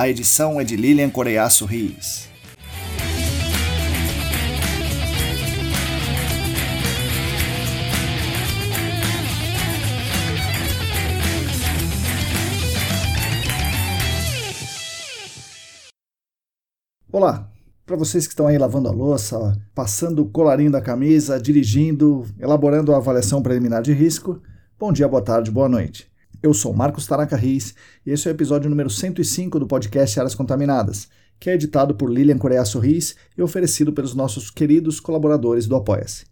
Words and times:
A 0.00 0.08
edição 0.08 0.58
é 0.58 0.64
de 0.64 0.76
Lilian 0.76 1.10
Coreiaço 1.10 1.66
Rios. 1.66 2.26
Olá, 17.12 17.52
para 17.84 17.94
vocês 17.94 18.26
que 18.26 18.32
estão 18.32 18.46
aí 18.46 18.56
lavando 18.56 18.88
a 18.88 18.92
louça, 18.92 19.54
passando 19.74 20.22
o 20.22 20.30
colarinho 20.30 20.70
da 20.70 20.80
camisa, 20.80 21.38
dirigindo, 21.38 22.24
elaborando 22.38 22.94
a 22.94 22.96
avaliação 22.96 23.42
preliminar 23.42 23.82
de 23.82 23.92
risco, 23.92 24.40
bom 24.78 24.94
dia, 24.94 25.06
boa 25.06 25.22
tarde, 25.22 25.50
boa 25.50 25.68
noite. 25.68 26.09
Eu 26.42 26.54
sou 26.54 26.72
Marcos 26.72 27.06
Tanaka 27.06 27.36
Riz 27.36 27.74
e 28.04 28.10
esse 28.10 28.26
é 28.26 28.30
o 28.30 28.34
episódio 28.34 28.70
número 28.70 28.88
105 28.88 29.60
do 29.60 29.66
podcast 29.66 30.18
Áreas 30.18 30.34
Contaminadas, 30.34 31.06
que 31.38 31.50
é 31.50 31.54
editado 31.54 31.94
por 31.94 32.10
Lilian 32.10 32.38
Coreia 32.38 32.64
Sorris 32.64 33.14
e 33.36 33.42
oferecido 33.42 33.92
pelos 33.92 34.14
nossos 34.14 34.50
queridos 34.50 34.98
colaboradores 35.00 35.66
do 35.66 35.76
Apoia-se. 35.76 36.24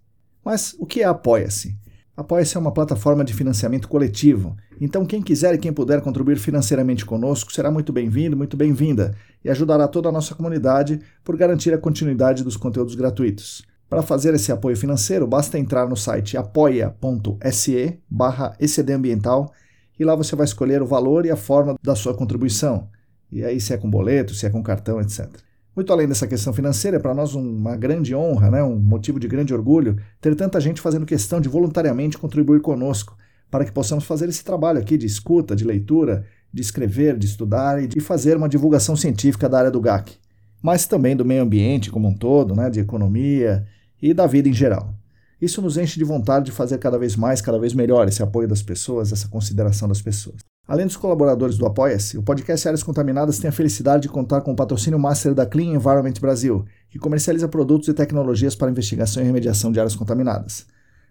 Mas 0.42 0.74
o 0.78 0.86
que 0.86 1.02
é 1.02 1.04
Apoia-se? 1.04 1.76
Apoia-se 2.16 2.56
é 2.56 2.60
uma 2.60 2.72
plataforma 2.72 3.22
de 3.22 3.34
financiamento 3.34 3.86
coletivo, 3.86 4.56
então 4.80 5.04
quem 5.04 5.20
quiser 5.20 5.54
e 5.54 5.58
quem 5.58 5.74
puder 5.74 6.00
contribuir 6.00 6.38
financeiramente 6.38 7.04
conosco 7.04 7.52
será 7.52 7.70
muito 7.70 7.92
bem-vindo, 7.92 8.34
muito 8.34 8.56
bem-vinda 8.56 9.14
e 9.44 9.50
ajudará 9.50 9.86
toda 9.86 10.08
a 10.08 10.12
nossa 10.12 10.34
comunidade 10.34 11.00
por 11.22 11.36
garantir 11.36 11.74
a 11.74 11.78
continuidade 11.78 12.42
dos 12.42 12.56
conteúdos 12.56 12.94
gratuitos. 12.94 13.62
Para 13.90 14.02
fazer 14.02 14.32
esse 14.32 14.50
apoio 14.50 14.76
financeiro, 14.76 15.26
basta 15.26 15.58
entrar 15.58 15.86
no 15.86 15.96
site 15.96 16.36
apoia.se 16.38 17.98
barra 18.08 18.56
ecdambiental 18.58 19.52
e 19.98 20.04
lá 20.04 20.14
você 20.14 20.36
vai 20.36 20.44
escolher 20.44 20.82
o 20.82 20.86
valor 20.86 21.26
e 21.26 21.30
a 21.30 21.36
forma 21.36 21.76
da 21.82 21.94
sua 21.94 22.14
contribuição. 22.14 22.88
E 23.30 23.44
aí, 23.44 23.60
se 23.60 23.74
é 23.74 23.76
com 23.76 23.90
boleto, 23.90 24.34
se 24.34 24.46
é 24.46 24.50
com 24.50 24.62
cartão, 24.62 25.00
etc. 25.00 25.28
Muito 25.76 25.92
além 25.92 26.08
dessa 26.08 26.26
questão 26.26 26.52
financeira, 26.52 26.96
é 26.96 27.00
para 27.00 27.14
nós 27.14 27.34
uma 27.34 27.76
grande 27.76 28.14
honra, 28.14 28.50
né, 28.50 28.62
um 28.64 28.76
motivo 28.76 29.20
de 29.20 29.28
grande 29.28 29.54
orgulho, 29.54 29.96
ter 30.20 30.34
tanta 30.34 30.60
gente 30.60 30.80
fazendo 30.80 31.06
questão 31.06 31.40
de 31.40 31.48
voluntariamente 31.48 32.18
contribuir 32.18 32.60
conosco, 32.60 33.16
para 33.50 33.64
que 33.64 33.70
possamos 33.70 34.04
fazer 34.04 34.28
esse 34.28 34.44
trabalho 34.44 34.80
aqui 34.80 34.98
de 34.98 35.06
escuta, 35.06 35.54
de 35.54 35.64
leitura, 35.64 36.24
de 36.52 36.62
escrever, 36.62 37.16
de 37.16 37.26
estudar 37.26 37.80
e 37.82 37.86
de 37.86 38.00
fazer 38.00 38.36
uma 38.36 38.48
divulgação 38.48 38.96
científica 38.96 39.48
da 39.48 39.58
área 39.58 39.70
do 39.70 39.80
GAC, 39.80 40.16
mas 40.60 40.86
também 40.86 41.14
do 41.14 41.24
meio 41.24 41.42
ambiente 41.42 41.90
como 41.90 42.08
um 42.08 42.14
todo, 42.14 42.56
né, 42.56 42.68
de 42.68 42.80
economia 42.80 43.64
e 44.02 44.12
da 44.12 44.26
vida 44.26 44.48
em 44.48 44.52
geral. 44.52 44.97
Isso 45.40 45.62
nos 45.62 45.76
enche 45.76 45.98
de 45.98 46.04
vontade 46.04 46.46
de 46.46 46.52
fazer 46.52 46.78
cada 46.78 46.98
vez 46.98 47.14
mais, 47.14 47.40
cada 47.40 47.58
vez 47.58 47.72
melhor 47.72 48.08
esse 48.08 48.22
apoio 48.22 48.48
das 48.48 48.62
pessoas, 48.62 49.12
essa 49.12 49.28
consideração 49.28 49.88
das 49.88 50.02
pessoas. 50.02 50.40
Além 50.66 50.84
dos 50.84 50.96
colaboradores 50.96 51.56
do 51.56 51.64
Apoia-se, 51.64 52.18
o 52.18 52.22
podcast 52.22 52.66
Áreas 52.68 52.82
Contaminadas 52.82 53.38
tem 53.38 53.48
a 53.48 53.52
felicidade 53.52 54.02
de 54.02 54.08
contar 54.08 54.42
com 54.42 54.52
o 54.52 54.56
patrocínio 54.56 54.98
master 54.98 55.32
da 55.32 55.46
Clean 55.46 55.74
Environment 55.74 56.12
Brasil, 56.20 56.66
que 56.90 56.98
comercializa 56.98 57.48
produtos 57.48 57.88
e 57.88 57.94
tecnologias 57.94 58.54
para 58.54 58.70
investigação 58.70 59.22
e 59.22 59.26
remediação 59.26 59.72
de 59.72 59.80
áreas 59.80 59.96
contaminadas. 59.96 60.66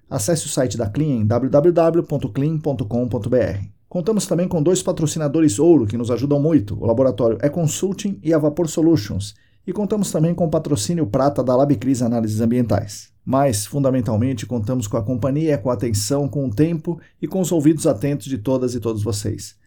Acesse 0.08 0.46
o 0.46 0.50
site 0.50 0.78
da 0.78 0.88
Clean 0.88 1.26
www.clean.com.br. 1.26 3.68
Contamos 3.90 4.28
também 4.28 4.48
com 4.48 4.62
dois 4.62 4.84
patrocinadores 4.84 5.58
ouro 5.58 5.88
que 5.88 5.98
nos 5.98 6.12
ajudam 6.12 6.40
muito, 6.40 6.80
o 6.80 6.86
laboratório 6.86 7.40
E-Consulting 7.42 8.20
e 8.22 8.32
a 8.34 8.38
Vapor 8.38 8.68
Solutions, 8.68 9.34
e 9.66 9.74
contamos 9.74 10.12
também 10.12 10.36
com 10.36 10.46
o 10.46 10.52
patrocínio 10.52 11.08
prata 11.08 11.44
da 11.44 11.56
LabCris 11.56 12.04
Análises 12.04 12.42
Ambientais. 12.42 13.17
Mas, 13.30 13.66
fundamentalmente, 13.66 14.46
contamos 14.46 14.88
com 14.88 14.96
a 14.96 15.04
companhia, 15.04 15.58
com 15.58 15.70
a 15.70 15.74
atenção, 15.74 16.30
com 16.30 16.48
o 16.48 16.50
tempo 16.50 16.98
e 17.22 17.28
com 17.28 17.42
os 17.42 17.52
ouvidos 17.52 17.86
atentos 17.86 18.28
de 18.28 18.38
todas 18.38 18.74
e 18.74 18.80
todos 18.80 19.04
vocês. 19.04 19.58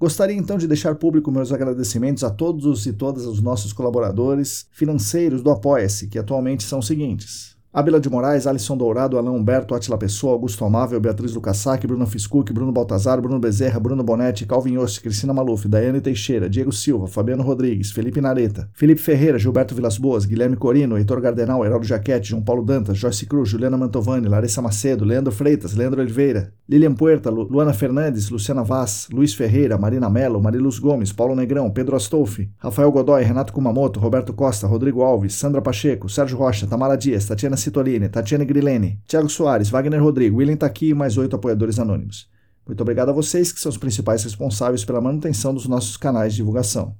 Gostaria 0.00 0.34
então 0.34 0.58
de 0.58 0.66
deixar 0.66 0.96
público 0.96 1.30
meus 1.30 1.52
agradecimentos 1.52 2.24
a 2.24 2.30
todos 2.30 2.86
e 2.86 2.92
todas 2.92 3.24
os 3.24 3.40
nossos 3.40 3.72
colaboradores 3.72 4.66
financeiros 4.72 5.44
do 5.44 5.50
Apoia-se, 5.52 6.08
que 6.08 6.18
atualmente 6.18 6.64
são 6.64 6.80
os 6.80 6.88
seguintes: 6.88 7.56
Abela 7.78 8.00
de 8.00 8.10
Moraes, 8.10 8.44
Alisson 8.44 8.76
Dourado, 8.76 9.16
Alain 9.18 9.30
Humberto, 9.30 9.72
Atila 9.72 9.96
Pessoa, 9.96 10.32
Augusto 10.32 10.64
Amável, 10.64 10.98
Beatriz 10.98 11.32
Lucassac, 11.32 11.86
Bruno 11.86 12.08
Fiscuc, 12.08 12.52
Bruno 12.52 12.72
Baltazar, 12.72 13.20
Bruno 13.20 13.38
Bezerra, 13.38 13.78
Bruno 13.78 14.02
Bonetti, 14.02 14.44
Calvin 14.44 14.78
Oste, 14.78 15.00
Cristina 15.00 15.32
Maluf, 15.32 15.64
Daiane 15.64 16.00
Teixeira, 16.00 16.48
Diego 16.48 16.72
Silva, 16.72 17.06
Fabiano 17.06 17.44
Rodrigues, 17.44 17.92
Felipe 17.92 18.20
Nareta, 18.20 18.68
Felipe 18.72 19.00
Ferreira, 19.00 19.38
Gilberto 19.38 19.76
Vilas 19.76 19.96
Boas, 19.96 20.24
Guilherme 20.24 20.56
Corino, 20.56 20.96
Heitor 20.96 21.20
Gardenal, 21.20 21.64
Heraldo 21.64 21.86
Jaquete, 21.86 22.30
João 22.30 22.42
Paulo 22.42 22.64
Dantas, 22.64 22.98
Joyce 22.98 23.24
Cruz, 23.26 23.48
Juliana 23.48 23.78
Mantovani, 23.78 24.26
Larissa 24.26 24.60
Macedo, 24.60 25.04
Leandro 25.04 25.30
Freitas, 25.30 25.76
Leandro 25.76 26.00
Oliveira, 26.00 26.52
Lilian 26.68 26.94
Puerta, 26.94 27.30
Lu 27.30 27.44
Luana 27.44 27.72
Fernandes, 27.72 28.28
Luciana 28.28 28.64
Vaz, 28.64 29.06
Luiz 29.12 29.34
Ferreira, 29.34 29.78
Marina 29.78 30.10
Mello, 30.10 30.40
Mariluz 30.40 30.80
Gomes, 30.80 31.12
Paulo 31.12 31.36
Negrão, 31.36 31.70
Pedro 31.70 31.94
Astolfi, 31.94 32.50
Rafael 32.58 32.90
Godoy, 32.90 33.22
Renato 33.22 33.52
Kumamoto, 33.52 34.00
Roberto 34.00 34.32
Costa, 34.32 34.66
Rodrigo 34.66 35.04
Alves, 35.04 35.34
Sandra 35.34 35.62
Pacheco, 35.62 36.08
Sérgio 36.08 36.36
Rocha, 36.36 36.66
Tamara 36.66 36.96
Dias, 36.96 37.24
Tatiana 37.24 37.56
Citolini, 37.68 38.08
Cristiane 38.08 38.44
Grilene, 38.44 39.00
Thiago 39.06 39.28
Soares, 39.28 39.68
Wagner 39.68 40.02
Rodrigo, 40.02 40.38
William 40.38 40.56
Taqui 40.56 40.88
e 40.88 40.94
mais 40.94 41.18
oito 41.18 41.36
apoiadores 41.36 41.78
anônimos. 41.78 42.28
Muito 42.66 42.80
obrigado 42.80 43.10
a 43.10 43.12
vocês 43.12 43.52
que 43.52 43.60
são 43.60 43.70
os 43.70 43.76
principais 43.76 44.24
responsáveis 44.24 44.84
pela 44.84 45.00
manutenção 45.00 45.52
dos 45.52 45.66
nossos 45.66 45.96
canais 45.96 46.32
de 46.32 46.38
divulgação. 46.38 46.94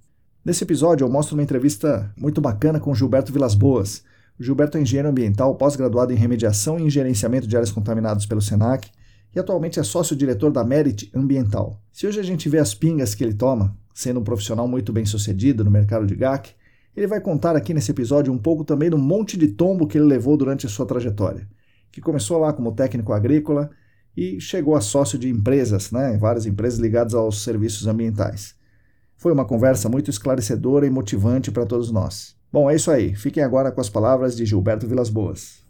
Nesse 0.45 0.65
episódio 0.65 1.05
eu 1.05 1.11
mostro 1.11 1.35
uma 1.35 1.43
entrevista 1.43 2.13
muito 2.17 2.41
bacana 2.41 2.79
com 2.79 2.95
Gilberto 2.95 3.33
Vilas 3.33 3.55
Boas. 3.55 4.03
O 4.39 4.45
Gilberto 4.45 4.79
é 4.79 4.83
engenheiro 4.83 5.09
ambiental, 5.09 5.55
pós-graduado 5.57 6.13
em 6.13 6.17
remediação 6.17 6.79
e 6.79 6.91
gerenciamento 6.91 7.47
de 7.47 7.57
áreas 7.57 7.73
contaminadas 7.73 8.27
pelo 8.27 8.43
SENAC 8.43 8.91
e 9.35 9.39
atualmente 9.39 9.81
é 9.81 9.83
sócio-diretor 9.83 10.51
da 10.51 10.65
Merit 10.65 11.11
Ambiental. 11.15 11.81
Se 11.93 12.07
hoje 12.07 12.21
a 12.21 12.23
gente 12.23 12.49
vê 12.49 12.59
as 12.59 12.75
pingas 12.75 13.15
que 13.15 13.25
ele 13.25 13.35
toma, 13.35 13.77
sendo 13.95 14.21
um 14.21 14.25
profissional 14.25 14.69
muito 14.69 14.93
bem 14.93 15.05
sucedido 15.05 15.65
no 15.65 15.71
mercado 15.71 16.07
de 16.07 16.15
GAC, 16.15 16.51
ele 16.99 17.07
vai 17.07 17.21
contar 17.21 17.55
aqui 17.55 17.73
nesse 17.73 17.91
episódio 17.93 18.33
um 18.33 18.39
pouco 18.39 18.65
também 18.65 18.91
do 18.91 18.99
monte 18.99 19.37
de 19.37 19.49
tombo 19.49 19.87
que 19.87 19.97
ele 19.97 20.07
levou 20.07 20.37
durante 20.37 20.67
a 20.67 20.69
sua 20.69 20.85
trajetória, 20.85 21.49
que 21.93 22.01
começou 22.01 22.39
lá 22.39 22.53
como 22.53 22.73
técnico 22.73 23.13
agrícola 23.13 23.71
e 24.17 24.41
chegou 24.41 24.75
a 24.75 24.81
sócio 24.81 25.17
de 25.17 25.29
empresas, 25.29 25.93
né, 25.93 26.19
várias 26.19 26.45
empresas 26.45 26.81
ligadas 26.81 27.15
aos 27.15 27.45
serviços 27.45 27.87
ambientais. 27.87 28.57
Foi 29.17 29.33
uma 29.33 29.45
conversa 29.45 29.89
muito 29.89 30.11
esclarecedora 30.11 30.87
e 30.87 30.91
motivante 30.91 31.53
para 31.53 31.67
todos 31.67 31.91
nós. 31.91 32.37
Bom, 32.53 32.69
é 32.69 32.75
isso 32.75 32.91
aí. 32.91 33.15
Fiquem 33.15 33.43
agora 33.43 33.71
com 33.71 33.81
as 33.81 33.89
palavras 33.89 34.37
de 34.37 34.45
Gilberto 34.45 34.87
Vilas 34.87 35.11
Boas. 35.11 35.68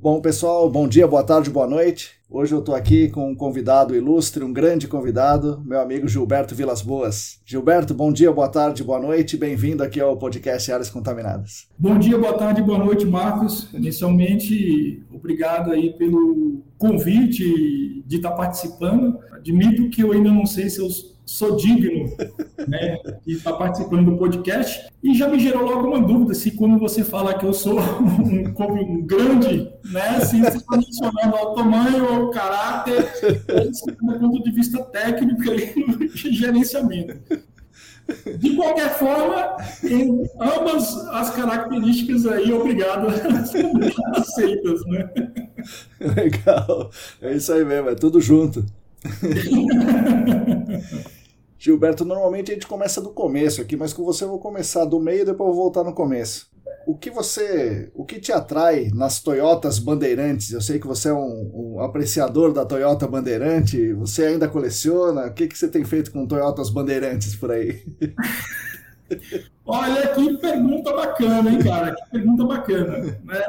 Bom, 0.00 0.20
pessoal, 0.20 0.68
bom 0.68 0.86
dia, 0.86 1.06
boa 1.06 1.22
tarde, 1.22 1.48
boa 1.48 1.66
noite. 1.66 2.10
Hoje 2.28 2.54
eu 2.54 2.58
estou 2.58 2.74
aqui 2.74 3.08
com 3.08 3.30
um 3.30 3.34
convidado 3.34 3.96
ilustre, 3.96 4.44
um 4.44 4.52
grande 4.52 4.86
convidado, 4.86 5.62
meu 5.64 5.80
amigo 5.80 6.06
Gilberto 6.06 6.54
Vilas 6.54 6.82
Boas. 6.82 7.40
Gilberto, 7.42 7.94
bom 7.94 8.12
dia, 8.12 8.30
boa 8.30 8.48
tarde, 8.48 8.84
boa 8.84 9.00
noite, 9.00 9.36
bem-vindo 9.36 9.82
aqui 9.82 9.98
ao 9.98 10.14
podcast 10.18 10.70
Áreas 10.70 10.90
Contaminadas. 10.90 11.68
Bom 11.78 11.98
dia, 11.98 12.18
boa 12.18 12.34
tarde, 12.34 12.60
boa 12.60 12.76
noite, 12.76 13.06
Marcos. 13.06 13.72
Inicialmente, 13.72 15.02
obrigado 15.10 15.72
aí 15.72 15.94
pelo 15.96 16.62
convite 16.76 18.02
de 18.04 18.16
estar 18.16 18.32
participando. 18.32 19.18
Admito 19.32 19.88
que 19.88 20.02
eu 20.02 20.12
ainda 20.12 20.30
não 20.30 20.44
sei 20.44 20.68
se 20.68 20.80
eu 20.80 20.88
sou 21.26 21.56
digno 21.56 22.14
né, 22.68 22.98
de 23.26 23.34
estar 23.34 23.54
participando 23.54 24.10
do 24.10 24.16
podcast. 24.16 24.88
E 25.02 25.14
já 25.14 25.28
me 25.28 25.38
gerou 25.38 25.62
logo 25.62 25.88
uma 25.88 26.00
dúvida 26.00 26.34
se 26.34 26.50
quando 26.52 26.78
você 26.78 27.04
fala 27.04 27.34
que 27.34 27.44
eu 27.44 27.52
sou 27.52 27.78
um, 27.78 28.44
um 28.48 29.02
grande, 29.06 29.70
né, 29.90 30.20
se 30.20 30.40
você 30.40 30.56
está 30.56 30.76
mencionando 30.76 31.36
o 31.36 31.54
tamanho 31.54 32.12
ou 32.12 32.24
o 32.26 32.30
caráter, 32.30 33.10
ou 33.48 34.08
do 34.08 34.18
ponto 34.18 34.42
de 34.42 34.50
vista 34.50 34.82
técnico 34.84 35.42
e 35.44 36.32
gerenciamento. 36.32 37.18
De 38.38 38.54
qualquer 38.54 38.98
forma, 38.98 39.56
em 39.82 40.28
ambas 40.38 40.94
as 41.08 41.30
características 41.30 42.26
aí, 42.26 42.52
obrigado, 42.52 43.06
aceitas, 44.14 44.84
né? 44.86 45.10
Legal. 45.98 46.90
É 47.22 47.34
isso 47.34 47.50
aí 47.50 47.64
mesmo, 47.64 47.88
é 47.88 47.94
tudo 47.94 48.20
junto. 48.20 48.64
Gilberto, 51.58 52.04
normalmente 52.04 52.50
a 52.50 52.54
gente 52.54 52.66
começa 52.66 53.00
do 53.00 53.10
começo 53.10 53.60
aqui, 53.60 53.76
mas 53.76 53.92
com 53.92 54.04
você 54.04 54.24
eu 54.24 54.28
vou 54.28 54.38
começar 54.38 54.84
do 54.84 55.00
meio 55.00 55.22
e 55.22 55.24
depois 55.24 55.48
eu 55.48 55.54
vou 55.54 55.64
voltar 55.64 55.82
no 55.82 55.94
começo. 55.94 56.52
O 56.86 56.96
que 56.96 57.10
você, 57.10 57.90
o 57.94 58.04
que 58.04 58.20
te 58.20 58.30
atrai 58.30 58.90
nas 58.92 59.22
Toyotas 59.22 59.78
Bandeirantes? 59.78 60.52
Eu 60.52 60.60
sei 60.60 60.78
que 60.78 60.86
você 60.86 61.08
é 61.08 61.14
um, 61.14 61.50
um 61.54 61.80
apreciador 61.80 62.52
da 62.52 62.66
Toyota 62.66 63.08
Bandeirante. 63.08 63.94
Você 63.94 64.26
ainda 64.26 64.48
coleciona? 64.48 65.26
O 65.26 65.32
que, 65.32 65.48
que 65.48 65.56
você 65.56 65.68
tem 65.68 65.84
feito 65.84 66.12
com 66.12 66.26
Toyotas 66.26 66.68
Bandeirantes 66.68 67.34
por 67.34 67.50
aí? 67.50 67.82
Olha 69.64 70.08
que 70.08 70.36
pergunta 70.38 70.92
bacana, 70.92 71.50
hein, 71.50 71.58
cara? 71.60 71.94
Que 71.94 72.10
pergunta 72.10 72.44
bacana, 72.44 72.98
né? 73.24 73.44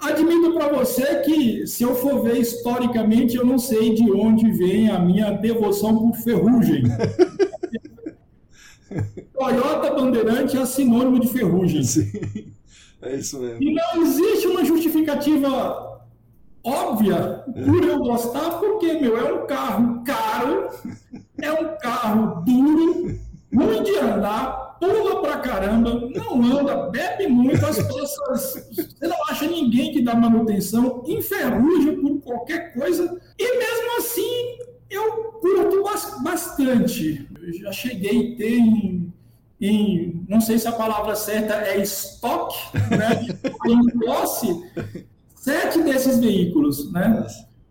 Admito 0.00 0.54
para 0.54 0.72
você 0.72 1.16
que, 1.20 1.66
se 1.66 1.82
eu 1.82 1.94
for 1.94 2.22
ver 2.22 2.38
historicamente, 2.38 3.36
eu 3.36 3.44
não 3.44 3.58
sei 3.58 3.94
de 3.94 4.10
onde 4.10 4.50
vem 4.50 4.88
a 4.88 4.98
minha 4.98 5.30
devoção 5.30 5.96
por 5.98 6.16
ferrugem. 6.16 6.84
Toyota 9.34 9.94
Bandeirante 9.94 10.56
é 10.56 10.64
sinônimo 10.64 11.20
de 11.20 11.28
ferrugem. 11.28 11.82
Sim, 11.84 12.10
é 13.02 13.14
isso 13.14 13.38
mesmo. 13.40 13.62
E 13.62 13.74
não 13.74 14.02
existe 14.02 14.46
uma 14.46 14.64
justificativa 14.64 16.00
óbvia 16.64 17.44
por 17.46 17.84
eu 17.84 17.98
gostar, 17.98 18.58
porque, 18.58 18.94
meu, 18.94 19.16
é 19.18 19.32
um 19.32 19.46
carro 19.46 20.02
caro, 20.04 20.70
é 21.40 21.52
um 21.52 21.76
carro 21.78 22.42
duro, 22.42 23.18
ruim 23.54 23.82
de 23.82 23.98
andar, 23.98 24.76
pula 24.80 25.20
pra 25.20 25.38
caramba, 25.38 26.08
não 26.14 26.58
anda, 26.58 26.90
bebe 26.90 27.28
muito, 27.28 27.64
as 27.64 27.76
peças. 27.76 28.89
Você 29.00 29.08
não 29.08 29.24
acha 29.24 29.46
ninguém 29.46 29.92
que 29.92 30.02
dá 30.02 30.14
manutenção, 30.14 31.02
enferruja 31.06 31.94
por 31.94 32.20
qualquer 32.20 32.74
coisa, 32.74 33.18
e 33.38 33.58
mesmo 33.58 33.96
assim 33.96 34.58
eu 34.90 35.10
curto 35.40 35.82
bastante. 36.22 37.26
Eu 37.40 37.52
já 37.54 37.72
cheguei 37.72 38.34
a 38.34 38.36
ter 38.36 38.58
em, 38.58 39.10
em 39.58 40.22
não 40.28 40.38
sei 40.38 40.58
se 40.58 40.68
a 40.68 40.72
palavra 40.72 41.14
certa 41.14 41.54
é 41.54 41.80
estoque, 41.80 42.58
né? 42.90 43.26
em 43.66 43.98
posse, 44.00 44.48
sete 45.34 45.82
desses 45.82 46.18
veículos, 46.18 46.92
né? 46.92 47.26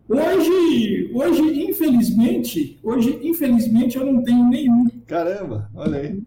Hoje, 0.10 1.12
hoje, 1.14 1.64
infelizmente, 1.70 2.80
hoje, 2.82 3.20
infelizmente, 3.22 3.96
eu 3.98 4.06
não 4.12 4.24
tenho 4.24 4.46
nenhum. 4.46 4.88
Caramba, 5.10 5.68
olha 5.74 5.98
aí. 5.98 6.22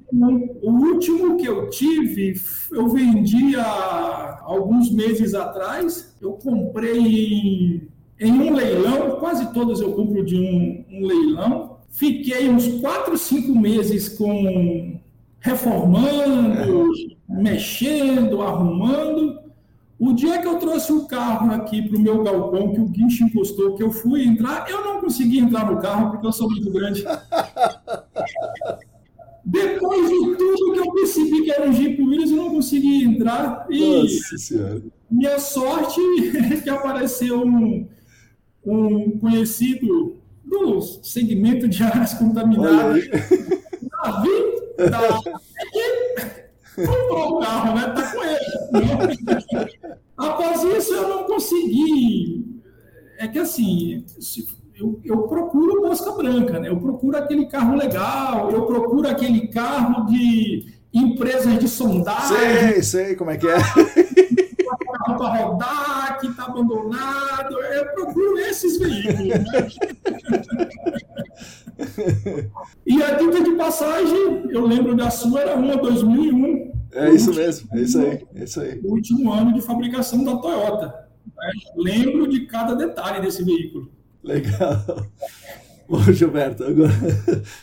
O 0.61 0.71
último 0.73 1.37
que 1.37 1.47
eu 1.47 1.71
tive, 1.71 2.35
eu 2.73 2.89
vendi 2.89 3.55
há 3.55 4.41
alguns 4.43 4.91
meses 4.91 5.35
atrás. 5.35 6.17
Eu 6.21 6.33
comprei 6.33 6.99
em, 6.99 7.89
em 8.19 8.33
um 8.33 8.53
leilão, 8.53 9.21
quase 9.21 9.53
todos 9.53 9.81
eu 9.81 9.93
compro 9.93 10.25
de 10.25 10.37
um, 10.37 10.85
um 10.91 11.07
leilão. 11.07 11.77
Fiquei 11.91 12.49
uns 12.49 12.81
quatro, 12.81 13.17
cinco 13.17 13.55
meses 13.55 14.09
com 14.09 14.99
reformando, 15.39 16.93
mexendo, 17.29 18.43
arrumando. 18.43 19.42
O 20.03 20.13
dia 20.13 20.43
que 20.43 20.49
eu 20.49 20.59
trouxe 20.59 20.93
o 20.93 21.07
carro 21.07 21.53
aqui 21.53 21.81
para 21.81 21.97
o 21.97 22.01
meu 22.01 22.25
galpão, 22.25 22.73
que 22.73 22.81
o 22.81 22.89
guincho 22.89 23.23
encostou, 23.23 23.77
que 23.77 23.85
eu 23.85 23.93
fui 23.93 24.25
entrar, 24.25 24.69
eu 24.69 24.85
não 24.85 25.01
consegui 25.01 25.39
entrar 25.39 25.71
no 25.71 25.81
carro 25.81 26.11
porque 26.11 26.27
eu 26.27 26.33
sou 26.33 26.51
muito 26.51 26.73
grande. 26.73 27.05
Depois 29.47 30.11
de 30.11 30.37
tudo 30.37 30.73
que 30.73 30.81
eu 30.81 30.93
percebi 30.93 31.45
que 31.45 31.53
era 31.53 31.71
um 31.71 31.73
Jeep 31.73 32.03
Williams, 32.03 32.33
eu 32.33 32.37
não 32.37 32.51
consegui 32.51 33.05
entrar. 33.05 33.65
E 33.71 34.03
Nossa 34.03 34.39
Senhora. 34.39 34.83
minha 35.09 35.39
sorte 35.39 36.01
é 36.53 36.57
que 36.61 36.69
apareceu 36.69 37.47
um, 37.47 37.87
um 38.67 39.19
conhecido 39.21 40.17
do 40.45 40.81
segmento 40.81 41.69
de 41.69 41.81
áreas 41.81 42.13
contaminadas. 42.15 43.09
Davi, 43.09 44.31
da 44.79 45.21
comprou 46.77 47.39
o 47.39 47.41
carro, 47.41 47.75
né? 47.75 47.89
Tá 47.95 48.13
com 48.13 48.25
ele. 48.25 49.19
Após 50.17 50.63
isso, 50.63 50.95
eu 50.95 51.09
não 51.09 51.25
consegui. 51.25 52.45
É 53.19 53.29
que 53.29 53.39
assim, 53.39 54.05
eu, 54.75 55.01
eu, 55.05 55.23
procuro 55.23 55.83
mosca 55.83 56.11
branca, 56.13 56.59
né? 56.59 56.69
Eu 56.69 56.81
procuro 56.81 57.17
aquele 57.17 57.47
carro 57.47 57.77
legal, 57.77 58.51
eu 58.51 58.67
procuro 58.67 59.09
aquele 59.09 59.49
carro 59.49 60.07
de 60.07 60.67
empresas 60.93 61.59
de 61.59 61.69
sondagem. 61.69 62.37
Sei, 62.37 62.83
sei 62.83 63.17
como 63.17 63.31
é 63.31 63.37
que 63.37 63.47
é. 63.49 63.59
Carro 65.19 65.19
para 65.19 65.45
rodar, 65.45 66.19
que 66.21 66.27
está 66.29 66.45
abandonado. 66.45 67.59
Eu 67.59 67.87
procuro 67.95 68.39
esses 68.39 68.79
veículos. 68.79 69.19
Né? 69.19 69.69
e 72.87 73.03
a 73.03 73.15
dica 73.15 73.43
de 73.43 73.53
passagem, 73.53 74.47
eu 74.51 74.67
lembro 74.67 74.95
da 74.95 75.11
sua, 75.11 75.41
era 75.41 75.57
uma 75.57 75.77
2001. 75.77 76.73
É 76.93 77.11
isso 77.11 77.35
mesmo, 77.35 77.69
é 77.73 77.81
isso 77.81 77.99
aí, 77.99 78.27
é 78.35 78.45
isso 78.45 78.61
aí. 78.61 78.81
O 78.85 78.93
último 78.93 79.33
ano 79.33 79.53
de 79.55 79.63
fabricação 79.63 80.23
da 80.25 80.37
Toyota. 80.37 80.87
Né? 81.27 81.53
Lembro 81.77 82.29
de 82.29 82.47
cada 82.47 82.75
detalhe 82.75 83.23
desse 83.23 83.43
veículo. 83.43 83.91
Legal. 84.23 85.07
Bom, 85.89 86.01
Gilberto, 86.13 86.65
agora. 86.65 86.93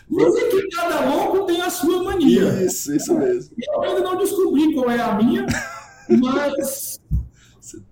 Dizem 0.09 0.49
que 0.49 0.69
cada 0.75 1.05
louco 1.05 1.45
tem 1.45 1.61
a 1.61 1.69
sua 1.69 2.03
mania. 2.03 2.63
Isso, 2.63 2.93
isso 2.93 3.17
mesmo. 3.17 3.55
Eu 3.57 3.81
ainda 3.81 4.01
não 4.01 4.17
descobri 4.17 4.73
qual 4.73 4.89
é 4.89 4.99
a 4.99 5.15
minha, 5.15 5.45
mas 6.21 6.98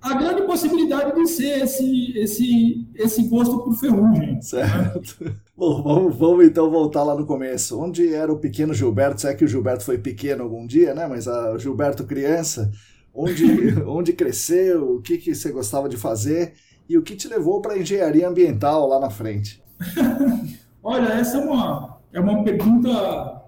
a 0.01 0.13
grande 0.13 0.43
possibilidade 0.43 1.15
de 1.15 1.27
ser 1.27 1.63
esse, 1.63 2.17
esse, 2.17 2.87
esse 2.95 3.23
gosto 3.27 3.59
por 3.59 3.75
ferrugem. 3.75 4.41
Certo. 4.41 5.35
Bom, 5.55 5.81
vamos, 5.81 6.15
vamos 6.15 6.45
então 6.45 6.69
voltar 6.69 7.03
lá 7.03 7.15
no 7.15 7.25
começo. 7.25 7.79
Onde 7.79 8.13
era 8.13 8.31
o 8.31 8.39
pequeno 8.39 8.73
Gilberto? 8.73 9.21
Será 9.21 9.35
que 9.35 9.45
o 9.45 9.47
Gilberto 9.47 9.83
foi 9.83 9.97
pequeno 9.97 10.43
algum 10.43 10.65
dia, 10.65 10.93
né? 10.93 11.07
Mas 11.07 11.27
a, 11.27 11.53
o 11.53 11.59
Gilberto 11.59 12.05
criança, 12.05 12.71
onde, 13.13 13.45
onde 13.85 14.13
cresceu, 14.13 14.95
o 14.95 15.01
que, 15.01 15.17
que 15.17 15.33
você 15.33 15.51
gostava 15.51 15.89
de 15.89 15.97
fazer 15.97 16.53
e 16.87 16.97
o 16.97 17.01
que 17.01 17.15
te 17.15 17.27
levou 17.27 17.61
para 17.61 17.73
a 17.73 17.79
engenharia 17.79 18.27
ambiental 18.27 18.87
lá 18.87 18.99
na 18.99 19.09
frente? 19.09 19.61
Olha, 20.83 21.09
essa 21.13 21.37
é 21.37 21.41
uma, 21.41 21.97
é 22.13 22.19
uma 22.19 22.43
pergunta 22.43 23.41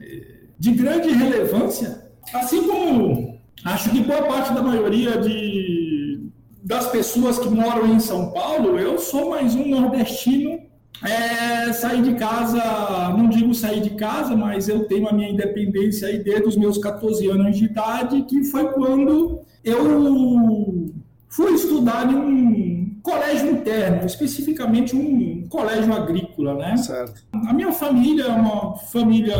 eh, 0.00 0.46
de 0.58 0.72
grande 0.72 1.10
relevância. 1.10 2.06
Assim 2.32 2.66
como 2.66 3.25
acho 3.66 3.90
que 3.90 4.00
boa 4.00 4.22
parte 4.22 4.52
da 4.54 4.62
maioria 4.62 5.18
de, 5.18 6.30
das 6.62 6.86
pessoas 6.88 7.38
que 7.38 7.48
moram 7.48 7.86
em 7.92 8.00
São 8.00 8.30
Paulo, 8.30 8.78
eu 8.78 8.98
sou 8.98 9.30
mais 9.30 9.54
um 9.54 9.68
nordestino. 9.68 10.64
É, 11.04 11.74
sair 11.74 12.00
de 12.00 12.14
casa, 12.14 12.58
não 13.10 13.28
digo 13.28 13.52
sair 13.52 13.82
de 13.82 13.90
casa, 13.90 14.34
mas 14.34 14.66
eu 14.66 14.86
tenho 14.86 15.06
a 15.06 15.12
minha 15.12 15.28
independência 15.28 16.08
aí 16.08 16.18
desde 16.18 16.48
os 16.48 16.56
meus 16.56 16.78
14 16.78 17.28
anos 17.28 17.58
de 17.58 17.66
idade, 17.66 18.22
que 18.22 18.44
foi 18.44 18.72
quando 18.72 19.40
eu 19.62 20.94
fui 21.28 21.52
estudar 21.52 22.10
em 22.10 22.16
um 22.16 23.00
colégio 23.02 23.50
interno, 23.50 24.06
especificamente 24.06 24.96
um 24.96 25.46
colégio 25.48 25.92
agrícola, 25.92 26.54
né? 26.54 26.76
Certo. 26.78 27.22
A 27.46 27.52
minha 27.52 27.72
família 27.72 28.24
é 28.24 28.28
uma 28.32 28.76
família 28.76 29.36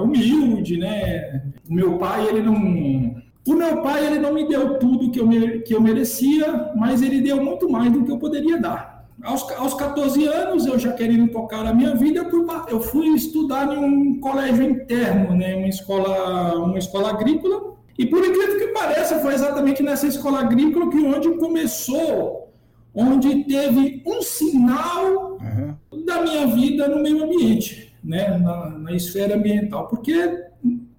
humilde, 0.00 0.76
né? 0.76 1.52
O 1.70 1.72
meu 1.72 1.98
pai, 1.98 2.26
ele 2.26 2.42
não 2.42 3.14
o 3.46 3.54
meu 3.54 3.80
pai 3.80 4.04
ele 4.06 4.18
não 4.18 4.34
me 4.34 4.48
deu 4.48 4.78
tudo 4.78 5.10
que 5.10 5.20
eu, 5.20 5.26
me, 5.26 5.60
que 5.60 5.74
eu 5.74 5.80
merecia, 5.80 6.72
mas 6.74 7.00
ele 7.00 7.20
deu 7.20 7.42
muito 7.42 7.70
mais 7.70 7.92
do 7.92 8.04
que 8.04 8.10
eu 8.10 8.18
poderia 8.18 8.58
dar. 8.58 9.06
Aos, 9.22 9.50
aos 9.52 9.74
14 9.74 10.26
anos, 10.26 10.66
eu 10.66 10.78
já 10.78 10.92
querendo 10.92 11.30
tocar 11.30 11.64
a 11.64 11.72
minha 11.72 11.94
vida, 11.94 12.20
eu 12.20 12.30
fui, 12.30 12.46
eu 12.68 12.80
fui 12.80 13.06
estudar 13.08 13.72
em 13.72 13.78
um 13.78 14.20
colégio 14.20 14.62
interno, 14.64 15.34
né, 15.34 15.54
uma, 15.56 15.68
escola, 15.68 16.54
uma 16.56 16.78
escola 16.78 17.10
agrícola. 17.10 17.76
E 17.98 18.04
por 18.04 18.18
incrível 18.18 18.58
que 18.58 18.68
pareça, 18.68 19.20
foi 19.20 19.32
exatamente 19.32 19.82
nessa 19.82 20.06
escola 20.06 20.40
agrícola 20.40 20.90
que 20.90 20.98
onde 20.98 21.30
começou, 21.38 22.52
onde 22.94 23.44
teve 23.44 24.02
um 24.06 24.20
sinal 24.20 25.38
uhum. 25.40 26.04
da 26.04 26.20
minha 26.20 26.46
vida 26.48 26.88
no 26.88 27.02
meio 27.02 27.24
ambiente, 27.24 27.94
né, 28.04 28.36
na, 28.36 28.70
na 28.70 28.92
esfera 28.92 29.36
ambiental. 29.36 29.88
Porque 29.88 30.45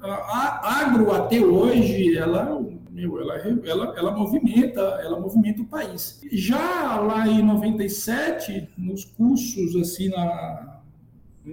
a 0.02 0.82
agro 0.82 1.12
até 1.12 1.40
hoje 1.40 2.18
ela 2.18 2.64
meu, 2.92 3.20
ela, 3.20 3.36
ela, 3.38 3.94
ela 3.98 4.12
movimenta 4.12 4.82
ela 4.82 5.20
movimenta 5.20 5.62
o 5.62 5.66
país 5.66 6.20
já 6.32 7.00
lá 7.00 7.28
em 7.28 7.44
97 7.44 8.70
nos 8.78 9.06
cursos 9.06 9.76
assim 9.76 10.10
na 10.10 10.82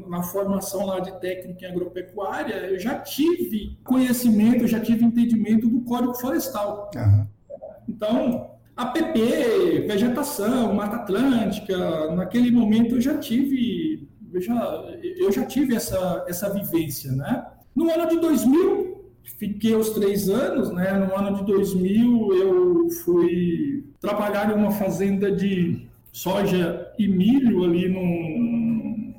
na 0.09 0.23
formação 0.25 0.87
lá 0.87 0.99
de 0.99 1.13
técnica 1.21 1.67
em 1.67 1.71
agropecuária 1.71 2.55
eu 2.55 2.79
já 2.79 2.99
tive 2.99 3.79
conhecimento 3.85 4.67
já 4.67 4.81
tive 4.81 5.05
entendimento 5.05 5.69
do 5.69 5.83
código 5.83 6.15
florestal 6.15 6.91
uhum. 6.97 7.27
então 7.89 8.55
APP, 8.77 9.87
vegetação, 9.87 10.75
Mata 10.75 10.97
Atlântica, 10.97 12.11
naquele 12.11 12.51
momento 12.51 12.97
eu 12.97 13.01
já 13.01 13.17
tive, 13.19 14.09
eu 14.33 14.41
já, 14.41 14.85
eu 15.01 15.31
já 15.31 15.47
tive 15.47 15.77
essa, 15.77 16.25
essa 16.27 16.51
vivência, 16.51 17.13
né? 17.13 17.47
No 17.75 17.91
ano 17.91 18.09
de 18.09 18.21
2000, 18.21 19.05
fiquei 19.39 19.75
os 19.75 19.91
três 19.91 20.29
anos, 20.29 20.71
né? 20.71 20.93
No 20.93 21.17
ano 21.17 21.39
de 21.39 21.45
2000 21.45 22.35
eu 22.35 22.91
fui 23.05 23.85
trabalhar 24.01 24.51
em 24.51 24.55
uma 24.55 24.71
fazenda 24.71 25.31
de 25.33 25.87
soja 26.13 26.93
e 26.99 27.09
milho 27.09 27.65
ali 27.65 27.89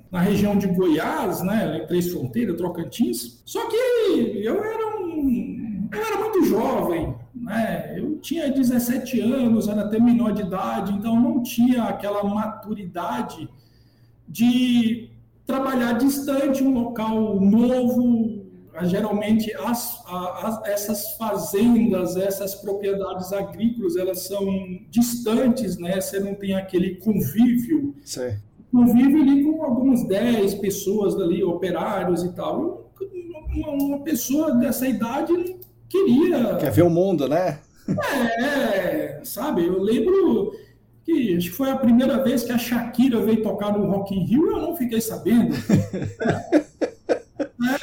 na 0.09 0.21
região 0.21 0.57
de 0.57 0.67
Goiás, 0.67 1.41
né? 1.41 1.81
Em 1.83 1.88
Três 1.88 2.12
Fronteiras, 2.12 2.55
Trocantins. 2.55 3.41
Só 3.45 3.67
que 3.67 3.75
eu 3.75 4.63
era 4.63 4.97
um, 5.00 5.89
eu 5.91 6.00
era 6.00 6.19
muito 6.19 6.45
jovem, 6.45 7.13
né? 7.33 8.00
Eu 8.00 8.17
tinha 8.19 8.50
17 8.50 9.19
anos, 9.19 9.67
era 9.67 9.81
até 9.81 10.00
menor 10.00 10.31
de 10.31 10.43
idade, 10.43 10.93
então 10.93 11.19
não 11.19 11.43
tinha 11.43 11.83
aquela 11.83 12.24
maturidade 12.24 13.50
de 14.27 15.09
trabalhar 15.45 15.93
distante, 15.93 16.63
um 16.63 16.74
local 16.74 17.39
novo, 17.39 18.35
geralmente 18.84 19.53
as, 19.55 20.03
as, 20.08 20.63
essas 20.65 21.15
fazendas, 21.17 22.17
essas 22.17 22.55
propriedades 22.55 23.32
agrícolas, 23.32 23.96
elas 23.96 24.24
são 24.24 24.46
distantes, 24.89 25.77
né? 25.77 26.00
Você 26.01 26.20
não 26.20 26.36
tem 26.36 26.53
aquele 26.53 26.96
convívio. 26.96 27.96
Sim. 28.03 28.36
Convívio 28.72 29.22
ali 29.22 29.44
com 29.44 29.63
algumas 29.63 30.05
10 30.08 30.55
pessoas 30.55 31.15
ali, 31.15 31.44
operários 31.44 32.24
e 32.24 32.34
tal. 32.34 32.91
Uma, 33.55 33.70
uma 33.72 34.00
pessoa 34.00 34.53
dessa 34.55 34.88
idade 34.88 35.55
queria... 35.88 36.55
Quer 36.58 36.72
ver 36.72 36.84
o 36.84 36.89
mundo, 36.89 37.27
né? 37.29 37.60
É, 38.39 39.22
sabe, 39.24 39.65
eu 39.65 39.82
lembro 39.82 40.51
que 41.05 41.36
acho 41.38 41.51
que 41.51 41.55
foi 41.55 41.70
a 41.70 41.77
primeira 41.77 42.24
vez 42.24 42.44
que 42.44 42.51
a 42.51 42.58
Shakira 42.58 43.22
veio 43.22 43.44
tocar 43.44 43.77
no 43.77 43.86
Rock 43.86 44.15
in 44.15 44.25
Rio, 44.25 44.51
eu 44.51 44.60
não 44.60 44.75
fiquei 44.75 45.00
sabendo. 45.00 45.55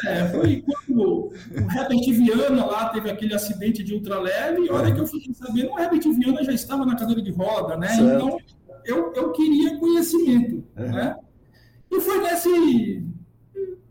É, 0.07 0.29
foi 0.29 0.65
quando 0.93 1.33
o 1.33 1.71
Herbert 1.71 2.13
Viana 2.13 2.65
lá 2.65 2.89
teve 2.91 3.11
aquele 3.11 3.35
acidente 3.35 3.83
de 3.83 3.95
ultraleve, 3.95 4.63
e 4.63 4.69
a 4.69 4.75
hora 4.75 4.93
que 4.93 5.01
eu 5.01 5.07
fiquei 5.07 5.35
sabendo, 5.35 5.73
o 5.73 5.79
Herbert 5.79 6.03
Viana 6.03 6.45
já 6.45 6.53
estava 6.53 6.85
na 6.85 6.97
cadeira 6.97 7.23
de 7.23 7.31
roda, 7.31 7.77
né? 7.77 7.89
Certo. 7.89 8.15
Então, 8.15 8.39
eu, 8.85 9.13
eu 9.15 9.33
queria 9.33 9.79
conhecimento, 9.79 10.65
é. 10.77 10.89
né? 10.89 11.17
E 11.91 12.01
foi 12.01 12.23
nesse, 12.23 13.05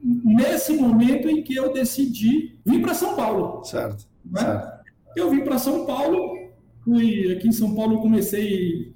nesse 0.04 0.74
momento 0.74 1.30
em 1.30 1.44
que 1.44 1.56
eu 1.56 1.72
decidi 1.74 2.60
vir 2.66 2.82
para 2.82 2.94
São 2.94 3.16
Paulo. 3.16 3.64
Certo, 3.64 4.08
né? 4.26 4.42
certo. 4.42 4.82
Eu 5.16 5.30
vim 5.30 5.42
para 5.42 5.58
São 5.58 5.86
Paulo, 5.86 6.50
fui 6.84 7.32
aqui 7.34 7.48
em 7.48 7.52
São 7.52 7.76
Paulo, 7.76 8.02
comecei 8.02 8.94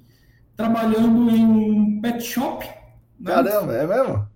trabalhando 0.56 1.30
em 1.30 1.44
um 1.44 2.00
pet 2.00 2.22
shop. 2.22 2.66
Né? 3.18 3.32
Caramba, 3.32 3.74
é 3.74 3.86
mesmo? 3.86 4.28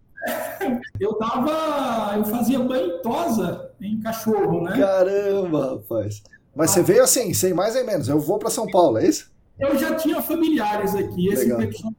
Eu 1.01 1.15
tava. 1.15 2.17
Eu 2.17 2.25
fazia 2.25 2.59
banho 2.59 3.01
tosa 3.03 3.71
em 3.81 4.01
cachorro, 4.01 4.63
né? 4.63 4.77
Caramba, 4.79 5.75
rapaz. 5.75 6.23
Mas 6.55 6.71
ah, 6.71 6.75
você 6.75 6.83
veio 6.83 7.03
assim, 7.03 7.33
sem 7.33 7.55
mais 7.55 7.75
nem 7.75 7.85
menos. 7.85 8.09
Eu 8.09 8.21
vou 8.21 8.39
para 8.39 8.51
São 8.51 8.67
Paulo, 8.67 8.99
é 8.99 9.07
isso? 9.07 9.31
Eu 9.59 9.79
já 9.79 9.95
tinha 9.95 10.23
familiares 10.23 10.95
aqui. 10.95 11.29
Esse 11.29 11.51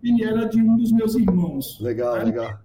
ele 0.04 0.24
era 0.24 0.46
de 0.46 0.62
um 0.62 0.76
dos 0.78 0.92
meus 0.92 1.16
irmãos. 1.16 1.80
Legal, 1.80 2.16
né? 2.18 2.24
legal. 2.26 2.60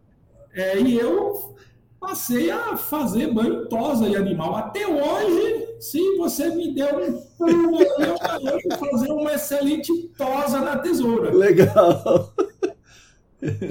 É, 0.55 0.81
e 0.81 0.99
eu 0.99 1.55
passei 2.01 2.51
a 2.51 2.77
fazer 2.77 3.33
banho 3.33 3.69
tosa 3.69 4.09
de 4.09 4.17
animal. 4.17 4.57
Até 4.57 4.87
hoje, 4.87 5.77
se 5.81 6.17
você 6.17 6.49
me 6.49 6.75
der 6.75 6.95
um 6.95 7.21
pulo, 7.37 7.83
eu 7.83 8.59
vou 8.69 8.91
fazer 8.91 9.13
uma 9.13 9.35
excelente 9.35 9.93
tosa 10.17 10.61
na 10.61 10.79
tesoura. 10.79 11.31
Legal. 11.35 12.33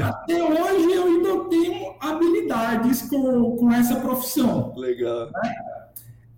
Até 0.02 0.44
hoje 0.44 0.92
eu 0.92 1.04
ainda 1.04 1.50
tenho 1.50 1.96
habilidades 2.00 3.04
com, 3.04 3.56
com 3.56 3.72
essa 3.72 3.96
profissão. 4.00 4.74
Legal. 4.76 5.30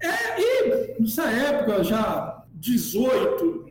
É, 0.01 0.39
e 0.39 1.01
nessa 1.01 1.24
época, 1.24 1.84
já 1.84 2.44
18, 2.53 3.65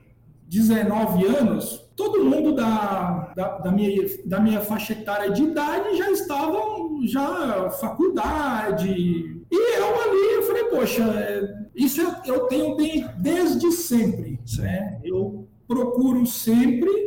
19 0.48 1.26
anos, 1.26 1.88
todo 1.96 2.24
mundo 2.24 2.54
da, 2.54 3.32
da, 3.34 3.58
da, 3.58 3.72
minha, 3.72 4.06
da 4.24 4.40
minha 4.40 4.60
faixa 4.60 4.92
etária 4.92 5.30
de 5.30 5.42
idade 5.42 5.96
já 5.96 6.10
estavam 6.10 7.06
já 7.06 7.70
faculdade. 7.70 8.88
E 8.88 9.78
eu 9.78 10.02
ali, 10.02 10.34
eu 10.34 10.42
falei, 10.42 10.64
poxa, 10.64 11.02
é, 11.02 11.66
isso 11.74 12.00
eu, 12.00 12.14
eu 12.24 12.40
tenho 12.46 12.76
bem 12.76 13.06
desde 13.18 13.70
sempre. 13.72 14.40
Né? 14.58 15.00
Eu 15.04 15.48
procuro 15.66 16.24
sempre 16.26 17.05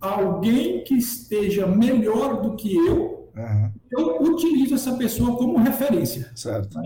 alguém 0.00 0.84
que 0.84 0.94
esteja 0.94 1.66
melhor 1.66 2.42
do 2.42 2.56
que 2.56 2.74
eu, 2.74 3.30
uhum. 3.36 3.70
eu 3.90 4.22
utilizo 4.22 4.74
essa 4.74 4.92
pessoa 4.92 5.36
como 5.36 5.58
referência. 5.58 6.30
Certo. 6.34 6.78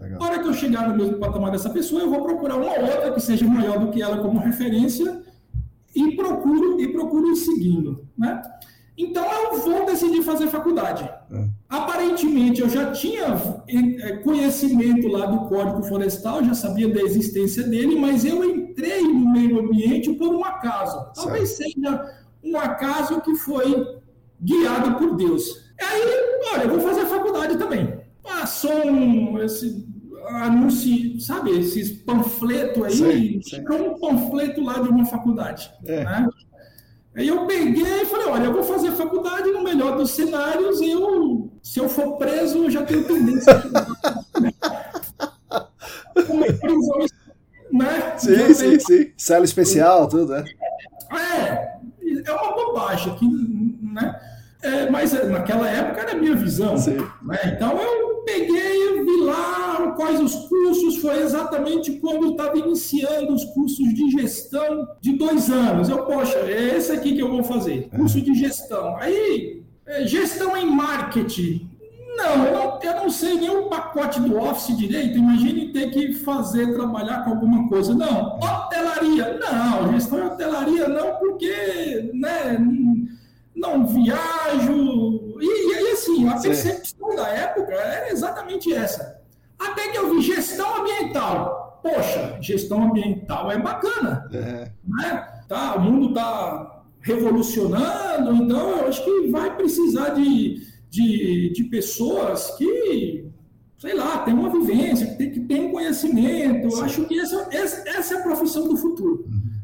Legal. 0.00 0.20
Na 0.20 0.26
hora 0.26 0.38
que 0.38 0.48
eu 0.48 0.54
chegar 0.54 0.88
no 0.88 0.96
mesmo 0.96 1.18
patamar 1.18 1.50
dessa 1.50 1.70
pessoa, 1.70 2.02
eu 2.02 2.10
vou 2.10 2.22
procurar 2.22 2.56
uma 2.56 2.70
outra 2.70 3.12
que 3.12 3.20
seja 3.20 3.46
maior 3.46 3.78
do 3.78 3.90
que 3.90 4.00
ela 4.00 4.18
como 4.18 4.38
referência 4.38 5.22
e 5.94 6.14
procuro 6.14 6.80
e 6.80 6.92
procuro 6.92 7.32
ir 7.32 7.36
seguindo, 7.36 8.06
né? 8.16 8.40
Então 8.96 9.24
eu 9.24 9.58
vou 9.60 9.86
decidir 9.86 10.22
fazer 10.22 10.48
faculdade. 10.48 11.08
Uhum. 11.30 11.48
Aparentemente 11.68 12.60
eu 12.60 12.68
já 12.68 12.90
tinha 12.90 13.36
é, 13.68 14.16
conhecimento 14.16 15.06
lá 15.06 15.26
do 15.26 15.48
Código 15.48 15.84
Florestal, 15.84 16.44
já 16.44 16.54
sabia 16.54 16.92
da 16.92 17.00
existência 17.00 17.62
dele, 17.62 17.96
mas 17.96 18.24
eu 18.24 18.44
entrei 18.44 19.02
no 19.02 19.32
meio 19.32 19.60
ambiente 19.60 20.12
por 20.14 20.34
um 20.34 20.44
acaso. 20.44 21.12
Talvez 21.14 21.50
certo. 21.50 21.74
seja 21.74 22.17
um 22.42 22.56
acaso 22.58 23.20
que 23.20 23.34
foi 23.34 24.00
guiado 24.40 24.96
por 24.96 25.16
Deus. 25.16 25.68
Aí, 25.80 26.02
olha, 26.52 26.62
eu 26.64 26.70
vou 26.70 26.80
fazer 26.80 27.02
a 27.02 27.06
faculdade 27.06 27.56
também. 27.56 28.00
Passou 28.22 28.86
um, 28.86 29.42
esse 29.42 29.86
anúncio, 30.26 31.20
sabe, 31.20 31.58
esses 31.58 31.90
panfletos 32.02 33.02
aí, 33.02 33.40
sim, 33.42 33.42
sim. 33.42 33.64
um 33.72 33.98
panfleto 33.98 34.62
lá 34.62 34.74
de 34.74 34.88
uma 34.88 35.04
faculdade. 35.06 35.72
É. 35.86 36.04
Né? 36.04 36.28
Aí 37.16 37.28
eu 37.28 37.46
peguei 37.46 38.02
e 38.02 38.06
falei, 38.06 38.26
olha, 38.26 38.44
eu 38.44 38.52
vou 38.52 38.62
fazer 38.62 38.92
faculdade 38.92 39.50
no 39.50 39.62
melhor 39.62 39.96
dos 39.96 40.10
cenários, 40.10 40.80
eu, 40.80 41.50
se 41.62 41.80
eu 41.80 41.88
for 41.88 42.16
preso, 42.16 42.58
eu 42.58 42.70
já 42.70 42.84
tenho 42.84 43.04
tendência 43.04 43.52
uma 46.28 46.52
prisão, 46.52 46.98
né? 47.72 48.18
Sim, 48.18 48.54
sim, 48.54 48.80
sim. 48.80 49.12
Cela 49.16 49.44
especial, 49.44 50.08
tudo, 50.08 50.32
né? 50.32 50.44
É, 51.12 51.77
é 52.28 52.32
uma 52.32 52.52
bobagem, 52.52 53.14
que, 53.16 53.26
né? 53.26 54.20
É, 54.60 54.90
mas 54.90 55.12
naquela 55.28 55.68
época 55.68 56.00
era 56.00 56.12
a 56.12 56.16
minha 56.16 56.34
visão. 56.34 56.74
Né? 57.22 57.38
Então 57.54 57.80
eu 57.80 58.24
peguei, 58.24 59.02
vi 59.04 59.20
lá 59.22 59.92
quais 59.96 60.20
os 60.20 60.34
cursos, 60.48 60.96
foi 60.96 61.22
exatamente 61.22 61.92
quando 61.92 62.30
estava 62.30 62.58
iniciando 62.58 63.34
os 63.34 63.44
cursos 63.46 63.94
de 63.94 64.10
gestão 64.10 64.88
de 65.00 65.16
dois 65.16 65.50
anos. 65.50 65.88
Eu, 65.88 66.04
poxa, 66.04 66.38
é 66.38 66.76
esse 66.76 66.92
aqui 66.92 67.14
que 67.14 67.20
eu 67.20 67.30
vou 67.30 67.42
fazer, 67.42 67.88
curso 67.88 68.20
de 68.20 68.34
gestão. 68.34 68.96
Aí, 68.96 69.62
é, 69.86 70.06
gestão 70.06 70.56
em 70.56 70.70
marketing. 70.70 71.67
Não, 72.18 72.46
eu 72.46 72.52
não, 72.52 72.80
eu 72.82 72.94
não 72.96 73.10
sei 73.10 73.34
nem 73.34 73.48
o 73.48 73.68
pacote 73.68 74.20
do 74.20 74.36
Office 74.36 74.76
direito. 74.76 75.18
Imagine 75.18 75.72
ter 75.72 75.90
que 75.90 76.12
fazer, 76.14 76.74
trabalhar 76.74 77.22
com 77.22 77.30
alguma 77.30 77.68
coisa. 77.68 77.94
Não, 77.94 78.36
hotelaria. 78.38 79.38
Não, 79.38 79.92
gestão 79.92 80.18
em 80.18 80.26
hotelaria 80.26 80.88
não, 80.88 81.14
porque 81.14 82.10
né, 82.12 82.58
não 83.54 83.86
viajo. 83.86 85.38
E, 85.40 85.72
e 85.72 85.92
assim, 85.92 86.28
a 86.28 86.40
percepção 86.40 87.10
Sim. 87.10 87.16
da 87.16 87.28
época 87.28 87.72
era 87.72 88.10
exatamente 88.10 88.74
essa. 88.74 89.22
Até 89.56 89.88
que 89.88 89.98
eu 89.98 90.12
vi 90.12 90.20
gestão 90.20 90.80
ambiental. 90.80 91.78
Poxa, 91.80 92.36
gestão 92.40 92.82
ambiental 92.82 93.52
é 93.52 93.58
bacana. 93.58 94.28
É. 94.32 94.72
Né? 94.84 95.28
Tá, 95.48 95.76
o 95.76 95.80
mundo 95.80 96.08
está 96.08 96.82
revolucionando, 97.00 98.34
então 98.34 98.70
eu 98.70 98.88
acho 98.88 99.04
que 99.04 99.28
vai 99.28 99.56
precisar 99.56 100.10
de 100.10 100.67
de, 100.90 101.52
de 101.52 101.64
pessoas 101.64 102.50
que, 102.56 103.26
sei 103.78 103.94
lá, 103.94 104.18
tem 104.18 104.34
uma 104.34 104.50
vivência, 104.50 105.06
que 105.06 105.16
tem, 105.16 105.30
que 105.30 105.40
tem 105.40 105.66
um 105.66 105.72
conhecimento. 105.72 106.82
Acho 106.82 107.04
que 107.04 107.18
essa, 107.18 107.48
essa, 107.50 107.88
essa, 107.88 108.14
é 108.14 108.18
a 108.18 108.22
profissão 108.22 108.66
do 108.68 108.76
futuro. 108.76 109.24
Uhum. 109.26 109.58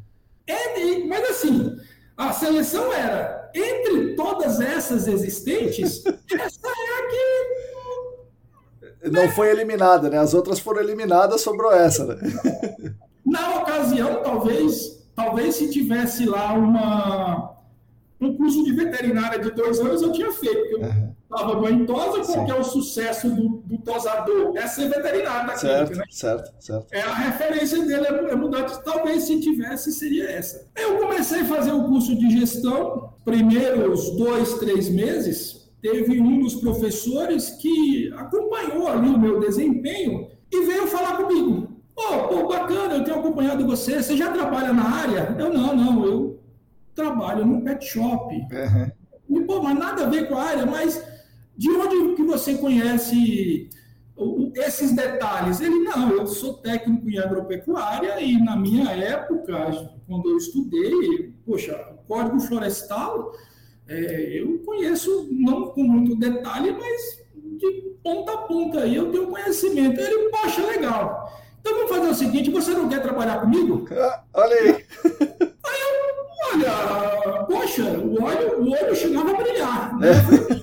É, 0.46 0.98
mas 1.06 1.30
assim, 1.30 1.76
a 2.16 2.32
seleção 2.32 2.92
era, 2.92 3.50
entre 3.54 4.14
todas 4.14 4.60
essas 4.60 5.08
existentes, 5.08 6.04
essa 6.32 6.68
é 6.68 6.70
a 6.70 7.08
que. 7.08 7.54
Não 9.10 9.28
foi 9.30 9.50
eliminada, 9.50 10.08
né? 10.08 10.18
As 10.18 10.32
outras 10.32 10.58
foram 10.58 10.80
eliminadas, 10.80 11.42
sobrou 11.42 11.72
essa, 11.72 12.06
né? 12.06 12.16
Na 13.24 13.56
ocasião, 13.56 14.22
talvez, 14.22 15.06
talvez 15.14 15.56
se 15.56 15.70
tivesse 15.70 16.24
lá 16.24 16.54
uma, 16.54 17.56
um 18.20 18.34
curso 18.34 18.64
de 18.64 18.72
veterinária 18.72 19.38
de 19.38 19.50
dois 19.50 19.78
anos, 19.80 20.00
eu 20.00 20.12
tinha 20.12 20.32
feito, 20.32 20.70
porque 20.70 20.84
uhum 20.86 21.13
estava 21.34 21.60
banho 21.60 21.86
tosa, 21.86 22.24
qual 22.24 22.44
que 22.44 22.50
é 22.50 22.54
o 22.54 22.64
sucesso 22.64 23.28
do, 23.28 23.62
do 23.64 23.78
tosador? 23.78 24.56
É 24.56 24.66
ser 24.66 24.88
veterinário 24.88 25.48
da 25.48 25.56
certo, 25.56 25.88
clínica, 25.88 26.06
né? 26.06 26.06
Certo, 26.10 26.54
certo. 26.60 26.86
É 26.92 27.00
a 27.00 27.14
referência 27.14 27.84
dele 27.84 28.06
é, 28.06 28.32
é 28.32 28.36
mudar. 28.36 28.64
Talvez 28.82 29.24
se 29.24 29.40
tivesse, 29.40 29.92
seria 29.92 30.30
essa. 30.30 30.66
Eu 30.76 30.98
comecei 30.98 31.40
a 31.40 31.44
fazer 31.44 31.72
o 31.72 31.84
curso 31.84 32.16
de 32.16 32.30
gestão, 32.30 33.14
primeiros 33.24 34.10
dois, 34.16 34.54
três 34.54 34.88
meses, 34.88 35.70
teve 35.82 36.20
um 36.20 36.40
dos 36.40 36.54
professores 36.54 37.50
que 37.50 38.12
acompanhou 38.16 38.88
ali 38.88 39.08
o 39.08 39.18
meu 39.18 39.40
desempenho 39.40 40.28
e 40.50 40.64
veio 40.64 40.86
falar 40.86 41.16
comigo. 41.16 41.68
Oh, 41.96 42.28
pô, 42.28 42.48
bacana, 42.48 42.94
eu 42.94 43.04
tenho 43.04 43.18
acompanhado 43.18 43.66
você. 43.66 44.02
Você 44.02 44.16
já 44.16 44.32
trabalha 44.32 44.72
na 44.72 44.82
área? 44.82 45.36
Eu, 45.38 45.52
não, 45.52 45.76
não, 45.76 46.04
eu 46.04 46.40
trabalho 46.94 47.44
num 47.44 47.60
pet 47.60 47.84
shop. 47.84 48.34
Uhum. 48.34 48.90
E, 49.28 49.40
pô, 49.42 49.62
mas 49.62 49.78
nada 49.78 50.04
a 50.04 50.08
ver 50.08 50.28
com 50.28 50.36
a 50.36 50.42
área, 50.42 50.66
mas 50.66 51.02
de 51.56 51.70
onde 51.70 52.14
que 52.16 52.22
você 52.22 52.54
conhece 52.54 53.68
esses 54.56 54.92
detalhes? 54.94 55.60
Ele, 55.60 55.80
não, 55.80 56.10
eu 56.10 56.26
sou 56.26 56.54
técnico 56.54 57.08
em 57.08 57.18
agropecuária 57.18 58.20
e 58.20 58.42
na 58.42 58.56
minha 58.56 58.90
época, 58.90 59.70
quando 60.06 60.30
eu 60.30 60.36
estudei, 60.36 61.32
poxa, 61.44 61.94
o 61.94 62.06
Código 62.06 62.40
Florestal, 62.40 63.32
é, 63.86 64.40
eu 64.40 64.58
conheço, 64.64 65.28
não 65.30 65.66
com 65.68 65.82
muito 65.82 66.16
detalhe, 66.16 66.72
mas 66.72 67.22
de 67.58 67.94
ponta 68.02 68.32
a 68.32 68.38
ponta 68.38 68.80
aí 68.80 68.96
eu 68.96 69.10
tenho 69.10 69.28
conhecimento. 69.28 70.00
Ele, 70.00 70.30
poxa, 70.30 70.66
legal. 70.66 71.32
Então 71.60 71.74
vamos 71.74 71.90
fazer 71.90 72.10
o 72.10 72.14
seguinte, 72.14 72.50
você 72.50 72.72
não 72.72 72.88
quer 72.88 73.00
trabalhar 73.00 73.40
comigo? 73.40 73.86
Ah, 73.92 74.22
olha 74.34 74.54
aí. 74.54 74.68
Aí 75.64 75.80
eu, 75.80 76.04
olha, 76.52 77.44
poxa, 77.44 77.82
o 77.82 78.22
olho, 78.22 78.62
o 78.62 78.70
olho 78.70 78.94
chegava 78.94 79.30
a 79.30 79.34
brilhar. 79.34 79.98
Né? 79.98 80.10
É. 80.10 80.53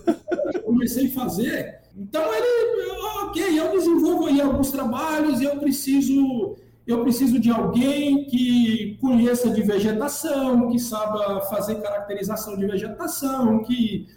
comecei 0.82 1.08
a 1.08 1.12
fazer. 1.12 1.80
Então 1.96 2.24
ele, 2.34 2.92
ok, 3.24 3.60
eu 3.60 3.72
desenvolvo 3.72 4.26
aí 4.26 4.42
alguns 4.42 4.72
trabalhos, 4.72 5.42
eu 5.42 5.58
preciso, 5.58 6.56
eu 6.88 7.04
preciso 7.04 7.40
de 7.40 7.52
alguém 7.52 8.26
que 8.26 8.98
conheça 9.00 9.50
de 9.50 9.62
vegetação, 9.62 10.70
que 10.70 10.80
saiba 10.80 11.42
fazer 11.42 11.76
caracterização 11.76 12.58
de 12.58 12.66
vegetação, 12.66 13.62
que 13.64 14.08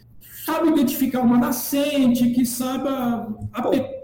sabe 0.47 0.69
identificar 0.69 1.21
uma 1.21 1.39
nascente, 1.39 2.31
que 2.31 2.47
saiba 2.47 3.29
app. 3.55 4.01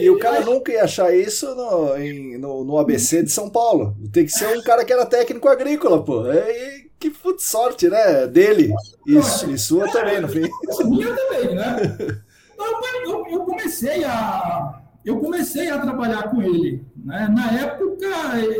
E 0.00 0.08
o 0.08 0.18
cara 0.18 0.40
nunca 0.42 0.72
ia 0.72 0.84
achar 0.84 1.14
isso 1.14 1.54
no, 1.54 1.96
em, 1.96 2.38
no, 2.38 2.64
no, 2.64 2.78
ABC 2.78 3.22
de 3.22 3.30
São 3.30 3.50
Paulo. 3.50 3.96
Tem 4.12 4.24
que 4.24 4.32
ser 4.32 4.56
um 4.56 4.62
cara 4.62 4.84
que 4.84 4.92
era 4.92 5.06
técnico 5.06 5.48
agrícola, 5.48 6.04
pô. 6.04 6.26
É, 6.30 6.77
que 6.98 7.10
puta 7.10 7.42
sorte, 7.42 7.88
né? 7.88 8.26
Dele. 8.26 8.72
Isso, 9.06 9.50
e 9.50 9.58
sua 9.58 9.90
também, 9.90 10.20
no 10.20 10.28
fim. 10.28 10.48
Minha 10.84 11.14
também, 11.14 11.54
né? 11.54 12.22
Então, 12.54 12.80
eu, 13.04 13.26
eu 13.28 13.40
comecei 13.44 14.04
a 14.04 14.82
eu 15.08 15.18
comecei 15.20 15.70
a 15.70 15.78
trabalhar 15.78 16.24
com 16.24 16.42
ele. 16.42 16.84
Né? 16.96 17.28
Na 17.34 17.50
época, 17.52 18.06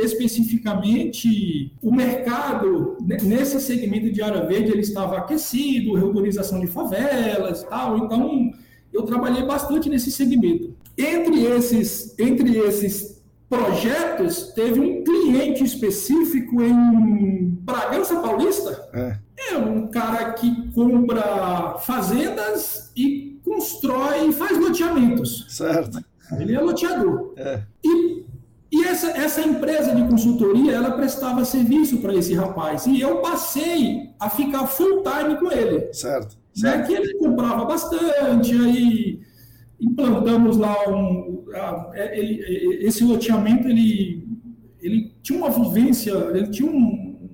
especificamente, 0.03 1.73
o 1.83 1.93
mercado, 1.93 2.97
nesse 3.01 3.61
segmento 3.61 4.11
de 4.11 4.23
área 4.23 4.47
verde, 4.47 4.71
ele 4.71 4.81
estava 4.81 5.19
aquecido, 5.19 5.95
reorganização 5.95 6.59
de 6.59 6.67
favelas 6.67 7.63
e 7.63 7.67
tal, 7.67 7.99
então 7.99 8.51
eu 8.93 9.03
trabalhei 9.03 9.45
bastante 9.45 9.91
nesse 9.91 10.11
segmento. 10.11 10.75
Entre 10.97 11.45
esses, 11.45 12.19
entre 12.19 12.57
esses 12.57 13.18
projetos, 13.49 14.53
teve 14.53 14.79
um 14.79 15.03
cliente 15.03 15.65
específico 15.65 16.63
em 16.63 17.59
Bragança 17.63 18.21
Paulista. 18.21 18.89
É. 18.93 19.19
é 19.53 19.57
um 19.57 19.87
cara 19.89 20.33
que 20.33 20.71
compra 20.73 21.79
fazendas 21.79 22.93
e 22.97 23.41
constrói, 23.45 24.31
faz 24.33 24.59
loteamentos. 24.59 25.47
Certo. 25.49 25.99
Ele 26.39 26.55
é 26.55 26.61
loteador. 26.61 27.33
É. 27.37 27.63
E, 27.83 28.25
e 28.71 28.85
essa, 28.85 29.11
essa 29.13 29.41
empresa 29.41 29.95
de 29.95 30.07
consultoria, 30.07 30.73
ela 30.73 30.91
prestava 30.91 31.45
serviço 31.45 31.99
para 31.99 32.15
esse 32.15 32.35
rapaz. 32.35 32.87
E 32.87 33.01
eu 33.01 33.23
passei 33.23 34.11
a 34.21 34.29
ficar 34.29 34.67
full 34.67 35.03
time 35.03 35.37
com 35.39 35.51
ele. 35.51 35.93
Certo. 35.95 36.37
Né? 36.59 36.83
Que 36.83 36.93
ele 36.93 37.15
comprava 37.15 37.65
bastante, 37.65 38.53
aí 38.53 39.21
implantamos 39.81 40.57
lá 40.57 40.75
um. 40.89 41.45
É, 41.95 42.19
ele, 42.19 42.87
esse 42.87 43.05
loteamento, 43.05 43.69
ele, 43.69 44.27
ele 44.81 45.15
tinha 45.23 45.39
uma 45.39 45.51
vivência, 45.51 46.13
ele 46.13 46.49
tinha 46.49 46.71
um, 46.71 47.31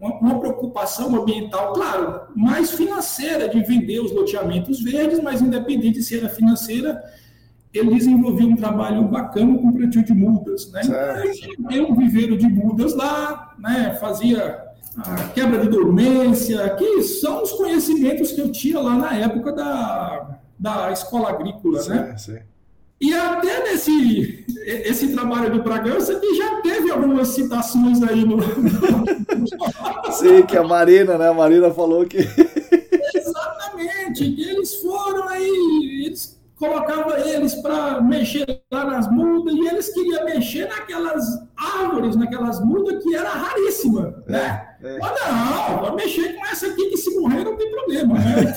uma, 0.00 0.18
uma, 0.18 0.40
preocupação 0.40 1.14
ambiental, 1.14 1.72
claro, 1.72 2.22
mais 2.34 2.72
financeira 2.72 3.48
de 3.48 3.62
vender 3.62 4.00
os 4.00 4.12
loteamentos 4.12 4.82
verdes, 4.82 5.20
mas 5.20 5.40
independente 5.42 6.02
se 6.02 6.18
era 6.18 6.28
financeira, 6.28 7.02
ele 7.72 7.94
desenvolveu 7.94 8.48
um 8.48 8.56
trabalho 8.56 9.06
bacana 9.08 9.56
com 9.58 9.68
o 9.68 9.72
plantio 9.72 10.04
de 10.04 10.12
mudas. 10.12 10.70
Né? 10.72 10.80
Então, 10.82 11.68
tem 11.68 11.80
um 11.80 11.94
viveiro 11.94 12.36
de 12.36 12.48
mudas 12.48 12.94
lá, 12.94 13.54
né? 13.58 13.96
fazia 14.00 14.64
a 14.96 15.28
quebra 15.28 15.58
de 15.60 15.68
dormência, 15.68 16.70
que 16.70 17.02
são 17.02 17.42
os 17.42 17.52
conhecimentos 17.52 18.32
que 18.32 18.40
eu 18.40 18.50
tinha 18.50 18.80
lá 18.80 18.96
na 18.96 19.14
época 19.14 19.52
da, 19.52 20.38
da 20.58 20.92
escola 20.92 21.30
agrícola. 21.30 21.80
Sim, 21.80 21.90
né? 21.90 22.16
Sim. 22.16 22.38
E 23.00 23.12
até 23.12 23.62
nesse 23.62 24.44
esse 24.66 25.12
trabalho 25.12 25.52
de 25.52 25.60
Bragança, 25.60 26.18
que 26.18 26.34
já 26.34 26.60
teve 26.62 26.90
algumas 26.90 27.28
citações 27.28 28.02
aí 28.02 28.24
no. 28.24 28.38
Sim, 30.12 30.42
que 30.46 30.56
a 30.56 30.62
Marina, 30.62 31.18
né? 31.18 31.28
A 31.28 31.34
Marina 31.34 31.70
falou 31.70 32.06
que. 32.06 32.18
Exatamente, 33.14 34.32
que 34.32 34.48
eles 34.48 34.74
foram 34.76 35.28
aí, 35.28 36.04
eles 36.06 36.35
colocava 36.58 37.20
eles 37.20 37.54
para 37.56 38.00
mexer 38.00 38.46
lá 38.72 38.84
nas 38.84 39.10
mudas 39.10 39.54
e 39.54 39.66
eles 39.66 39.92
queriam 39.92 40.24
mexer 40.24 40.68
naquelas 40.68 41.24
árvores, 41.56 42.16
naquelas 42.16 42.64
mudas 42.64 43.02
que 43.02 43.14
era 43.14 43.28
raríssima, 43.28 44.22
é, 44.26 44.32
né? 44.32 44.68
É. 44.82 44.98
Mas 44.98 45.12
não, 45.20 45.78
vou 45.84 45.96
mexer 45.96 46.34
com 46.34 46.46
essa 46.46 46.66
aqui 46.66 46.90
que 46.90 46.96
se 46.96 47.14
morrer 47.18 47.44
não 47.44 47.56
tem 47.56 47.70
problema, 47.70 48.14
né? 48.14 48.54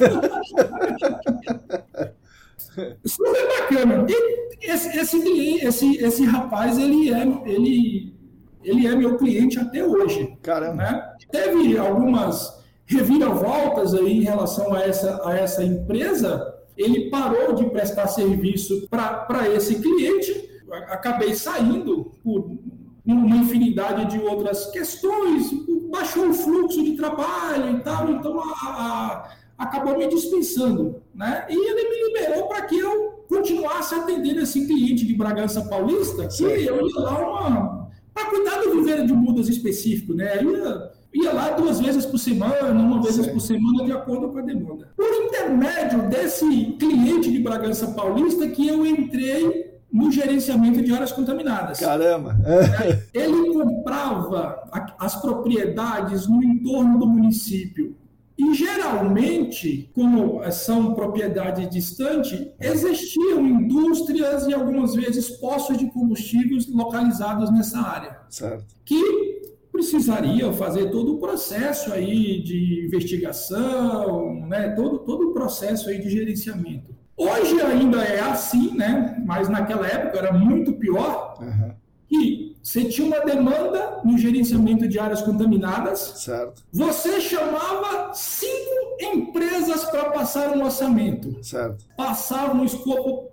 Super 3.05 3.47
bacana. 3.59 4.05
E 4.07 4.49
esse, 4.62 4.97
esse, 4.97 5.65
esse, 5.65 5.97
esse 5.97 6.25
rapaz, 6.25 6.77
ele 6.77 7.13
é, 7.13 7.21
ele, 7.45 8.13
ele 8.63 8.88
é 8.88 8.95
meu 8.95 9.17
cliente 9.17 9.59
até 9.59 9.83
hoje. 9.83 10.38
Caramba. 10.41 10.75
Né? 10.75 11.13
Teve 11.31 11.77
algumas 11.77 12.59
reviravoltas 12.85 13.93
aí 13.93 14.19
em 14.19 14.23
relação 14.23 14.73
a 14.73 14.81
essa, 14.81 15.21
a 15.27 15.38
essa 15.38 15.63
empresa, 15.63 16.58
ele 16.79 17.09
parou 17.09 17.53
de 17.53 17.65
prestar 17.65 18.07
serviço 18.07 18.87
para 18.89 19.49
esse 19.53 19.75
cliente, 19.75 20.49
acabei 20.87 21.35
saindo 21.35 22.11
por 22.23 22.57
uma 23.05 23.35
infinidade 23.35 24.05
de 24.11 24.19
outras 24.23 24.67
questões, 24.67 25.51
baixou 25.91 26.29
o 26.29 26.33
fluxo 26.33 26.81
de 26.81 26.95
trabalho 26.95 27.77
e 27.77 27.79
tal, 27.81 28.09
então 28.11 28.39
a, 28.39 28.43
a, 28.43 29.29
acabou 29.57 29.97
me 29.97 30.07
dispensando, 30.07 31.01
né? 31.13 31.45
E 31.49 31.53
ele 31.53 31.89
me 31.89 32.07
liberou 32.07 32.47
para 32.47 32.61
que 32.61 32.79
eu 32.79 33.25
continuasse 33.27 33.95
atendendo 33.95 34.39
esse 34.39 34.65
cliente 34.65 35.05
de 35.05 35.13
Bragança 35.13 35.65
Paulista, 35.65 36.27
que 36.27 36.43
eu 36.43 36.55
ia 36.55 37.01
lá 37.01 37.89
para 38.13 38.25
cuidar 38.29 38.61
do 38.61 38.71
viveiro 38.71 39.05
de 39.05 39.13
mudas 39.13 39.49
específico, 39.49 40.13
né? 40.13 40.41
Eu 40.41 40.55
ia 40.55 40.88
ia 41.13 41.33
lá 41.33 41.51
duas 41.51 41.79
vezes 41.79 42.05
por 42.05 42.17
semana, 42.17 42.71
uma 42.71 43.01
vez 43.01 43.17
por 43.27 43.39
semana, 43.39 43.85
de 43.85 43.91
acordo 43.91 44.29
com 44.29 44.39
a 44.39 44.41
demanda. 44.41 44.91
Por 44.95 45.07
intermédio 45.25 46.07
desse 46.09 46.75
cliente 46.79 47.31
de 47.31 47.39
Bragança 47.39 47.87
Paulista 47.87 48.47
que 48.47 48.67
eu 48.67 48.85
entrei 48.85 49.69
no 49.91 50.11
gerenciamento 50.11 50.81
de 50.81 50.93
áreas 50.93 51.11
contaminadas. 51.11 51.79
Caramba! 51.79 52.37
Ele 53.13 53.51
comprava 53.53 54.63
as 54.99 55.19
propriedades 55.19 56.27
no 56.27 56.43
entorno 56.43 56.99
do 56.99 57.07
município. 57.07 57.95
E 58.37 58.53
geralmente, 58.53 59.91
como 59.93 60.41
são 60.51 60.93
propriedades 60.93 61.69
distantes, 61.69 62.47
existiam 62.57 63.45
indústrias 63.45 64.47
e 64.47 64.53
algumas 64.53 64.95
vezes 64.95 65.29
postos 65.29 65.77
de 65.77 65.91
combustíveis 65.91 66.65
localizados 66.73 67.51
nessa 67.51 67.79
área. 67.79 68.17
Certo. 68.29 68.63
Que 68.85 69.28
precisaria 69.79 70.51
fazer 70.51 70.91
todo 70.91 71.15
o 71.15 71.19
processo 71.19 71.93
aí 71.93 72.41
de 72.43 72.85
investigação, 72.85 74.45
né? 74.47 74.69
todo, 74.75 74.99
todo 74.99 75.29
o 75.29 75.33
processo 75.33 75.89
aí 75.89 75.99
de 75.99 76.09
gerenciamento. 76.09 76.93
Hoje 77.15 77.59
ainda 77.61 78.01
é 78.01 78.19
assim, 78.19 78.75
né? 78.75 79.21
mas 79.25 79.49
naquela 79.49 79.87
época 79.87 80.17
era 80.17 80.33
muito 80.33 80.73
pior, 80.73 81.37
uhum. 81.39 81.71
que 82.07 82.55
você 82.61 82.85
tinha 82.85 83.07
uma 83.07 83.21
demanda 83.21 84.01
no 84.03 84.17
gerenciamento 84.17 84.87
de 84.87 84.99
áreas 84.99 85.21
contaminadas, 85.21 85.99
certo. 86.17 86.61
você 86.71 87.21
chamava 87.21 88.13
cinco 88.13 88.97
empresas 89.01 89.85
para 89.85 90.11
passar 90.11 90.55
um 90.55 90.63
orçamento. 90.63 91.41
Certo. 91.43 91.85
Passava 91.95 92.53
um 92.53 92.65
escopo 92.65 93.29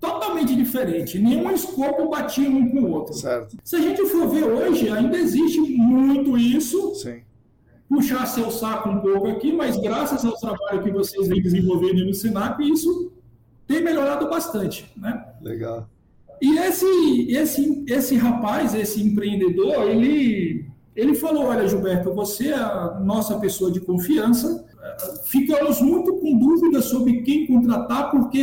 totalmente 0.00 0.54
diferente. 0.54 1.18
Nenhum 1.18 1.50
escopo 1.50 2.08
batia 2.08 2.48
um 2.48 2.70
com 2.70 2.80
o 2.80 2.90
outro. 2.90 3.14
Certo. 3.14 3.56
Se 3.64 3.76
a 3.76 3.80
gente 3.80 4.04
for 4.06 4.28
ver 4.28 4.44
hoje, 4.44 4.88
ainda 4.88 5.16
existe 5.16 5.60
muito 5.60 6.36
isso. 6.38 6.94
Sim. 6.94 7.22
Puxar 7.88 8.26
seu 8.26 8.50
saco 8.50 8.88
um 8.90 9.00
pouco 9.00 9.28
aqui, 9.28 9.52
mas 9.52 9.76
graças 9.76 10.24
ao 10.24 10.36
trabalho 10.38 10.82
que 10.82 10.90
vocês 10.90 11.26
vêm 11.26 11.40
desenvolvendo 11.40 12.04
no 12.04 12.12
Senac, 12.12 12.62
isso 12.62 13.12
tem 13.66 13.82
melhorado 13.82 14.28
bastante, 14.28 14.90
né? 14.96 15.24
Legal. 15.40 15.88
E 16.40 16.58
esse, 16.58 17.32
esse, 17.32 17.84
esse 17.88 18.16
rapaz, 18.16 18.74
esse 18.74 19.02
empreendedor, 19.02 19.88
ele, 19.88 20.66
ele 20.94 21.14
falou, 21.14 21.46
olha, 21.46 21.66
Gilberto, 21.66 22.14
você 22.14 22.48
é 22.48 22.54
a 22.54 23.00
nossa 23.00 23.38
pessoa 23.38 23.72
de 23.72 23.80
confiança, 23.80 24.67
ficamos 25.24 25.80
muito 25.80 26.14
com 26.16 26.38
dúvidas 26.38 26.86
sobre 26.86 27.22
quem 27.22 27.46
contratar, 27.46 28.10
porque 28.10 28.40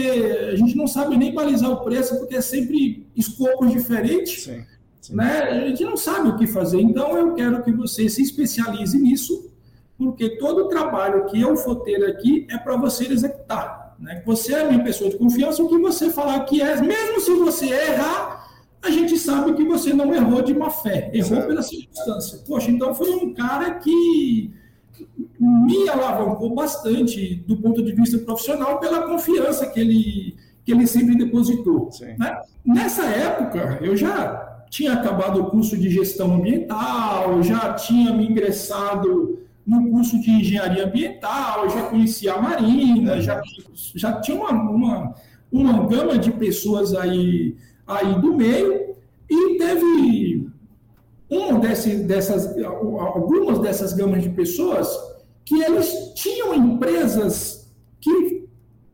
a 0.51 0.55
gente 0.55 0.75
não 0.75 0.87
sabe 0.87 1.17
nem 1.17 1.33
balizar 1.33 1.71
o 1.71 1.83
preço, 1.83 2.17
porque 2.17 2.35
é 2.35 2.41
sempre 2.41 3.07
escopos 3.15 3.71
diferentes. 3.71 4.43
Sim, 4.43 4.63
sim. 5.01 5.15
Né? 5.15 5.41
A 5.43 5.67
gente 5.67 5.83
não 5.83 5.97
sabe 5.97 6.29
o 6.29 6.37
que 6.37 6.47
fazer. 6.47 6.81
Então, 6.81 7.17
eu 7.17 7.33
quero 7.33 7.63
que 7.63 7.71
você 7.71 8.07
se 8.09 8.21
especialize 8.21 8.97
nisso, 8.97 9.51
porque 9.97 10.37
todo 10.37 10.65
o 10.65 10.67
trabalho 10.67 11.25
que 11.25 11.39
eu 11.39 11.55
for 11.55 11.77
ter 11.77 12.03
aqui 12.05 12.45
é 12.49 12.57
para 12.57 12.75
você 12.77 13.05
executar. 13.05 13.95
Né? 13.99 14.21
Você 14.25 14.53
é 14.53 14.61
a 14.61 14.65
minha 14.65 14.83
pessoa 14.83 15.09
de 15.09 15.17
confiança, 15.17 15.63
o 15.63 15.69
que 15.69 15.77
você 15.77 16.09
falar 16.09 16.41
que 16.41 16.61
é, 16.61 16.81
mesmo 16.81 17.19
se 17.21 17.33
você 17.35 17.67
errar, 17.67 18.45
a 18.81 18.91
gente 18.91 19.17
sabe 19.17 19.53
que 19.53 19.63
você 19.63 19.93
não 19.93 20.13
errou 20.13 20.41
de 20.41 20.53
má 20.53 20.69
fé, 20.69 21.09
errou 21.13 21.29
certo. 21.29 21.47
pela 21.47 21.61
circunstância. 21.63 22.39
Poxa, 22.45 22.69
então 22.69 22.93
foi 22.93 23.09
um 23.11 23.33
cara 23.33 23.75
que 23.75 24.53
me 25.39 25.89
alavancou 25.89 26.53
bastante 26.53 27.36
do 27.47 27.58
ponto 27.58 27.84
de 27.84 27.93
vista 27.93 28.17
profissional 28.19 28.79
pela 28.79 29.03
confiança 29.03 29.67
que 29.67 29.79
ele, 29.79 30.36
que 30.63 30.71
ele 30.71 30.88
sempre 30.88 31.15
depositou. 31.15 31.89
Né? 32.17 32.41
Nessa 32.65 33.05
época, 33.05 33.79
eu 33.81 33.95
já 33.95 34.65
tinha 34.69 34.93
acabado 34.93 35.41
o 35.41 35.45
curso 35.49 35.77
de 35.77 35.89
gestão 35.89 36.36
ambiental, 36.36 37.41
já 37.43 37.73
tinha 37.73 38.13
me 38.13 38.27
ingressado 38.27 39.39
no 39.65 39.89
curso 39.89 40.19
de 40.19 40.29
engenharia 40.29 40.86
ambiental, 40.86 41.69
já 41.69 41.84
conhecia 41.84 42.34
a 42.34 42.41
Marina, 42.41 43.15
é. 43.15 43.21
já, 43.21 43.41
já 43.95 44.19
tinha 44.21 44.38
uma, 44.38 44.51
uma, 44.51 45.15
uma 45.51 45.88
gama 45.88 46.17
de 46.17 46.31
pessoas 46.31 46.93
aí, 46.93 47.55
aí 47.88 48.19
do 48.21 48.36
meio, 48.36 48.95
e 49.29 49.58
teve 49.58 50.34
um 51.37 51.59
desse, 51.59 51.97
dessas, 51.97 52.55
algumas 52.63 53.59
dessas 53.59 53.93
gamas 53.93 54.23
de 54.23 54.29
pessoas 54.29 54.87
que 55.43 55.61
eles 55.61 56.13
tinham 56.15 56.53
empresas 56.53 57.71
que 58.01 58.45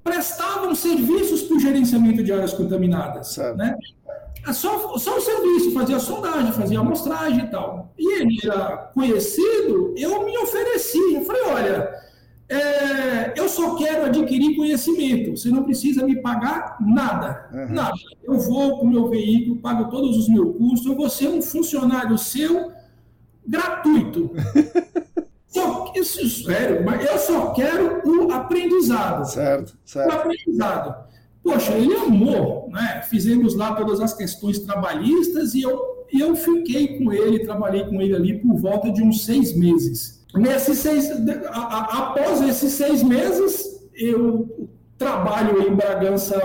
prestavam 0.03 0.73
serviços 0.75 1.43
para 1.43 1.57
o 1.57 1.59
gerenciamento 1.59 2.23
de 2.23 2.31
áreas 2.31 2.53
contaminadas. 2.53 3.37
Né? 3.55 3.77
É 4.47 4.53
só, 4.53 4.97
só 4.97 5.17
o 5.17 5.21
serviço, 5.21 5.71
fazia 5.71 5.99
sondagem, 5.99 6.51
fazia 6.51 6.79
amostragem 6.79 7.45
e 7.45 7.47
tal. 7.47 7.93
E 7.97 8.21
ele 8.21 8.37
era 8.43 8.89
conhecido, 8.93 9.93
eu 9.95 10.23
me 10.25 10.37
ofereci. 10.39 11.13
Eu 11.13 11.21
falei, 11.21 11.43
olha, 11.43 12.01
é, 12.51 13.33
eu 13.37 13.47
só 13.47 13.75
quero 13.75 14.05
adquirir 14.05 14.57
conhecimento. 14.57 15.37
Você 15.37 15.49
não 15.49 15.63
precisa 15.63 16.05
me 16.05 16.21
pagar 16.21 16.75
nada. 16.81 17.49
Uhum. 17.53 17.73
Nada. 17.73 17.93
Eu 18.21 18.37
vou 18.39 18.77
com 18.77 18.85
o 18.85 18.89
meu 18.89 19.09
veículo, 19.09 19.61
pago 19.61 19.89
todos 19.89 20.17
os 20.17 20.27
meus 20.27 20.57
custos, 20.57 20.85
eu 20.85 20.97
vou 20.97 21.09
ser 21.09 21.29
um 21.29 21.41
funcionário 21.41 22.17
seu 22.17 22.73
gratuito. 23.47 24.31
só, 25.47 25.93
isso, 25.95 26.43
sério, 26.43 26.83
mas 26.83 27.09
eu 27.09 27.17
só 27.19 27.51
quero 27.51 28.01
o 28.05 28.31
aprendizado. 28.33 29.23
Certo, 29.25 29.77
certo. 29.85 30.09
O 30.09 30.13
aprendizado. 30.13 31.09
Poxa, 31.41 31.71
ele 31.71 31.95
amou, 31.95 32.69
né? 32.69 33.01
Fizemos 33.09 33.55
lá 33.55 33.73
todas 33.75 34.01
as 34.01 34.13
questões 34.13 34.59
trabalhistas 34.59 35.53
e 35.53 35.61
eu, 35.61 36.05
e 36.11 36.19
eu 36.19 36.35
fiquei 36.35 36.97
com 36.97 37.13
ele, 37.13 37.39
trabalhei 37.39 37.85
com 37.85 38.01
ele 38.01 38.13
ali 38.13 38.39
por 38.39 38.57
volta 38.57 38.91
de 38.91 39.01
uns 39.01 39.23
seis 39.23 39.55
meses. 39.55 40.20
Nesses 40.35 40.77
seis, 40.79 41.09
após 41.49 42.41
esses 42.41 42.73
seis 42.73 43.03
meses, 43.03 43.89
eu 43.93 44.69
trabalho 44.97 45.67
em 45.67 45.75
Bragança, 45.75 46.37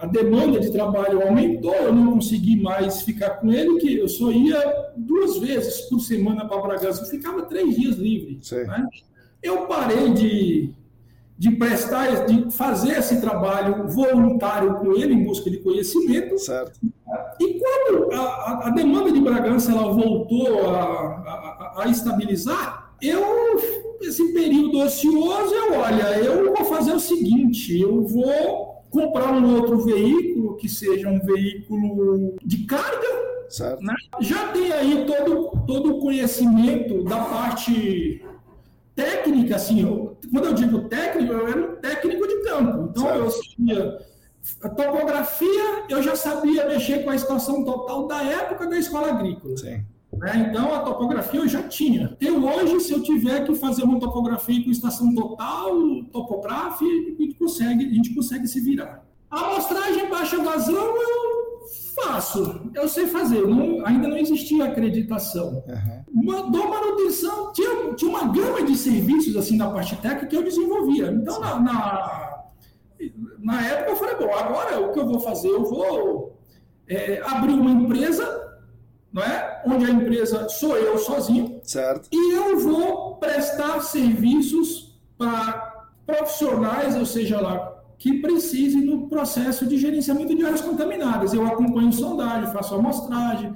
a 0.00 0.06
demanda 0.06 0.60
de 0.60 0.70
trabalho 0.70 1.22
aumentou, 1.22 1.74
eu 1.74 1.94
não 1.94 2.14
consegui 2.14 2.60
mais 2.60 3.02
ficar 3.02 3.30
com 3.40 3.50
ele, 3.50 3.78
que 3.78 3.96
eu 3.96 4.08
só 4.08 4.30
ia 4.30 4.92
duas 4.96 5.38
vezes 5.38 5.82
por 5.82 6.00
semana 6.00 6.46
para 6.46 6.60
Bragança, 6.60 7.02
eu 7.02 7.06
ficava 7.06 7.42
três 7.42 7.74
dias 7.76 7.96
livre. 7.96 8.40
Né? 8.66 8.86
Eu 9.42 9.66
parei 9.66 10.12
de 10.12 10.74
de 11.42 11.50
prestar, 11.50 12.24
de 12.24 12.52
fazer 12.52 12.98
esse 12.98 13.20
trabalho 13.20 13.88
voluntário 13.88 14.76
com 14.76 14.92
ele 14.92 15.12
em 15.12 15.24
busca 15.24 15.50
de 15.50 15.56
conhecimento. 15.58 16.38
Certo. 16.38 16.78
E 17.40 17.58
quando 17.58 18.12
a, 18.12 18.68
a 18.68 18.70
demanda 18.70 19.10
de 19.10 19.20
Bragança 19.20 19.72
ela 19.72 19.92
voltou 19.92 20.70
a, 20.70 20.82
a, 20.82 21.82
a, 21.82 21.88
estabilizar, 21.88 22.81
eu 23.02 23.82
esse 24.02 24.32
período 24.32 24.78
ocioso, 24.80 25.54
eu 25.54 25.74
olha, 25.78 26.18
eu 26.18 26.54
vou 26.54 26.64
fazer 26.64 26.92
o 26.92 27.00
seguinte, 27.00 27.78
eu 27.80 28.02
vou 28.02 28.82
comprar 28.90 29.32
um 29.32 29.56
outro 29.56 29.78
veículo 29.78 30.56
que 30.56 30.68
seja 30.68 31.08
um 31.08 31.20
veículo 31.20 32.36
de 32.44 32.64
carga. 32.64 33.32
Né? 33.80 33.94
Já 34.20 34.48
tem 34.48 34.72
aí 34.72 35.06
todo, 35.06 35.50
todo 35.66 35.96
o 35.96 36.00
conhecimento 36.00 37.04
da 37.04 37.18
parte 37.18 38.24
técnica, 38.94 39.56
assim, 39.56 39.82
eu, 39.82 40.16
quando 40.30 40.46
eu 40.46 40.54
digo 40.54 40.88
técnico, 40.88 41.32
eu 41.32 41.48
era 41.48 41.60
um 41.60 41.76
técnico 41.76 42.26
de 42.26 42.42
campo. 42.42 42.88
Então, 42.90 43.04
certo. 43.04 43.18
eu 43.18 43.30
sabia 43.30 43.98
a 44.62 44.68
topografia, 44.68 45.84
eu 45.88 46.02
já 46.02 46.16
sabia 46.16 46.66
mexer 46.66 47.04
com 47.04 47.10
a 47.10 47.16
estação 47.16 47.64
total 47.64 48.06
da 48.06 48.22
época 48.22 48.66
da 48.66 48.78
escola 48.78 49.08
agrícola. 49.10 49.56
Sim. 49.56 49.84
Né? 50.14 50.48
Então, 50.48 50.74
a 50.74 50.80
topografia 50.80 51.40
eu 51.40 51.48
já 51.48 51.62
tinha. 51.62 52.06
Até 52.06 52.30
hoje, 52.30 52.80
se 52.80 52.92
eu 52.92 53.02
tiver 53.02 53.44
que 53.44 53.54
fazer 53.54 53.82
uma 53.82 53.98
topografia 53.98 54.62
com 54.62 54.70
estação 54.70 55.14
total, 55.14 55.72
topográfica, 56.12 56.84
a 56.84 57.22
gente 57.22 57.34
consegue, 57.34 57.86
a 57.86 57.94
gente 57.94 58.14
consegue 58.14 58.46
se 58.46 58.60
virar. 58.60 59.04
A 59.30 59.46
amostragem 59.46 60.10
baixa 60.10 60.42
vazão, 60.42 60.74
eu 60.74 61.32
Faço, 61.94 62.70
eu 62.74 62.88
sei 62.88 63.06
fazer, 63.06 63.46
não, 63.46 63.84
ainda 63.86 64.08
não 64.08 64.16
existia 64.16 64.64
acreditação. 64.64 65.62
Uhum. 66.14 66.50
Dou 66.50 66.68
manutenção, 66.68 67.52
tinha, 67.52 67.94
tinha 67.94 68.10
uma 68.10 68.32
gama 68.32 68.62
de 68.62 68.76
serviços 68.76 69.36
assim 69.36 69.56
na 69.56 69.70
parte 69.70 69.96
técnica 69.96 70.26
que 70.26 70.36
eu 70.36 70.42
desenvolvia. 70.42 71.10
Então, 71.10 71.38
na, 71.38 71.60
na, 71.60 72.44
na, 73.38 73.66
época, 73.66 73.90
eu 73.90 73.96
falei, 73.96 74.16
bom, 74.16 74.34
agora 74.34 74.80
o 74.80 74.92
que 74.92 74.98
eu 74.98 75.06
vou 75.06 75.20
fazer? 75.20 75.48
Eu 75.48 75.64
vou 75.64 76.38
é, 76.88 77.22
abrir 77.24 77.54
uma 77.54 77.70
empresa, 77.70 78.51
não 79.12 79.22
é? 79.22 79.62
onde 79.66 79.84
a 79.84 79.90
empresa 79.90 80.48
sou 80.48 80.76
eu 80.76 80.98
sozinho, 80.98 81.60
certo. 81.62 82.08
e 82.10 82.34
eu 82.34 82.58
vou 82.58 83.16
prestar 83.16 83.80
serviços 83.80 84.98
para 85.18 85.86
profissionais, 86.06 86.96
ou 86.96 87.06
seja 87.06 87.40
lá, 87.40 87.82
que 87.98 88.20
precise 88.20 88.80
no 88.80 89.08
processo 89.08 89.66
de 89.66 89.78
gerenciamento 89.78 90.34
de 90.34 90.44
áreas 90.44 90.60
contaminadas. 90.60 91.32
Eu 91.32 91.46
acompanho 91.46 91.92
sondagem, 91.92 92.52
faço 92.52 92.74
amostragem, 92.74 93.54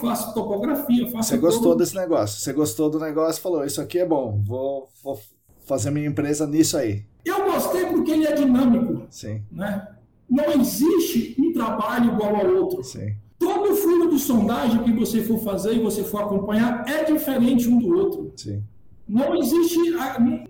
faço 0.00 0.34
topografia, 0.34 1.08
faço. 1.12 1.28
Você 1.28 1.38
gostou 1.38 1.62
todo... 1.70 1.78
desse 1.78 1.94
negócio? 1.94 2.40
Você 2.40 2.52
gostou 2.52 2.90
do 2.90 2.98
negócio? 2.98 3.40
Falou: 3.40 3.64
Isso 3.64 3.80
aqui 3.80 4.00
é 4.00 4.06
bom, 4.06 4.42
vou, 4.44 4.88
vou 5.02 5.20
fazer 5.64 5.90
minha 5.90 6.08
empresa 6.08 6.46
nisso 6.46 6.76
aí. 6.76 7.04
Eu 7.24 7.44
gostei 7.44 7.86
porque 7.86 8.10
ele 8.10 8.26
é 8.26 8.32
dinâmico. 8.32 9.06
Sim. 9.10 9.42
Né? 9.50 9.86
Não 10.28 10.50
existe 10.52 11.36
um 11.38 11.52
trabalho 11.52 12.12
igual 12.12 12.34
ao 12.34 12.46
outro. 12.46 12.82
Sim. 12.82 13.14
Todo 13.54 13.76
fluxo 13.76 14.10
de 14.10 14.18
sondagem 14.18 14.82
que 14.82 14.92
você 14.92 15.22
for 15.22 15.38
fazer 15.38 15.74
e 15.74 15.78
você 15.78 16.02
for 16.02 16.22
acompanhar 16.22 16.84
é 16.88 17.04
diferente 17.04 17.68
um 17.68 17.78
do 17.78 17.96
outro. 17.96 18.32
Sim. 18.36 18.62
Não 19.08 19.36
existe, 19.36 19.78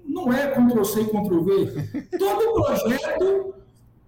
não 0.06 0.32
é 0.32 0.48
Ctrl-C 0.48 1.02
e 1.02 1.04
Ctrl-V. 1.04 2.08
Todo 2.18 2.54
projeto 2.54 3.54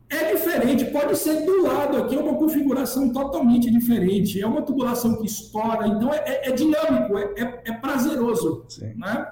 é 0.09 0.33
diferente, 0.33 0.85
pode 0.87 1.17
ser 1.19 1.45
do 1.45 1.63
lado 1.63 1.97
aqui, 1.97 2.15
é 2.15 2.19
uma 2.21 2.39
configuração 2.39 3.13
totalmente 3.13 3.71
diferente, 3.71 4.41
é 4.41 4.47
uma 4.47 4.63
tubulação 4.63 5.17
que 5.17 5.27
estoura, 5.27 5.89
então 5.89 6.15
é, 6.15 6.19
é, 6.19 6.49
é 6.49 6.53
dinâmico, 6.53 7.19
é, 7.19 7.33
é, 7.37 7.63
é 7.67 7.73
prazeroso. 7.73 8.65
Sim. 8.69 8.95
Né? 8.97 9.27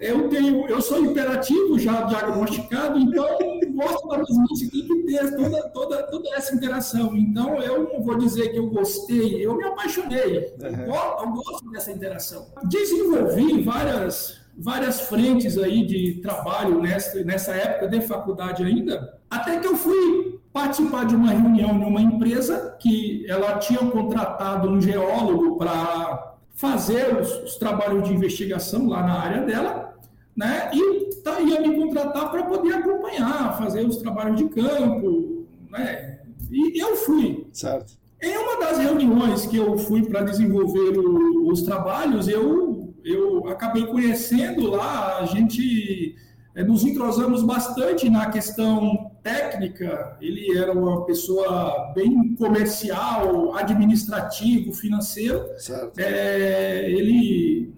Eu, 0.00 0.28
tenho, 0.28 0.66
eu 0.66 0.80
sou 0.80 1.00
imperativo 1.00 1.78
já 1.78 2.02
diagnosticado, 2.02 2.98
então 2.98 3.26
gosto 3.74 4.08
da 4.08 4.18
mesmice, 4.18 4.70
tem 4.70 4.86
que 4.86 5.02
ter 5.04 5.36
toda, 5.36 5.68
toda, 5.70 6.02
toda 6.04 6.28
essa 6.34 6.54
interação. 6.54 7.16
Então 7.16 7.60
eu 7.62 7.84
não 7.84 8.02
vou 8.02 8.16
dizer 8.16 8.50
que 8.50 8.58
eu 8.58 8.68
gostei, 8.68 9.44
eu 9.44 9.56
me 9.56 9.64
apaixonei, 9.64 10.54
uhum. 10.62 10.86
eu, 10.86 10.94
eu 10.94 11.32
gosto 11.32 11.70
dessa 11.70 11.90
interação. 11.90 12.46
Desenvolvi 12.64 13.62
várias 13.62 14.42
várias 14.56 15.00
frentes 15.00 15.58
aí 15.58 15.84
de 15.84 16.20
trabalho 16.22 16.80
nessa, 16.80 17.24
nessa 17.24 17.52
época 17.52 17.88
de 17.88 18.00
faculdade 18.02 18.62
ainda, 18.62 19.18
até 19.28 19.58
que 19.58 19.66
eu 19.66 19.76
fui 19.76 20.38
participar 20.52 21.04
de 21.04 21.16
uma 21.16 21.30
reunião 21.30 21.70
em 21.70 21.84
uma 21.84 22.00
empresa 22.00 22.76
que 22.78 23.26
ela 23.28 23.58
tinha 23.58 23.80
contratado 23.80 24.70
um 24.70 24.80
geólogo 24.80 25.58
para 25.58 26.33
fazer 26.54 27.16
os, 27.20 27.30
os, 27.42 27.56
trabalhos 27.56 28.04
de 28.08 28.14
investigação 28.14 28.88
lá 28.88 29.02
na 29.02 29.20
área 29.20 29.42
dela, 29.42 29.94
né? 30.36 30.70
E 30.72 31.14
tá, 31.22 31.40
ia 31.40 31.60
me 31.60 31.74
contratar 31.74 32.30
para 32.30 32.44
poder 32.44 32.74
acompanhar, 32.74 33.58
fazer 33.58 33.84
os 33.86 33.96
trabalhos 33.96 34.36
de 34.36 34.48
campo, 34.48 35.46
né? 35.70 36.20
E 36.50 36.80
eu 36.80 36.96
fui. 36.96 37.46
Certo. 37.52 37.94
Em 38.22 38.36
uma 38.36 38.58
das 38.60 38.78
reuniões 38.78 39.46
que 39.46 39.56
eu 39.56 39.76
fui 39.76 40.02
para 40.04 40.22
desenvolver 40.22 40.98
o, 40.98 41.48
os 41.48 41.62
trabalhos, 41.62 42.28
eu 42.28 42.74
eu 43.04 43.46
acabei 43.48 43.86
conhecendo 43.86 44.70
lá, 44.70 45.18
a 45.18 45.26
gente 45.26 46.16
é, 46.54 46.64
nos 46.64 46.84
entrosamos 46.84 47.42
bastante 47.42 48.08
na 48.08 48.30
questão 48.30 49.10
técnica. 49.24 50.18
Ele 50.20 50.56
era 50.56 50.70
uma 50.70 51.04
pessoa 51.06 51.92
bem 51.94 52.36
comercial, 52.36 53.56
administrativo, 53.56 54.72
financeiro. 54.72 55.48
Certo. 55.58 55.98
É, 55.98 56.88
ele, 56.90 57.72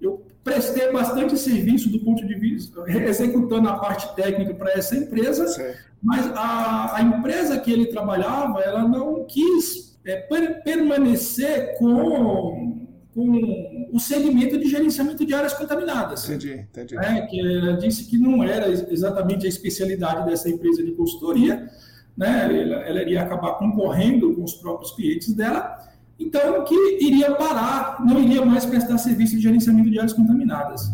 eu 0.00 0.24
prestei 0.44 0.92
bastante 0.92 1.36
serviço 1.36 1.90
do 1.90 1.98
ponto 1.98 2.24
de 2.24 2.34
vista, 2.36 2.84
executando 2.88 3.68
a 3.68 3.76
parte 3.76 4.14
técnica 4.14 4.54
para 4.54 4.72
essa 4.72 4.96
empresa, 4.96 5.44
mas 6.00 6.26
a, 6.36 6.96
a, 6.96 7.02
empresa 7.02 7.58
que 7.58 7.72
ele 7.72 7.86
trabalhava, 7.86 8.60
ela 8.60 8.86
não 8.86 9.24
quis 9.24 9.98
é, 10.04 10.16
per, 10.16 10.62
permanecer 10.62 11.76
com, 11.76 12.73
com 13.14 13.88
o 13.92 14.00
segmento 14.00 14.58
de 14.58 14.68
gerenciamento 14.68 15.24
de 15.24 15.32
áreas 15.32 15.54
contaminadas. 15.54 16.24
Entendi, 16.24 16.66
entendi. 16.70 16.98
É, 16.98 17.20
que 17.22 17.40
ela 17.40 17.76
disse 17.76 18.06
que 18.06 18.18
não 18.18 18.42
era 18.42 18.68
exatamente 18.68 19.46
a 19.46 19.48
especialidade 19.48 20.28
dessa 20.28 20.50
empresa 20.50 20.82
de 20.82 20.90
consultoria, 20.92 21.70
né? 22.16 22.60
ela, 22.60 22.76
ela 22.80 23.02
iria 23.02 23.22
acabar 23.22 23.54
concorrendo 23.54 24.34
com 24.34 24.42
os 24.42 24.54
próprios 24.54 24.92
clientes 24.92 25.32
dela, 25.32 25.78
então 26.18 26.64
que 26.64 26.74
iria 27.00 27.32
parar, 27.36 28.04
não 28.04 28.20
iria 28.20 28.44
mais 28.44 28.66
prestar 28.66 28.98
serviço 28.98 29.36
de 29.36 29.42
gerenciamento 29.42 29.90
de 29.90 29.98
áreas 29.98 30.12
contaminadas. 30.12 30.90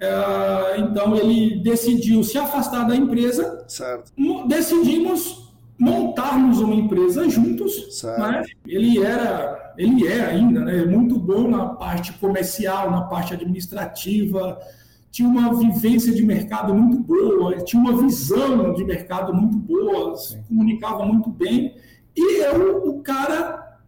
É, 0.00 0.80
então 0.80 1.16
ele 1.16 1.62
decidiu 1.62 2.24
se 2.24 2.36
afastar 2.36 2.88
da 2.88 2.96
empresa. 2.96 3.64
Certo. 3.68 4.12
Decidimos 4.48 5.41
montarmos 5.82 6.60
uma 6.60 6.76
empresa 6.76 7.28
juntos. 7.28 8.02
Né? 8.04 8.44
Ele 8.64 9.02
era, 9.02 9.74
ele 9.76 10.06
é 10.06 10.26
ainda, 10.26 10.60
né, 10.60 10.84
muito 10.84 11.18
bom 11.18 11.48
na 11.48 11.70
parte 11.70 12.12
comercial, 12.12 12.88
na 12.88 13.02
parte 13.02 13.34
administrativa. 13.34 14.60
Tinha 15.10 15.28
uma 15.28 15.52
vivência 15.52 16.14
de 16.14 16.24
mercado 16.24 16.72
muito 16.72 17.02
boa, 17.02 17.56
tinha 17.64 17.82
uma 17.82 18.00
visão 18.00 18.72
de 18.72 18.84
mercado 18.84 19.34
muito 19.34 19.56
boa, 19.56 20.16
se 20.16 20.38
comunicava 20.48 21.04
muito 21.04 21.28
bem. 21.28 21.74
E 22.16 22.42
eu, 22.42 22.88
o 22.88 23.02
cara 23.02 23.80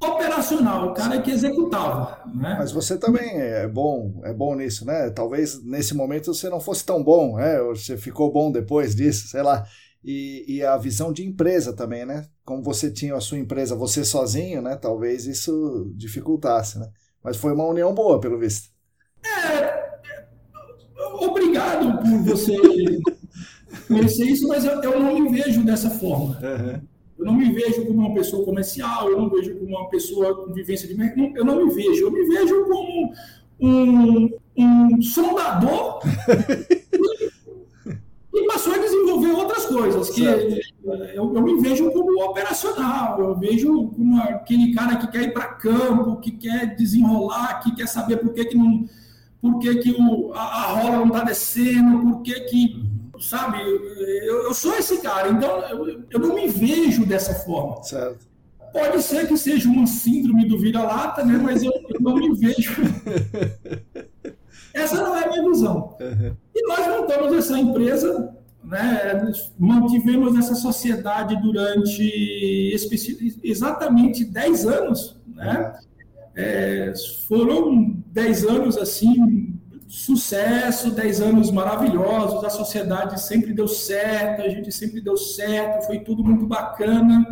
operacional, 0.00 0.88
o 0.88 0.94
cara 0.94 1.22
que 1.22 1.30
executava. 1.30 2.18
Né? 2.34 2.56
Mas 2.58 2.72
você 2.72 2.98
também 2.98 3.30
é 3.30 3.68
bom, 3.68 4.20
é 4.24 4.34
bom 4.34 4.54
nisso, 4.56 4.84
né? 4.84 5.10
Talvez 5.10 5.62
nesse 5.64 5.94
momento 5.94 6.34
você 6.34 6.50
não 6.50 6.60
fosse 6.60 6.84
tão 6.84 7.02
bom, 7.02 7.36
né? 7.36 7.58
Você 7.68 7.96
ficou 7.96 8.30
bom 8.32 8.50
depois 8.50 8.94
disso, 8.94 9.28
sei 9.28 9.42
lá. 9.42 9.64
E, 10.08 10.44
e, 10.46 10.62
a 10.62 10.76
visão 10.76 11.12
de 11.12 11.26
empresa 11.26 11.72
também, 11.72 12.06
né? 12.06 12.24
Como 12.44 12.62
você 12.62 12.92
tinha 12.92 13.16
a 13.16 13.20
sua 13.20 13.38
empresa, 13.38 13.74
você 13.74 14.04
sozinho, 14.04 14.62
né? 14.62 14.76
Talvez 14.76 15.26
isso 15.26 15.92
dificultasse, 15.96 16.78
né? 16.78 16.88
Mas 17.24 17.36
foi 17.36 17.52
uma 17.52 17.66
união 17.66 17.92
boa, 17.92 18.20
pelo 18.20 18.38
visto. 18.38 18.68
É, 19.24 19.76
obrigado 21.20 21.98
por 21.98 22.22
você 22.22 22.56
conhecer 23.88 24.26
isso, 24.26 24.46
mas 24.46 24.64
eu, 24.64 24.80
eu 24.80 25.00
não 25.00 25.18
me 25.18 25.42
vejo 25.42 25.64
dessa 25.64 25.90
forma. 25.90 26.38
Uhum. 26.40 26.80
Eu 27.18 27.24
não 27.24 27.34
me 27.34 27.52
vejo 27.52 27.84
como 27.86 28.06
uma 28.06 28.14
pessoa 28.14 28.44
comercial, 28.44 29.10
eu 29.10 29.18
não 29.18 29.28
vejo 29.28 29.56
como 29.56 29.76
uma 29.76 29.88
pessoa 29.88 30.36
com 30.36 30.52
vivência 30.52 30.86
de 30.86 30.94
mercado, 30.94 31.32
eu 31.34 31.44
não 31.44 31.66
me 31.66 31.74
vejo, 31.74 32.04
eu 32.04 32.12
me 32.12 32.24
vejo 32.28 32.64
como 32.64 33.12
um, 33.58 34.30
um 34.56 35.02
sondador 35.02 36.00
e 38.34 38.46
passou 38.46 38.74
a 38.74 38.78
desenvolver 38.78 39.32
outras 39.32 39.65
coisas, 39.76 40.10
que 40.10 40.24
eu, 40.24 41.34
eu, 41.34 41.42
me 41.42 41.60
vejo 41.60 41.90
como 41.90 42.22
operacional, 42.24 43.20
eu 43.20 43.36
vejo 43.36 43.88
como 43.88 44.20
aquele 44.20 44.72
cara 44.72 44.96
que 44.96 45.06
quer 45.08 45.22
ir 45.22 45.32
para 45.32 45.54
campo, 45.54 46.20
que 46.20 46.30
quer 46.32 46.74
desenrolar, 46.76 47.60
que 47.60 47.74
quer 47.74 47.86
saber 47.86 48.18
por 48.18 48.32
que, 48.32 48.44
que 48.46 48.56
não 48.56 48.88
por 49.40 49.58
que, 49.58 49.76
que 49.76 49.92
o, 49.92 50.32
a, 50.32 50.40
a 50.40 50.62
rola 50.72 50.96
não 50.96 51.08
está 51.08 51.22
descendo, 51.22 52.00
por 52.00 52.22
que, 52.22 52.40
que 52.40 52.86
sabe? 53.20 53.60
Eu, 53.60 54.44
eu 54.44 54.54
sou 54.54 54.74
esse 54.74 55.00
cara, 55.00 55.28
então 55.28 55.60
eu, 55.68 56.04
eu 56.10 56.18
não 56.18 56.34
me 56.34 56.48
vejo 56.48 57.04
dessa 57.06 57.34
forma. 57.34 57.82
Certo. 57.82 58.26
Pode 58.72 59.02
ser 59.02 59.26
que 59.26 59.36
seja 59.36 59.68
uma 59.68 59.86
síndrome 59.86 60.46
do 60.46 60.58
vira-lata, 60.58 61.24
né? 61.24 61.38
Mas 61.42 61.62
eu, 61.62 61.72
eu, 61.72 62.00
não 62.00 62.14
me 62.16 62.34
vejo. 62.34 62.76
Essa 64.74 65.02
não 65.02 65.16
é 65.16 65.24
a 65.24 65.28
minha 65.30 65.48
visão. 65.48 65.96
Uhum. 65.98 66.36
E 66.54 66.68
nós 66.68 66.86
montamos 66.86 67.32
essa 67.32 67.58
empresa, 67.58 68.36
né? 68.66 69.32
mantivemos 69.58 70.36
essa 70.36 70.54
sociedade 70.54 71.40
durante 71.40 72.74
exatamente 73.42 74.24
10 74.24 74.66
anos. 74.66 75.16
Né? 75.28 75.78
É, 76.34 76.92
foram 77.26 77.96
10 78.08 78.44
anos 78.44 78.76
assim 78.76 79.54
sucesso, 79.88 80.90
10 80.90 81.20
anos 81.20 81.50
maravilhosos, 81.50 82.44
a 82.44 82.50
sociedade 82.50 83.20
sempre 83.20 83.54
deu 83.54 83.68
certo, 83.68 84.42
a 84.42 84.48
gente 84.48 84.72
sempre 84.72 85.00
deu 85.00 85.16
certo, 85.16 85.86
foi 85.86 86.00
tudo 86.00 86.24
muito 86.24 86.44
bacana, 86.44 87.24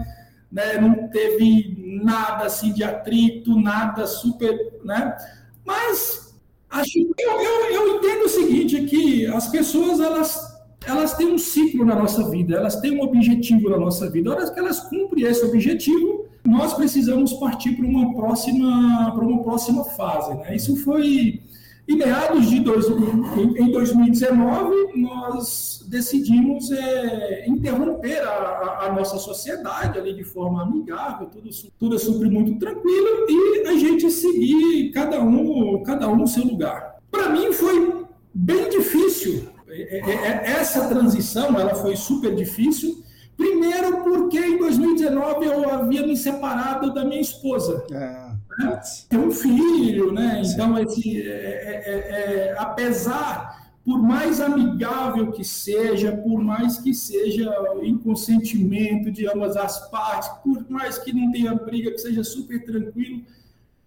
né? 0.50 0.78
não 0.80 1.08
teve 1.08 1.76
nada 2.02 2.44
assim 2.44 2.72
de 2.72 2.84
atrito, 2.84 3.60
nada 3.60 4.06
super, 4.06 4.56
né? 4.84 5.16
Mas 5.64 6.32
acho 6.70 6.98
eu, 7.18 7.40
eu, 7.40 7.70
eu 7.72 7.96
entendo 7.96 8.24
o 8.24 8.28
seguinte, 8.28 8.84
que 8.84 9.26
as 9.26 9.48
pessoas 9.48 9.98
elas 9.98 10.53
elas 10.86 11.14
têm 11.14 11.32
um 11.32 11.38
ciclo 11.38 11.84
na 11.84 11.94
nossa 11.94 12.28
vida, 12.30 12.56
elas 12.56 12.76
têm 12.76 12.98
um 12.98 13.02
objetivo 13.02 13.70
na 13.70 13.78
nossa 13.78 14.08
vida. 14.10 14.30
A 14.30 14.34
hora 14.34 14.50
que 14.50 14.58
elas 14.58 14.80
cumprem 14.80 15.24
esse 15.24 15.44
objetivo, 15.44 16.26
nós 16.44 16.74
precisamos 16.74 17.32
partir 17.34 17.72
para 17.72 17.86
uma 17.86 18.14
próxima 18.14 19.12
para 19.14 19.24
uma 19.24 19.42
próxima 19.42 19.84
fase, 19.84 20.34
né? 20.34 20.54
Isso 20.54 20.76
foi 20.76 21.40
em 21.86 21.96
meados 21.96 22.48
de 22.48 22.60
dois, 22.60 22.86
em 22.88 23.70
2019, 23.70 24.98
nós 24.98 25.84
decidimos 25.86 26.70
é, 26.70 27.46
interromper 27.46 28.22
a, 28.22 28.86
a, 28.86 28.92
nossa 28.92 29.18
sociedade 29.18 29.98
ali 29.98 30.14
de 30.14 30.24
forma 30.24 30.62
amigável, 30.62 31.26
tudo, 31.26 31.50
tudo 31.78 31.96
é 31.96 31.98
super 31.98 32.30
muito 32.30 32.58
tranquilo, 32.58 33.26
e 33.28 33.68
a 33.68 33.74
gente 33.74 34.10
seguir 34.10 34.92
cada 34.92 35.20
um, 35.22 35.82
cada 35.82 36.08
um 36.08 36.16
no 36.16 36.26
seu 36.26 36.44
lugar. 36.44 36.96
Para 37.10 37.28
mim 37.28 37.52
foi 37.52 38.06
bem 38.32 38.70
difícil 38.70 39.53
essa 40.44 40.88
transição, 40.88 41.58
ela 41.58 41.74
foi 41.74 41.96
super 41.96 42.34
difícil. 42.34 43.02
Primeiro 43.36 44.04
porque 44.04 44.38
em 44.38 44.58
2019 44.58 45.46
eu 45.46 45.68
havia 45.68 46.06
me 46.06 46.16
separado 46.16 46.94
da 46.94 47.04
minha 47.04 47.20
esposa. 47.20 47.84
É 47.90 48.34
ter 49.08 49.18
um 49.18 49.30
filho, 49.30 50.12
né? 50.12 50.42
Então, 50.44 50.78
esse, 50.78 51.22
é, 51.22 51.28
é, 51.28 51.82
é, 51.86 52.50
é, 52.50 52.54
apesar, 52.58 53.72
por 53.84 54.00
mais 54.00 54.40
amigável 54.40 55.32
que 55.32 55.44
seja, 55.44 56.12
por 56.12 56.40
mais 56.40 56.78
que 56.78 56.94
seja 56.94 57.52
em 57.82 57.98
consentimento 57.98 59.10
de 59.10 59.26
ambas 59.26 59.56
as 59.56 59.90
partes, 59.90 60.28
por 60.42 60.68
mais 60.70 60.98
que 60.98 61.12
não 61.12 61.30
tenha 61.32 61.54
briga, 61.54 61.90
que 61.90 61.98
seja 61.98 62.22
super 62.22 62.64
tranquilo, 62.64 63.22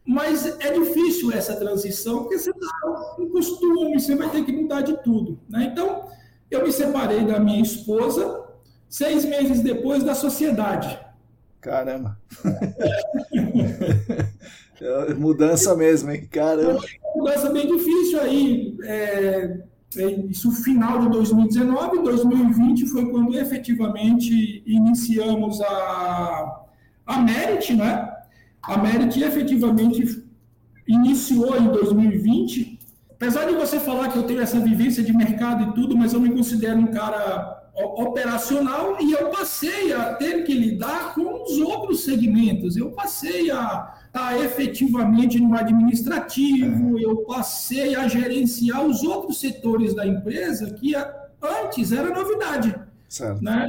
mas 0.07 0.45
é 0.61 0.71
difícil 0.71 1.33
essa 1.33 1.53
transição, 1.57 2.19
porque 2.19 2.39
você 2.39 2.53
dá 2.53 3.15
um 3.19 3.27
costume, 3.27 3.99
você 3.99 4.15
vai 4.15 4.29
ter 4.29 4.45
que 4.45 4.53
mudar 4.53 4.79
de 4.79 5.03
tudo. 5.03 5.37
Né? 5.49 5.69
Então, 5.73 6.07
eu 6.49 6.63
me 6.63 6.71
separei 6.71 7.25
da 7.25 7.37
minha 7.41 7.61
esposa 7.61 8.45
seis 8.87 9.25
meses 9.25 9.59
depois 9.59 10.05
da 10.05 10.15
sociedade. 10.15 10.97
Caramba. 11.59 12.17
É 14.79 15.13
mudança 15.19 15.75
mesmo, 15.75 16.09
hein? 16.09 16.25
Caramba. 16.31 16.79
Mudança 17.13 17.49
bem 17.51 17.67
difícil 17.67 18.21
aí. 18.21 18.77
É, 18.83 19.59
é, 19.97 20.09
isso 20.29 20.51
final 20.63 21.01
de 21.01 21.09
2019, 21.09 22.01
2020 22.01 22.87
foi 22.87 23.09
quando 23.09 23.37
efetivamente 23.37 24.63
iniciamos 24.65 25.59
a, 25.59 26.61
a 27.05 27.19
Merit, 27.19 27.75
né? 27.75 28.16
A 28.67 28.77
Merit 28.77 29.21
efetivamente 29.23 30.23
iniciou 30.87 31.57
em 31.57 31.67
2020. 31.67 32.79
Apesar 33.11 33.45
de 33.45 33.55
você 33.55 33.79
falar 33.79 34.09
que 34.09 34.17
eu 34.17 34.23
tenho 34.23 34.41
essa 34.41 34.59
vivência 34.59 35.01
de 35.01 35.15
mercado 35.15 35.63
e 35.63 35.73
tudo, 35.73 35.97
mas 35.97 36.13
eu 36.13 36.19
me 36.19 36.29
considero 36.29 36.77
um 36.77 36.87
cara 36.87 37.57
operacional 37.73 38.97
e 38.99 39.11
eu 39.11 39.29
passei 39.29 39.93
a 39.93 40.15
ter 40.15 40.43
que 40.43 40.53
lidar 40.53 41.13
com 41.13 41.43
os 41.43 41.57
outros 41.59 42.03
segmentos. 42.03 42.75
Eu 42.75 42.91
passei 42.91 43.51
a 43.51 43.95
estar 44.07 44.39
efetivamente 44.43 45.39
no 45.39 45.55
administrativo, 45.55 46.99
eu 46.99 47.17
passei 47.17 47.95
a 47.95 48.07
gerenciar 48.07 48.85
os 48.85 49.03
outros 49.03 49.39
setores 49.39 49.93
da 49.93 50.05
empresa 50.05 50.71
que 50.73 50.93
antes 51.41 51.91
era 51.91 52.09
novidade. 52.09 52.75
Certo. 53.07 53.43
Né? 53.43 53.67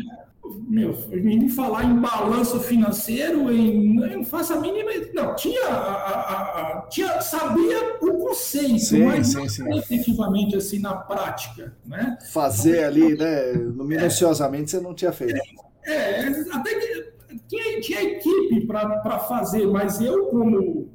Meu, 0.68 0.96
me 1.10 1.48
falar 1.48 1.84
em 1.84 2.00
balanço 2.00 2.60
financeiro, 2.60 3.52
em, 3.52 3.94
não 3.94 4.24
faço 4.24 4.52
a 4.52 4.60
mínima. 4.60 4.90
Não, 5.14 5.34
tinha, 5.34 5.66
a, 5.66 5.74
a, 5.74 6.78
a, 6.78 6.80
tinha 6.88 7.20
sabia 7.20 7.96
o 8.00 8.18
conceito, 8.18 8.78
sim, 8.78 9.04
mas 9.04 9.28
sim, 9.28 9.48
sim. 9.48 9.78
efetivamente 9.78 10.56
assim 10.56 10.78
na 10.78 10.94
prática. 10.94 11.74
Né? 11.84 12.18
Fazer 12.32 12.84
ali, 12.84 13.16
né? 13.16 13.52
Minuciosamente 13.52 14.74
é, 14.74 14.78
você 14.78 14.80
não 14.80 14.94
tinha 14.94 15.12
feito. 15.12 15.40
É, 15.84 16.22
é 16.22 16.28
até 16.52 16.74
que 16.74 17.12
tinha, 17.48 17.80
tinha 17.80 18.02
equipe 18.02 18.66
para 18.66 19.18
fazer, 19.20 19.66
mas 19.66 20.00
eu, 20.00 20.26
como 20.26 20.88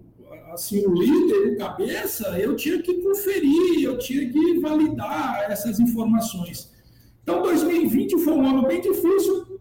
assim, 0.54 0.86
o 0.86 0.94
líder, 0.94 1.54
o 1.54 1.58
cabeça, 1.58 2.40
eu 2.40 2.56
tinha 2.56 2.82
que 2.82 2.94
conferir, 3.02 3.84
eu 3.84 3.98
tinha 3.98 4.30
que 4.32 4.60
validar 4.60 5.52
essas 5.52 5.80
informações. 5.80 6.73
Então, 7.24 7.42
2020 7.42 8.20
foi 8.20 8.34
um 8.34 8.48
ano 8.48 8.68
bem 8.68 8.82
difícil. 8.82 9.60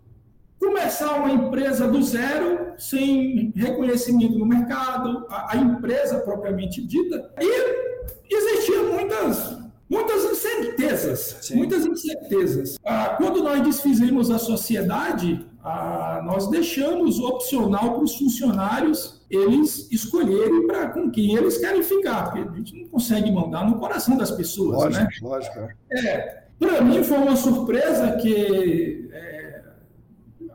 Começar 0.58 1.14
uma 1.16 1.30
empresa 1.30 1.88
do 1.88 2.02
zero, 2.02 2.74
sem 2.78 3.52
reconhecimento 3.56 4.38
no 4.38 4.46
mercado, 4.46 5.26
a, 5.28 5.54
a 5.54 5.56
empresa 5.56 6.18
propriamente 6.20 6.84
dita. 6.84 7.32
E 7.40 8.34
existia 8.34 8.82
muito 8.82 9.02
muitas, 9.12 9.58
muitas 9.88 10.24
incertezas. 10.24 11.36
Sim. 11.40 11.56
Muitas 11.56 11.86
incertezas. 11.86 12.78
Ah, 12.84 13.14
quando 13.18 13.42
nós 13.42 13.62
desfizemos 13.62 14.30
a 14.30 14.38
sociedade, 14.38 15.46
ah, 15.62 16.22
nós 16.24 16.48
deixamos 16.48 17.18
opcional 17.20 17.94
para 17.94 18.04
os 18.04 18.16
funcionários 18.16 19.22
eles 19.30 19.88
escolherem 19.90 20.66
para 20.66 20.90
com 20.90 21.10
quem 21.10 21.34
eles 21.34 21.56
querem 21.56 21.82
ficar, 21.82 22.24
porque 22.24 22.40
a 22.40 22.56
gente 22.56 22.82
não 22.82 22.88
consegue 22.88 23.30
mandar 23.30 23.68
no 23.68 23.78
coração 23.78 24.16
das 24.16 24.30
pessoas. 24.30 24.76
Lógico, 24.76 25.04
né? 25.04 25.08
lógico. 25.22 25.58
É, 25.90 26.41
para 26.62 26.80
mim 26.80 27.02
foi 27.02 27.18
uma 27.18 27.36
surpresa 27.36 28.12
que 28.12 29.08
é, 29.12 29.62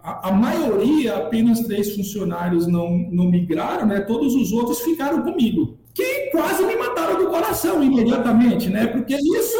a, 0.01 0.29
a, 0.29 0.31
maioria, 0.31 1.17
apenas 1.17 1.59
três 1.59 1.93
funcionários 1.93 2.65
não, 2.65 2.97
não 3.11 3.29
migraram, 3.29 3.85
né? 3.85 3.99
todos 3.99 4.33
os 4.33 4.53
outros 4.53 4.79
ficaram 4.79 5.21
comigo, 5.21 5.77
que 5.93 6.29
quase 6.31 6.65
me 6.65 6.75
mataram 6.77 7.19
do 7.19 7.29
coração 7.29 7.83
imediatamente, 7.83 8.69
né? 8.69 8.87
porque 8.87 9.15
isso 9.15 9.57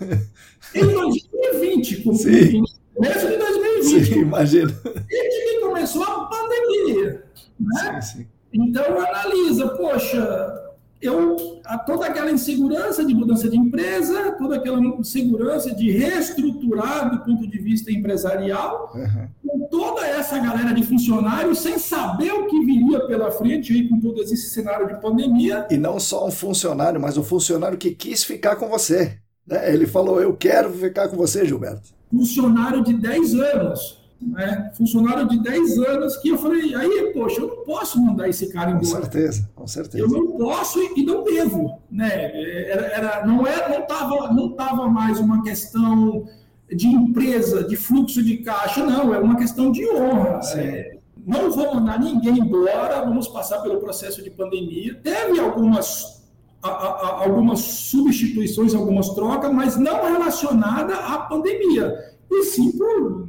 em 0.74 0.86
2020, 0.86 2.02
com, 2.02 2.14
Sim. 2.14 2.64
começo 2.94 3.28
de 3.28 3.36
2020, 3.36 4.04
Sim, 4.04 4.20
imagina. 4.20 4.80
desde 4.82 5.44
que 5.44 5.60
começou 5.60 6.02
a 6.02 6.24
pandemia. 6.26 7.24
Né? 7.60 8.00
Sim, 8.02 8.18
sim. 8.18 8.26
Então, 8.52 8.84
analisa, 8.98 9.68
poxa, 9.68 10.65
eu, 11.00 11.60
toda 11.84 12.06
aquela 12.06 12.30
insegurança 12.30 13.04
de 13.04 13.14
mudança 13.14 13.48
de 13.48 13.56
empresa, 13.56 14.32
toda 14.32 14.56
aquela 14.56 14.80
insegurança 14.80 15.74
de 15.74 15.90
reestruturar 15.90 17.10
do 17.10 17.24
ponto 17.24 17.46
de 17.46 17.58
vista 17.58 17.92
empresarial, 17.92 18.92
uhum. 18.94 19.28
com 19.46 19.66
toda 19.68 20.06
essa 20.06 20.38
galera 20.38 20.72
de 20.72 20.82
funcionários, 20.82 21.58
sem 21.58 21.78
saber 21.78 22.32
o 22.32 22.46
que 22.46 22.64
viria 22.64 23.06
pela 23.06 23.30
frente 23.30 23.72
aí 23.72 23.88
com 23.88 24.00
todo 24.00 24.22
esse 24.22 24.36
cenário 24.36 24.88
de 24.88 25.00
pandemia. 25.00 25.66
E 25.70 25.76
não 25.76 26.00
só 26.00 26.26
um 26.26 26.30
funcionário, 26.30 27.00
mas 27.00 27.16
um 27.16 27.22
funcionário 27.22 27.76
que 27.76 27.90
quis 27.90 28.24
ficar 28.24 28.56
com 28.56 28.68
você. 28.68 29.18
Né? 29.46 29.72
Ele 29.72 29.86
falou: 29.86 30.20
Eu 30.20 30.34
quero 30.34 30.72
ficar 30.72 31.08
com 31.08 31.16
você, 31.16 31.44
Gilberto. 31.44 31.94
Funcionário 32.10 32.82
de 32.82 32.94
10 32.94 33.34
anos 33.34 33.95
né, 34.20 34.70
funcionário 34.74 35.28
de 35.28 35.38
10 35.42 35.78
anos, 35.78 36.16
que 36.16 36.30
eu 36.30 36.38
falei, 36.38 36.74
aí, 36.74 37.12
poxa, 37.12 37.40
eu 37.40 37.48
não 37.48 37.64
posso 37.64 38.00
mandar 38.00 38.28
esse 38.28 38.48
cara 38.48 38.70
embora. 38.70 38.84
Com 38.84 39.02
certeza, 39.02 39.50
com 39.54 39.66
certeza. 39.66 40.04
Eu 40.04 40.08
não 40.08 40.32
posso 40.32 40.80
e 40.96 41.04
não 41.04 41.22
devo. 41.22 41.78
Né? 41.90 42.68
Era, 42.70 42.86
era, 42.86 43.26
não 43.26 43.46
estava 43.46 43.74
é, 43.74 43.78
não 43.78 43.86
tava, 43.86 44.32
não 44.32 44.52
tava 44.52 44.88
mais 44.88 45.18
uma 45.18 45.42
questão 45.42 46.26
de 46.68 46.86
empresa, 46.88 47.64
de 47.64 47.76
fluxo 47.76 48.22
de 48.22 48.38
caixa, 48.38 48.84
não, 48.84 49.14
é 49.14 49.18
uma 49.18 49.36
questão 49.36 49.70
de 49.70 49.88
honra. 49.88 50.40
É, 50.54 50.98
não 51.24 51.50
vou 51.50 51.74
mandar 51.74 52.00
ninguém 52.00 52.38
embora, 52.38 53.04
vamos 53.04 53.28
passar 53.28 53.60
pelo 53.60 53.80
processo 53.80 54.22
de 54.22 54.30
pandemia. 54.30 54.94
Teve 55.02 55.38
algumas, 55.38 56.24
a, 56.62 56.68
a, 56.68 57.24
algumas 57.24 57.60
substituições, 57.60 58.74
algumas 58.74 59.10
trocas, 59.10 59.52
mas 59.52 59.76
não 59.76 60.10
relacionada 60.10 60.94
à 60.94 61.18
pandemia, 61.18 61.94
e 62.30 62.44
sim 62.44 62.72
por 62.72 63.28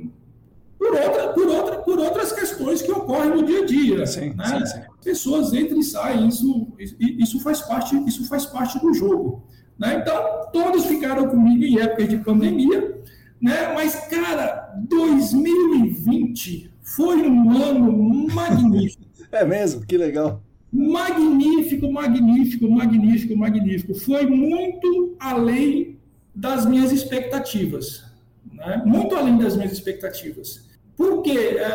por, 0.77 0.93
outra, 0.93 1.27
por, 1.29 1.47
outra, 1.47 1.77
por 1.77 1.99
outras 1.99 2.31
questões 2.31 2.81
que 2.81 2.91
ocorrem 2.91 3.31
no 3.31 3.43
dia 3.43 3.63
a 3.63 3.65
dia. 3.65 4.05
Sim, 4.05 4.33
né? 4.35 4.45
sim, 4.45 4.65
sim. 4.65 4.79
Pessoas 5.03 5.53
entram 5.53 5.79
e 5.79 5.83
saem, 5.83 6.27
isso, 6.27 6.67
isso, 6.99 7.39
faz, 7.39 7.61
parte, 7.61 7.95
isso 8.07 8.27
faz 8.27 8.45
parte 8.45 8.79
do 8.79 8.93
jogo. 8.93 9.43
Né? 9.77 9.99
Então, 10.01 10.49
todos 10.51 10.85
ficaram 10.85 11.27
comigo 11.27 11.63
em 11.63 11.79
época 11.79 12.07
de 12.07 12.17
pandemia, 12.17 13.01
né? 13.41 13.73
mas, 13.73 13.95
cara, 14.07 14.73
2020 14.87 16.71
foi 16.81 17.27
um 17.27 17.63
ano 17.63 18.27
magnífico. 18.33 19.03
é 19.31 19.45
mesmo? 19.45 19.85
Que 19.85 19.97
legal. 19.97 20.43
Magnífico, 20.71 21.91
magnífico, 21.91 22.69
magnífico, 22.69 23.37
magnífico. 23.37 23.95
Foi 23.95 24.25
muito 24.25 25.15
além 25.19 25.97
das 26.35 26.65
minhas 26.65 26.91
expectativas. 26.91 28.05
Né? 28.51 28.83
Muito 28.85 29.15
além 29.15 29.37
das 29.37 29.55
minhas 29.55 29.71
expectativas. 29.71 30.66
Porque, 30.97 31.29
é, 31.29 31.69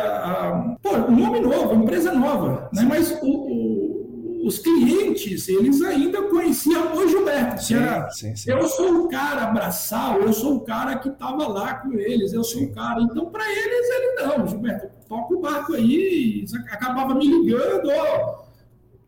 pô, 0.81 0.89
um 1.07 1.15
nome 1.15 1.39
novo, 1.39 1.73
empresa 1.73 2.13
nova, 2.13 2.69
né? 2.73 2.83
mas 2.83 3.09
o, 3.21 3.25
o, 3.25 4.45
os 4.45 4.59
clientes, 4.59 5.47
eles 5.47 5.81
ainda 5.81 6.23
conheciam 6.23 6.93
o 6.93 7.07
Gilberto. 7.07 7.63
Sim, 7.63 7.75
era, 7.75 8.09
sim, 8.09 8.35
sim. 8.35 8.51
Eu 8.51 8.67
sou 8.67 9.05
o 9.05 9.07
cara 9.07 9.43
abraçar, 9.43 10.19
eu 10.19 10.33
sou 10.33 10.57
o 10.57 10.59
cara 10.59 10.97
que 10.97 11.07
estava 11.07 11.47
lá 11.47 11.75
com 11.75 11.93
eles, 11.93 12.33
eu 12.33 12.43
sou 12.43 12.63
o 12.63 12.73
cara. 12.73 13.01
Então, 13.01 13.27
para 13.27 13.49
eles, 13.49 13.89
ele 13.89 14.15
não, 14.15 14.45
Gilberto, 14.45 14.89
toca 15.07 15.33
o 15.33 15.39
barco 15.39 15.73
aí, 15.73 16.43
acabava 16.69 17.15
me 17.15 17.25
ligando, 17.25 17.89
ó. 17.89 18.43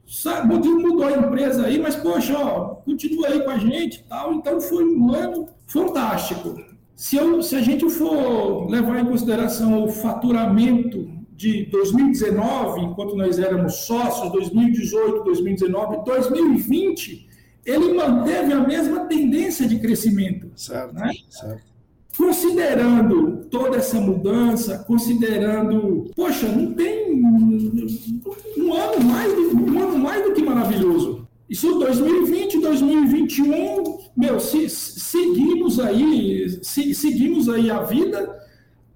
Sabe, 0.08 0.56
mudou 0.56 1.08
a 1.08 1.12
empresa 1.12 1.66
aí, 1.66 1.78
mas, 1.78 1.96
poxa, 1.96 2.38
ó, 2.38 2.76
continua 2.76 3.28
aí 3.28 3.44
com 3.44 3.50
a 3.50 3.58
gente 3.58 4.00
e 4.00 4.04
tal. 4.04 4.34
Então, 4.34 4.62
foi 4.62 4.86
um 4.86 5.14
ano 5.14 5.50
fantástico. 5.68 6.56
Se, 6.96 7.18
eu, 7.18 7.42
se 7.44 7.56
a 7.56 7.62
gente 7.62 7.90
for 7.90 8.70
levar 8.70 9.00
em 9.00 9.06
consideração 9.06 9.84
o 9.84 9.90
faturamento 9.90 11.10
de 11.36 11.66
2019, 11.66 12.82
enquanto 12.82 13.16
nós 13.16 13.38
éramos 13.38 13.76
sócios, 13.86 14.32
2018, 14.32 15.24
2019, 15.26 16.06
2020, 16.06 17.30
ele 17.66 17.94
manteve 17.94 18.54
a 18.54 18.62
mesma 18.62 19.02
tendência 19.02 19.68
de 19.68 19.80
crescimento. 19.80 20.50
Certo, 20.56 20.94
né? 20.94 21.12
certo. 21.30 21.76
Considerando 22.16 23.46
toda 23.52 23.76
essa 23.76 24.00
mudança, 24.00 24.80
considerando, 24.88 26.10
poxa, 26.16 26.48
não 26.48 26.74
tem 26.74 27.12
um 27.14 28.74
ano 28.74 29.04
mais, 29.04 29.34
um 29.34 29.80
ano 29.80 30.00
mais 30.00 30.24
do 30.24 30.34
que 30.34 30.42
maravilhoso. 30.42 31.25
Isso 31.50 31.78
2020, 31.78 32.60
2021, 32.60 34.00
meu, 34.18 34.40
se, 34.40 34.68
seguimos 34.70 35.80
aí, 35.80 36.50
se, 36.64 36.94
seguimos 36.96 37.48
aí 37.48 37.70
a 37.70 37.82
vida. 37.82 38.44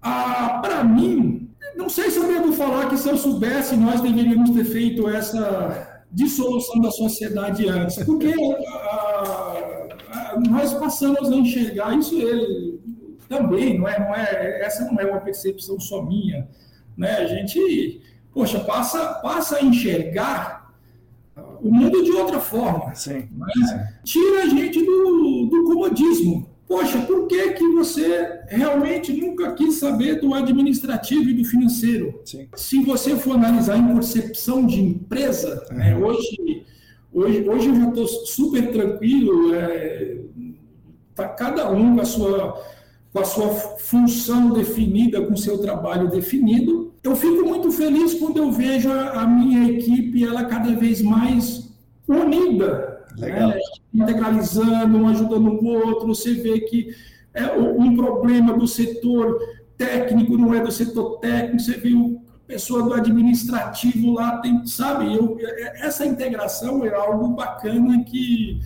Ah, 0.02 0.60
Para 0.62 0.84
mim, 0.84 1.50
não 1.76 1.90
sei 1.90 2.10
se 2.10 2.18
eu 2.18 2.28
devo 2.28 2.52
falar 2.54 2.90
que 2.90 2.98
se 2.98 3.08
eu 3.08 3.18
soubesse, 3.18 3.76
nós 3.78 4.02
deveríamos 4.02 4.50
ter 4.50 4.66
feito 4.66 5.08
essa 5.08 6.02
dissolução 6.12 6.82
da 6.82 6.90
sociedade 6.90 7.68
antes, 7.70 8.04
porque 8.04 8.34
ah, 8.68 9.88
ah, 10.12 10.40
nós 10.50 10.74
passamos 10.74 11.32
a 11.32 11.36
enxergar 11.36 11.96
isso 11.96 12.16
ele, 12.16 12.80
também, 13.28 13.78
não 13.78 13.88
é, 13.88 14.00
não 14.00 14.16
é, 14.16 14.62
essa 14.66 14.86
não 14.86 15.00
é 15.00 15.06
uma 15.06 15.22
percepção 15.22 15.80
só 15.80 16.02
minha, 16.02 16.48
né? 16.98 17.18
A 17.18 17.28
gente, 17.28 18.02
poxa, 18.34 18.60
passa, 18.62 19.14
passa 19.22 19.58
a 19.58 19.62
enxergar 19.64 20.59
o 21.62 21.72
mundo 21.72 22.04
de 22.04 22.12
outra 22.12 22.40
forma. 22.40 22.94
Sim, 22.96 23.28
tira 24.04 24.44
a 24.44 24.48
gente 24.48 24.84
do, 24.84 25.46
do 25.46 25.64
comodismo. 25.66 26.50
Poxa, 26.68 27.00
por 27.00 27.28
que, 27.28 27.54
que 27.54 27.68
você 27.70 28.42
realmente 28.48 29.12
nunca 29.12 29.54
quis 29.54 29.80
saber 29.80 30.22
do 30.22 30.36
administrativo 30.36 31.28
e 31.28 31.34
do 31.34 31.44
financeiro? 31.44 32.22
Sim. 32.24 32.48
Se 32.56 32.84
você 32.84 33.16
for 33.16 33.34
analisar 33.34 33.76
em 33.76 33.92
percepção 33.92 34.68
de 34.68 34.80
empresa, 34.80 35.66
uhum. 35.72 35.78
né, 35.78 35.98
hoje, 35.98 36.66
hoje, 37.12 37.50
hoje 37.50 37.70
eu 37.70 37.76
já 37.76 37.90
estou 37.90 38.08
super 38.08 38.72
tranquilo, 38.72 39.56
é, 39.56 40.18
tá 41.16 41.28
cada 41.30 41.72
um 41.72 41.96
com 41.96 42.02
a 42.02 42.06
sua 42.06 42.64
com 43.12 43.20
a 43.20 43.26
sua 43.26 43.50
função 43.50 44.52
definida, 44.52 45.22
com 45.22 45.34
o 45.34 45.38
seu 45.38 45.58
trabalho 45.58 46.10
definido. 46.10 46.94
Eu 47.04 47.16
fico 47.16 47.48
muito 47.48 47.72
feliz 47.72 48.14
quando 48.14 48.38
eu 48.38 48.52
vejo 48.52 48.92
a, 48.92 49.26
minha 49.26 49.72
equipe 49.72 50.24
ela 50.24 50.46
cada 50.46 50.76
vez 50.76 51.02
mais 51.02 51.72
unida, 52.08 53.06
né? 53.18 53.58
integralizando, 53.94 54.98
um 54.98 55.08
ajudando 55.08 55.48
o 55.48 55.66
outro. 55.66 56.08
Você 56.08 56.34
vê 56.34 56.60
que 56.62 56.94
é, 57.34 57.52
um 57.58 57.96
problema 57.96 58.58
do 58.58 58.68
setor 58.68 59.40
técnico 59.78 60.38
não 60.38 60.54
é 60.54 60.60
do 60.60 60.72
setor 60.72 61.20
técnico, 61.20 61.60
você 61.60 61.78
vê 61.78 61.94
o 61.94 62.22
pessoa 62.50 62.82
do 62.82 62.96
administrativo 62.96 64.12
lá 64.12 64.40
tem, 64.40 64.66
sabe? 64.66 65.14
Eu, 65.16 65.38
é, 65.40 65.86
essa 65.86 66.04
integração 66.04 66.84
é 66.84 66.92
algo 66.92 67.28
bacana 67.28 68.04
que 68.04 68.60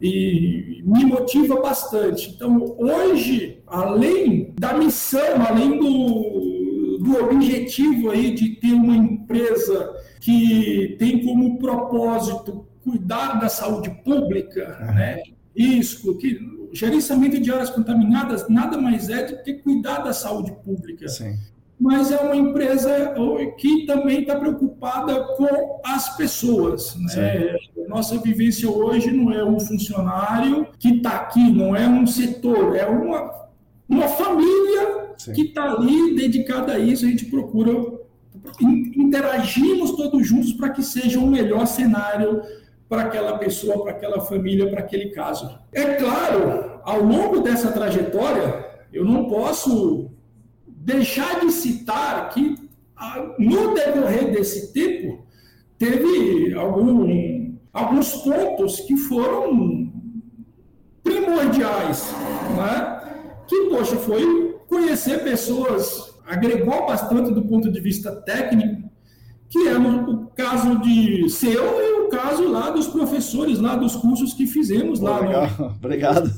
e 0.00 0.82
me 0.84 1.04
motiva 1.04 1.60
bastante. 1.60 2.30
Então, 2.30 2.76
hoje, 2.78 3.62
além 3.66 4.54
da 4.58 4.74
missão, 4.74 5.44
além 5.46 5.78
do, 5.78 6.98
do 7.00 7.24
objetivo 7.24 8.10
aí 8.10 8.34
de 8.34 8.50
ter 8.56 8.72
uma 8.72 8.96
empresa 8.96 9.94
que 10.20 10.96
tem 10.98 11.24
como 11.24 11.58
propósito 11.58 12.66
cuidar 12.82 13.40
da 13.40 13.48
saúde 13.48 13.90
pública, 14.04 14.78
uhum. 14.80 14.94
né? 14.94 15.22
Risco, 15.56 16.16
que 16.16 16.38
gerenciamento 16.72 17.40
de 17.40 17.50
áreas 17.50 17.70
contaminadas 17.70 18.48
nada 18.48 18.78
mais 18.78 19.08
é 19.08 19.26
do 19.26 19.42
que 19.42 19.54
cuidar 19.54 19.98
da 19.98 20.12
saúde 20.12 20.52
pública. 20.64 21.08
Sim 21.08 21.36
mas 21.80 22.10
é 22.10 22.16
uma 22.16 22.34
empresa 22.34 23.14
que 23.56 23.86
também 23.86 24.20
está 24.22 24.36
preocupada 24.36 25.22
com 25.36 25.80
as 25.84 26.16
pessoas. 26.16 26.96
Né? 26.96 27.56
Nossa 27.86 28.18
vivência 28.18 28.68
hoje 28.68 29.12
não 29.12 29.32
é 29.32 29.44
um 29.44 29.60
funcionário 29.60 30.66
que 30.78 30.96
está 30.96 31.10
aqui, 31.10 31.50
não 31.50 31.76
é 31.76 31.86
um 31.86 32.06
setor, 32.06 32.74
é 32.74 32.84
uma, 32.86 33.48
uma 33.88 34.08
família 34.08 35.14
Sim. 35.16 35.32
que 35.32 35.42
está 35.42 35.72
ali 35.72 36.16
dedicada 36.16 36.72
a 36.72 36.78
isso. 36.78 37.06
A 37.06 37.08
gente 37.08 37.26
procura, 37.26 37.70
interagimos 38.60 39.92
todos 39.92 40.26
juntos 40.26 40.52
para 40.54 40.70
que 40.70 40.82
seja 40.82 41.20
um 41.20 41.28
melhor 41.28 41.66
cenário 41.66 42.42
para 42.88 43.02
aquela 43.02 43.38
pessoa, 43.38 43.82
para 43.82 43.92
aquela 43.92 44.20
família, 44.20 44.68
para 44.68 44.80
aquele 44.80 45.10
caso. 45.10 45.58
É 45.72 45.94
claro, 45.94 46.80
ao 46.82 47.02
longo 47.02 47.40
dessa 47.40 47.70
trajetória, 47.70 48.66
eu 48.92 49.04
não 49.04 49.28
posso 49.28 50.10
deixar 50.88 51.40
de 51.40 51.52
citar 51.52 52.30
que 52.30 52.56
ah, 52.96 53.34
no 53.38 53.74
decorrer 53.74 54.32
desse 54.32 54.72
tempo 54.72 55.26
teve 55.76 56.54
algum, 56.54 57.54
alguns 57.74 58.12
pontos 58.16 58.80
que 58.80 58.96
foram 58.96 59.92
primordiais, 61.02 62.10
né? 62.56 63.00
que, 63.46 63.68
poxa, 63.68 63.96
foi 63.96 64.58
conhecer 64.66 65.22
pessoas, 65.22 66.18
agregou 66.26 66.86
bastante 66.86 67.32
do 67.32 67.42
ponto 67.42 67.70
de 67.70 67.80
vista 67.80 68.10
técnico, 68.22 68.88
que 69.50 69.68
é 69.68 69.78
o 69.78 70.26
caso 70.28 70.80
de 70.80 71.28
seu 71.28 71.82
e 71.82 72.00
o 72.00 72.08
caso 72.08 72.48
lá 72.48 72.70
dos 72.70 72.88
professores, 72.88 73.58
lá 73.58 73.76
dos 73.76 73.94
cursos 73.94 74.32
que 74.32 74.46
fizemos 74.46 75.00
lá. 75.00 75.20
Legal, 75.20 75.48
no... 75.58 75.66
obrigado. 75.76 76.30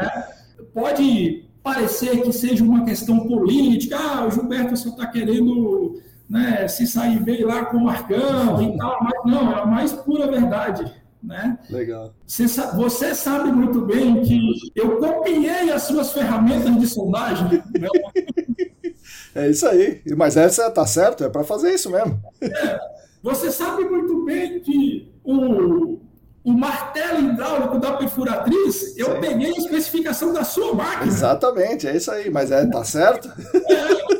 É, 0.00 0.24
pode 0.72 1.47
parecer 1.68 2.22
que 2.22 2.32
seja 2.32 2.64
uma 2.64 2.84
questão 2.84 3.26
política, 3.26 3.98
ah, 3.98 4.26
o 4.26 4.30
Gilberto 4.30 4.74
só 4.74 4.88
está 4.88 5.06
querendo 5.06 6.00
né, 6.28 6.66
se 6.66 6.86
sair 6.86 7.22
bem 7.22 7.44
lá 7.44 7.66
com 7.66 7.76
o 7.76 7.84
Marcão 7.84 8.62
e 8.62 8.76
tal, 8.78 8.98
mas 9.02 9.14
não, 9.26 9.52
é 9.52 9.60
a 9.60 9.66
mais 9.66 9.92
pura 9.92 10.30
verdade. 10.30 10.90
Né? 11.22 11.58
Legal. 11.68 12.14
Você, 12.26 12.46
você, 12.46 13.14
sabe 13.14 13.50
muito 13.50 13.82
bem 13.82 14.22
que 14.22 14.70
eu 14.74 14.98
copiei 14.98 15.70
as 15.70 15.82
suas 15.82 16.12
ferramentas 16.12 16.74
de 16.76 16.86
sondagem. 16.86 17.62
Né? 17.78 17.88
É 19.34 19.48
isso 19.50 19.68
aí. 19.68 20.02
Mas 20.16 20.36
essa 20.36 20.68
tá 20.70 20.84
certo, 20.84 21.22
é 21.22 21.28
para 21.28 21.44
fazer 21.44 21.72
isso 21.72 21.90
mesmo. 21.90 22.20
É, 22.40 22.78
você 23.22 23.52
sabe 23.52 23.84
muito 23.84 24.24
bem 24.24 24.58
que 24.60 25.12
o, 25.22 26.00
o 26.48 26.52
martelo 26.52 27.28
hidráulico 27.28 27.78
da 27.78 27.92
perfuratriz, 27.92 28.96
eu 28.96 29.14
Sim. 29.14 29.20
peguei 29.20 29.48
a 29.48 29.58
especificação 29.58 30.32
da 30.32 30.42
sua 30.44 30.74
máquina. 30.74 31.06
Exatamente, 31.06 31.86
é 31.86 31.94
isso 31.94 32.10
aí, 32.10 32.30
mas 32.30 32.50
é, 32.50 32.64
tá 32.64 32.82
certo? 32.84 33.28
É, 33.28 34.18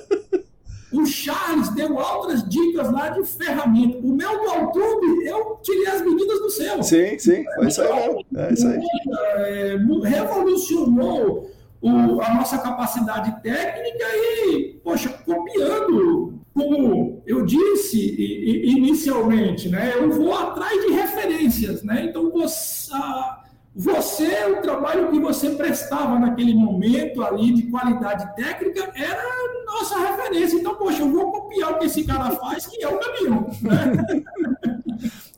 o 0.92 1.06
Charles 1.06 1.70
deu 1.70 1.96
outras 1.96 2.46
dicas 2.46 2.92
lá 2.92 3.08
de 3.08 3.24
ferramenta. 3.24 3.96
O 4.02 4.12
meu 4.12 4.28
do 4.28 4.44
YouTube, 4.44 5.26
eu 5.26 5.58
tirei 5.62 5.86
as 5.86 6.02
medidas 6.02 6.38
do 6.40 6.50
seu. 6.50 6.82
Sim, 6.82 7.18
sim, 7.18 7.44
foi 7.54 7.68
isso 7.68 7.80
aí 7.80 7.94
mesmo. 7.94 8.26
É 8.36 8.52
isso 8.52 8.68
aí. 8.68 8.80
É, 9.36 9.76
revolucionou 10.04 11.50
o, 11.80 12.20
a 12.20 12.34
nossa 12.34 12.58
capacidade 12.58 13.42
técnica 13.42 14.04
e, 14.14 14.78
poxa, 14.84 15.17
copiando, 15.28 16.40
como 16.54 17.22
eu 17.26 17.44
disse 17.44 17.98
inicialmente, 18.64 19.68
né? 19.68 19.92
Eu 19.94 20.10
vou 20.10 20.34
atrás 20.34 20.82
de 20.84 20.92
referências, 20.92 21.82
né? 21.82 22.06
Então, 22.08 22.30
você, 22.30 22.90
você, 23.74 24.46
o 24.46 24.62
trabalho 24.62 25.10
que 25.10 25.20
você 25.20 25.50
prestava 25.50 26.18
naquele 26.18 26.54
momento 26.54 27.22
ali 27.22 27.52
de 27.52 27.64
qualidade 27.64 28.34
técnica 28.34 28.90
era 28.94 29.22
nossa 29.66 29.98
referência. 29.98 30.56
Então, 30.56 30.74
poxa, 30.74 31.02
eu 31.02 31.12
vou 31.12 31.30
copiar 31.30 31.72
o 31.72 31.78
que 31.78 31.84
esse 31.86 32.04
cara 32.04 32.30
faz, 32.30 32.66
que 32.66 32.82
é 32.82 32.88
o 32.88 32.98
caminho. 32.98 33.46
Né? 33.62 33.92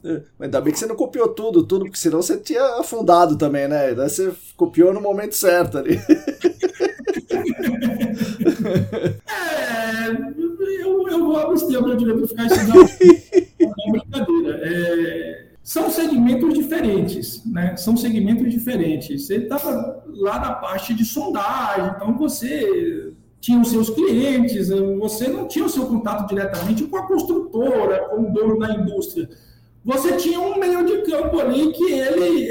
É, 0.03 0.23
ainda 0.41 0.63
bem 0.63 0.73
que 0.73 0.79
você 0.79 0.87
não 0.87 0.97
copiou 0.97 1.29
tudo, 1.29 1.63
tudo, 1.63 1.85
porque 1.85 1.99
senão 1.99 2.23
você 2.23 2.39
tinha 2.39 2.81
afundado 2.81 3.37
também, 3.37 3.69
né? 3.69 3.95
Você 3.95 4.33
copiou 4.57 4.95
no 4.95 5.01
momento 5.01 5.37
certo 5.37 5.77
ali. 5.77 6.01
É, 11.63 11.67
eu, 11.67 11.73
eu 11.73 11.83
para 11.83 11.95
direito 11.95 12.29
ficar 12.29 12.47
estudando. 12.47 12.91
É 13.61 13.91
brincadeira. 13.91 14.61
É, 14.63 15.47
são 15.63 15.91
segmentos 15.91 16.55
diferentes, 16.55 17.45
né? 17.45 17.77
São 17.77 17.97
segmentos 17.97 18.51
diferentes. 18.51 19.27
Você 19.27 19.37
estava 19.37 20.03
lá 20.07 20.39
na 20.39 20.53
parte 20.55 20.95
de 20.95 21.05
sondagem, 21.05 21.93
então 21.95 22.17
você 22.17 23.13
tinha 23.41 23.61
os 23.61 23.71
seus 23.71 23.91
clientes, 23.91 24.69
você 24.99 25.29
não 25.29 25.47
tinha 25.47 25.65
o 25.65 25.69
seu 25.69 25.87
contato 25.87 26.29
diretamente 26.29 26.85
com 26.85 26.97
a 26.97 27.07
construtora, 27.07 28.09
com 28.09 28.23
o 28.23 28.33
dono 28.33 28.59
da 28.59 28.73
indústria. 28.75 29.29
Você 29.85 30.17
tinha 30.17 30.41
um 30.41 30.59
meio 30.59 30.85
de 30.85 31.11
campo 31.11 31.41
ali 31.41 31.73
que 31.73 31.93
ele, 31.93 32.49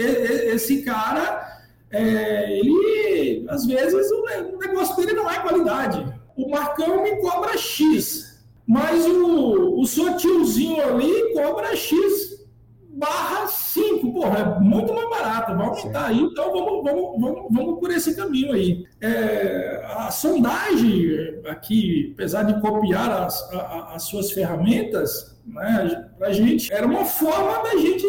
esse 0.54 0.82
cara, 0.82 1.62
é, 1.92 2.60
ele, 2.60 3.46
às 3.50 3.66
vezes, 3.66 4.10
o 4.12 4.58
negócio 4.58 4.96
dele 4.96 5.14
não 5.14 5.30
é 5.30 5.40
qualidade. 5.40 6.06
O 6.36 6.50
Marcão 6.50 7.04
me 7.04 7.18
cobra 7.18 7.58
X, 7.58 8.29
mas 8.70 9.04
o, 9.04 9.82
o 9.82 9.88
seu 9.88 10.16
tiozinho 10.16 10.80
ali 10.80 11.34
cobra 11.34 11.76
X 11.76 12.38
barra 12.88 13.48
5, 13.48 14.14
porra, 14.14 14.38
é 14.38 14.60
muito 14.60 14.94
mais 14.94 15.10
barato, 15.10 15.56
vai 15.58 15.66
aumentar 15.66 16.06
aí, 16.06 16.20
então 16.20 16.52
vamos, 16.52 16.84
vamos, 16.84 17.20
vamos, 17.20 17.48
vamos 17.50 17.80
por 17.80 17.90
esse 17.90 18.16
caminho 18.16 18.52
aí. 18.52 18.86
É, 19.02 19.84
a 19.88 20.12
sondagem 20.12 21.42
aqui, 21.48 22.12
apesar 22.14 22.44
de 22.44 22.62
copiar 22.62 23.10
as, 23.24 23.42
a, 23.54 23.96
as 23.96 24.04
suas 24.04 24.32
ferramentas, 24.32 25.36
né, 25.48 26.08
a 26.22 26.32
gente 26.32 26.72
era 26.72 26.86
uma 26.86 27.06
forma 27.06 27.64
da 27.64 27.76
gente 27.76 28.06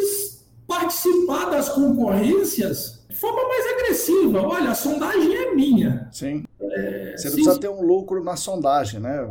participar 0.71 1.51
das 1.51 1.69
concorrências 1.69 3.01
de 3.09 3.17
forma 3.17 3.43
mais 3.49 3.67
agressiva. 3.75 4.41
Olha, 4.41 4.71
a 4.71 4.75
sondagem 4.75 5.35
é 5.35 5.53
minha. 5.53 6.09
Sim. 6.13 6.45
É, 6.63 7.15
Você 7.17 7.29
não 7.29 7.35
precisa 7.35 7.59
ter 7.59 7.69
um 7.69 7.83
lucro 7.83 8.23
na 8.23 8.37
sondagem, 8.37 9.01
né? 9.01 9.27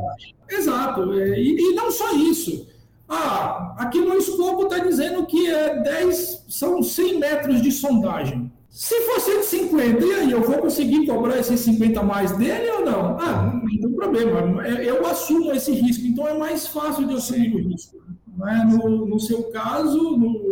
Exato. 0.49 1.13
É, 1.13 1.39
e, 1.39 1.57
e 1.57 1.73
não 1.75 1.89
só 1.89 2.11
isso. 2.13 2.67
Ah, 3.07 3.73
aqui 3.77 3.99
no 3.99 4.15
escopo 4.15 4.63
está 4.63 4.79
dizendo 4.79 5.25
que 5.25 5.49
é 5.49 5.81
10, 5.81 6.45
são 6.49 6.83
100 6.83 7.19
metros 7.19 7.61
de 7.61 7.71
sondagem. 7.71 8.51
Se 8.69 9.01
for 9.01 9.19
150, 9.19 10.05
e 10.05 10.13
aí, 10.13 10.31
eu 10.31 10.43
vou 10.43 10.59
conseguir 10.59 11.07
cobrar 11.07 11.39
esses 11.39 11.59
50 11.61 12.03
mais 12.03 12.37
dele 12.37 12.69
ou 12.69 12.85
não? 12.85 13.17
Ah, 13.19 13.51
não 13.51 13.67
tem 13.67 13.91
problema, 13.93 14.67
é, 14.67 14.87
eu 14.87 15.05
assumo 15.07 15.51
esse 15.53 15.71
risco, 15.71 16.05
então 16.05 16.27
é 16.27 16.37
mais 16.37 16.67
fácil 16.67 17.07
de 17.07 17.13
eu 17.13 17.17
assumir 17.17 17.55
o 17.55 17.69
risco. 17.69 17.97
Né? 18.37 18.69
No, 18.71 19.07
no 19.07 19.19
seu 19.19 19.43
caso, 19.45 19.97
no... 20.17 20.48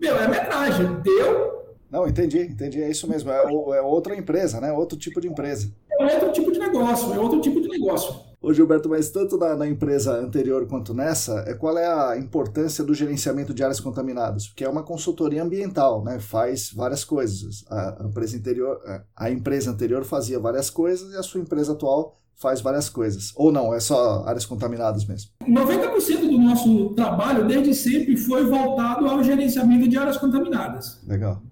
meu, 0.00 0.16
é 0.16 0.28
metragem, 0.28 1.00
deu, 1.02 1.56
não, 1.90 2.06
entendi, 2.06 2.40
entendi. 2.40 2.82
É 2.82 2.90
isso 2.90 3.08
mesmo. 3.08 3.30
É, 3.30 3.42
é, 3.44 3.80
outra 3.80 4.16
empresa, 4.16 4.60
né? 4.60 4.72
Outro 4.72 4.98
tipo 4.98 5.20
de 5.20 5.28
empresa. 5.28 5.72
É 5.98 6.14
outro 6.14 6.32
tipo 6.32 6.52
de 6.52 6.58
negócio, 6.58 7.14
é 7.14 7.18
outro 7.18 7.40
tipo 7.40 7.60
de 7.60 7.68
negócio. 7.68 8.14
Ô 8.42 8.52
Gilberto, 8.52 8.88
mas 8.88 9.10
tanto 9.10 9.38
na, 9.38 9.56
na, 9.56 9.66
empresa 9.66 10.12
anterior 10.12 10.66
quanto 10.66 10.92
nessa, 10.92 11.42
é, 11.48 11.54
qual 11.54 11.76
é 11.78 11.86
a 11.86 12.18
importância 12.18 12.84
do 12.84 12.94
gerenciamento 12.94 13.54
de 13.54 13.62
áreas 13.62 13.80
contaminadas? 13.80 14.46
Porque 14.46 14.62
é 14.62 14.68
uma 14.68 14.82
consultoria 14.82 15.42
ambiental, 15.42 16.04
né? 16.04 16.20
Faz 16.20 16.70
várias 16.70 17.02
coisas. 17.02 17.64
A, 17.68 18.02
a 18.02 18.06
empresa 18.06 18.36
anterior, 18.36 18.80
a 19.16 19.30
empresa 19.30 19.70
anterior 19.70 20.04
fazia 20.04 20.38
várias 20.38 20.68
coisas 20.68 21.12
e 21.12 21.16
a 21.16 21.22
sua 21.22 21.40
empresa 21.40 21.72
atual 21.72 22.20
faz 22.36 22.60
várias 22.60 22.88
coisas. 22.88 23.32
Ou 23.34 23.50
não, 23.50 23.74
é 23.74 23.80
só 23.80 24.24
áreas 24.26 24.44
contaminadas 24.44 25.04
mesmo? 25.06 25.30
90% 25.42 26.20
do 26.20 26.38
nosso 26.38 26.90
trabalho, 26.90 27.46
desde 27.46 27.74
sempre, 27.74 28.16
foi 28.16 28.44
voltado 28.44 29.06
ao 29.06 29.22
gerenciamento 29.22 29.88
de 29.88 29.96
áreas 29.96 30.16
contaminadas. 30.16 31.00
Legal. 31.06 31.42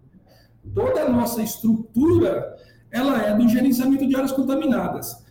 Toda 0.75 1.03
a 1.03 1.09
nossa 1.09 1.43
estrutura, 1.43 2.57
ela 2.91 3.21
é 3.23 3.37
do 3.37 3.49
gerenciamento 3.49 4.07
de 4.07 4.15
áreas 4.15 4.33
contaminadas. 4.33 5.25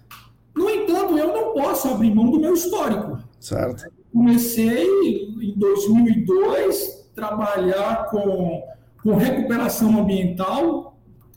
No 0.56 0.70
entanto, 0.70 1.18
eu 1.18 1.28
não 1.28 1.54
posso 1.54 1.88
abrir 1.88 2.14
mão 2.14 2.30
do 2.30 2.40
meu 2.40 2.54
histórico. 2.54 3.20
Certo. 3.40 3.86
Comecei 4.12 4.86
em 4.86 5.54
2002 5.58 7.10
trabalhar 7.16 8.10
com, 8.10 8.64
com 9.02 9.16
recuperação 9.16 10.00
ambiental, 10.00 10.93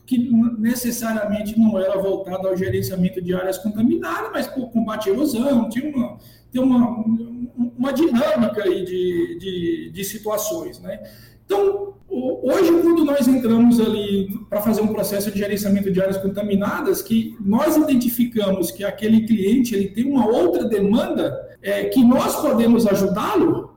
que 0.07 0.17
necessariamente 0.57 1.59
não 1.59 1.77
era 1.77 2.01
voltado 2.01 2.47
ao 2.47 2.55
gerenciamento 2.55 3.21
de 3.21 3.35
áreas 3.35 3.57
contaminadas, 3.57 4.31
mas 4.33 4.47
por 4.47 4.71
combate 4.71 5.09
à 5.09 5.13
erosão, 5.13 5.67
tinha 5.67 5.93
uma, 5.93 6.17
tem 6.49 6.63
uma, 6.63 7.03
uma 7.77 7.91
dinâmica 7.91 8.63
aí 8.63 8.85
de, 8.85 9.37
de, 9.37 9.91
de 9.91 10.03
situações. 10.05 10.79
Né? 10.79 11.03
Então, 11.45 11.95
hoje, 12.09 12.71
quando 12.81 13.03
nós 13.03 13.27
entramos 13.27 13.81
ali 13.81 14.29
para 14.49 14.61
fazer 14.61 14.79
um 14.81 14.87
processo 14.87 15.29
de 15.29 15.39
gerenciamento 15.39 15.91
de 15.91 15.99
áreas 15.99 16.17
contaminadas, 16.17 17.01
que 17.01 17.35
nós 17.41 17.75
identificamos 17.75 18.71
que 18.71 18.85
aquele 18.85 19.27
cliente 19.27 19.75
ele 19.75 19.89
tem 19.89 20.05
uma 20.05 20.25
outra 20.25 20.63
demanda, 20.69 21.57
é, 21.61 21.83
que 21.85 22.01
nós 22.01 22.41
podemos 22.41 22.87
ajudá-lo, 22.87 23.75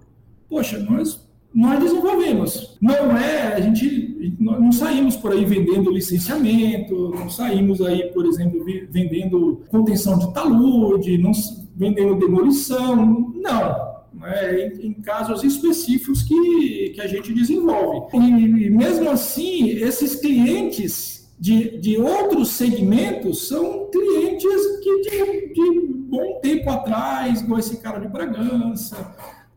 poxa, 0.48 0.78
nós 0.78 1.28
nós 1.52 1.80
desenvolvemos. 1.80 2.76
Não 2.80 3.16
é, 3.16 3.54
a 3.54 3.60
gente 3.60 4.34
não 4.38 4.72
saímos 4.72 5.16
por 5.16 5.32
aí 5.32 5.44
vendendo 5.44 5.90
licenciamento, 5.90 7.10
não 7.10 7.28
saímos 7.28 7.80
aí, 7.80 8.10
por 8.12 8.26
exemplo, 8.26 8.64
vendendo 8.90 9.62
contenção 9.68 10.18
de 10.18 10.32
talude, 10.32 11.18
não 11.18 11.32
vendendo 11.76 12.14
demolição, 12.16 13.32
não 13.34 13.90
né, 14.12 14.66
em, 14.66 14.88
em, 14.88 14.92
casos 14.94 15.42
específicos 15.42 16.22
que, 16.22 16.90
que 16.94 17.00
a 17.00 17.06
gente 17.06 17.32
desenvolve. 17.32 18.16
E, 18.16 18.66
e 18.66 18.70
mesmo 18.70 19.10
assim, 19.10 19.70
esses 19.70 20.16
clientes 20.16 21.30
de, 21.38 21.78
de 21.78 21.96
outros 21.96 22.50
segmentos 22.50 23.48
são 23.48 23.88
clientes 23.90 24.78
que 24.82 25.00
de, 25.00 25.54
de 25.54 25.80
bom 26.10 26.38
tempo 26.42 26.70
atrás, 26.70 27.40
igual 27.40 27.60
esse 27.60 27.78
cara 27.78 27.98
de 27.98 28.08
Bragança, 28.08 29.16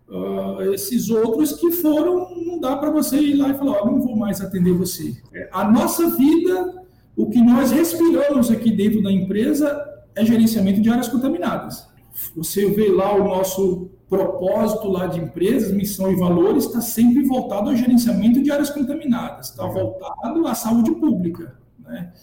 uh, 0.10 0.62
esses 0.74 1.10
outros 1.10 1.54
que 1.54 1.72
foram, 1.72 2.30
não 2.46 2.60
dá 2.60 2.76
para 2.76 2.90
você 2.90 3.18
ir 3.18 3.36
lá 3.36 3.50
e 3.50 3.58
falar, 3.58 3.84
oh, 3.84 3.86
não 3.86 4.02
vou 4.02 4.16
mais 4.16 4.42
atender 4.42 4.74
você. 4.74 5.16
É, 5.34 5.50
a 5.52 5.70
nossa 5.70 6.10
vida, 6.16 6.84
o 7.16 7.30
que 7.30 7.42
nós 7.42 7.72
respiramos 7.72 8.52
aqui 8.52 8.72
dentro 8.72 9.02
da 9.02 9.12
empresa 9.12 9.90
é 10.16 10.26
gerenciamento 10.26 10.82
de 10.82 10.90
áreas 10.90 11.08
contaminadas. 11.08 11.88
Você 12.36 12.70
vê 12.70 12.90
lá 12.90 13.16
o 13.16 13.24
nosso 13.24 13.90
propósito 14.08 14.88
lá 14.88 15.08
de 15.08 15.20
empresas, 15.20 15.72
missão 15.72 16.12
e 16.12 16.16
valores, 16.16 16.66
está 16.66 16.82
sempre 16.82 17.24
voltado 17.24 17.70
ao 17.70 17.76
gerenciamento 17.76 18.42
de 18.44 18.52
áreas 18.52 18.70
contaminadas, 18.70 19.50
está 19.50 19.66
voltado 19.66 20.46
à 20.46 20.54
saúde 20.54 20.92
pública, 20.92 21.58
né? 21.80 22.14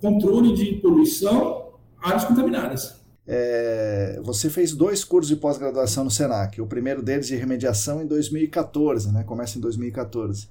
controle 0.00 0.52
de 0.52 0.74
poluição, 0.74 1.72
áreas 2.02 2.24
contaminadas. 2.24 3.05
É, 3.26 4.20
você 4.22 4.48
fez 4.48 4.72
dois 4.72 5.04
cursos 5.04 5.28
de 5.28 5.40
pós-graduação 5.40 6.04
no 6.04 6.10
Senac, 6.10 6.60
o 6.60 6.66
primeiro 6.66 7.02
deles 7.02 7.26
de 7.26 7.34
remediação 7.34 8.00
em 8.02 8.06
2014, 8.06 9.12
né? 9.12 9.24
começa 9.24 9.58
em 9.58 9.60
2014 9.60 10.48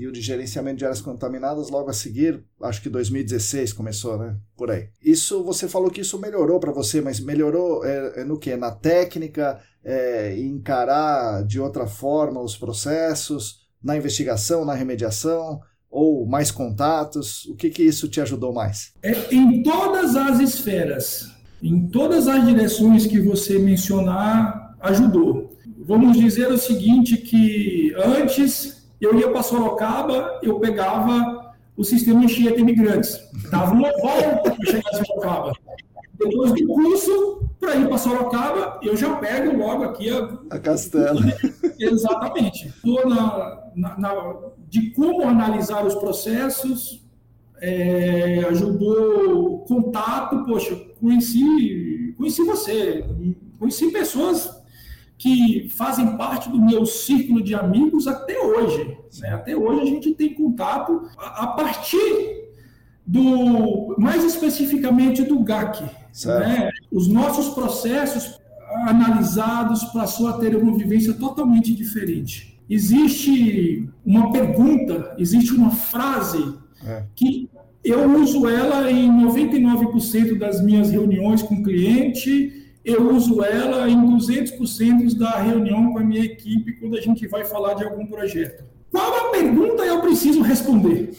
e 0.00 0.06
o 0.06 0.12
de 0.12 0.22
gerenciamento 0.22 0.78
de 0.78 0.84
áreas 0.86 1.02
contaminadas 1.02 1.68
logo 1.68 1.90
a 1.90 1.92
seguir, 1.92 2.42
acho 2.62 2.80
que 2.80 2.88
2016 2.88 3.74
começou, 3.74 4.16
né? 4.16 4.34
Por 4.56 4.70
aí. 4.70 4.88
Isso 5.02 5.44
você 5.44 5.68
falou 5.68 5.90
que 5.90 6.00
isso 6.00 6.18
melhorou 6.18 6.58
para 6.58 6.72
você, 6.72 7.02
mas 7.02 7.20
melhorou 7.20 7.84
é, 7.84 8.20
é 8.20 8.24
no 8.24 8.38
que? 8.38 8.56
Na 8.56 8.70
técnica, 8.70 9.60
é, 9.84 10.38
encarar 10.38 11.44
de 11.44 11.60
outra 11.60 11.86
forma 11.86 12.40
os 12.40 12.56
processos, 12.56 13.66
na 13.82 13.94
investigação, 13.94 14.64
na 14.64 14.72
remediação, 14.72 15.60
ou 15.90 16.24
mais 16.24 16.50
contatos? 16.50 17.44
O 17.44 17.54
que 17.54 17.68
que 17.68 17.82
isso 17.82 18.08
te 18.08 18.22
ajudou 18.22 18.54
mais? 18.54 18.94
É, 19.02 19.34
em 19.34 19.62
todas 19.62 20.16
as 20.16 20.40
esferas, 20.40 21.29
em 21.62 21.88
todas 21.88 22.26
as 22.26 22.46
direções 22.46 23.06
que 23.06 23.20
você 23.20 23.58
mencionar, 23.58 24.76
ajudou. 24.80 25.56
Vamos 25.78 26.18
dizer 26.18 26.50
o 26.50 26.58
seguinte 26.58 27.16
que 27.16 27.94
antes 27.96 28.88
eu 29.00 29.18
ia 29.18 29.30
para 29.30 29.42
Sorocaba, 29.42 30.40
eu 30.42 30.58
pegava 30.58 31.54
o 31.76 31.84
sistema 31.84 32.24
Anchieta 32.24 32.60
Imigrantes. 32.60 33.18
Dava 33.50 33.72
uma 33.72 33.90
volta 34.00 34.50
para 34.50 34.66
chegar 34.66 34.90
em 34.92 35.04
Sorocaba. 35.04 35.52
Depois 36.18 36.52
do 36.52 36.66
curso, 36.66 37.48
para 37.58 37.76
ir 37.76 37.88
para 37.88 37.98
Sorocaba, 37.98 38.80
eu 38.82 38.96
já 38.96 39.16
pego 39.16 39.56
logo 39.56 39.84
aqui 39.84 40.10
a, 40.10 40.38
a 40.50 40.58
Castela. 40.58 41.20
Exatamente. 41.78 42.72
Na, 43.06 43.70
na, 43.74 43.98
na, 43.98 44.34
de 44.68 44.90
como 44.90 45.26
analisar 45.26 45.86
os 45.86 45.94
processos, 45.94 47.02
é, 47.60 48.44
ajudou 48.48 49.54
o 49.54 49.58
contato, 49.60 50.44
poxa, 50.44 50.78
conheci, 51.00 52.14
conheci 52.16 52.44
você, 52.44 53.04
conheci 53.58 53.90
pessoas 53.90 54.60
que 55.18 55.68
fazem 55.70 56.16
parte 56.16 56.48
do 56.48 56.60
meu 56.60 56.86
círculo 56.86 57.42
de 57.42 57.54
amigos 57.54 58.06
até 58.06 58.38
hoje. 58.40 58.96
Né? 59.20 59.28
Até 59.30 59.54
hoje 59.54 59.82
a 59.82 59.84
gente 59.84 60.14
tem 60.14 60.34
contato 60.34 61.02
a, 61.18 61.44
a 61.44 61.46
partir 61.48 62.50
do, 63.06 63.96
mais 63.98 64.24
especificamente 64.24 65.22
do 65.22 65.40
GAC. 65.40 65.82
Né? 66.24 66.70
Os 66.90 67.06
nossos 67.06 67.50
processos 67.50 68.40
analisados 68.86 69.84
passou 69.84 70.28
a 70.28 70.38
ter 70.38 70.56
uma 70.56 70.76
vivência 70.76 71.12
totalmente 71.14 71.74
diferente. 71.74 72.58
Existe 72.68 73.90
uma 74.06 74.30
pergunta, 74.30 75.14
existe 75.18 75.52
uma 75.52 75.70
frase 75.70 76.56
é. 76.86 77.04
que 77.14 77.50
eu 77.84 78.10
uso 78.20 78.48
ela 78.48 78.90
em 78.90 79.10
99% 79.24 80.36
das 80.38 80.62
minhas 80.62 80.90
reuniões 80.90 81.42
com 81.42 81.62
cliente 81.62 82.60
eu 82.84 83.14
uso 83.14 83.42
ela 83.44 83.88
em 83.88 83.96
200% 83.96 85.14
da 85.16 85.38
reunião 85.38 85.92
com 85.92 85.98
a 85.98 86.04
minha 86.04 86.24
equipe 86.24 86.72
quando 86.72 86.96
a 86.96 87.00
gente 87.00 87.26
vai 87.26 87.44
falar 87.44 87.74
de 87.74 87.84
algum 87.84 88.06
projeto. 88.06 88.64
Qual 88.90 89.28
a 89.28 89.30
pergunta 89.30 89.84
eu 89.84 90.00
preciso 90.00 90.40
responder? 90.40 91.10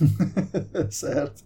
certo. 0.89 1.43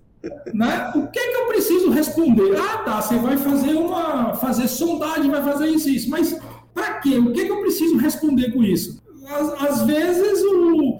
Né? 0.53 0.91
O 0.95 1.07
que, 1.07 1.19
que 1.19 1.37
eu 1.37 1.47
preciso 1.47 1.91
responder? 1.91 2.55
Ah, 2.57 2.77
tá, 2.79 3.01
você 3.01 3.15
vai 3.17 3.37
fazer 3.37 3.75
uma 3.75 4.33
fazer 4.33 4.67
sondagem, 4.67 5.29
vai 5.29 5.43
fazer 5.43 5.67
isso 5.67 5.89
isso, 5.89 6.09
mas 6.09 6.39
para 6.73 6.99
quê? 6.99 7.17
O 7.19 7.31
que, 7.31 7.45
que 7.45 7.51
eu 7.51 7.61
preciso 7.61 7.97
responder 7.97 8.51
com 8.51 8.63
isso? 8.63 9.03
Às, 9.27 9.61
às 9.61 9.81
vezes, 9.83 10.41
o, 10.43 10.97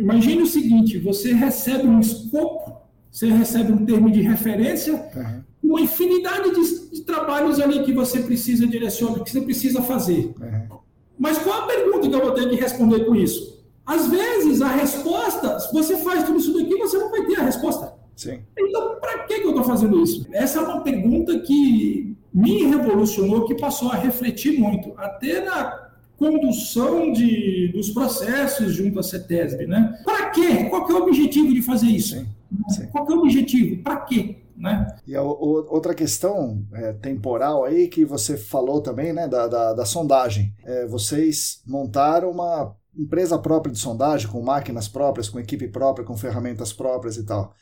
imagine 0.00 0.42
o 0.42 0.46
seguinte: 0.46 0.98
você 0.98 1.32
recebe 1.32 1.86
um 1.86 2.00
escopo, 2.00 2.85
você 3.16 3.30
recebe 3.30 3.72
um 3.72 3.86
termo 3.86 4.10
de 4.10 4.20
referência, 4.20 4.94
uhum 5.14 5.46
uma 5.66 5.80
infinidade 5.80 6.50
de, 6.54 6.90
de, 6.90 7.02
trabalhos 7.02 7.60
ali 7.60 7.82
que 7.82 7.92
você 7.92 8.20
precisa 8.20 8.66
direcionar, 8.66 9.24
que 9.24 9.30
você 9.30 9.40
precisa 9.40 9.82
fazer. 9.82 10.32
Uhum. 10.40 10.78
Mas 11.18 11.38
qual 11.38 11.62
a 11.62 11.66
pergunta 11.66 12.08
que 12.08 12.14
eu 12.14 12.20
vou 12.20 12.30
ter 12.32 12.48
que 12.48 12.56
responder 12.56 13.04
com 13.04 13.14
isso? 13.14 13.64
Às 13.84 14.08
vezes, 14.08 14.62
a 14.62 14.68
resposta, 14.68 15.58
se 15.58 15.72
você 15.72 15.96
faz 15.96 16.24
tudo 16.24 16.38
isso 16.38 16.54
daqui, 16.54 16.76
você 16.76 16.98
não 16.98 17.10
vai 17.10 17.24
ter 17.26 17.40
a 17.40 17.44
resposta. 17.44 17.94
Sim. 18.14 18.40
Então, 18.56 18.96
para 19.00 19.24
que, 19.24 19.40
que 19.40 19.46
eu 19.46 19.50
estou 19.50 19.64
fazendo 19.64 20.00
isso? 20.02 20.26
Essa 20.32 20.60
é 20.60 20.62
uma 20.62 20.80
pergunta 20.82 21.38
que 21.40 22.16
me 22.32 22.64
revolucionou, 22.64 23.46
que 23.46 23.54
passou 23.54 23.90
a 23.90 23.96
refletir 23.96 24.58
muito, 24.58 24.92
até 24.96 25.44
na 25.44 25.86
condução 26.16 27.12
de, 27.12 27.68
dos 27.68 27.90
processos 27.90 28.72
junto 28.72 28.98
à 28.98 29.02
CETESB. 29.02 29.66
Né? 29.66 30.00
Para 30.04 30.30
quê? 30.30 30.64
Qual 30.70 30.88
é 30.88 30.94
o 30.94 31.02
objetivo 31.02 31.52
de 31.52 31.62
fazer 31.62 31.88
isso? 31.88 32.16
Sim. 32.16 32.26
Sim. 32.68 32.86
Qual 32.88 33.10
é 33.10 33.14
o 33.14 33.20
objetivo? 33.20 33.82
Para 33.82 34.00
quê? 34.00 34.42
Né? 34.56 34.86
E 35.06 35.14
a, 35.14 35.22
outra 35.22 35.94
questão 35.94 36.64
é, 36.72 36.92
temporal 36.94 37.64
aí 37.64 37.88
que 37.88 38.04
você 38.04 38.36
falou 38.36 38.80
também, 38.80 39.12
né, 39.12 39.28
da, 39.28 39.46
da, 39.46 39.74
da 39.74 39.84
sondagem. 39.84 40.54
É, 40.64 40.86
vocês 40.86 41.62
montaram 41.66 42.30
uma 42.30 42.74
empresa 42.96 43.38
própria 43.38 43.72
de 43.72 43.78
sondagem, 43.78 44.28
com 44.28 44.40
máquinas 44.42 44.88
próprias, 44.88 45.28
com 45.28 45.38
equipe 45.38 45.68
própria, 45.68 46.06
com 46.06 46.16
ferramentas 46.16 46.72
próprias 46.72 47.16
e 47.16 47.26
tal. 47.26 47.54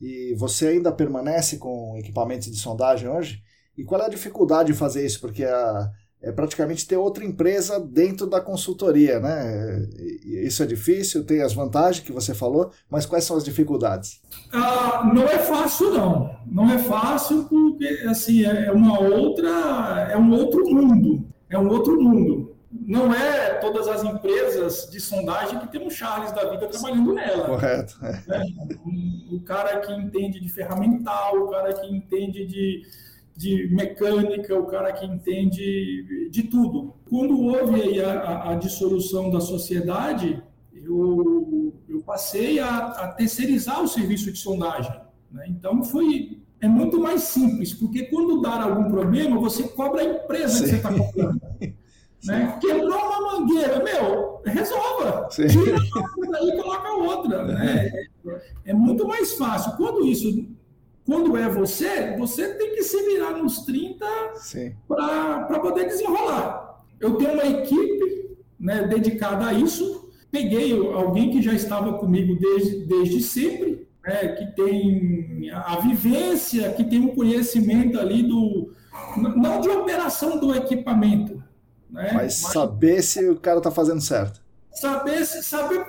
E 0.00 0.34
você 0.36 0.68
ainda 0.68 0.92
permanece 0.92 1.56
com 1.58 1.96
equipamentos 1.96 2.50
de 2.50 2.56
sondagem 2.56 3.08
hoje? 3.08 3.42
E 3.76 3.84
qual 3.84 4.02
é 4.02 4.06
a 4.06 4.10
dificuldade 4.10 4.72
de 4.72 4.78
fazer 4.78 5.06
isso? 5.06 5.20
Porque 5.20 5.44
a, 5.44 5.90
é 6.22 6.30
praticamente 6.30 6.86
ter 6.86 6.96
outra 6.96 7.24
empresa 7.24 7.80
dentro 7.80 8.26
da 8.26 8.40
consultoria, 8.40 9.18
né? 9.18 9.88
Isso 10.24 10.62
é 10.62 10.66
difícil, 10.66 11.24
tem 11.24 11.42
as 11.42 11.52
vantagens 11.52 12.04
que 12.04 12.12
você 12.12 12.32
falou, 12.32 12.70
mas 12.88 13.04
quais 13.04 13.24
são 13.24 13.36
as 13.36 13.44
dificuldades? 13.44 14.22
Ah, 14.52 15.10
não 15.12 15.24
é 15.24 15.38
fácil 15.38 15.90
não, 15.90 16.36
não 16.46 16.70
é 16.70 16.78
fácil 16.78 17.44
porque 17.44 17.86
assim 18.06 18.44
é 18.44 18.70
uma 18.70 19.00
outra, 19.00 20.08
é 20.10 20.16
um 20.16 20.32
outro 20.32 20.64
mundo, 20.70 21.26
é 21.50 21.58
um 21.58 21.68
outro 21.68 22.00
mundo. 22.00 22.52
Não 22.74 23.14
é 23.14 23.54
todas 23.54 23.86
as 23.86 24.02
empresas 24.02 24.88
de 24.90 24.98
sondagem 24.98 25.58
que 25.58 25.70
tem 25.70 25.86
um 25.86 25.90
Charles 25.90 26.32
da 26.32 26.48
vida 26.48 26.66
trabalhando 26.66 27.12
nela. 27.12 27.44
Correto. 27.44 27.98
É. 28.02 28.22
O 29.30 29.40
cara 29.42 29.80
que 29.80 29.92
entende 29.92 30.40
de 30.40 30.48
ferramental, 30.48 31.36
o 31.36 31.50
cara 31.50 31.74
que 31.74 31.86
entende 31.86 32.46
de 32.46 32.82
de 33.36 33.68
mecânica, 33.74 34.58
o 34.58 34.66
cara 34.66 34.92
que 34.92 35.06
entende 35.06 36.28
de 36.30 36.42
tudo. 36.44 36.94
Quando 37.08 37.40
houve 37.40 38.00
a, 38.00 38.12
a, 38.12 38.52
a 38.52 38.54
dissolução 38.56 39.30
da 39.30 39.40
sociedade, 39.40 40.42
eu, 40.72 41.72
eu 41.88 42.00
passei 42.02 42.58
a, 42.58 42.86
a, 42.86 43.08
terceirizar 43.08 43.82
o 43.82 43.88
serviço 43.88 44.32
de 44.32 44.38
sondagem. 44.38 44.94
Né? 45.30 45.46
Então 45.48 45.82
foi 45.82 46.42
é 46.60 46.68
muito 46.68 47.00
mais 47.00 47.22
simples, 47.22 47.72
porque 47.74 48.04
quando 48.04 48.40
dar 48.40 48.62
algum 48.62 48.88
problema, 48.88 49.40
você 49.40 49.64
cobra 49.64 50.02
a 50.02 50.04
empresa 50.04 50.58
Sim. 50.58 50.62
que 50.62 50.68
você 50.68 50.76
está 50.76 50.92
comprando. 50.92 51.40
Né? 52.24 52.56
Quebrou 52.60 52.96
uma 52.96 53.32
mangueira, 53.32 53.82
meu, 53.82 54.40
resolva. 54.46 55.26
Sim. 55.28 55.48
Tira 55.48 55.76
uma 56.16 56.30
daí 56.30 56.50
e 56.50 56.56
coloca 56.56 56.92
outra. 56.92 57.42
Né? 57.42 57.90
É, 58.24 58.70
é 58.70 58.72
muito 58.72 59.08
mais 59.08 59.32
fácil. 59.32 59.72
Quando 59.72 60.06
isso 60.06 60.46
quando 61.04 61.36
é 61.36 61.48
você, 61.48 62.16
você 62.16 62.54
tem 62.54 62.74
que 62.74 62.82
se 62.82 63.02
virar 63.02 63.32
nos 63.32 63.60
30 63.60 64.06
para 64.88 65.58
poder 65.60 65.86
desenrolar. 65.86 66.80
Eu 67.00 67.16
tenho 67.16 67.32
uma 67.32 67.44
equipe 67.44 68.36
né, 68.58 68.86
dedicada 68.86 69.46
a 69.46 69.52
isso. 69.52 70.10
Peguei 70.30 70.72
alguém 70.72 71.30
que 71.30 71.42
já 71.42 71.52
estava 71.52 71.94
comigo 71.94 72.38
desde, 72.38 72.86
desde 72.86 73.20
sempre, 73.20 73.86
né, 74.04 74.28
que 74.28 74.46
tem 74.54 75.50
a 75.50 75.76
vivência, 75.80 76.72
que 76.72 76.84
tem 76.84 77.00
um 77.00 77.14
conhecimento 77.14 77.98
ali 77.98 78.22
do. 78.22 78.72
Não 79.16 79.60
de 79.60 79.68
operação 79.68 80.38
do 80.38 80.54
equipamento. 80.54 81.42
Né, 81.90 82.12
mas, 82.14 82.42
mas 82.42 82.52
saber 82.52 83.02
se 83.02 83.28
o 83.28 83.36
cara 83.36 83.58
está 83.58 83.70
fazendo 83.70 84.00
certo. 84.00 84.41
Saber, 84.74 85.24
saber 85.24 85.84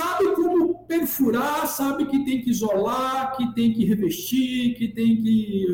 sabe 0.00 0.34
como 0.34 0.84
perfurar, 0.86 1.66
sabe 1.66 2.06
que 2.06 2.24
tem 2.24 2.40
que 2.40 2.50
isolar, 2.50 3.36
que 3.36 3.54
tem 3.54 3.72
que 3.72 3.84
revestir, 3.84 4.74
que 4.74 4.88
tem 4.88 5.16
que. 5.16 5.66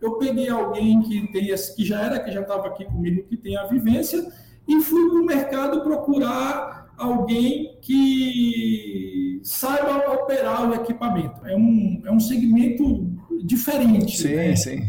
Eu 0.00 0.12
peguei 0.18 0.48
alguém 0.48 1.02
que 1.02 1.26
tem 1.32 1.46
que 1.46 1.84
já 1.84 2.02
era, 2.02 2.20
que 2.20 2.30
já 2.30 2.42
estava 2.42 2.68
aqui 2.68 2.84
comigo, 2.84 3.24
que 3.24 3.36
tem 3.36 3.56
a 3.56 3.66
vivência, 3.66 4.32
e 4.68 4.80
fui 4.80 5.10
para 5.10 5.20
o 5.20 5.26
mercado 5.26 5.82
procurar 5.82 6.92
alguém 6.96 7.76
que 7.80 9.40
saiba 9.42 10.12
operar 10.12 10.70
o 10.70 10.74
equipamento. 10.74 11.44
É 11.44 11.56
um, 11.56 12.02
é 12.04 12.12
um 12.12 12.20
segmento 12.20 13.11
diferente. 13.42 14.18
Sim, 14.18 14.34
né? 14.34 14.56
sim. 14.56 14.80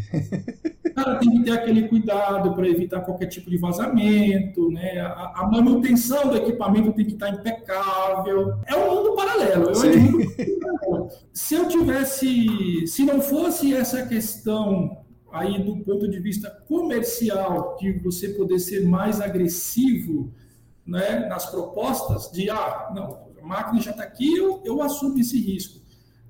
o 0.86 0.94
cara 0.94 1.20
tem 1.20 1.32
que 1.32 1.44
ter 1.44 1.52
aquele 1.52 1.88
cuidado 1.88 2.54
para 2.54 2.68
evitar 2.68 3.02
qualquer 3.02 3.28
tipo 3.28 3.50
de 3.50 3.58
vazamento, 3.58 4.70
né? 4.72 5.00
A, 5.02 5.34
a, 5.36 5.48
manutenção 5.52 6.30
do 6.30 6.38
equipamento 6.38 6.92
tem 6.94 7.06
que 7.06 7.14
estar 7.14 7.30
impecável. 7.30 8.56
É 8.66 8.76
um 8.76 8.96
mundo 8.96 9.16
paralelo. 9.16 9.70
Eu 9.70 11.10
se 11.32 11.56
eu 11.56 11.68
tivesse, 11.68 12.88
se 12.88 13.04
não 13.04 13.22
fosse 13.22 13.74
essa 13.74 14.06
questão 14.06 15.04
aí 15.32 15.64
do 15.64 15.78
ponto 15.78 16.08
de 16.08 16.20
vista 16.20 16.50
comercial, 16.68 17.76
de 17.80 17.92
você 18.00 18.30
poder 18.30 18.60
ser 18.60 18.86
mais 18.88 19.20
agressivo 19.20 20.32
né, 20.86 21.28
nas 21.28 21.48
propostas, 21.48 22.32
de 22.32 22.50
ah, 22.50 22.92
não, 22.94 23.32
a 23.42 23.46
máquina 23.46 23.82
já 23.82 23.92
está 23.92 24.04
aqui, 24.04 24.38
eu, 24.38 24.62
eu 24.64 24.82
assumo 24.82 25.18
esse 25.20 25.40
risco. 25.40 25.82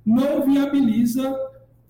Não 0.06 0.46
viabiliza 0.46 1.36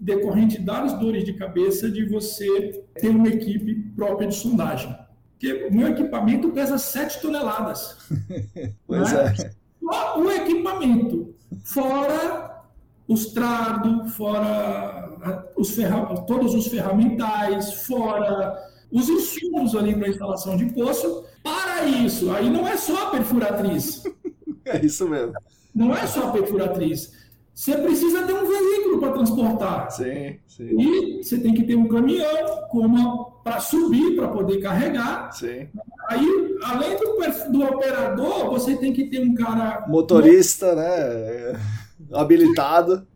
decorrente 0.04 0.60
das 0.60 1.00
dores 1.00 1.24
de 1.24 1.34
cabeça 1.34 1.90
de 1.90 2.06
você 2.06 2.84
ter 3.00 3.10
uma 3.10 3.30
equipe 3.30 3.76
própria 3.96 4.28
de 4.28 4.36
sondagem. 4.36 4.94
Porque 5.32 5.68
o 5.70 5.74
meu 5.74 5.88
equipamento 5.88 6.50
pesa 6.52 6.78
7 6.78 7.22
toneladas. 7.22 7.98
pois 8.86 9.12
né? 9.12 9.34
é. 9.40 9.52
Só 9.82 10.20
o 10.20 10.32
equipamento, 10.32 11.34
fora 11.64 12.64
os 13.08 13.28
trado, 13.28 14.08
fora 14.10 15.52
os 15.56 15.72
ferra... 15.72 16.06
todos 16.26 16.54
os 16.54 16.68
ferramentais, 16.68 17.74
fora 17.86 18.58
os 18.92 19.10
insumos 19.10 19.76
ali 19.76 19.96
para 19.96 20.10
instalação 20.10 20.58
de 20.58 20.66
poço. 20.66 21.26
Para 21.42 21.86
isso, 21.86 22.32
aí 22.32 22.50
não 22.50 22.68
é 22.68 22.78
só 22.78 23.08
a 23.08 23.12
perfuratriz. 23.12 24.04
é 24.66 24.86
isso 24.86 25.08
mesmo. 25.10 25.34
Não 25.74 25.96
é 25.96 26.06
só 26.08 26.30
a 26.30 26.32
perfuratriz. 26.32 27.23
Você 27.54 27.78
precisa 27.78 28.24
ter 28.24 28.34
um 28.34 28.48
veículo 28.48 29.00
para 29.00 29.12
transportar. 29.12 29.92
Sim, 29.92 30.38
sim. 30.48 30.70
E 30.80 31.24
você 31.24 31.38
tem 31.38 31.54
que 31.54 31.64
ter 31.64 31.76
um 31.76 31.88
caminhão 31.88 33.32
para 33.44 33.60
subir, 33.60 34.16
para 34.16 34.28
poder 34.30 34.60
carregar. 34.60 35.32
Sim. 35.32 35.68
Aí, 36.10 36.58
além 36.64 36.98
do, 36.98 37.52
do, 37.52 37.64
operador, 37.64 38.50
você 38.50 38.76
tem 38.76 38.92
que 38.92 39.06
ter 39.06 39.20
um 39.20 39.36
cara. 39.36 39.86
Motorista, 39.88 40.74
né? 40.74 41.60
Habilitado. 42.12 43.08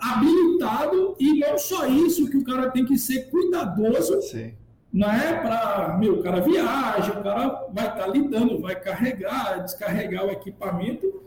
Habilitado, 0.00 1.14
e 1.20 1.38
não 1.38 1.56
só 1.58 1.86
isso, 1.86 2.28
que 2.28 2.38
o 2.38 2.44
cara 2.44 2.70
tem 2.70 2.84
que 2.84 2.98
ser 2.98 3.30
cuidadoso. 3.30 4.20
Sim. 4.22 4.54
Não 4.92 5.10
é 5.10 5.34
para. 5.34 5.96
Meu, 5.98 6.14
o 6.14 6.22
cara 6.22 6.40
viaja, 6.40 7.12
o 7.12 7.22
cara 7.22 7.68
vai 7.72 7.86
estar 7.88 8.04
tá 8.04 8.06
lidando, 8.06 8.60
vai 8.60 8.74
carregar, 8.74 9.62
descarregar 9.62 10.26
o 10.26 10.30
equipamento 10.30 11.22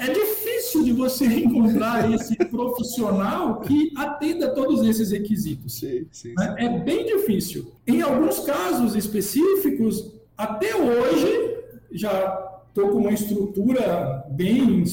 é 0.00 0.12
difícil 0.12 0.84
de 0.84 0.92
você 0.92 1.26
encontrar 1.26 2.12
esse 2.12 2.36
profissional 2.36 3.60
que 3.60 3.92
atenda 3.96 4.54
todos 4.54 4.86
esses 4.86 5.10
requisitos. 5.10 5.78
Sim, 5.78 6.06
sim, 6.12 6.34
né? 6.36 6.54
sim. 6.58 6.64
É 6.64 6.78
bem 6.78 7.04
difícil. 7.04 7.72
Em 7.86 8.00
alguns 8.00 8.40
casos 8.40 8.94
específicos, 8.94 10.14
até 10.36 10.76
hoje, 10.76 11.56
já 11.90 12.48
estou 12.68 12.90
com 12.90 12.98
uma 12.98 13.12
estrutura 13.12 14.24
bem, 14.30 14.84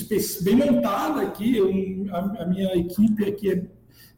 bem 0.41 0.55
montada 0.55 1.22
aqui, 1.22 1.55
eu, 1.55 1.70
a, 2.11 2.43
a, 2.43 2.45
minha 2.47 2.76
equipe 2.76 3.24
aqui 3.26 3.51
é, 3.51 3.63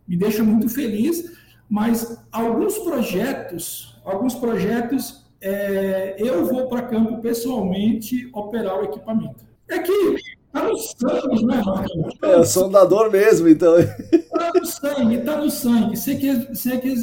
me 0.08 0.16
deixa 0.16 0.42
muito 0.44 0.70
feliz, 0.70 1.34
mas 1.70 2.24
alguns 2.32 2.78
projetos, 2.78 4.00
alguns 4.06 4.36
projetos, 4.36 5.26
é, 5.42 6.16
eu 6.18 6.46
vou 6.46 6.68
para 6.68 6.84
campo 6.84 7.22
pessoalmente 7.22 8.30
operar 8.34 8.80
o 8.80 8.86
equipamento. 8.86 9.46
É 9.68 9.80
que 9.80 10.37
Está 10.58 10.64
no 10.64 10.78
sangue, 10.78 11.46
né, 11.46 11.62
Marcos? 11.64 12.18
É, 12.22 12.38
o 12.38 12.44
sondador 12.46 13.12
mesmo, 13.12 13.48
então. 13.48 13.78
Está 13.80 14.52
no 14.54 14.66
sangue, 14.66 15.16
está 15.16 15.38
no 15.38 15.52
sangue. 15.52 15.98
Você 15.98 16.16
quer, 16.16 16.48
você 16.54 16.78
quer, 16.78 16.96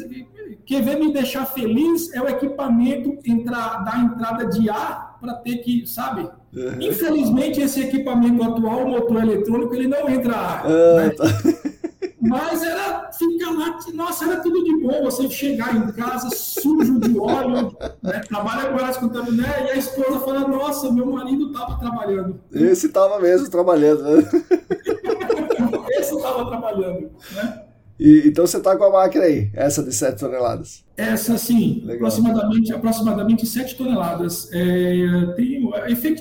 quer 0.66 0.82
ver 0.82 0.98
me 0.98 1.12
deixar 1.12 1.46
feliz 1.46 2.12
é 2.12 2.20
o 2.20 2.28
equipamento 2.28 3.18
entrar, 3.24 3.84
dar 3.84 4.04
entrada 4.04 4.46
de 4.46 4.68
ar 4.68 5.18
para 5.20 5.34
ter 5.34 5.58
que, 5.58 5.86
sabe? 5.86 6.28
Uhum. 6.54 6.80
Infelizmente, 6.80 7.60
esse 7.60 7.80
equipamento 7.82 8.42
atual, 8.42 8.84
o 8.84 8.90
motor 8.90 9.22
eletrônico, 9.22 9.74
ele 9.74 9.88
não 9.88 10.08
entra 10.08 10.34
ar. 10.34 10.66
Uhum, 10.66 10.96
né? 10.96 11.10
tá. 11.10 11.24
Mas 12.26 12.62
era 12.62 13.10
fica 13.12 13.50
lá, 13.50 13.78
nossa, 13.92 14.24
era 14.24 14.40
tudo 14.40 14.64
de 14.64 14.76
bom 14.78 15.02
você 15.02 15.28
chegar 15.28 15.76
em 15.76 15.92
casa 15.92 16.30
sujo 16.30 16.98
de 16.98 17.18
óleo, 17.18 17.76
né? 18.02 18.20
trabalha 18.26 18.70
com 18.70 18.78
elas 18.78 18.96
contaminando, 18.96 19.42
né? 19.42 19.66
e 19.66 19.70
a 19.70 19.76
esposa 19.76 20.20
fala, 20.20 20.48
nossa, 20.48 20.90
meu 20.90 21.06
marido 21.06 21.48
estava 21.48 21.78
trabalhando. 21.78 22.40
Esse 22.50 22.86
estava 22.86 23.20
mesmo 23.20 23.50
trabalhando, 23.50 24.02
né? 24.02 24.22
Esse 25.90 26.16
estava 26.16 26.46
trabalhando, 26.46 27.10
né? 27.32 27.62
E, 28.00 28.22
então 28.26 28.46
você 28.46 28.56
está 28.56 28.76
com 28.76 28.84
a 28.84 28.90
máquina 28.90 29.24
aí, 29.24 29.50
essa 29.54 29.82
de 29.82 29.92
7 29.92 30.18
toneladas? 30.18 30.82
Essa 30.96 31.38
sim, 31.38 31.86
aproximadamente, 31.88 32.72
aproximadamente 32.72 33.46
7 33.46 33.76
toneladas. 33.76 34.50
É, 34.52 35.34
tem, 35.36 35.70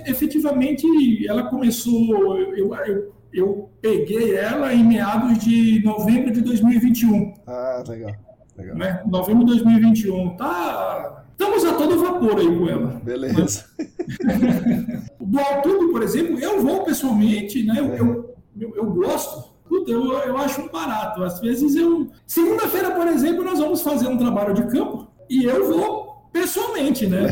efetivamente, 0.05 0.85
ela 1.27 1.49
começou, 1.49 2.37
eu, 2.37 2.55
eu 2.55 3.13
eu 3.33 3.69
peguei 3.81 4.35
ela 4.35 4.73
em 4.73 4.83
meados 4.83 5.39
de 5.39 5.83
novembro 5.83 6.31
de 6.31 6.41
2021. 6.41 7.33
Ah, 7.47 7.83
legal. 7.87 8.11
legal. 8.57 8.77
Né? 8.77 9.01
Novembro 9.05 9.45
de 9.45 9.53
2021. 9.53 10.37
Tá... 10.37 11.23
Estamos 11.31 11.65
a 11.65 11.73
todo 11.73 11.99
vapor 11.99 12.39
aí 12.39 12.57
com 12.57 12.69
ela. 12.69 13.01
Beleza. 13.03 13.65
Do 15.19 15.39
Altudo, 15.39 15.91
por 15.91 16.03
exemplo, 16.03 16.39
eu 16.39 16.61
vou 16.61 16.83
pessoalmente, 16.83 17.63
né? 17.63 17.75
Eu, 17.79 17.85
é. 17.85 17.99
eu, 17.99 18.35
eu, 18.59 18.75
eu 18.75 18.85
gosto. 18.93 19.51
Puta, 19.67 19.91
eu, 19.91 20.13
eu 20.19 20.37
acho 20.37 20.69
barato. 20.69 21.23
Às 21.23 21.39
vezes 21.39 21.75
eu. 21.75 22.07
Segunda-feira, 22.27 22.91
por 22.91 23.07
exemplo, 23.07 23.43
nós 23.43 23.57
vamos 23.57 23.81
fazer 23.81 24.07
um 24.07 24.17
trabalho 24.17 24.53
de 24.53 24.63
campo 24.67 25.07
e 25.27 25.43
eu 25.45 25.67
vou 25.67 26.29
pessoalmente, 26.31 27.07
né? 27.07 27.27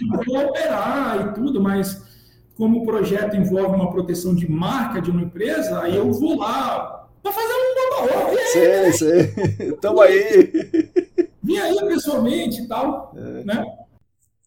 Eu 0.00 0.24
vou 0.24 0.46
operar 0.46 1.28
e 1.28 1.34
tudo, 1.34 1.60
mas 1.60 2.02
como 2.56 2.82
o 2.82 2.86
projeto 2.86 3.36
envolve 3.36 3.76
uma 3.76 3.90
proteção 3.90 4.34
de 4.34 4.50
marca 4.50 5.00
de 5.00 5.10
uma 5.10 5.22
empresa, 5.22 5.80
aí 5.80 5.96
eu 5.96 6.10
vou 6.10 6.38
lá 6.38 7.08
para 7.22 7.32
fazer 7.32 7.52
um 7.52 8.06
babaô. 8.08 8.38
Sei, 8.52 8.92
sei. 8.92 9.72
Tamo 9.80 10.00
aí. 10.00 10.50
Vim 11.42 11.58
aí 11.58 11.76
pessoalmente 11.86 12.62
e 12.62 12.68
tal, 12.68 13.14
é. 13.16 13.44
né? 13.44 13.64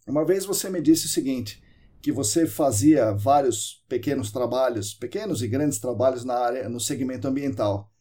Uma 0.07 0.25
vez 0.25 0.43
você 0.43 0.69
me 0.69 0.81
disse 0.81 1.05
o 1.05 1.09
seguinte, 1.09 1.61
que 2.01 2.11
você 2.11 2.47
fazia 2.47 3.11
vários 3.11 3.83
pequenos 3.87 4.31
trabalhos, 4.31 4.93
pequenos 4.93 5.43
e 5.43 5.47
grandes 5.47 5.79
trabalhos 5.79 6.25
na 6.25 6.33
área, 6.33 6.67
no 6.67 6.79
segmento 6.79 7.27
ambiental. 7.27 7.91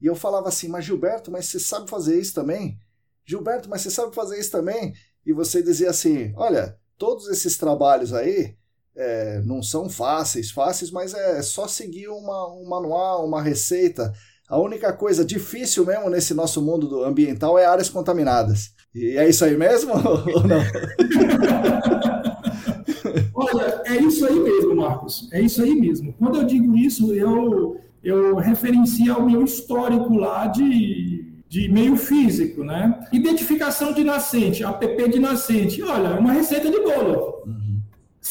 E 0.00 0.06
eu 0.06 0.14
falava 0.14 0.48
assim, 0.48 0.68
mas 0.68 0.84
Gilberto, 0.84 1.30
mas 1.30 1.46
você 1.46 1.58
sabe 1.58 1.88
fazer 1.88 2.20
isso 2.20 2.34
também? 2.34 2.78
Gilberto, 3.24 3.70
mas 3.70 3.80
você 3.80 3.90
sabe 3.90 4.14
fazer 4.14 4.38
isso 4.38 4.50
também? 4.50 4.92
E 5.24 5.32
você 5.32 5.62
dizia 5.62 5.88
assim, 5.88 6.34
olha, 6.36 6.76
todos 6.98 7.28
esses 7.28 7.56
trabalhos 7.56 8.12
aí, 8.12 8.56
é, 8.96 9.42
não 9.44 9.62
são 9.62 9.88
fáceis, 9.88 10.50
fáceis, 10.50 10.90
mas 10.90 11.14
é 11.14 11.42
só 11.42 11.66
seguir 11.66 12.08
uma, 12.08 12.48
um 12.54 12.68
manual, 12.68 13.26
uma 13.26 13.42
receita. 13.42 14.12
A 14.48 14.58
única 14.58 14.92
coisa 14.92 15.24
difícil 15.24 15.86
mesmo 15.86 16.10
nesse 16.10 16.34
nosso 16.34 16.60
mundo 16.62 16.86
do 16.86 17.02
ambiental 17.02 17.58
é 17.58 17.66
áreas 17.66 17.88
contaminadas. 17.88 18.72
E 18.94 19.16
é 19.16 19.28
isso 19.28 19.44
aí 19.44 19.56
mesmo 19.56 19.92
ou 19.94 20.46
não? 20.46 20.62
Olha, 23.34 23.82
é 23.86 23.96
isso 23.96 24.24
aí 24.26 24.38
mesmo, 24.38 24.76
Marcos. 24.76 25.28
É 25.32 25.40
isso 25.40 25.62
aí 25.62 25.74
mesmo. 25.74 26.12
Quando 26.14 26.38
eu 26.38 26.44
digo 26.44 26.76
isso, 26.76 27.12
eu, 27.12 27.80
eu 28.02 28.36
referencio 28.36 29.12
ao 29.12 29.26
meu 29.26 29.44
histórico 29.44 30.14
lá 30.14 30.46
de, 30.46 31.42
de 31.48 31.68
meio 31.68 31.96
físico, 31.96 32.62
né? 32.62 33.00
Identificação 33.12 33.92
de 33.92 34.04
nascente, 34.04 34.62
APP 34.62 35.08
de 35.08 35.18
nascente. 35.18 35.82
Olha, 35.82 36.08
é 36.08 36.18
uma 36.18 36.32
receita 36.32 36.70
de 36.70 36.80
bolo. 36.80 37.42
Uhum. 37.46 37.63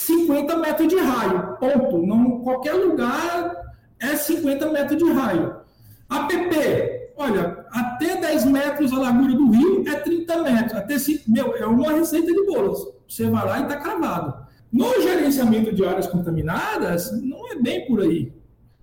50 0.05 0.57
metros 0.57 0.87
de 0.87 0.97
raio, 0.97 1.57
ponto. 1.59 2.05
Não, 2.05 2.39
qualquer 2.41 2.73
lugar 2.73 3.55
é 3.99 4.15
50 4.15 4.71
metros 4.71 4.97
de 4.97 5.11
raio. 5.11 5.55
APP, 6.09 7.11
olha, 7.15 7.65
até 7.71 8.17
10 8.19 8.45
metros 8.45 8.91
a 8.91 8.99
largura 8.99 9.33
do 9.33 9.49
rio 9.51 9.83
é 9.87 9.95
30 9.95 10.43
metros. 10.43 10.73
Até 10.73 10.99
5, 10.99 11.31
meu, 11.31 11.55
é 11.55 11.65
uma 11.65 11.93
receita 11.93 12.27
de 12.27 12.45
bolos. 12.45 12.85
Você 13.07 13.29
vai 13.29 13.45
lá 13.45 13.59
e 13.59 13.63
está 13.63 13.77
cravado. 13.77 14.43
No 14.71 15.01
gerenciamento 15.01 15.73
de 15.73 15.85
áreas 15.85 16.07
contaminadas, 16.07 17.11
não 17.21 17.51
é 17.51 17.55
bem 17.55 17.85
por 17.87 18.01
aí. 18.01 18.33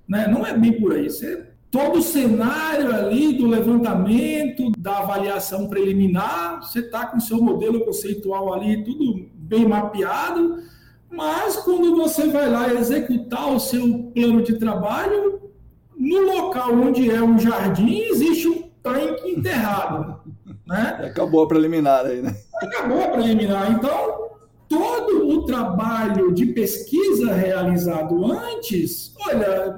Né? 0.09 0.27
Não 0.27 0.47
é 0.47 0.57
bem 0.57 0.81
por 0.81 0.93
aí. 0.93 1.11
Você, 1.11 1.49
todo 1.71 1.99
o 1.99 2.03
cenário 2.03 2.95
ali 2.95 3.35
do 3.35 3.47
levantamento, 3.47 4.73
da 4.79 4.99
avaliação 4.99 5.69
preliminar, 5.69 6.63
você 6.63 6.79
está 6.79 7.07
com 7.07 7.19
o 7.19 7.21
seu 7.21 7.43
modelo 7.43 7.85
conceitual 7.85 8.55
ali, 8.55 8.83
tudo 8.85 9.29
bem 9.35 9.69
mapeado 9.69 10.63
mas 11.11 11.57
quando 11.57 11.97
você 11.97 12.29
vai 12.29 12.49
lá 12.49 12.73
executar 12.73 13.53
o 13.53 13.59
seu 13.59 14.11
plano 14.15 14.43
de 14.43 14.59
trabalho, 14.59 15.51
no 15.97 16.21
local 16.21 16.73
onde 16.73 17.11
é 17.11 17.23
um 17.23 17.39
jardim, 17.39 18.03
existe 18.03 18.49
um 18.49 18.71
tanque 18.83 19.31
enterrado. 19.31 20.21
Né? 20.67 21.01
Acabou 21.11 21.43
a 21.43 21.49
preliminar 21.49 22.07
aí, 22.07 22.23
né? 22.23 22.35
Acabou 22.63 23.03
a 23.03 23.09
preliminar. 23.09 23.73
Então, 23.73 24.31
todo 24.69 25.29
o 25.29 25.45
trabalho 25.45 26.33
de 26.33 26.47
pesquisa 26.47 27.35
realizado 27.35 28.25
antes, 28.33 29.15
olha, 29.27 29.77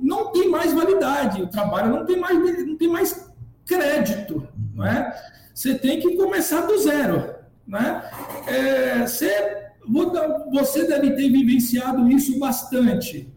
não 0.00 0.30
tem 0.30 0.48
mais 0.48 0.72
validade. 0.72 1.42
O 1.42 1.48
trabalho 1.48 1.90
não 1.90 2.04
tem 2.04 2.18
mais, 2.18 2.66
não 2.66 2.76
tem 2.76 2.88
mais 2.88 3.28
crédito. 3.66 4.46
Né? 4.74 5.12
você 5.58 5.74
tem 5.74 5.98
que 5.98 6.16
começar 6.16 6.60
do 6.60 6.78
zero. 6.78 7.34
Né? 7.66 8.02
É, 8.46 9.06
você, 9.06 9.57
você 10.52 10.86
deve 10.86 11.12
ter 11.12 11.30
vivenciado 11.30 12.10
isso 12.10 12.38
bastante. 12.38 13.28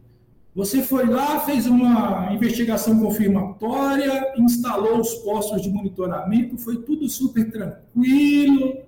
Você 0.54 0.82
foi 0.82 1.06
lá, 1.06 1.40
fez 1.40 1.66
uma 1.66 2.34
investigação 2.34 3.00
confirmatória, 3.00 4.34
instalou 4.38 5.00
os 5.00 5.14
postos 5.16 5.62
de 5.62 5.70
monitoramento, 5.70 6.58
foi 6.58 6.78
tudo 6.82 7.08
super 7.08 7.50
tranquilo, 7.50 8.80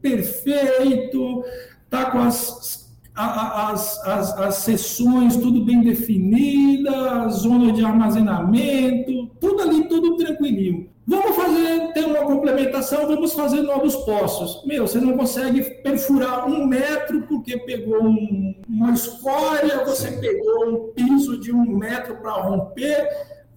perfeito, 0.00 1.44
está 1.84 2.12
com 2.12 2.18
as, 2.18 2.94
as, 3.12 4.06
as, 4.06 4.38
as 4.38 4.54
sessões 4.56 5.36
tudo 5.36 5.64
bem 5.64 5.82
definidas, 5.82 7.34
zona 7.34 7.72
de 7.72 7.84
armazenamento, 7.84 9.26
tudo 9.40 9.62
ali, 9.62 9.88
tudo 9.88 10.16
tranquilinho. 10.16 10.88
Vamos 11.10 11.34
fazer, 11.34 11.92
ter 11.92 12.04
uma 12.04 12.20
complementação, 12.20 13.08
vamos 13.08 13.32
fazer 13.32 13.62
novos 13.62 13.96
poços. 13.96 14.64
Meu, 14.64 14.86
você 14.86 15.00
não 15.00 15.16
consegue 15.16 15.60
perfurar 15.82 16.46
um 16.46 16.64
metro 16.64 17.22
porque 17.22 17.58
pegou 17.58 18.04
um, 18.04 18.54
uma 18.68 18.92
escória, 18.92 19.84
você 19.84 20.08
Sim. 20.08 20.20
pegou 20.20 20.68
um 20.68 20.92
piso 20.92 21.40
de 21.40 21.52
um 21.52 21.76
metro 21.76 22.14
para 22.18 22.34
romper, 22.34 23.08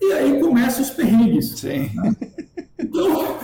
e 0.01 0.13
aí 0.13 0.39
começam 0.41 0.81
os 0.81 0.89
perrengues. 0.89 1.59
Sim. 1.59 1.91
Né? 1.93 2.15
Então, 2.79 3.37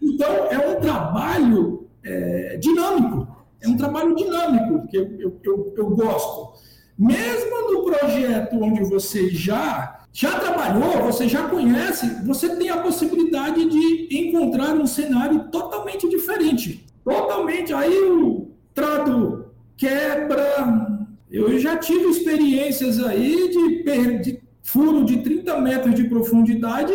então, 0.00 0.34
é 0.50 0.68
um 0.70 0.80
trabalho 0.80 1.90
é, 2.02 2.56
dinâmico, 2.56 3.36
é 3.60 3.68
um 3.68 3.76
trabalho 3.76 4.14
dinâmico 4.14 4.88
que 4.88 4.96
eu, 4.96 5.20
eu, 5.20 5.40
eu, 5.44 5.74
eu 5.76 5.90
gosto. 5.90 6.58
Mesmo 6.98 7.70
no 7.70 7.84
projeto 7.84 8.56
onde 8.62 8.82
você 8.84 9.28
já 9.28 10.01
já 10.12 10.38
trabalhou, 10.38 11.04
você 11.04 11.26
já 11.26 11.48
conhece, 11.48 12.06
você 12.24 12.54
tem 12.56 12.68
a 12.68 12.76
possibilidade 12.78 13.64
de 13.64 14.08
encontrar 14.28 14.74
um 14.74 14.86
cenário 14.86 15.48
totalmente 15.50 16.06
diferente. 16.08 16.84
Totalmente. 17.02 17.72
Aí 17.72 17.96
o 17.98 18.50
trato 18.74 19.46
quebra. 19.76 21.00
Eu 21.30 21.58
já 21.58 21.78
tive 21.78 22.10
experiências 22.10 23.02
aí 23.02 23.48
de, 23.48 24.22
de 24.22 24.42
furo 24.62 25.02
de 25.04 25.22
30 25.22 25.58
metros 25.60 25.94
de 25.94 26.04
profundidade, 26.04 26.92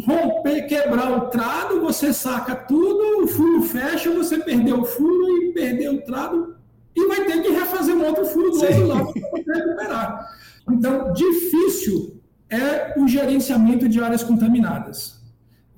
romper, 0.00 0.62
quebrar 0.68 1.18
o 1.18 1.28
trado, 1.28 1.80
você 1.80 2.12
saca 2.12 2.54
tudo, 2.54 3.24
o 3.24 3.26
furo 3.26 3.62
fecha, 3.62 4.10
você 4.10 4.38
perdeu 4.38 4.80
o 4.80 4.84
furo 4.84 5.42
e 5.42 5.52
perdeu 5.52 5.94
o 5.94 6.02
trado, 6.02 6.54
e 6.94 7.06
vai 7.08 7.24
ter 7.24 7.42
que 7.42 7.50
refazer 7.50 7.96
um 7.96 8.06
outro 8.06 8.24
furo 8.24 8.50
do 8.50 8.60
Sim. 8.60 8.66
outro 8.66 8.86
lado 8.86 9.12
para 9.12 9.54
recuperar. 9.54 10.28
Então, 10.70 11.12
difícil 11.12 12.14
é 12.50 12.94
o 12.98 13.08
gerenciamento 13.08 13.88
de 13.88 14.00
áreas 14.00 14.22
contaminadas. 14.22 15.22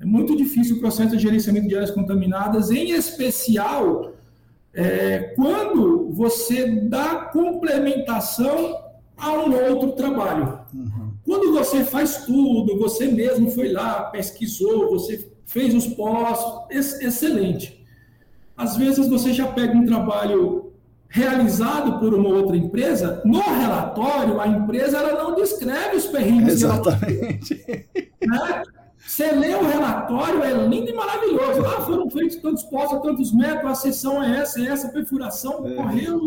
É 0.00 0.04
muito 0.04 0.36
difícil 0.36 0.76
o 0.76 0.80
processo 0.80 1.16
de 1.16 1.22
gerenciamento 1.22 1.68
de 1.68 1.74
áreas 1.74 1.90
contaminadas, 1.90 2.70
em 2.70 2.90
especial 2.90 4.12
é, 4.74 5.32
quando 5.34 6.10
você 6.12 6.70
dá 6.82 7.30
complementação 7.32 8.84
a 9.16 9.32
um 9.32 9.70
outro 9.70 9.92
trabalho. 9.92 10.60
Uhum. 10.74 11.12
Quando 11.24 11.52
você 11.52 11.82
faz 11.82 12.26
tudo, 12.26 12.78
você 12.78 13.08
mesmo 13.08 13.50
foi 13.50 13.72
lá, 13.72 14.04
pesquisou, 14.04 14.90
você 14.90 15.30
fez 15.46 15.74
os 15.74 15.86
postos, 15.86 17.00
excelente. 17.00 17.82
Às 18.54 18.76
vezes 18.76 19.08
você 19.08 19.32
já 19.32 19.46
pega 19.46 19.72
um 19.72 19.86
trabalho 19.86 20.65
realizado 21.16 21.98
por 21.98 22.12
uma 22.12 22.28
outra 22.28 22.56
empresa, 22.56 23.22
no 23.24 23.40
relatório, 23.40 24.38
a 24.38 24.46
empresa 24.46 24.98
ela 24.98 25.22
não 25.22 25.34
descreve 25.34 25.96
os 25.96 26.06
perrengues. 26.06 26.62
Exatamente. 26.62 27.64
Né? 28.26 28.62
Você 29.06 29.30
lê 29.30 29.54
o 29.54 29.62
relatório, 29.62 30.42
é 30.42 30.52
lindo 30.52 30.90
e 30.90 30.92
maravilhoso. 30.92 31.64
Ah, 31.64 31.80
foram 31.82 32.10
feitos 32.10 32.38
tantos 32.38 32.64
postos, 32.64 33.02
tantos 33.02 33.32
metros, 33.32 33.70
a 33.70 33.74
seção 33.76 34.20
é 34.20 34.38
essa, 34.38 34.60
é 34.60 34.66
essa, 34.66 34.88
perfuração 34.88 35.64
é. 35.64 35.74
correu. 35.76 36.22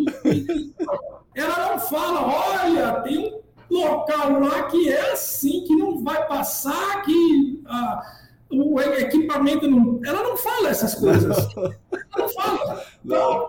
ela 1.36 1.72
não 1.72 1.80
fala, 1.80 2.22
olha, 2.22 3.02
tem 3.02 3.36
um 3.70 3.78
local 3.82 4.40
lá 4.40 4.64
que 4.68 4.88
é 4.88 5.12
assim, 5.12 5.66
que 5.66 5.76
não 5.76 6.02
vai 6.02 6.26
passar, 6.26 7.02
que 7.02 7.62
ah, 7.68 8.02
o 8.50 8.80
equipamento 8.80 9.70
não. 9.70 10.00
Ela 10.06 10.24
não 10.24 10.38
fala 10.38 10.70
essas 10.70 10.96
coisas. 10.96 11.38
Ela 11.56 11.76
não 12.18 12.30
fala. 12.30 12.84
Não. 13.04 13.48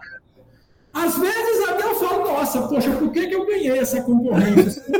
Às 0.93 1.19
vezes 1.19 1.69
até 1.69 1.85
eu 1.85 1.95
falo, 1.95 2.25
nossa, 2.25 2.63
poxa, 2.67 2.91
por 2.97 3.13
que, 3.13 3.29
que 3.29 3.35
eu 3.35 3.47
ganhei 3.47 3.79
essa 3.79 4.03
concorrência? 4.03 4.83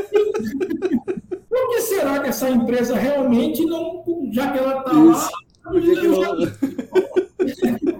por 1.49 1.69
que 1.69 1.81
será 1.81 2.19
que 2.19 2.29
essa 2.29 2.49
empresa 2.49 2.95
realmente 2.95 3.65
não, 3.65 4.03
já 4.31 4.51
que 4.51 4.59
ela 4.59 4.79
está 4.79 4.93
lá, 4.93 5.29
eu 5.73 6.15
já, 6.15 6.29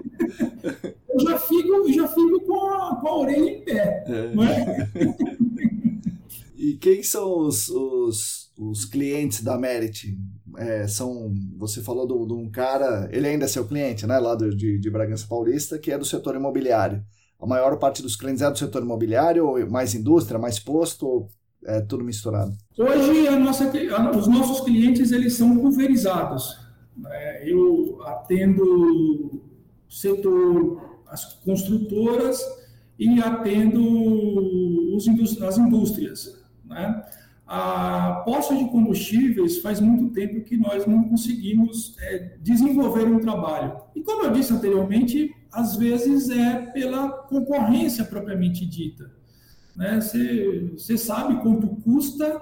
eu 1.10 1.20
já 1.20 1.38
fico, 1.38 1.92
já 1.92 2.08
fico 2.08 2.40
com, 2.46 2.66
a, 2.66 2.96
com 2.96 3.08
a 3.08 3.18
orelha 3.18 3.50
em 3.50 3.64
pé. 3.64 4.04
É. 4.06 4.32
É? 4.44 4.88
E 6.54 6.74
quem 6.74 7.02
são 7.02 7.40
os, 7.40 7.68
os, 7.68 8.52
os 8.56 8.84
clientes 8.84 9.42
da 9.42 9.58
Merit? 9.58 10.16
É, 10.56 10.86
são, 10.86 11.34
você 11.58 11.82
falou 11.82 12.06
de 12.06 12.32
um 12.32 12.48
cara, 12.48 13.08
ele 13.10 13.26
ainda 13.26 13.46
é 13.46 13.48
seu 13.48 13.66
cliente, 13.66 14.06
né, 14.06 14.16
lá 14.20 14.36
do, 14.36 14.54
de, 14.54 14.78
de 14.78 14.88
Bragança 14.88 15.26
Paulista, 15.28 15.76
que 15.76 15.90
é 15.90 15.98
do 15.98 16.04
setor 16.04 16.36
imobiliário 16.36 17.04
a 17.42 17.46
maior 17.46 17.76
parte 17.76 18.02
dos 18.02 18.14
clientes 18.14 18.40
é 18.40 18.48
do 18.48 18.56
setor 18.56 18.82
imobiliário, 18.82 19.44
ou 19.44 19.68
mais 19.68 19.96
indústria, 19.96 20.38
mais 20.38 20.60
posto, 20.60 21.06
ou 21.06 21.28
é 21.66 21.80
tudo 21.80 22.04
misturado? 22.04 22.56
Hoje, 22.78 23.28
nossa, 23.36 23.68
os 24.16 24.28
nossos 24.28 24.60
clientes 24.60 25.10
eles 25.10 25.34
são 25.34 25.58
pulverizados. 25.58 26.56
Né? 26.96 27.42
Eu 27.44 28.00
atendo 28.04 29.42
setor, 29.88 31.00
as 31.08 31.34
construtoras 31.44 32.40
e 32.96 33.20
atendo 33.20 34.94
os, 34.94 35.42
as 35.42 35.58
indústrias. 35.58 36.40
Né? 36.64 37.02
A 37.44 38.22
posta 38.24 38.54
de 38.54 38.66
combustíveis 38.66 39.58
faz 39.58 39.80
muito 39.80 40.12
tempo 40.12 40.44
que 40.44 40.56
nós 40.56 40.86
não 40.86 41.08
conseguimos 41.08 41.96
é, 41.98 42.36
desenvolver 42.40 43.04
um 43.04 43.18
trabalho. 43.18 43.78
E 43.96 44.00
como 44.00 44.22
eu 44.22 44.30
disse 44.30 44.52
anteriormente, 44.52 45.34
às 45.52 45.76
vezes 45.76 46.30
é 46.30 46.58
pela 46.72 47.10
concorrência 47.10 48.04
propriamente 48.04 48.64
dita. 48.64 49.10
Né? 49.76 50.00
Você, 50.00 50.70
você 50.76 50.96
sabe 50.96 51.40
quanto 51.42 51.66
custa 51.66 52.40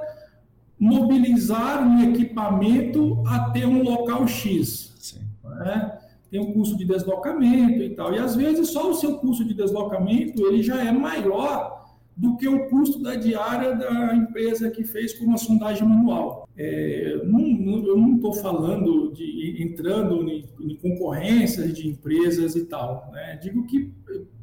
mobilizar 0.79 1.87
um 1.87 2.11
equipamento 2.11 3.23
até 3.27 3.67
um 3.67 3.83
local 3.83 4.27
X. 4.27 5.19
Né? 5.45 5.99
Tem 6.31 6.41
um 6.41 6.53
custo 6.53 6.77
de 6.77 6.85
deslocamento 6.85 7.83
e 7.83 7.91
tal. 7.91 8.15
E 8.15 8.19
às 8.19 8.37
vezes 8.37 8.71
só 8.71 8.91
o 8.91 8.95
seu 8.95 9.19
custo 9.19 9.45
de 9.45 9.53
deslocamento 9.53 10.47
ele 10.47 10.63
já 10.63 10.83
é 10.83 10.93
maior 10.93 11.81
do 12.17 12.37
que 12.37 12.49
o 12.49 12.69
custo 12.69 13.03
da 13.03 13.15
diária 13.15 13.75
da 13.75 14.15
empresa 14.15 14.71
que 14.71 14.85
fez 14.85 15.19
com 15.19 15.25
uma 15.25 15.39
sondagem 15.39 15.87
manual. 15.87 16.40
É, 16.63 17.23
não, 17.25 17.39
não, 17.39 17.87
eu 17.87 17.97
não 17.97 18.17
estou 18.17 18.35
falando 18.35 19.11
de 19.15 19.63
entrando 19.63 20.29
em, 20.29 20.45
em, 20.61 21.73
de 21.73 21.89
empresas 21.89 22.55
e 22.55 22.67
tal. 22.67 23.09
Né? 23.11 23.39
Digo 23.43 23.67
que 23.67 23.91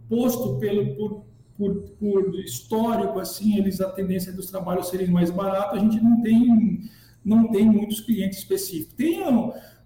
posto 0.09 0.57
pelo 0.57 0.95
por, 0.95 1.25
por, 1.55 1.75
por, 1.99 2.39
histórico 2.39 3.19
assim, 3.19 3.59
eles 3.59 3.79
a 3.81 3.89
tendência 3.91 4.33
dos 4.33 4.49
trabalhos 4.49 4.89
serem 4.89 5.09
mais 5.11 5.29
baratos, 5.29 5.77
a 5.77 5.81
gente 5.81 6.03
não 6.03 6.19
tem 6.23 6.89
não 7.23 7.51
tem 7.51 7.65
muitos 7.69 7.99
clientes 8.01 8.39
específicos. 8.39 8.95
Tem 8.95 9.21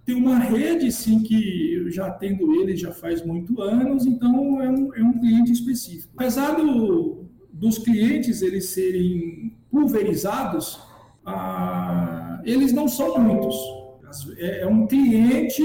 tem 0.06 0.16
uma 0.16 0.40
rede, 0.40 0.90
sim, 0.90 1.22
que 1.24 1.74
eu 1.74 1.92
já 1.92 2.08
atendo 2.08 2.56
eles 2.56 2.80
já 2.80 2.94
faz 2.94 3.26
muito 3.26 3.62
anos, 3.62 4.06
então 4.06 4.62
é 4.62 4.70
um, 4.70 4.96
é 4.96 5.04
um 5.04 5.20
cliente 5.20 5.52
específico. 5.52 6.14
Apesar 6.16 6.56
do, 6.56 7.26
dos 7.52 7.78
clientes 7.78 8.42
eles 8.42 8.66
serem 8.70 9.54
pulverizados, 9.70 10.80
ah, 11.26 12.42
eles 12.44 12.74
não 12.74 12.88
são 12.88 13.20
muitos. 13.20 13.56
É, 14.38 14.62
é 14.62 14.68
um 14.68 14.88
cliente, 14.88 15.64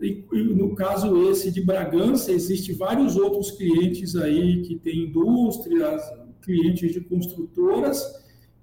e, 0.00 0.24
no 0.32 0.74
caso 0.74 1.30
esse 1.30 1.50
de 1.50 1.60
Bragança, 1.60 2.30
existe 2.30 2.72
vários 2.72 3.16
outros 3.16 3.50
clientes 3.50 4.14
aí 4.16 4.62
que 4.62 4.76
têm 4.76 5.04
indústrias, 5.04 6.02
clientes 6.42 6.92
de 6.92 7.00
construtoras, 7.00 8.02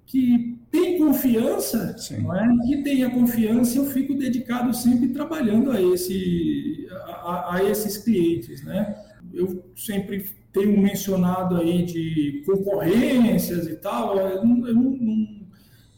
que 0.06 0.58
têm 0.70 0.98
confiança, 0.98 1.96
não 2.20 2.34
é? 2.34 2.48
que 2.66 2.82
tem 2.82 3.04
a 3.04 3.10
confiança, 3.10 3.78
eu 3.78 3.86
fico 3.86 4.14
dedicado 4.14 4.74
sempre 4.74 5.08
trabalhando 5.08 5.70
a, 5.70 5.80
esse, 5.80 6.86
a, 6.90 7.56
a 7.56 7.64
esses 7.64 7.98
clientes. 7.98 8.62
Né? 8.62 8.94
Eu 9.32 9.64
sempre 9.76 10.26
tenho 10.52 10.78
mencionado 10.80 11.56
aí 11.56 11.84
de 11.84 12.42
concorrências 12.44 13.66
e 13.66 13.76
tal, 13.76 14.18
eu 14.18 14.44
não, 14.44 14.68
eu 14.68 14.74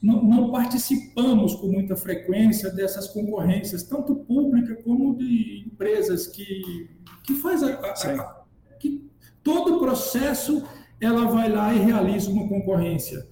não, 0.04 0.22
não, 0.22 0.50
participamos 0.50 1.54
com 1.54 1.68
muita 1.68 1.96
frequência 1.96 2.70
dessas 2.70 3.08
concorrências, 3.08 3.84
tanto 3.84 4.14
pública 4.16 4.76
como 4.82 5.16
de 5.16 5.64
empresas 5.66 6.26
que, 6.26 6.90
que 7.22 7.34
faz 7.34 7.62
a, 7.62 7.72
a, 7.72 7.90
a 7.90 8.44
que 8.78 9.08
todo 9.42 9.76
o 9.76 9.78
processo 9.78 10.62
ela 11.00 11.24
vai 11.24 11.50
lá 11.50 11.72
e 11.72 11.78
realiza 11.78 12.30
uma 12.30 12.46
concorrência. 12.46 13.26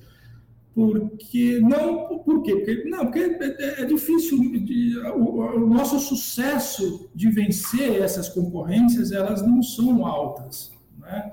Porque 0.75 1.61
não, 1.61 2.23
por 2.25 2.43
quê? 2.43 2.57
Porque, 2.57 2.85
não, 2.89 3.01
porque 3.05 3.19
é, 3.19 3.45
é, 3.45 3.83
é, 3.83 3.85
difícil, 3.85 4.39
de, 4.39 4.99
o, 5.15 5.41
o, 5.41 5.67
nosso 5.69 5.99
sucesso 5.99 7.11
de 7.15 7.29
vencer 7.29 8.01
essas 8.01 8.31
concorrências, 8.31 9.13
elas 9.13 9.43
não 9.43 9.63
são 9.63 10.07
altas. 10.07 10.73
Né? 10.99 11.33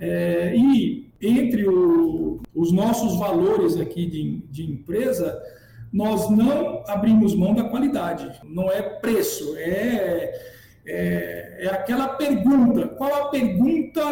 É, 0.00 0.56
e 0.56 1.12
entre 1.24 1.66
o, 1.66 2.40
os 2.54 2.70
nossos 2.70 3.18
valores 3.18 3.78
aqui 3.80 4.06
de, 4.06 4.42
de 4.50 4.70
empresa, 4.70 5.40
nós 5.92 6.28
não 6.28 6.84
abrimos 6.86 7.34
mão 7.34 7.54
da 7.54 7.64
qualidade. 7.64 8.30
Não 8.44 8.70
é 8.70 8.82
preço, 8.82 9.56
é, 9.56 10.34
é, 10.86 11.58
é 11.60 11.66
aquela 11.68 12.08
pergunta. 12.08 12.88
Qual 12.88 13.14
a 13.14 13.28
pergunta 13.28 14.02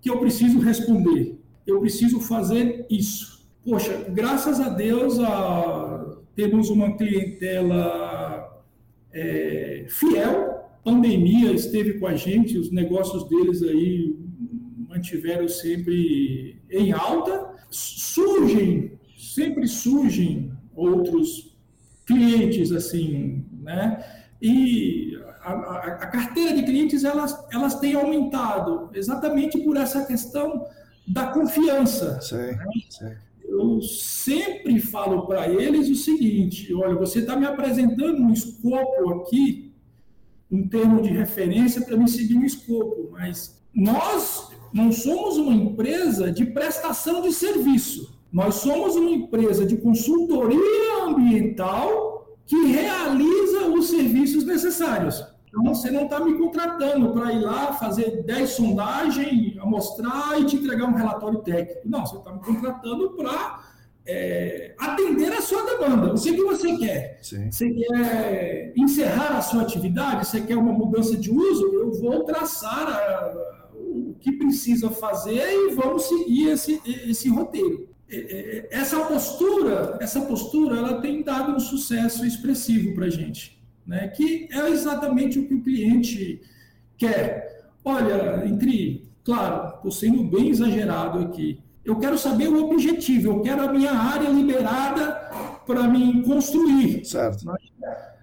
que 0.00 0.10
eu 0.10 0.18
preciso 0.18 0.58
responder? 0.58 1.38
Eu 1.66 1.80
preciso 1.80 2.20
fazer 2.20 2.86
isso. 2.90 3.46
Poxa, 3.64 4.06
graças 4.08 4.58
a 4.58 4.70
Deus 4.70 5.20
a, 5.20 6.16
temos 6.34 6.70
uma 6.70 6.96
clientela 6.96 8.64
é, 9.12 9.84
fiel. 9.88 10.56
Pandemia 10.82 11.52
esteve 11.52 11.98
com 11.98 12.06
a 12.06 12.14
gente, 12.14 12.56
os 12.56 12.70
negócios 12.70 13.28
deles 13.28 13.62
aí 13.62 14.16
mantiveram 14.98 15.48
sempre 15.48 16.60
em 16.70 16.92
alta. 16.92 17.56
Surgem, 17.70 18.98
sempre 19.16 19.66
surgem 19.68 20.52
outros 20.74 21.56
clientes 22.06 22.72
assim, 22.72 23.44
né? 23.60 24.04
E 24.40 25.18
a, 25.42 25.52
a, 25.52 25.78
a, 25.86 26.06
carteira 26.06 26.54
de 26.54 26.62
clientes 26.62 27.04
elas, 27.04 27.36
elas 27.52 27.78
têm 27.80 27.94
aumentado 27.94 28.90
exatamente 28.94 29.58
por 29.58 29.76
essa 29.76 30.04
questão 30.06 30.64
da 31.06 31.26
confiança. 31.26 32.20
Sim, 32.20 32.36
né? 32.36 32.64
sim. 32.88 33.12
Eu 33.44 33.80
sempre 33.82 34.78
falo 34.80 35.26
para 35.26 35.48
eles 35.48 35.88
o 35.88 35.94
seguinte: 35.94 36.72
olha, 36.72 36.94
você 36.94 37.18
está 37.20 37.36
me 37.36 37.46
apresentando 37.46 38.22
um 38.22 38.32
escopo 38.32 39.10
aqui, 39.14 39.72
um 40.50 40.68
termo 40.68 41.02
de 41.02 41.10
referência 41.10 41.82
para 41.82 41.96
me 41.96 42.08
seguir 42.08 42.36
um 42.36 42.44
escopo, 42.44 43.10
mas 43.10 43.58
nós 43.74 44.47
não 44.72 44.92
somos 44.92 45.36
uma 45.36 45.52
empresa 45.52 46.30
de 46.30 46.46
prestação 46.46 47.22
de 47.22 47.32
serviço. 47.32 48.18
Nós 48.32 48.56
somos 48.56 48.94
uma 48.96 49.10
empresa 49.10 49.64
de 49.64 49.76
consultoria 49.76 51.04
ambiental 51.04 52.36
que 52.44 52.66
realiza 52.66 53.66
os 53.68 53.88
serviços 53.88 54.44
necessários. 54.44 55.24
Então, 55.48 55.62
você 55.64 55.90
não 55.90 56.04
está 56.04 56.20
me 56.20 56.36
contratando 56.36 57.10
para 57.12 57.32
ir 57.32 57.40
lá 57.40 57.72
fazer 57.72 58.22
10 58.22 58.50
sondagens, 58.50 59.56
amostrar 59.58 60.38
e 60.38 60.44
te 60.44 60.56
entregar 60.56 60.86
um 60.86 60.94
relatório 60.94 61.38
técnico. 61.38 61.80
Não, 61.88 62.06
você 62.06 62.16
está 62.16 62.32
me 62.32 62.40
contratando 62.40 63.10
para 63.10 63.60
é, 64.06 64.74
atender 64.78 65.32
a 65.32 65.40
sua 65.40 65.62
demanda. 65.64 66.12
O 66.12 66.20
que, 66.20 66.34
que 66.34 66.42
você 66.42 66.76
quer? 66.76 67.18
Sim. 67.22 67.50
Você 67.50 67.70
quer 67.70 68.72
encerrar 68.76 69.36
a 69.38 69.42
sua 69.42 69.62
atividade? 69.62 70.26
Você 70.26 70.40
quer 70.42 70.56
uma 70.56 70.72
mudança 70.72 71.16
de 71.16 71.30
uso? 71.30 71.66
Eu 71.74 71.92
vou 71.92 72.24
traçar 72.24 72.86
a, 72.88 73.67
o 73.88 74.14
que 74.20 74.32
precisa 74.32 74.90
fazer 74.90 75.42
e 75.50 75.74
vamos 75.74 76.04
seguir 76.04 76.50
esse, 76.50 76.80
esse 76.86 77.28
roteiro. 77.28 77.88
É, 78.10 78.16
é, 78.16 78.68
essa 78.70 78.98
postura, 79.00 79.98
essa 80.00 80.20
postura, 80.22 80.78
ela 80.78 81.00
tem 81.00 81.22
dado 81.22 81.52
um 81.52 81.60
sucesso 81.60 82.24
expressivo 82.24 82.94
para 82.94 83.06
a 83.06 83.10
gente, 83.10 83.60
né? 83.86 84.08
Que 84.08 84.48
é 84.50 84.68
exatamente 84.70 85.38
o 85.38 85.46
que 85.46 85.54
o 85.54 85.62
cliente 85.62 86.40
quer. 86.96 87.68
Olha, 87.84 88.46
entre, 88.46 89.08
claro, 89.22 89.76
estou 89.76 89.90
sendo 89.90 90.24
bem 90.24 90.48
exagerado 90.48 91.18
aqui. 91.18 91.60
Eu 91.84 91.98
quero 91.98 92.18
saber 92.18 92.48
o 92.48 92.70
objetivo. 92.70 93.28
Eu 93.28 93.40
quero 93.40 93.62
a 93.62 93.72
minha 93.72 93.92
área 93.92 94.28
liberada 94.28 95.12
para 95.66 95.88
me 95.88 96.22
construir. 96.22 97.04
Certo. 97.04 97.44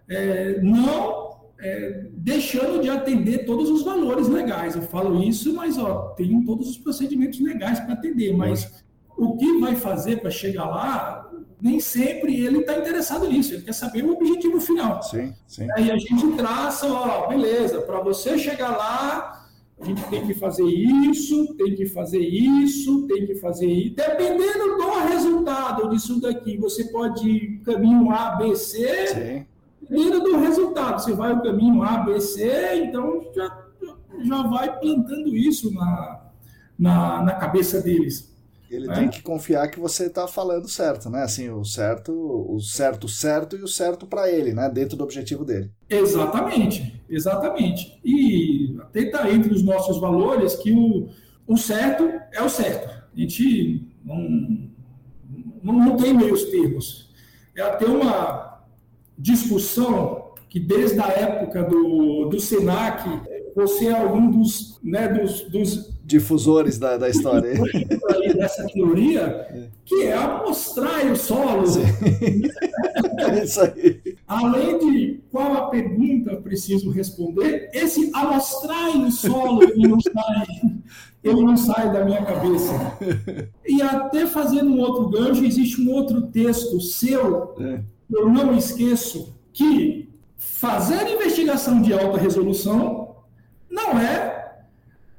É, 0.08 0.62
não 0.62 1.25
é, 1.60 2.06
deixando 2.12 2.82
de 2.82 2.90
atender 2.90 3.46
todos 3.46 3.70
os 3.70 3.84
valores 3.84 4.28
legais. 4.28 4.76
Eu 4.76 4.82
falo 4.84 5.24
isso, 5.24 5.54
mas 5.54 5.78
ó, 5.78 6.14
tem 6.16 6.44
todos 6.44 6.70
os 6.70 6.78
procedimentos 6.78 7.40
legais 7.40 7.80
para 7.80 7.94
atender, 7.94 8.36
mas 8.36 8.84
o 9.18 9.38
que 9.38 9.60
vai 9.60 9.76
fazer 9.76 10.20
para 10.22 10.30
chegar 10.30 10.66
lá, 10.66 11.32
nem 11.62 11.80
sempre 11.80 12.36
ele 12.40 12.60
está 12.60 12.78
interessado 12.78 13.28
nisso, 13.28 13.54
ele 13.54 13.64
quer 13.64 13.74
saber 13.74 14.04
o 14.04 14.14
objetivo 14.14 14.60
final. 14.60 15.02
Sim, 15.04 15.34
sim. 15.48 15.68
Aí 15.76 15.90
a 15.90 15.98
gente 15.98 16.28
traça, 16.36 16.88
ó, 16.88 17.28
beleza, 17.28 17.82
para 17.82 18.02
você 18.02 18.38
chegar 18.38 18.76
lá, 18.76 19.48
a 19.80 19.86
gente 19.86 20.04
tem 20.10 20.26
que 20.26 20.34
fazer 20.34 20.66
isso, 20.66 21.54
tem 21.56 21.76
que 21.76 21.86
fazer 21.86 22.20
isso, 22.20 23.08
tem 23.08 23.26
que 23.26 23.36
fazer 23.36 23.68
isso. 23.68 23.96
Dependendo 23.96 24.78
do 24.78 24.90
resultado 25.08 25.90
disso 25.90 26.20
daqui, 26.20 26.58
você 26.58 26.86
pode 26.86 27.30
ir 27.30 27.60
caminho 27.60 28.10
A, 28.12 28.36
B, 28.36 28.56
C. 28.56 29.08
Sim. 29.08 29.46
Dependendo 29.90 30.22
do 30.22 30.38
resultado, 30.38 31.02
você 31.02 31.14
vai 31.14 31.34
o 31.34 31.42
caminho 31.42 31.84
A, 31.84 31.98
B, 31.98 32.20
C, 32.20 32.86
então 32.86 33.22
já, 33.36 33.66
já 34.24 34.44
vai 34.44 34.80
plantando 34.80 35.36
isso 35.36 35.74
na, 35.74 36.22
na, 36.78 37.24
na 37.24 37.34
cabeça 37.34 37.82
deles. 37.82 38.34
Ele 38.70 38.90
é. 38.90 38.94
tem 38.94 39.10
que 39.10 39.22
confiar 39.22 39.70
que 39.70 39.80
você 39.80 40.08
está 40.08 40.28
falando 40.28 40.68
certo, 40.68 41.10
né? 41.10 41.22
Assim, 41.22 41.50
o 41.50 41.64
certo, 41.64 42.12
o 42.12 42.60
certo 42.60 43.08
certo 43.08 43.56
e 43.56 43.64
o 43.64 43.68
certo 43.68 44.08
para 44.08 44.30
ele, 44.30 44.54
né? 44.54 44.70
Dentro 44.70 44.98
do 44.98 45.04
objetivo 45.04 45.46
dele. 45.46 45.72
Exatamente, 45.88 47.02
exatamente. 47.08 48.00
E 48.04 48.76
até 48.82 49.02
está 49.02 49.30
entre 49.30 49.54
os 49.54 49.64
nossos 49.64 50.00
valores 50.00 50.56
que 50.56 50.72
o, 50.74 51.10
o 51.48 51.58
certo 51.58 52.10
é 52.34 52.42
o 52.42 52.50
certo. 52.50 52.90
A 52.90 53.20
gente 53.20 53.88
não, 54.04 54.70
não, 55.64 55.74
não 55.74 55.98
tem 55.98 56.14
meios 56.14 56.46
termos. 56.46 57.14
É 57.56 57.62
até 57.62 57.86
uma 57.86 58.55
discussão 59.18 60.26
que 60.50 60.60
desde 60.60 61.00
a 61.02 61.08
época 61.08 61.64
do, 61.64 62.30
do 62.30 62.40
SENAC, 62.40 63.10
você 63.56 63.88
é 63.88 63.94
algum 63.94 64.32
dos, 64.32 64.80
né, 64.84 65.08
dos, 65.08 65.42
dos 65.50 65.96
difusores 66.04 66.78
da, 66.78 66.98
da 66.98 67.10
história. 67.10 67.54
dessa 68.36 68.66
teoria, 68.68 69.70
que 69.84 70.04
é 70.04 70.14
amostrar 70.14 71.12
o 71.12 71.16
solo. 71.16 71.64
é 73.20 73.44
isso 73.44 73.62
aí. 73.62 74.02
Além 74.28 74.78
de 74.80 75.20
qual 75.32 75.54
a 75.54 75.68
pergunta 75.68 76.36
preciso 76.38 76.90
responder, 76.90 77.70
esse 77.74 78.12
amostrar 78.14 78.96
o 78.96 79.12
solo 79.12 79.64
ele 79.64 79.88
não 79.88 80.00
sai, 80.00 80.46
ele 81.24 81.44
não 81.44 81.58
sai 81.58 81.92
da 81.92 82.06
minha 82.06 82.24
cabeça. 82.24 82.98
E 83.66 83.82
até 83.82 84.28
fazendo 84.28 84.72
um 84.72 84.80
outro 84.80 85.10
gancho, 85.10 85.44
existe 85.44 85.82
um 85.82 85.92
outro 85.92 86.22
texto 86.28 86.80
seu, 86.80 87.56
é. 87.60 87.95
Eu 88.12 88.30
não 88.30 88.56
esqueço, 88.58 89.36
que 89.54 90.10
fazer 90.38 91.08
investigação 91.08 91.82
de 91.82 91.94
alta 91.94 92.18
resolução 92.18 93.16
não 93.70 94.00
é 94.00 94.36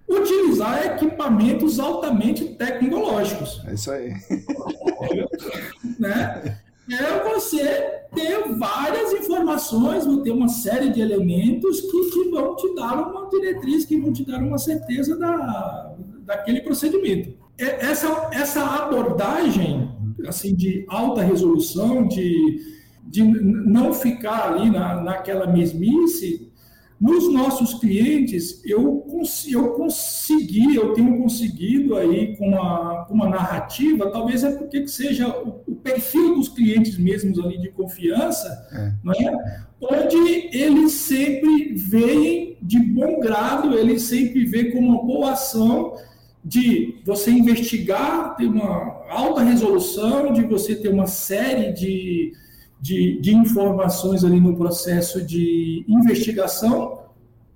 utilizar 0.08 0.86
equipamentos 0.86 1.80
altamente 1.80 2.44
tecnológicos. 2.54 3.60
É 3.66 3.74
isso 3.74 3.90
aí. 3.90 4.12
né? 5.98 6.60
É 6.88 7.34
você 7.34 7.96
ter 8.14 8.54
várias 8.56 9.12
informações, 9.12 10.04
ter 10.22 10.30
uma 10.30 10.48
série 10.48 10.90
de 10.90 11.00
elementos 11.00 11.80
que 11.80 12.30
vão 12.30 12.54
te 12.54 12.74
dar 12.76 13.08
uma 13.08 13.28
diretriz, 13.28 13.84
que 13.84 14.00
vão 14.00 14.12
te 14.12 14.24
dar 14.24 14.38
uma 14.38 14.58
certeza 14.58 15.18
da, 15.18 15.96
daquele 16.20 16.60
procedimento. 16.60 17.34
Essa, 17.58 18.30
essa 18.32 18.62
abordagem 18.62 19.90
assim 20.26 20.54
de 20.54 20.84
alta 20.88 21.22
resolução, 21.22 22.06
de, 22.06 22.60
de 23.06 23.22
não 23.22 23.92
ficar 23.92 24.52
ali 24.52 24.70
na, 24.70 25.00
naquela 25.00 25.46
mesmice, 25.46 26.50
nos 26.98 27.30
nossos 27.30 27.74
clientes, 27.74 28.62
eu, 28.64 29.06
eu 29.48 29.68
consegui, 29.72 30.74
eu 30.74 30.94
tenho 30.94 31.18
conseguido 31.18 31.94
aí 31.94 32.34
com 32.36 32.48
uma, 32.48 33.04
com 33.04 33.14
uma 33.14 33.28
narrativa, 33.28 34.10
talvez 34.10 34.42
é 34.42 34.52
porque 34.52 34.80
que 34.80 34.88
seja 34.88 35.28
o, 35.28 35.60
o, 35.66 35.76
perfil 35.76 36.36
dos 36.36 36.48
clientes 36.48 36.96
mesmos 36.96 37.38
ali 37.38 37.60
de 37.60 37.68
confiança, 37.68 38.48
é. 38.72 38.92
Não 39.04 39.12
é? 39.12 39.66
onde 39.78 40.16
eles 40.56 40.92
sempre 40.92 41.74
veem 41.74 42.56
de 42.62 42.78
bom 42.78 43.20
grado, 43.20 43.78
eles 43.78 44.02
sempre 44.02 44.46
veem 44.46 44.70
como 44.72 44.88
uma 44.88 45.04
boa 45.04 45.32
ação 45.32 45.96
de 46.42 47.02
você 47.04 47.30
investigar, 47.30 48.36
ter 48.36 48.46
uma 48.46 49.04
alta 49.10 49.42
resolução, 49.42 50.32
de 50.32 50.42
você 50.42 50.74
ter 50.74 50.88
uma 50.88 51.06
série 51.06 51.72
de 51.72 52.32
de, 52.80 53.20
de 53.20 53.34
informações 53.34 54.24
ali 54.24 54.40
no 54.40 54.56
processo 54.56 55.22
de 55.22 55.84
investigação 55.88 57.00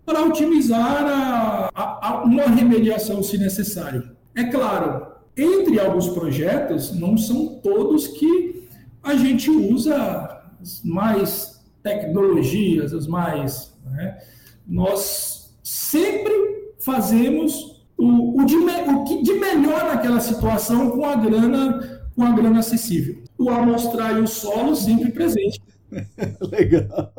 para 0.04 0.24
otimizar 0.24 1.04
a, 1.06 1.70
a, 1.74 2.08
a 2.08 2.24
uma 2.24 2.44
remediação, 2.44 3.22
se 3.22 3.38
necessário. 3.38 4.10
É 4.34 4.44
claro, 4.44 5.06
entre 5.36 5.78
alguns 5.78 6.08
projetos, 6.08 6.98
não 6.98 7.16
são 7.16 7.60
todos 7.62 8.08
que 8.08 8.68
a 9.02 9.14
gente 9.14 9.50
usa 9.50 10.42
as 10.60 10.82
mais 10.84 11.60
tecnologias, 11.82 12.92
as 12.92 13.06
mais. 13.06 13.74
Né? 13.84 14.18
Nós 14.66 15.54
sempre 15.62 16.74
fazemos 16.80 17.84
o, 17.96 18.40
o, 18.40 18.44
de, 18.44 18.56
o 18.56 19.04
que 19.04 19.22
de 19.22 19.34
melhor 19.34 19.84
naquela 19.84 20.20
situação 20.20 20.90
com 20.90 21.04
a 21.04 21.14
grana 21.14 22.00
com 22.16 22.24
a 22.24 22.32
grana 22.32 22.58
acessível 22.58 23.22
o 23.40 23.48
amostrar 23.48 24.18
e 24.18 24.20
o 24.20 24.26
solo 24.26 24.76
sempre 24.76 25.10
presente. 25.10 25.62
Legal. 26.52 27.12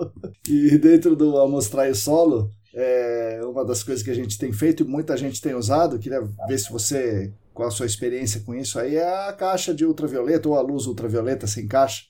E 0.47 0.77
dentro 0.77 1.15
do 1.15 1.37
Amostrai 1.39 1.93
Solo, 1.93 2.49
é 2.73 3.41
uma 3.43 3.65
das 3.65 3.83
coisas 3.83 4.03
que 4.03 4.11
a 4.11 4.15
gente 4.15 4.37
tem 4.37 4.53
feito 4.53 4.83
e 4.83 4.87
muita 4.87 5.17
gente 5.17 5.41
tem 5.41 5.55
usado, 5.55 5.99
queria 5.99 6.21
ver 6.47 6.57
se 6.57 6.71
você, 6.71 7.33
qual 7.53 7.67
a 7.67 7.71
sua 7.71 7.85
experiência 7.85 8.41
com 8.45 8.53
isso 8.55 8.79
aí, 8.79 8.95
é 8.95 9.27
a 9.27 9.33
caixa 9.33 9.73
de 9.73 9.85
ultravioleta 9.85 10.47
ou 10.47 10.55
a 10.55 10.61
luz 10.61 10.85
ultravioleta 10.85 11.47
sem 11.47 11.67
caixa. 11.67 12.03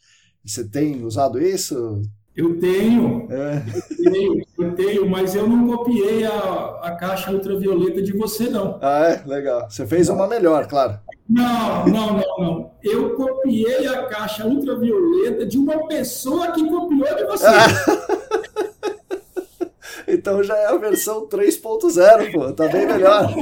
Você 0.45 0.63
tem 0.63 1.03
usado 1.03 1.41
isso? 1.41 2.01
Eu 2.35 2.57
tenho, 2.59 3.27
é. 3.29 3.63
eu 3.99 4.11
tenho, 4.11 4.45
eu 4.57 4.75
tenho, 4.75 5.09
mas 5.09 5.35
eu 5.35 5.47
não 5.47 5.67
copiei 5.67 6.23
a, 6.23 6.79
a 6.81 6.95
caixa 6.95 7.31
ultravioleta 7.31 8.01
de 8.01 8.13
você, 8.13 8.49
não. 8.49 8.79
Ah, 8.81 9.07
é? 9.09 9.27
Legal. 9.27 9.69
Você 9.69 9.85
fez 9.85 10.07
uma 10.09 10.27
melhor, 10.27 10.65
claro. 10.67 10.97
Não, 11.31 11.85
não, 11.87 12.13
não, 12.17 12.37
não. 12.39 12.71
Eu 12.83 13.15
copiei 13.15 13.87
a 13.87 14.05
caixa 14.05 14.45
ultravioleta 14.45 15.45
de 15.45 15.57
uma 15.57 15.87
pessoa 15.87 16.51
que 16.51 16.67
copiou 16.67 17.15
de 17.15 17.23
você. 17.25 17.47
então 20.05 20.43
já 20.43 20.57
é 20.57 20.65
a 20.65 20.75
versão 20.75 21.25
3.0, 21.27 22.33
pô. 22.33 22.51
Tá 22.51 22.67
bem 22.67 22.85
melhor. 22.85 23.33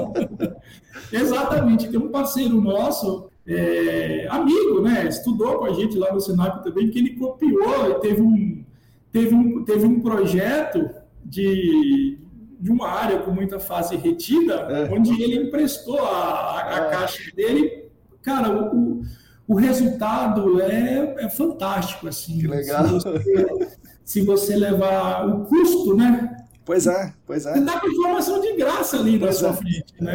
Exatamente. 1.12 1.88
Tem 1.88 2.00
um 2.00 2.08
parceiro 2.08 2.58
nosso 2.58 3.28
é, 3.46 4.26
amigo, 4.30 4.80
né? 4.80 5.06
Estudou 5.06 5.58
com 5.58 5.66
a 5.66 5.74
gente 5.74 5.98
lá 5.98 6.10
no 6.14 6.20
Sinap 6.20 6.64
também, 6.64 6.88
que 6.88 6.98
ele 6.98 7.16
copiou, 7.16 8.00
teve 8.00 8.22
um, 8.22 8.64
teve 9.12 9.34
um, 9.34 9.62
teve 9.64 9.84
um 9.84 10.00
projeto 10.00 10.88
de, 11.22 12.18
de 12.60 12.70
uma 12.70 12.88
área 12.88 13.20
com 13.20 13.30
muita 13.30 13.58
fase 13.58 13.96
retida, 13.96 14.54
é. 14.54 14.92
onde 14.92 15.10
ele 15.22 15.46
emprestou 15.46 15.98
a, 15.98 16.62
a, 16.62 16.76
é. 16.76 16.90
caixa 16.90 17.34
dele. 17.34 17.88
Cara, 18.22 18.50
o, 18.74 19.02
o 19.48 19.54
resultado 19.54 20.60
é, 20.60 21.24
é 21.24 21.30
fantástico, 21.30 22.06
assim. 22.06 22.38
Que 22.38 22.46
legal. 22.46 23.00
Se 23.00 23.08
você, 23.08 23.68
se 24.04 24.20
você 24.22 24.56
levar 24.56 25.26
o 25.26 25.46
custo, 25.46 25.96
né? 25.96 26.36
Pois 26.64 26.86
é, 26.86 27.12
pois 27.26 27.46
é. 27.46 27.54
Você 27.54 27.60
dá 27.62 27.80
informação 27.84 28.40
de 28.40 28.56
graça 28.56 28.98
ali 28.98 29.18
na 29.18 29.32
sua 29.32 29.48
é. 29.48 29.52
frente, 29.54 29.94
né? 30.00 30.14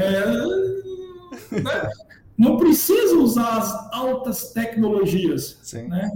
não 2.37 2.57
precisa 2.57 3.15
usar 3.15 3.57
as 3.57 3.93
altas 3.93 4.51
tecnologias. 4.51 5.57
Sim. 5.63 5.87
Né? 5.87 6.11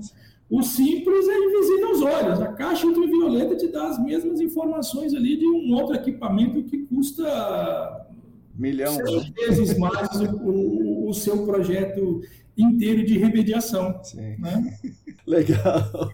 O 0.49 0.63
simples 0.63 1.27
é 1.27 1.37
invisível 1.37 1.87
aos 1.89 2.01
olhos. 2.01 2.41
A 2.41 2.47
caixa 2.53 2.87
ultravioleta 2.87 3.55
te 3.55 3.67
dá 3.67 3.87
as 3.87 4.03
mesmas 4.03 4.41
informações 4.41 5.13
ali 5.13 5.37
de 5.37 5.45
um 5.45 5.73
outro 5.75 5.95
equipamento 5.95 6.63
que 6.63 6.79
custa 6.79 8.07
milhão 8.55 8.93
seis 8.95 9.29
vezes 9.29 9.77
mais 9.77 10.09
o, 10.19 10.35
o, 10.49 11.09
o, 11.09 11.13
seu 11.13 11.45
projeto 11.45 12.21
inteiro 12.57 13.05
de 13.05 13.17
remediação. 13.17 13.99
Sim. 14.03 14.35
Né? 14.39 14.77
Legal. 15.25 16.11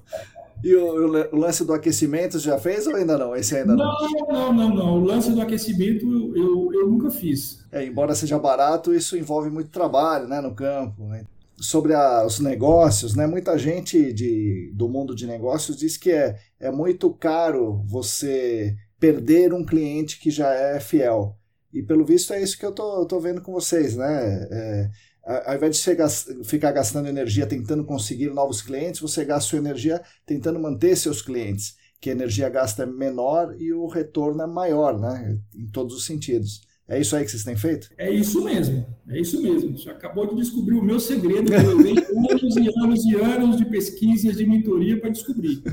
E 0.63 0.75
o, 0.75 1.33
o, 1.33 1.37
lance 1.37 1.63
do 1.63 1.73
aquecimento 1.73 2.37
já 2.37 2.57
fez 2.57 2.87
ou 2.87 2.95
ainda 2.95 3.17
não? 3.17 3.35
Esse 3.35 3.55
ainda 3.55 3.75
não? 3.75 3.85
Não, 3.85 4.27
não, 4.27 4.53
não, 4.53 4.75
não. 4.75 4.93
O 4.99 5.03
lance 5.03 5.31
do 5.31 5.41
aquecimento 5.41 6.05
eu, 6.35 6.73
eu 6.73 6.89
nunca 6.89 7.09
fiz. 7.09 7.65
É, 7.71 7.85
embora 7.85 8.13
seja 8.13 8.37
barato, 8.37 8.93
isso 8.93 9.17
envolve 9.17 9.49
muito 9.49 9.69
trabalho 9.69 10.27
né, 10.27 10.41
no 10.41 10.53
campo. 10.53 11.03
Né? 11.05 11.23
Sobre 11.57 11.93
a, 11.93 12.25
os 12.25 12.39
negócios, 12.39 13.15
né? 13.15 13.25
Muita 13.25 13.57
gente 13.57 14.11
de, 14.13 14.71
do 14.73 14.89
mundo 14.89 15.15
de 15.15 15.25
negócios 15.25 15.77
diz 15.77 15.97
que 15.97 16.11
é, 16.11 16.37
é 16.59 16.69
muito 16.69 17.13
caro 17.13 17.83
você 17.85 18.75
perder 18.99 19.53
um 19.53 19.65
cliente 19.65 20.19
que 20.19 20.29
já 20.29 20.53
é 20.53 20.79
fiel. 20.79 21.37
E 21.73 21.83
pelo 21.83 22.05
visto 22.05 22.33
é 22.33 22.41
isso 22.41 22.57
que 22.57 22.65
eu 22.65 22.71
tô, 22.71 23.05
tô 23.05 23.19
vendo 23.19 23.41
com 23.41 23.51
vocês, 23.51 23.95
né? 23.95 24.47
É, 24.51 24.89
ao 25.25 25.55
invés 25.55 25.77
de 25.77 25.81
você 25.81 26.43
ficar 26.43 26.71
gastando 26.71 27.07
energia 27.07 27.47
tentando 27.47 27.83
conseguir 27.83 28.29
novos 28.29 28.61
clientes, 28.61 29.01
você 29.01 29.25
gasta 29.25 29.49
sua 29.49 29.59
energia 29.59 30.01
tentando 30.25 30.59
manter 30.59 30.95
seus 30.95 31.21
clientes, 31.21 31.75
que 31.99 32.09
a 32.09 32.13
energia 32.13 32.47
gasta 32.47 32.83
é 32.83 32.85
menor 32.85 33.55
e 33.59 33.73
o 33.73 33.87
retorno 33.87 34.43
é 34.43 34.47
maior, 34.47 34.99
né? 34.99 35.37
Em 35.55 35.67
todos 35.67 35.95
os 35.95 36.05
sentidos. 36.05 36.61
É 36.87 36.99
isso 36.99 37.15
aí 37.15 37.25
que 37.25 37.31
vocês 37.31 37.43
têm 37.43 37.55
feito? 37.55 37.89
É 37.97 38.11
isso 38.11 38.43
mesmo, 38.43 38.85
é 39.09 39.19
isso 39.19 39.41
mesmo. 39.41 39.77
Você 39.77 39.89
acabou 39.89 40.27
de 40.27 40.35
descobrir 40.35 40.75
o 40.75 40.83
meu 40.83 40.99
segredo, 40.99 41.51
que 41.51 41.57
eu 41.57 41.77
levei 41.77 41.95
anos 41.97 42.55
e 42.55 42.83
anos 42.83 43.05
e 43.05 43.15
anos 43.15 43.57
de 43.57 43.65
pesquisa 43.65 44.31
de 44.31 44.45
mentoria 44.45 44.99
para 44.99 45.09
descobrir. 45.09 45.63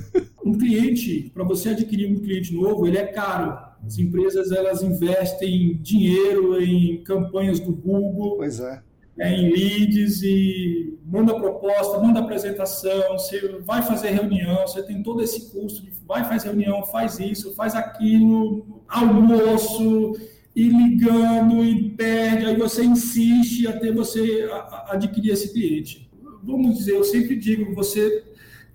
Um 0.44 0.56
cliente, 0.56 1.30
para 1.34 1.44
você 1.44 1.68
adquirir 1.70 2.10
um 2.10 2.20
cliente 2.20 2.54
novo, 2.54 2.86
ele 2.86 2.98
é 2.98 3.06
caro. 3.06 3.58
As 3.84 3.98
empresas 3.98 4.50
elas 4.52 4.82
investem 4.82 5.78
dinheiro 5.82 6.60
em 6.62 7.02
campanhas 7.04 7.60
do 7.60 7.72
Google. 7.72 8.36
Pois 8.36 8.58
é 8.58 8.82
é, 9.18 9.30
em 9.34 9.50
leads 9.50 10.22
e 10.22 10.98
manda 11.04 11.34
proposta, 11.34 11.98
manda 11.98 12.20
apresentação, 12.20 13.12
você 13.12 13.60
vai 13.60 13.82
fazer 13.82 14.10
reunião, 14.10 14.66
você 14.66 14.82
tem 14.82 15.02
todo 15.02 15.22
esse 15.22 15.52
custo 15.52 15.82
de 15.82 15.92
vai 16.06 16.24
fazer 16.24 16.48
reunião, 16.48 16.82
faz 16.84 17.18
isso, 17.18 17.54
faz 17.54 17.74
aquilo, 17.74 18.82
almoço, 18.88 20.12
e 20.54 20.68
ligando 20.68 21.64
e 21.64 21.90
perde, 21.90 22.46
aí 22.46 22.56
você 22.56 22.84
insiste 22.84 23.66
até 23.66 23.90
você 23.90 24.48
adquirir 24.88 25.32
esse 25.32 25.52
cliente. 25.52 26.10
Vamos 26.42 26.76
dizer, 26.76 26.92
eu 26.92 27.04
sempre 27.04 27.36
digo, 27.36 27.74
você 27.74 28.24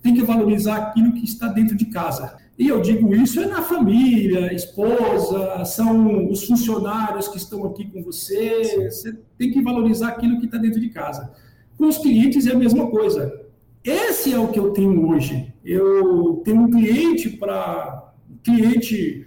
tem 0.01 0.13
que 0.13 0.23
valorizar 0.23 0.77
aquilo 0.77 1.13
que 1.13 1.23
está 1.23 1.47
dentro 1.47 1.75
de 1.75 1.85
casa. 1.85 2.37
E 2.57 2.67
eu 2.67 2.81
digo 2.81 3.13
isso 3.13 3.39
é 3.39 3.45
na 3.45 3.61
família, 3.61 4.51
esposa, 4.51 5.63
são 5.65 6.29
os 6.31 6.45
funcionários 6.45 7.27
que 7.27 7.37
estão 7.37 7.65
aqui 7.65 7.85
com 7.85 8.01
você. 8.01 8.89
Você 8.89 9.15
tem 9.37 9.51
que 9.51 9.61
valorizar 9.61 10.09
aquilo 10.09 10.39
que 10.39 10.45
está 10.45 10.57
dentro 10.57 10.79
de 10.79 10.89
casa. 10.89 11.31
Com 11.77 11.87
os 11.87 11.99
clientes 11.99 12.47
é 12.47 12.53
a 12.53 12.57
mesma 12.57 12.89
coisa. 12.89 13.45
Esse 13.83 14.33
é 14.33 14.39
o 14.39 14.47
que 14.47 14.57
eu 14.57 14.71
tenho 14.71 15.07
hoje. 15.07 15.53
Eu 15.63 16.41
tenho 16.43 16.61
um 16.61 16.71
cliente 16.71 17.29
para 17.29 18.11
cliente 18.43 19.26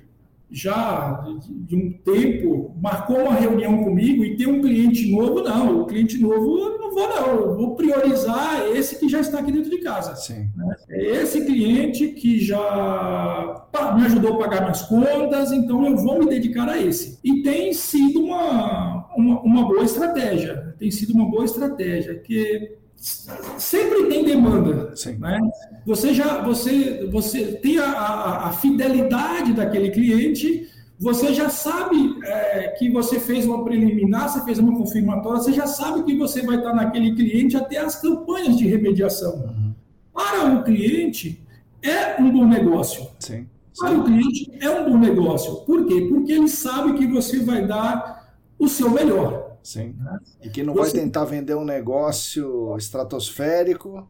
já 0.51 1.25
de 1.49 1.77
um 1.77 1.93
tempo 2.05 2.75
marcou 2.83 3.19
uma 3.19 3.35
reunião 3.35 3.85
comigo 3.85 4.25
e 4.25 4.37
tem 4.37 4.47
um 4.47 4.61
cliente 4.61 5.11
novo, 5.11 5.43
não. 5.43 5.83
O 5.83 5.87
cliente 5.87 6.19
novo 6.19 6.59
eu 6.59 6.79
não 6.79 6.93
vou, 6.93 7.09
não. 7.09 7.27
Eu 7.27 7.57
vou 7.57 7.77
priorizar 7.77 8.67
esse 8.75 8.99
que 8.99 9.09
já 9.09 9.21
está 9.21 9.39
aqui 9.39 9.53
dentro 9.53 9.71
de 9.71 9.79
casa. 9.79 10.17
Sim. 10.17 10.49
Né? 10.57 10.77
Esse 10.89 11.45
cliente 11.45 12.09
que 12.09 12.41
já 12.41 13.67
me 13.97 14.05
ajudou 14.07 14.35
a 14.35 14.39
pagar 14.39 14.63
minhas 14.63 14.83
contas, 14.83 15.53
então 15.53 15.87
eu 15.87 15.97
vou 15.97 16.19
me 16.19 16.27
dedicar 16.27 16.69
a 16.69 16.81
esse. 16.81 17.19
E 17.23 17.43
tem 17.43 17.73
sido 17.73 18.25
uma, 18.25 19.07
uma, 19.17 19.41
uma 19.43 19.69
boa 19.69 19.85
estratégia. 19.85 20.75
Tem 20.79 20.91
sido 20.91 21.13
uma 21.15 21.31
boa 21.31 21.45
estratégia, 21.45 22.19
que 22.19 22.77
sempre 23.01 24.07
tem 24.07 24.25
demanda, 24.25 24.95
Sim. 24.95 25.17
né? 25.17 25.41
Você 25.87 26.13
já 26.13 26.43
você 26.43 27.07
você 27.11 27.53
tem 27.53 27.79
a, 27.79 27.91
a, 27.91 28.49
a 28.49 28.53
fidelidade 28.53 29.55
daquele 29.55 29.91
cliente, 29.91 30.69
você 30.99 31.33
já 31.33 31.49
sabe 31.49 31.97
é, 32.25 32.69
que 32.79 32.91
você 32.91 33.19
fez 33.19 33.47
uma 33.47 33.65
preliminar, 33.65 34.29
você 34.29 34.45
fez 34.45 34.59
uma 34.59 34.77
confirmatória, 34.77 35.41
você 35.41 35.53
já 35.53 35.67
sabe 35.67 36.03
que 36.03 36.15
você 36.15 36.43
vai 36.43 36.57
estar 36.57 36.75
naquele 36.75 37.15
cliente 37.15 37.57
até 37.57 37.79
as 37.79 38.01
campanhas 38.01 38.59
de 38.59 38.67
remediação. 38.67 39.37
Uhum. 39.37 39.75
Para 40.13 40.55
o 40.55 40.63
cliente 40.63 41.43
é 41.83 42.21
um 42.21 42.31
bom 42.31 42.47
negócio. 42.47 43.09
Sim. 43.19 43.47
Para 43.79 43.99
o 43.99 44.05
cliente 44.05 44.53
é 44.61 44.69
um 44.69 44.91
bom 44.91 44.99
negócio. 44.99 45.65
Por 45.65 45.87
quê? 45.87 46.07
Porque 46.07 46.33
ele 46.33 46.49
sabe 46.49 46.93
que 46.93 47.07
você 47.07 47.39
vai 47.39 47.67
dar 47.67 48.37
o 48.59 48.69
seu 48.69 48.91
melhor. 48.91 49.50
Sim. 49.63 49.95
Né? 49.99 50.19
E 50.43 50.51
que 50.51 50.63
não 50.63 50.75
vai 50.75 50.91
tentar 50.91 51.25
vender 51.25 51.55
um 51.55 51.65
negócio 51.65 52.77
estratosférico, 52.77 54.09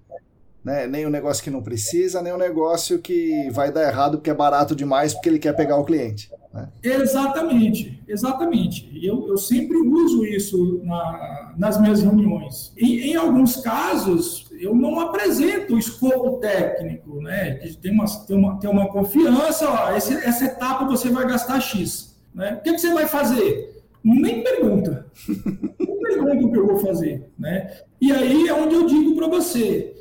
né? 0.65 0.87
nem 0.87 1.07
um 1.07 1.11
negócio 1.11 1.43
que 1.43 1.51
não 1.51 1.63
precisa, 1.63 2.23
nem 2.23 2.33
um 2.33 2.39
negócio 2.39 2.99
que 2.99 3.51
vai 3.51 3.73
dar 3.73 3.89
errado 3.89 4.19
porque 4.19 4.31
é 4.31 4.35
barato 4.35 4.75
demais 4.75 5.15
porque 5.15 5.29
ele 5.29 5.39
quer 5.39 5.55
pegar 5.55 5.77
o 5.77 5.85
cliente. 5.85 6.31
Né? 6.53 6.69
Exatamente, 6.83 8.03
exatamente. 8.09 8.91
Eu, 9.01 9.29
eu 9.29 9.39
sempre 9.39 9.77
uso 9.77 10.25
isso 10.25 10.81
na, 10.85 11.55
nas 11.57 11.81
minhas 11.81 12.03
reuniões. 12.03 12.73
E, 12.77 13.13
em 13.13 13.17
alguns 13.17 13.57
casos, 13.57 14.51
eu 14.59 14.75
não 14.75 14.99
apresento 14.99 15.75
o 15.75 15.79
escopo 15.79 16.39
técnico, 16.39 17.21
né? 17.23 17.55
Tem 17.81 17.93
uma, 17.93 18.05
tem 18.27 18.37
uma, 18.37 18.59
tem 18.59 18.71
uma 18.71 18.89
confiança, 18.89 19.71
ó, 19.71 19.97
esse, 19.97 20.13
essa 20.15 20.45
etapa 20.45 20.85
você 20.87 21.09
vai 21.09 21.27
gastar 21.27 21.61
X. 21.61 22.17
Né? 22.35 22.55
O 22.55 22.63
que, 22.63 22.73
que 22.73 22.79
você 22.79 22.93
vai 22.93 23.07
fazer? 23.07 23.70
Nem 24.03 24.43
pergunta. 24.43 25.07
Nem 25.79 25.99
pergunta 26.01 26.47
o 26.47 26.53
que 26.53 26.59
eu 26.59 26.67
vou 26.67 26.79
fazer. 26.79 27.31
Né? 27.39 27.79
E 28.01 28.13
aí 28.13 28.49
é 28.49 28.55
onde 28.55 28.75
eu 28.75 28.87
digo 28.87 29.17
para 29.17 29.29
você: 29.29 29.95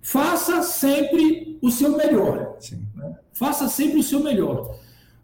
faça 0.00 0.62
sempre 0.62 1.58
o 1.62 1.70
seu 1.70 1.96
melhor. 1.96 2.56
Né? 2.94 3.16
Faça 3.32 3.68
sempre 3.68 3.98
o 3.98 4.02
seu 4.02 4.20
melhor. 4.20 4.78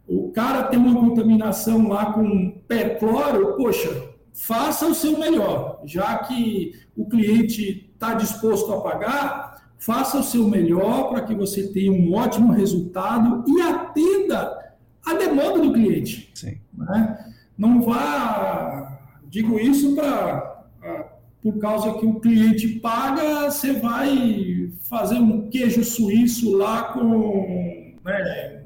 O 0.06 0.30
cara 0.30 0.64
tem 0.64 0.78
uma 0.78 0.94
contaminação 1.00 1.88
lá 1.88 2.12
com 2.12 2.50
percloro, 2.68 3.56
poxa, 3.56 4.10
faça 4.34 4.86
o 4.86 4.94
seu 4.94 5.18
melhor. 5.18 5.80
Já 5.84 6.18
que 6.18 6.74
o 6.96 7.06
cliente 7.06 7.90
está 7.92 8.14
disposto 8.14 8.72
a 8.72 8.80
pagar, 8.80 9.72
faça 9.78 10.18
o 10.18 10.22
seu 10.22 10.46
melhor 10.48 11.10
para 11.10 11.22
que 11.22 11.34
você 11.34 11.68
tenha 11.68 11.90
um 11.92 12.14
ótimo 12.14 12.52
resultado 12.52 13.44
e 13.46 13.60
atenda 13.62 14.74
a 15.04 15.14
demanda 15.14 15.58
do 15.58 15.72
cliente. 15.72 16.30
Sim. 16.34 16.58
Né? 16.76 17.33
Não 17.56 17.80
vá. 17.82 18.98
Digo 19.28 19.58
isso 19.58 19.94
para 19.94 20.54
por 21.44 21.58
causa 21.58 21.92
que 21.98 22.06
o 22.06 22.20
cliente 22.20 22.80
paga, 22.80 23.50
você 23.50 23.74
vai 23.74 24.72
fazer 24.88 25.16
um 25.16 25.46
queijo 25.50 25.84
suíço 25.84 26.56
lá 26.56 26.84
com, 26.84 27.92
né, 28.02 28.62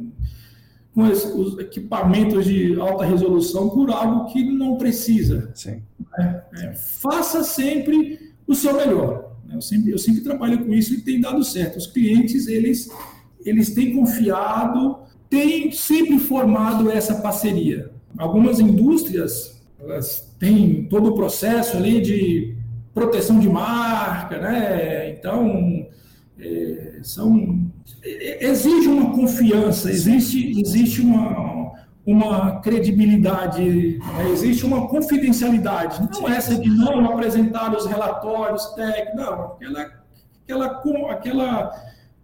com 0.94 1.02
os 1.02 1.58
equipamentos 1.58 2.44
de 2.44 2.78
alta 2.80 3.04
resolução 3.04 3.68
por 3.70 3.90
algo 3.90 4.32
que 4.32 4.44
não 4.44 4.78
precisa. 4.78 5.50
Sim. 5.56 5.82
Né? 6.16 6.42
É, 6.56 6.72
faça 6.74 7.42
sempre 7.42 8.32
o 8.46 8.54
seu 8.54 8.74
melhor. 8.74 9.32
Né? 9.44 9.56
Eu 9.56 9.60
sempre, 9.60 9.90
eu 9.90 9.98
sempre 9.98 10.20
trabalho 10.20 10.64
com 10.64 10.72
isso 10.72 10.94
e 10.94 11.00
tem 11.00 11.20
dado 11.20 11.42
certo. 11.42 11.78
Os 11.78 11.86
clientes, 11.88 12.46
eles, 12.46 12.88
eles 13.44 13.74
têm 13.74 13.96
confiado, 13.96 15.00
têm 15.28 15.72
sempre 15.72 16.16
formado 16.20 16.88
essa 16.88 17.16
parceria. 17.16 17.97
Algumas 18.18 18.58
indústrias, 18.60 19.62
elas 19.80 20.34
têm 20.38 20.84
todo 20.84 21.10
o 21.10 21.14
processo 21.14 21.76
ali 21.76 22.00
de 22.00 22.56
proteção 22.92 23.38
de 23.38 23.48
marca, 23.48 24.38
né? 24.38 25.10
Então, 25.10 25.86
é, 26.38 26.98
são 27.02 27.70
exige 28.02 28.88
uma 28.88 29.12
confiança, 29.12 29.90
existe, 29.90 30.60
existe 30.60 31.00
uma, 31.00 31.72
uma 32.06 32.60
credibilidade, 32.60 33.98
né? 33.98 34.30
existe 34.30 34.64
uma 34.64 34.88
confidencialidade. 34.88 36.00
Não 36.12 36.28
essa 36.28 36.56
de 36.56 36.68
não 36.68 37.06
apresentar 37.06 37.74
os 37.76 37.86
relatórios 37.86 38.66
técnicos, 38.74 39.14
não, 39.14 39.42
aquela, 39.52 39.92
aquela, 40.44 41.10
aquela 41.10 41.72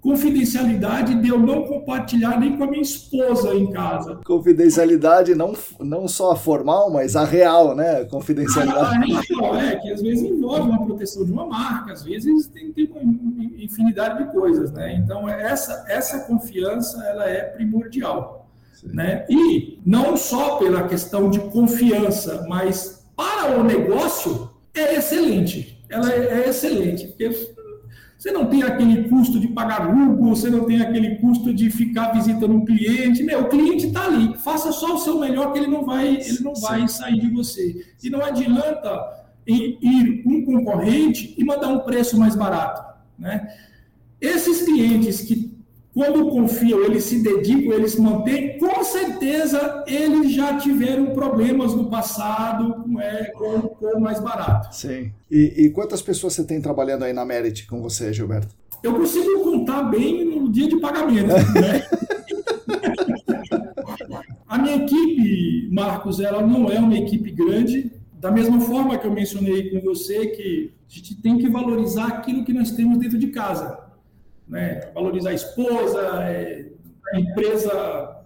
confidencialidade 0.04 1.14
de 1.14 1.28
eu 1.30 1.38
não 1.38 1.62
compartilhar 1.62 2.38
nem 2.38 2.58
com 2.58 2.64
a 2.64 2.66
minha 2.66 2.82
esposa 2.82 3.54
em 3.54 3.72
casa. 3.72 4.20
Confidencialidade 4.22 5.34
não, 5.34 5.54
não 5.80 6.06
só 6.06 6.32
a 6.32 6.36
formal, 6.36 6.90
mas 6.90 7.16
a 7.16 7.24
real, 7.24 7.74
né? 7.74 8.04
Confidencialidade. 8.04 9.12
A, 9.14 9.20
real, 9.20 9.56
é, 9.56 9.76
que 9.76 9.90
às 9.90 10.02
vezes 10.02 10.22
envolve 10.22 10.68
uma 10.68 10.84
proteção 10.84 11.24
de 11.24 11.32
uma 11.32 11.46
marca, 11.46 11.94
às 11.94 12.04
vezes 12.04 12.48
tem, 12.48 12.70
tem 12.70 12.86
uma 12.94 13.44
infinidade 13.56 14.22
de 14.22 14.30
coisas, 14.30 14.70
né? 14.72 14.94
Então, 14.94 15.26
essa, 15.26 15.86
essa 15.88 16.20
confiança, 16.26 17.02
ela 17.06 17.26
é 17.26 17.40
primordial. 17.40 18.46
Né? 18.84 19.24
E 19.30 19.80
não 19.86 20.14
só 20.14 20.58
pela 20.58 20.86
questão 20.86 21.30
de 21.30 21.40
confiança, 21.40 22.44
mas 22.46 23.06
para 23.16 23.58
o 23.58 23.64
negócio 23.64 24.50
é 24.74 24.96
excelente. 24.96 25.82
Ela 25.88 26.12
é, 26.12 26.42
é 26.42 26.48
excelente, 26.50 27.06
porque 27.06 27.53
você 28.24 28.32
não 28.32 28.46
tem 28.46 28.62
aquele 28.62 29.06
custo 29.06 29.38
de 29.38 29.48
pagar 29.48 29.86
Google, 29.86 30.34
você 30.34 30.48
não 30.48 30.64
tem 30.64 30.80
aquele 30.80 31.16
custo 31.16 31.52
de 31.52 31.68
ficar 31.68 32.10
visitando 32.12 32.54
um 32.54 32.64
cliente. 32.64 33.22
Meu, 33.22 33.42
o 33.42 33.48
cliente 33.50 33.88
está 33.88 34.06
ali. 34.06 34.34
Faça 34.38 34.72
só 34.72 34.94
o 34.94 34.98
seu 34.98 35.20
melhor 35.20 35.52
que 35.52 35.58
ele 35.58 35.66
não 35.66 35.84
vai, 35.84 36.16
ele 36.16 36.40
não 36.40 36.54
vai 36.54 36.88
sair 36.88 37.20
de 37.20 37.28
você. 37.28 37.84
E 38.02 38.08
não 38.08 38.24
adianta 38.24 39.26
ir 39.46 40.22
um 40.24 40.42
concorrente 40.42 41.34
e 41.36 41.44
mandar 41.44 41.68
um 41.68 41.80
preço 41.80 42.18
mais 42.18 42.34
barato. 42.34 42.98
Né? 43.18 43.46
Esses 44.18 44.62
clientes 44.62 45.20
que 45.20 45.53
quando 45.94 46.28
confiam, 46.28 46.82
eles 46.82 47.04
se 47.04 47.22
dedicam, 47.22 47.72
eles 47.72 47.92
se 47.92 48.00
mantêm, 48.00 48.58
com 48.58 48.82
certeza 48.82 49.84
eles 49.86 50.32
já 50.32 50.58
tiveram 50.58 51.14
problemas 51.14 51.72
no 51.72 51.88
passado 51.88 52.82
com, 52.82 53.00
é, 53.00 53.30
com, 53.30 53.60
com 53.60 54.00
mais 54.00 54.18
barato. 54.18 54.74
Sim. 54.74 55.12
E, 55.30 55.54
e, 55.56 55.70
quantas 55.70 56.02
pessoas 56.02 56.32
você 56.32 56.42
tem 56.42 56.60
trabalhando 56.60 57.04
aí 57.04 57.12
na 57.12 57.24
Merit 57.24 57.68
com 57.68 57.80
você, 57.80 58.12
Gilberto? 58.12 58.56
Eu 58.82 58.94
consigo 58.94 59.44
contar 59.44 59.84
bem 59.84 60.24
no 60.24 60.50
dia 60.50 60.68
de 60.68 60.80
pagamento. 60.80 61.28
né? 61.28 61.34
A 64.48 64.58
minha 64.58 64.76
equipe, 64.76 65.68
Marcos, 65.72 66.20
ela 66.20 66.44
não 66.44 66.70
é 66.70 66.78
uma 66.78 66.96
equipe 66.96 67.30
grande. 67.30 67.90
Da 68.14 68.30
mesma 68.30 68.60
forma 68.60 68.98
que 68.98 69.06
eu 69.06 69.12
mencionei 69.12 69.70
com 69.70 69.80
você, 69.80 70.26
que 70.26 70.72
a 70.88 70.94
gente 70.94 71.14
tem 71.20 71.38
que 71.38 71.48
valorizar 71.48 72.08
aquilo 72.08 72.44
que 72.44 72.52
nós 72.52 72.72
temos 72.72 72.98
dentro 72.98 73.18
de 73.18 73.28
casa 73.28 73.83
né? 74.48 74.90
valorizar 74.94 75.30
a 75.30 75.34
esposa, 75.34 76.00
é, 76.24 76.70
a 77.12 77.20
empresa 77.20 78.24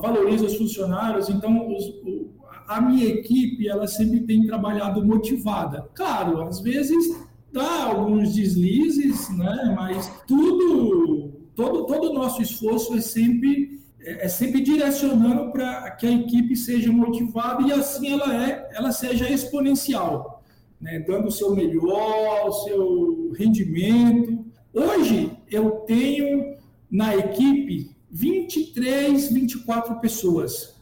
valoriza 0.00 0.46
os 0.46 0.56
funcionários, 0.56 1.28
então 1.28 1.74
os, 1.74 1.84
o, 2.04 2.30
a 2.66 2.80
minha 2.80 3.06
equipe 3.06 3.68
ela 3.68 3.86
sempre 3.86 4.20
tem 4.20 4.46
trabalhado 4.46 5.04
motivada. 5.04 5.88
Claro, 5.94 6.42
às 6.42 6.60
vezes 6.60 7.16
dá 7.52 7.84
alguns 7.84 8.34
deslizes, 8.34 9.28
né? 9.36 9.74
mas 9.76 10.12
tudo, 10.26 11.32
todo, 11.54 11.86
todo 11.86 12.10
o 12.10 12.14
nosso 12.14 12.42
esforço 12.42 12.94
é 12.96 13.00
sempre 13.00 13.78
é, 14.00 14.26
é 14.26 14.28
sempre 14.28 14.60
direcionando 14.60 15.50
para 15.50 15.90
que 15.92 16.06
a 16.06 16.12
equipe 16.12 16.54
seja 16.54 16.92
motivada 16.92 17.62
e 17.62 17.72
assim 17.72 18.12
ela 18.12 18.44
é, 18.44 18.68
ela 18.72 18.92
seja 18.92 19.28
exponencial, 19.30 20.42
né? 20.80 21.00
dando 21.00 21.28
o 21.28 21.32
seu 21.32 21.54
melhor, 21.54 22.48
o 22.48 22.52
seu 22.52 23.32
rendimento. 23.36 24.46
Hoje, 24.78 25.32
eu 25.50 25.70
tenho 25.88 26.54
na 26.88 27.16
equipe 27.16 27.90
23, 28.08 29.32
24 29.32 29.98
pessoas. 29.98 30.76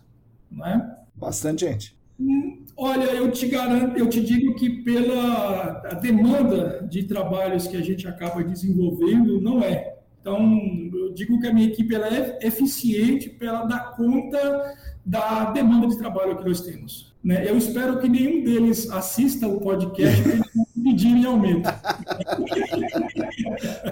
Né? 0.51 0.95
Bastante 1.15 1.67
gente. 1.67 1.97
Hum, 2.21 2.63
olha, 2.77 3.05
eu 3.05 3.31
te 3.31 3.49
garanto, 3.49 3.99
eu 3.99 4.07
te 4.07 4.21
digo 4.21 4.55
que 4.55 4.69
pela 4.83 5.81
demanda 6.03 6.87
de 6.87 7.05
trabalhos 7.05 7.67
que 7.67 7.77
a 7.77 7.83
gente 7.83 8.07
acaba 8.07 8.45
desenvolvendo, 8.45 9.41
não 9.41 9.63
é. 9.63 9.97
Então, 10.21 10.61
eu 10.93 11.15
digo 11.15 11.41
que 11.41 11.47
a 11.47 11.55
minha 11.55 11.69
equipe 11.69 11.95
ela 11.95 12.09
é 12.09 12.39
eficiente 12.43 13.31
para 13.31 13.49
ela 13.49 13.65
dar 13.65 13.97
conta 13.97 14.75
da 15.07 15.53
demanda 15.53 15.87
de 15.87 15.97
trabalho 15.97 16.37
que 16.37 16.45
nós 16.45 16.61
temos. 16.61 17.15
Né? 17.25 17.49
Eu 17.49 17.57
espero 17.57 17.99
que 17.99 18.09
nenhum 18.09 18.45
deles 18.45 18.91
assista 18.91 19.49
o 19.49 19.59
podcast 19.59 20.23
para 20.23 20.43
pedirem 20.85 21.25
aumento. 21.25 21.69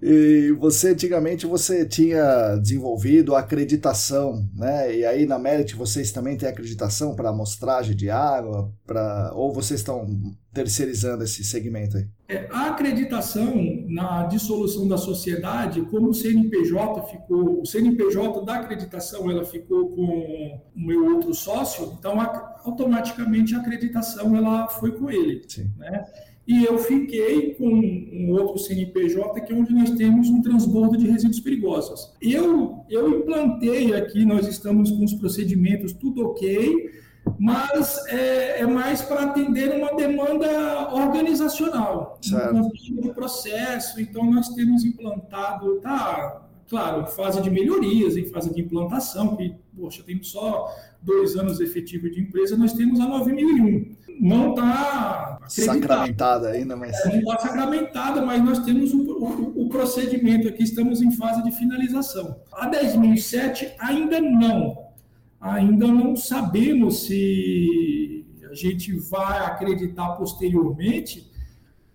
e 0.03 0.53
você, 0.59 0.91
antigamente, 0.91 1.47
você 1.47 1.87
tinha 1.87 2.57
desenvolvido 2.57 3.35
a 3.35 3.41
acreditação, 3.41 4.49
né? 4.55 4.97
E 4.97 5.05
aí 5.05 5.27
na 5.27 5.39
Merit 5.39 5.75
vocês 5.75 6.13
também 6.13 6.37
têm 6.37 6.49
acreditação 6.49 7.15
para 7.15 7.31
amostragem 7.31 7.95
de 7.95 8.11
água, 8.11 8.73
para 8.87 9.33
ou 9.35 9.53
vocês 9.53 9.81
estão 9.81 10.07
terceirizando 10.53 11.25
esse 11.25 11.43
segmento 11.43 11.97
aí? 11.97 12.07
É, 12.29 12.49
a 12.51 12.69
acreditação 12.69 13.55
na 13.89 14.27
dissolução 14.27 14.89
da 14.89 14.97
sociedade, 14.97 15.83
como 15.83 16.09
o 16.09 16.15
CNPJ 16.15 17.03
ficou, 17.03 17.61
o 17.61 17.67
CNPJ 17.67 18.45
da 18.45 18.55
acreditação, 18.57 19.31
ela 19.31 19.45
ficou 19.45 19.91
com 19.91 20.61
o 20.75 20.81
meu 20.81 21.15
outro 21.15 21.35
sócio, 21.35 21.95
então 21.99 22.19
automaticamente 22.65 23.55
a 23.55 23.59
acreditação 23.59 24.35
ela 24.37 24.69
foi 24.69 24.93
com 24.93 25.11
ele, 25.11 25.43
Sim. 25.47 25.71
né? 25.77 26.05
E 26.47 26.65
eu 26.65 26.79
fiquei 26.79 27.55
com 27.55 27.69
um 27.69 28.31
outro 28.33 28.59
CNPJ, 28.59 29.41
que 29.41 29.53
é 29.53 29.57
onde 29.57 29.73
nós 29.73 29.91
temos 29.91 30.29
um 30.29 30.43
transbordo 30.43 30.97
de 30.99 31.09
resíduos 31.09 31.41
perigosos. 31.41 32.13
Eu, 32.21 32.85
eu 32.91 33.19
implantei 33.19 33.95
aqui, 33.95 34.25
nós 34.27 34.47
estamos 34.47 34.91
com 34.91 35.05
os 35.05 35.15
procedimentos 35.15 35.95
tudo 35.95 36.27
ok, 36.27 36.91
mas 37.39 38.07
é, 38.09 38.61
é 38.61 38.67
mais 38.67 39.01
para 39.01 39.23
atender 39.23 39.75
uma 39.75 39.95
demanda 39.95 40.93
organizacional, 40.93 42.19
certo. 42.21 42.57
um 42.57 43.01
de 43.01 43.15
processo. 43.15 43.99
Então, 43.99 44.31
nós 44.31 44.51
temos 44.51 44.85
implantado, 44.85 45.81
tá, 45.81 46.47
claro, 46.69 47.03
em 47.03 47.07
fase 47.07 47.41
de 47.41 47.51
melhorias, 47.51 48.19
em 48.19 48.27
fase 48.27 48.53
de 48.53 48.61
implantação, 48.61 49.35
que, 49.37 49.55
poxa, 49.75 50.03
tem 50.03 50.23
só 50.23 50.69
dois 51.03 51.37
anos 51.37 51.61
efetivo 51.61 52.11
de 52.11 52.21
empresa, 52.21 52.57
nós 52.57 52.75
temos 52.75 53.01
a 53.01 53.07
9001. 53.07 53.97
Não 54.21 54.51
está 54.51 55.41
sacramentada 55.49 56.49
ainda, 56.49 56.77
mas. 56.77 56.95
É, 57.05 57.09
não 57.09 57.19
está 57.19 57.39
sacramentada, 57.39 58.23
mas 58.23 58.43
nós 58.43 58.59
temos 58.61 58.93
o, 58.93 59.03
o, 59.03 59.63
o, 59.65 59.69
procedimento 59.69 60.49
aqui, 60.49 60.63
estamos 60.63 61.03
em 61.03 61.11
fase 61.11 61.43
de 61.43 61.51
finalização. 61.53 62.37
A 62.53 62.71
10.007 62.71 63.73
ainda 63.79 64.21
não. 64.21 64.85
Ainda 65.41 65.87
não 65.87 66.17
sabemos 66.17 67.07
se 67.07 68.25
a 68.51 68.55
gente 68.55 68.93
vai 69.11 69.45
acreditar 69.45 70.11
posteriormente, 70.13 71.31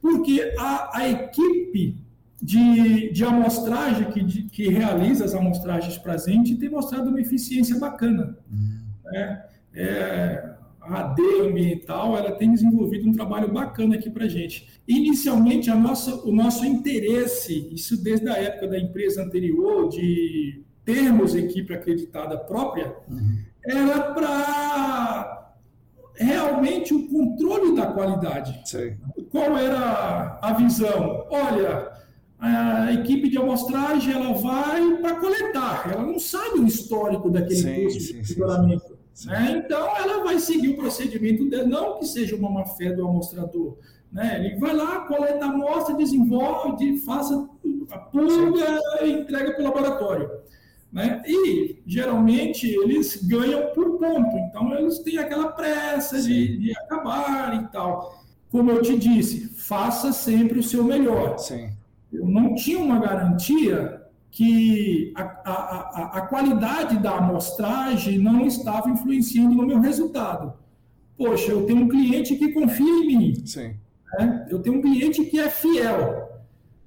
porque 0.01 0.53
a, 0.57 0.99
a 0.99 1.09
equipe 1.09 1.97
de, 2.41 3.11
de 3.11 3.23
amostragem 3.23 4.11
que, 4.11 4.23
de, 4.23 4.43
que 4.43 4.69
realiza 4.69 5.25
as 5.25 5.33
amostragens 5.33 5.97
para 5.97 6.13
a 6.13 6.17
gente 6.17 6.55
tem 6.55 6.69
mostrado 6.69 7.09
uma 7.09 7.19
eficiência 7.19 7.77
bacana. 7.77 8.37
Uhum. 8.51 8.79
Né? 9.05 9.45
É, 9.73 10.48
a 10.89 11.01
AD 11.01 11.21
ambiental 11.41 12.17
ela 12.17 12.31
tem 12.31 12.51
desenvolvido 12.51 13.07
um 13.07 13.13
trabalho 13.13 13.51
bacana 13.51 13.95
aqui 13.95 14.09
para 14.09 14.25
a 14.25 14.27
gente. 14.27 14.67
Inicialmente, 14.87 15.69
a 15.69 15.75
nossa, 15.75 16.15
o 16.27 16.31
nosso 16.31 16.65
interesse, 16.65 17.69
isso 17.71 18.01
desde 18.03 18.27
a 18.27 18.37
época 18.37 18.67
da 18.67 18.79
empresa 18.79 19.23
anterior, 19.23 19.87
de 19.89 20.63
termos 20.83 21.35
equipe 21.35 21.73
acreditada 21.73 22.37
própria, 22.37 22.95
uhum. 23.07 23.37
era 23.63 24.13
para 24.13 25.55
realmente 26.15 26.93
o 26.93 27.07
controle 27.07 27.75
da 27.75 27.85
qualidade. 27.87 28.59
Sim. 28.65 28.97
Qual 29.29 29.55
era 29.57 30.39
a 30.41 30.53
visão? 30.53 31.27
Olha, 31.29 31.91
a 32.39 32.91
equipe 32.93 33.29
de 33.29 33.37
amostragem 33.37 34.13
ela 34.13 34.33
vai 34.33 34.97
para 34.97 35.15
coletar, 35.17 35.91
ela 35.93 36.03
não 36.03 36.17
sabe 36.17 36.59
o 36.59 36.65
histórico 36.65 37.29
daquele 37.29 37.55
sim, 37.55 37.81
curso 37.83 37.99
sim, 37.99 38.21
de 38.21 38.39
monitoramento. 38.39 38.98
Né? 39.25 39.63
Então, 39.63 39.95
ela 39.97 40.23
vai 40.23 40.39
seguir 40.39 40.69
o 40.69 40.77
procedimento 40.77 41.45
dela, 41.49 41.67
não 41.67 41.99
que 41.99 42.05
seja 42.05 42.35
uma 42.35 42.49
má 42.49 42.65
fé 42.65 42.91
do 42.91 43.07
amostrador, 43.07 43.77
Né? 44.11 44.45
Ele 44.45 44.59
vai 44.59 44.73
lá, 44.75 45.01
coleta 45.01 45.45
a 45.45 45.49
amostra, 45.49 45.95
desenvolve, 45.95 46.97
faça 46.99 47.47
a 47.91 47.97
pulga 47.97 48.79
e 49.03 49.11
entrega 49.11 49.51
para 49.53 49.61
o 49.61 49.65
laboratório. 49.65 50.29
Né? 50.91 51.21
E 51.25 51.81
geralmente 51.85 52.67
eles 52.67 53.23
ganham 53.23 53.71
por 53.73 53.99
ponto, 53.99 54.35
então 54.37 54.73
eles 54.75 54.99
têm 54.99 55.19
aquela 55.19 55.51
pressa 55.51 56.19
de, 56.19 56.57
de, 56.57 56.71
acabar 56.77 57.63
e 57.63 57.67
tal. 57.67 58.23
Como 58.49 58.71
eu 58.71 58.81
te 58.81 58.97
disse, 58.97 59.49
faça 59.49 60.11
sempre 60.11 60.57
o 60.57 60.63
seu 60.63 60.83
melhor. 60.83 61.37
Sim. 61.37 61.69
Eu 62.11 62.25
não 62.25 62.55
tinha 62.55 62.79
uma 62.79 62.99
garantia 62.99 63.98
que 64.31 65.11
a, 65.15 65.23
a, 65.23 66.11
a, 66.17 66.21
qualidade 66.21 66.97
da 66.99 67.17
amostragem 67.17 68.19
não 68.19 68.45
estava 68.45 68.89
influenciando 68.89 69.55
no 69.55 69.65
meu 69.65 69.79
resultado. 69.79 70.53
Poxa, 71.17 71.51
eu 71.51 71.65
tenho 71.65 71.79
um 71.79 71.87
cliente 71.87 72.35
que 72.35 72.51
confia 72.53 72.85
em 72.85 73.07
mim. 73.07 73.45
Sim. 73.45 73.75
Né? 74.17 74.47
Eu 74.49 74.59
tenho 74.59 74.77
um 74.77 74.81
cliente 74.81 75.25
que 75.25 75.39
é 75.39 75.49
fiel. 75.49 76.29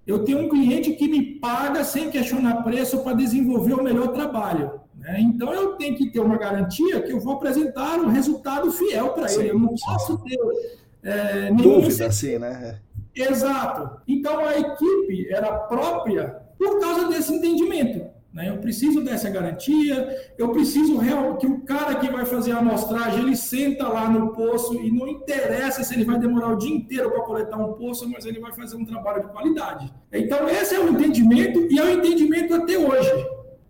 Eu 0.06 0.24
tenho 0.24 0.46
um 0.46 0.48
cliente 0.48 0.92
que 0.92 1.08
me 1.08 1.22
paga 1.22 1.84
sem 1.84 2.10
questionar 2.10 2.62
preço 2.62 3.02
para 3.02 3.16
desenvolver 3.16 3.74
o 3.74 3.82
melhor 3.82 4.08
trabalho. 4.08 4.80
Né? 4.96 5.20
Então, 5.20 5.52
eu 5.52 5.74
tenho 5.74 5.96
que 5.96 6.10
ter 6.10 6.20
uma 6.20 6.38
garantia 6.38 7.02
que 7.02 7.12
eu 7.12 7.20
vou 7.20 7.34
apresentar 7.34 7.98
um 7.98 8.08
resultado 8.08 8.70
fiel 8.70 9.10
para 9.10 9.32
ele. 9.32 9.50
Eu 9.50 9.58
não 9.58 9.74
posso 9.74 10.18
ter 10.18 10.38
é, 11.02 11.52
dúvida, 11.52 12.06
assim, 12.06 12.38
né? 12.38 12.78
Exato. 13.14 14.00
Então, 14.08 14.38
a 14.38 14.58
equipe 14.58 15.28
era 15.28 15.52
própria 15.52 16.40
por 16.62 16.80
causa 16.80 17.08
desse 17.08 17.34
entendimento. 17.34 18.06
Né? 18.32 18.48
Eu 18.48 18.58
preciso 18.58 19.02
dessa 19.02 19.28
garantia, 19.28 20.32
eu 20.38 20.50
preciso 20.50 20.96
real, 20.96 21.36
que 21.36 21.46
o 21.46 21.60
cara 21.60 21.96
que 21.96 22.10
vai 22.10 22.24
fazer 22.24 22.52
a 22.52 22.58
amostragem, 22.58 23.24
ele 23.24 23.36
senta 23.36 23.86
lá 23.88 24.08
no 24.08 24.32
poço 24.32 24.80
e 24.80 24.90
não 24.90 25.06
interessa 25.06 25.82
se 25.82 25.92
ele 25.94 26.04
vai 26.04 26.18
demorar 26.18 26.48
o 26.48 26.56
dia 26.56 26.74
inteiro 26.74 27.10
para 27.10 27.20
coletar 27.22 27.58
um 27.58 27.74
poço, 27.74 28.08
mas 28.08 28.24
ele 28.24 28.40
vai 28.40 28.52
fazer 28.52 28.76
um 28.76 28.86
trabalho 28.86 29.22
de 29.22 29.32
qualidade. 29.32 29.92
Então, 30.12 30.48
esse 30.48 30.74
é 30.74 30.80
o 30.80 30.88
entendimento 30.88 31.66
e 31.70 31.78
é 31.78 31.84
o 31.84 31.90
entendimento 31.90 32.54
até 32.54 32.78
hoje. 32.78 33.10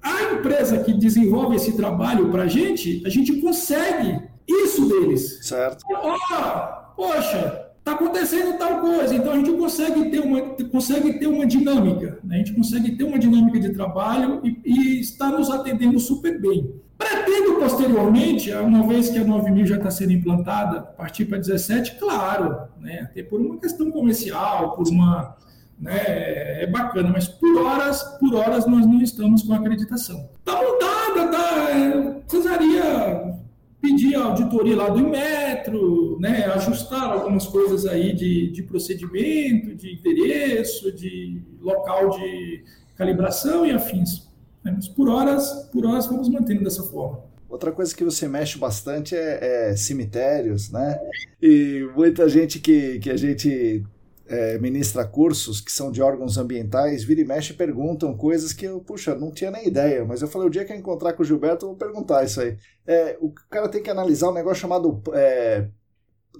A 0.00 0.34
empresa 0.34 0.78
que 0.78 0.92
desenvolve 0.92 1.56
esse 1.56 1.76
trabalho 1.76 2.30
para 2.30 2.44
a 2.44 2.48
gente, 2.48 3.02
a 3.04 3.08
gente 3.08 3.40
consegue 3.40 4.20
isso 4.46 4.88
deles. 4.88 5.40
Certo. 5.42 5.84
Oh, 5.90 6.94
poxa, 6.96 7.61
está 7.82 7.92
acontecendo 7.92 8.56
tal 8.56 8.80
coisa, 8.80 9.12
então 9.14 9.32
a 9.32 9.36
gente 9.36 9.52
consegue 9.52 10.08
ter 10.08 10.20
uma, 10.20 10.40
consegue 10.70 11.14
ter 11.14 11.26
uma 11.26 11.44
dinâmica, 11.44 12.20
né? 12.22 12.36
a 12.36 12.38
gente 12.38 12.52
consegue 12.52 12.92
ter 12.92 13.02
uma 13.02 13.18
dinâmica 13.18 13.58
de 13.58 13.70
trabalho 13.70 14.40
e, 14.44 14.60
e 14.64 15.00
está 15.00 15.28
nos 15.28 15.50
atendendo 15.50 15.98
super 15.98 16.40
bem. 16.40 16.72
Pretendo 16.96 17.54
posteriormente, 17.58 18.52
uma 18.52 18.86
vez 18.86 19.10
que 19.10 19.18
a 19.18 19.24
9000 19.24 19.66
já 19.66 19.76
está 19.76 19.90
sendo 19.90 20.12
implantada, 20.12 20.80
partir 20.80 21.24
para 21.24 21.38
17, 21.38 21.98
claro, 21.98 22.68
né? 22.80 23.00
até 23.00 23.24
por 23.24 23.40
uma 23.40 23.58
questão 23.58 23.90
comercial, 23.90 24.76
por 24.76 24.86
uma. 24.88 25.36
Né? 25.80 26.62
é 26.62 26.66
bacana, 26.68 27.10
mas 27.12 27.26
por 27.26 27.60
horas, 27.60 28.04
por 28.20 28.36
horas 28.36 28.64
nós 28.66 28.86
não 28.86 29.02
estamos 29.02 29.42
com 29.42 29.52
acreditação. 29.52 30.28
Está 30.38 30.54
montada, 30.54 31.26
tá, 31.32 32.20
precisaria 32.28 33.41
pedir 33.82 34.14
a 34.14 34.26
auditoria 34.26 34.76
lá 34.76 34.88
do 34.88 35.00
Inmetro, 35.00 36.16
né, 36.20 36.46
ajustar 36.46 37.10
algumas 37.10 37.48
coisas 37.48 37.84
aí 37.84 38.14
de, 38.14 38.52
de 38.52 38.62
procedimento, 38.62 39.74
de 39.74 39.94
endereço, 39.94 40.92
de 40.92 41.42
local 41.60 42.10
de 42.10 42.62
calibração 42.96 43.66
e 43.66 43.72
afins. 43.72 44.30
Né, 44.62 44.72
mas 44.76 44.86
por 44.86 45.08
horas, 45.08 45.68
por 45.72 45.84
horas 45.84 46.06
vamos 46.06 46.28
mantendo 46.28 46.62
dessa 46.62 46.84
forma. 46.84 47.24
Outra 47.48 47.72
coisa 47.72 47.94
que 47.94 48.04
você 48.04 48.28
mexe 48.28 48.56
bastante 48.56 49.16
é, 49.16 49.72
é 49.72 49.76
cemitérios, 49.76 50.70
né? 50.70 50.98
E 51.40 51.86
muita 51.94 52.26
gente 52.26 52.58
que, 52.58 52.98
que 52.98 53.10
a 53.10 53.16
gente 53.16 53.84
é, 54.26 54.58
ministra 54.58 55.04
cursos 55.04 55.60
que 55.60 55.72
são 55.72 55.90
de 55.90 56.00
órgãos 56.00 56.38
ambientais, 56.38 57.04
vira 57.04 57.20
e 57.20 57.24
mexe 57.24 57.52
perguntam 57.52 58.16
coisas 58.16 58.52
que 58.52 58.66
eu, 58.66 58.80
puxa, 58.80 59.14
não 59.14 59.30
tinha 59.30 59.50
nem 59.50 59.66
ideia, 59.66 60.04
mas 60.04 60.22
eu 60.22 60.28
falei, 60.28 60.48
o 60.48 60.50
dia 60.50 60.64
que 60.64 60.72
eu 60.72 60.76
encontrar 60.76 61.12
com 61.12 61.22
o 61.22 61.26
Gilberto, 61.26 61.64
eu 61.64 61.70
vou 61.70 61.78
perguntar 61.78 62.24
isso 62.24 62.40
aí. 62.40 62.56
É, 62.86 63.16
o 63.20 63.30
cara 63.50 63.68
tem 63.68 63.82
que 63.82 63.90
analisar 63.90 64.30
um 64.30 64.34
negócio 64.34 64.60
chamado 64.60 65.02
é, 65.12 65.66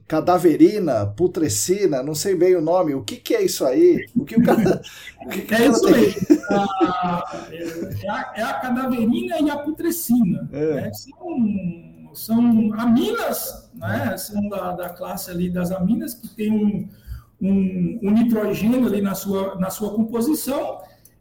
cadaverina, 0.07 1.07
putrescina, 1.07 2.03
não 2.03 2.15
sei 2.15 2.35
bem 2.35 2.57
o 2.57 2.61
nome, 2.61 2.95
o 2.95 3.03
que, 3.03 3.17
que 3.17 3.35
é 3.35 3.43
isso 3.43 3.65
aí? 3.65 4.05
O 4.17 4.25
que 4.25 4.37
o 4.37 4.43
cara, 4.43 4.81
o 5.25 5.29
que 5.29 5.43
que 5.43 5.55
é 5.55 5.67
isso 5.67 5.85
tem... 5.85 5.95
aí. 5.95 6.15
Ah, 6.51 7.49
é, 7.51 8.09
a, 8.09 8.33
é, 8.37 8.43
a, 8.43 8.55
cadaverina 8.55 9.39
e 9.39 9.51
a 9.51 9.59
putrescina. 9.59 10.49
É. 10.53 10.75
Né? 10.75 10.91
São, 10.93 12.15
são 12.15 12.75
aminas, 12.75 13.71
né? 13.75 14.17
são 14.17 14.49
da, 14.49 14.73
da 14.73 14.89
classe 14.91 15.31
ali 15.31 15.51
das 15.51 15.71
aminas 15.71 16.15
que 16.15 16.29
tem 16.29 16.51
um 16.51 16.89
um, 17.43 17.99
um 18.03 18.11
nitrogênio 18.13 18.87
ali 18.87 19.03
na 19.03 19.15
sua, 19.15 19.57
na 19.57 19.69
sua 19.69 19.91
composição 19.91 20.79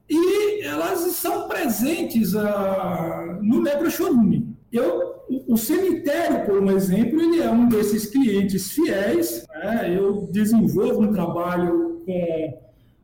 e 0.07 0.64
elas 0.64 0.99
são 1.15 1.48
presentes 1.48 2.34
uh, 2.35 3.41
no 3.41 3.61
necrochorume. 3.61 4.56
Eu, 4.72 5.23
o, 5.30 5.53
o, 5.53 5.57
cemitério, 5.57 6.45
por 6.45 6.61
um 6.61 6.69
exemplo, 6.72 7.19
ele 7.22 7.41
é 7.41 7.49
um 7.49 7.68
desses 7.68 8.06
clientes 8.06 8.72
fiéis. 8.72 9.48
Né? 9.49 9.98
Eu 9.98 10.27
desenvolvo 10.31 11.02
um 11.02 11.11
trabalho 11.11 12.03
com, 12.06 12.60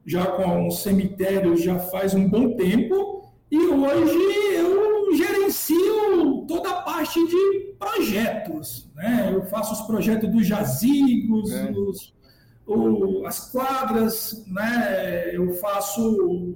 já 0.06 0.26
com 0.26 0.68
um 0.68 0.72
cemitério 0.72 1.58
já 1.58 1.80
faz 1.80 2.14
um 2.14 2.28
bom 2.28 2.56
tempo 2.56 3.32
e 3.50 3.58
hoje 3.58 4.20
eu 4.56 5.16
gerencio 5.16 6.46
toda 6.48 6.70
a 6.70 6.82
parte 6.82 7.26
de 7.26 7.74
projetos. 7.80 8.90
Né? 8.96 9.32
Eu 9.34 9.44
faço 9.44 9.74
os 9.74 9.82
projetos 9.82 10.30
dos 10.30 10.46
jazigos, 10.46 11.52
é. 11.52 11.72
os 11.72 12.14
o, 12.68 13.26
as 13.26 13.52
quadras, 13.52 14.44
né? 14.48 15.36
eu 15.36 15.54
faço 15.54 16.56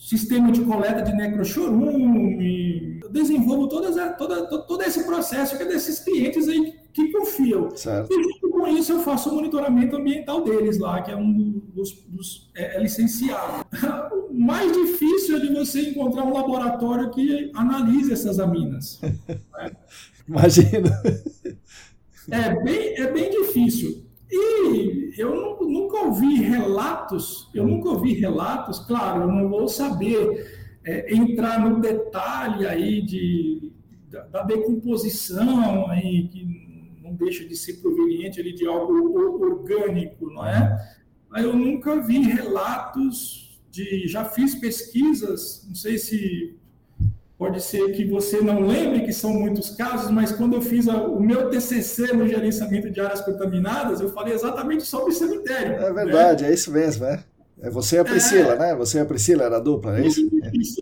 sistema 0.00 0.50
de 0.50 0.62
coleta 0.62 1.02
de 1.02 1.14
necrochorume, 1.14 3.00
eu 3.02 3.08
desenvolvo 3.08 3.68
todas, 3.68 3.96
toda, 4.16 4.46
todo 4.46 4.82
esse 4.82 5.04
processo 5.04 5.56
que 5.56 5.62
é 5.62 5.66
desses 5.66 6.00
clientes 6.00 6.48
aí 6.48 6.74
que 6.92 7.10
confiam. 7.12 7.70
Certo. 7.74 8.12
E 8.12 8.22
junto 8.22 8.50
com 8.50 8.66
isso 8.68 8.92
eu 8.92 9.00
faço 9.00 9.30
o 9.30 9.34
monitoramento 9.34 9.96
ambiental 9.96 10.42
deles 10.44 10.78
lá, 10.78 11.00
que 11.02 11.10
é 11.10 11.16
um 11.16 11.62
dos, 11.74 11.92
dos 12.08 12.50
é, 12.54 12.76
é 12.76 12.82
licenciado. 12.82 13.64
o 14.28 14.34
mais 14.34 14.72
difícil 14.72 15.36
é 15.36 15.40
de 15.40 15.54
você 15.54 15.90
encontrar 15.90 16.24
um 16.24 16.32
laboratório 16.32 17.10
que 17.10 17.50
analise 17.54 18.12
essas 18.12 18.38
aminas. 18.38 19.00
né? 19.02 19.70
Imagina. 20.28 21.02
É 22.30 22.62
bem, 22.62 22.94
é 22.96 23.10
bem 23.10 23.30
difícil. 23.30 24.11
E 24.34 25.12
eu 25.18 25.58
nunca 25.60 25.98
ouvi 26.06 26.36
relatos, 26.36 27.50
eu 27.54 27.66
nunca 27.66 27.90
ouvi 27.90 28.14
relatos, 28.14 28.78
claro, 28.78 29.24
eu 29.24 29.28
não 29.28 29.50
vou 29.50 29.68
saber 29.68 30.78
é, 30.82 31.14
entrar 31.14 31.60
no 31.60 31.82
detalhe 31.82 32.66
aí 32.66 33.02
de, 33.02 33.72
da, 34.08 34.22
da, 34.22 34.42
decomposição 34.42 35.86
aí, 35.90 36.28
que 36.28 36.98
não 37.02 37.14
deixa 37.14 37.44
de 37.46 37.54
ser 37.54 37.74
proveniente 37.82 38.40
ali 38.40 38.54
de 38.54 38.66
algo 38.66 39.44
orgânico, 39.44 40.30
não 40.30 40.46
é? 40.46 40.78
Mas 41.28 41.44
eu 41.44 41.54
nunca 41.54 42.00
vi 42.00 42.20
relatos 42.20 43.60
de, 43.70 44.08
já 44.08 44.24
fiz 44.24 44.54
pesquisas, 44.54 45.62
não 45.68 45.74
sei 45.74 45.98
se 45.98 46.56
Pode 47.42 47.60
ser 47.60 47.90
que 47.90 48.04
você 48.04 48.40
não 48.40 48.60
lembre 48.60 49.00
que 49.00 49.12
são 49.12 49.32
muitos 49.32 49.70
casos, 49.70 50.12
mas 50.12 50.30
quando 50.30 50.54
eu 50.54 50.62
fiz 50.62 50.86
a, 50.86 50.94
o 50.94 51.20
meu 51.20 51.50
TCC 51.50 52.12
no 52.12 52.24
gerenciamento 52.24 52.88
de 52.88 53.00
áreas 53.00 53.20
contaminadas, 53.20 54.00
eu 54.00 54.10
falei 54.10 54.32
exatamente 54.32 54.84
sobre 54.84 55.10
cemitério. 55.12 55.72
É 55.72 55.92
verdade, 55.92 56.44
né? 56.44 56.50
é 56.50 56.54
isso 56.54 56.70
mesmo, 56.70 57.04
é. 57.04 57.24
É 57.60 57.68
você 57.68 57.96
e 57.96 57.98
a 57.98 58.04
Priscila, 58.04 58.52
é... 58.52 58.58
né? 58.60 58.74
Você 58.76 58.98
e 58.98 59.00
a 59.00 59.04
Priscila 59.04 59.42
era 59.42 59.56
a 59.56 59.60
dupla, 59.60 59.98
é 59.98 60.06
isso? 60.06 60.20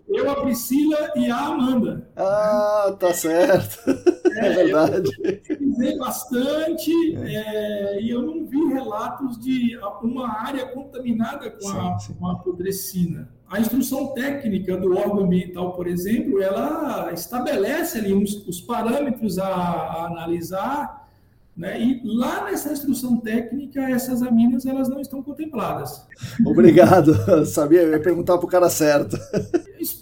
Eu, 0.07 0.29
a 0.29 0.35
Priscila 0.35 1.11
e 1.15 1.31
a 1.31 1.35
Amanda. 1.35 2.07
Ah, 2.15 2.95
tá 2.99 3.11
certo. 3.11 3.79
É, 4.35 4.47
é 4.47 4.53
verdade. 4.53 5.11
Pesquisei 5.47 5.97
bastante 5.97 6.91
é. 7.17 7.35
É, 7.35 8.01
e 8.01 8.09
eu 8.09 8.21
não 8.21 8.45
vi 8.45 8.65
relatos 8.73 9.39
de 9.39 9.77
uma 10.01 10.29
área 10.29 10.67
contaminada 10.67 11.49
com, 11.49 11.61
sim, 11.61 11.77
a, 11.77 11.99
sim. 11.99 12.13
com 12.13 12.27
a 12.27 12.35
pudrecina. 12.35 13.29
A 13.49 13.59
instrução 13.59 14.13
técnica 14.13 14.77
do 14.77 14.95
órgão 14.95 15.25
ambiental, 15.25 15.73
por 15.73 15.85
exemplo, 15.85 16.41
ela 16.41 17.11
estabelece 17.11 17.97
ali 17.97 18.13
os, 18.13 18.47
os 18.47 18.61
parâmetros 18.61 19.37
a, 19.37 19.45
a 19.45 20.05
analisar, 20.05 21.09
né? 21.55 21.77
e 21.81 22.01
lá 22.05 22.45
nessa 22.45 22.71
instrução 22.71 23.17
técnica, 23.17 23.81
essas 23.81 24.23
aminas 24.23 24.65
elas 24.65 24.87
não 24.87 25.01
estão 25.01 25.21
contempladas. 25.21 26.07
Obrigado, 26.45 27.13
sabia? 27.45 27.81
Eu 27.81 27.91
ia 27.91 27.99
perguntar 27.99 28.37
para 28.37 28.45
o 28.45 28.49
cara 28.49 28.69
certo. 28.69 29.17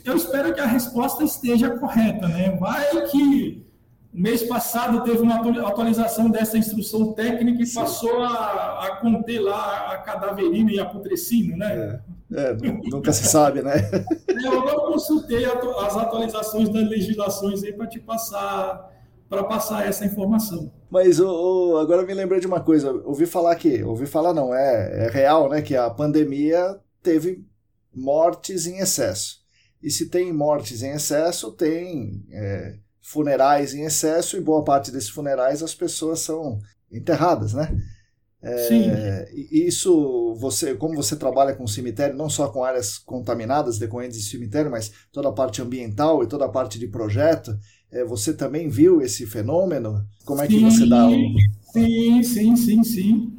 Eu 0.06 0.16
espero 0.16 0.54
que 0.54 0.60
a 0.60 0.68
resposta 0.68 1.24
esteja 1.24 1.72
correta, 1.72 2.28
né? 2.28 2.56
Vai 2.60 3.08
que 3.08 3.66
mês 4.14 4.44
passado 4.44 5.04
teve 5.04 5.20
uma 5.20 5.36
atualização 5.68 6.30
dessa 6.30 6.58
instrução 6.58 7.14
técnica 7.14 7.62
e 7.62 7.66
Sim. 7.66 7.80
passou 7.80 8.22
a, 8.22 8.86
a, 8.86 8.96
conter 8.98 9.40
lá 9.40 9.92
a 9.92 9.98
cadaverina 9.98 10.72
e 10.72 10.80
a 10.80 10.86
putrescina, 10.86 11.56
né? 11.58 12.02
É, 12.32 12.42
é, 12.52 12.54
nunca 12.92 13.12
se 13.14 13.26
sabe, 13.26 13.62
né? 13.62 13.76
É, 14.28 14.48
eu 14.48 14.66
não 14.66 14.92
consultei 14.92 15.46
as 15.46 15.98
atualizações 15.98 16.70
das 16.70 16.88
legislações 16.88 17.64
aí 17.64 17.74
para 17.74 17.88
te 17.88 18.00
passar 18.00 18.90
para 19.30 19.44
passar 19.44 19.88
essa 19.88 20.04
informação. 20.04 20.72
Mas 20.90 21.20
oh, 21.20 21.78
agora 21.78 22.04
me 22.04 22.16
lembrei 22.16 22.40
de 22.40 22.48
uma 22.48 22.62
coisa. 22.62 22.92
Ouvi 23.06 23.28
falar 23.28 23.56
que, 23.56 23.84
ouvi 23.84 24.08
falar 24.08 24.34
não, 24.34 24.54
é, 24.54 25.06
é 25.06 25.10
real, 25.12 25.48
né? 25.48 25.62
Que 25.62 25.76
a 25.76 25.88
pandemia 25.88 26.80
teve 27.04 27.46
mortes 27.94 28.66
em 28.66 28.80
excesso. 28.80 29.40
E 29.82 29.92
se 29.92 30.10
tem 30.10 30.34
mortes 30.34 30.82
em 30.82 30.92
excesso, 30.92 31.52
tem 31.52 32.26
é, 32.32 32.76
funerais 33.02 33.74
em 33.74 33.84
excesso, 33.84 34.38
e 34.38 34.42
boa 34.42 34.64
parte 34.64 34.92
desses 34.92 35.10
funerais 35.10 35.64
as 35.64 35.74
pessoas 35.74 36.20
são 36.20 36.60
enterradas, 36.92 37.54
né? 37.54 37.76
É, 38.42 38.58
Sim. 38.58 38.90
Isso, 39.52 40.34
você, 40.40 40.74
como 40.74 40.96
você 40.96 41.16
trabalha 41.16 41.54
com 41.54 41.68
cemitério, 41.68 42.16
não 42.16 42.30
só 42.30 42.48
com 42.48 42.64
áreas 42.64 42.98
contaminadas 42.98 43.78
decorrentes 43.78 44.18
de 44.18 44.30
cemitério, 44.30 44.72
mas 44.72 44.92
toda 45.12 45.28
a 45.28 45.34
parte 45.34 45.62
ambiental 45.62 46.24
e 46.24 46.28
toda 46.28 46.46
a 46.46 46.50
parte 46.50 46.80
de 46.80 46.88
projeto, 46.88 47.58
é, 47.92 48.04
você 48.06 48.34
também 48.34 48.70
viu 48.70 49.02
esse 49.02 49.26
fenômeno? 49.26 50.06
Como 50.24 50.42
é 50.42 50.48
sim, 50.48 50.58
que 50.58 50.64
você 50.64 50.86
dá? 50.88 51.08
O... 51.08 51.12
Sim, 51.74 52.24
sim, 52.24 52.56
sim, 52.56 52.84
sim. 52.84 53.34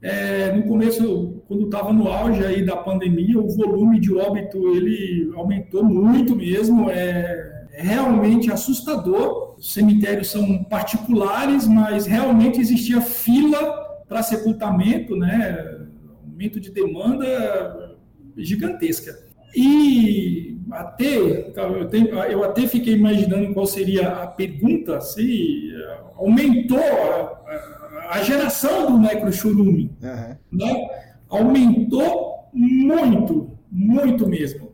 É, 0.00 0.52
no 0.52 0.64
começo, 0.64 1.42
quando 1.48 1.64
estava 1.64 1.92
no 1.92 2.06
auge 2.08 2.44
aí 2.44 2.64
da 2.64 2.76
pandemia, 2.76 3.40
o 3.40 3.48
volume 3.48 3.98
de 3.98 4.14
óbito 4.14 4.58
ele 4.76 5.32
aumentou 5.34 5.82
muito 5.82 6.36
mesmo. 6.36 6.90
É, 6.90 7.53
é 7.74 7.82
realmente 7.82 8.52
assustador. 8.52 9.56
Os 9.58 9.72
cemitérios 9.72 10.30
são 10.30 10.62
particulares, 10.64 11.66
mas 11.66 12.06
realmente 12.06 12.60
existia 12.60 13.00
fila 13.00 13.84
para 14.08 14.22
sepultamento, 14.22 15.16
né? 15.16 15.86
Aumento 16.22 16.60
de 16.60 16.70
demanda 16.70 17.96
gigantesca. 18.36 19.18
E 19.56 20.58
até 20.70 21.16
eu, 21.16 21.88
tenho, 21.88 22.08
eu 22.08 22.44
até 22.44 22.66
fiquei 22.66 22.94
imaginando 22.94 23.52
qual 23.52 23.66
seria 23.66 24.08
a 24.08 24.26
pergunta 24.26 25.00
se 25.00 25.72
aumentou 26.16 26.78
a, 26.78 28.10
a 28.10 28.22
geração 28.22 28.92
do 28.92 28.98
necrochurume, 28.98 29.92
uhum. 30.02 30.36
né? 30.52 30.88
Aumentou 31.28 32.48
muito, 32.52 33.50
muito 33.70 34.28
mesmo. 34.28 34.72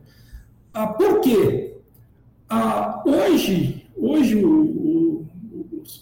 Ah, 0.73 0.87
por 0.87 1.19
quê? 1.21 1.70
Ah, 2.53 3.01
hoje, 3.05 3.87
hoje 3.95 4.35
o, 4.35 4.49
o, 4.49 5.27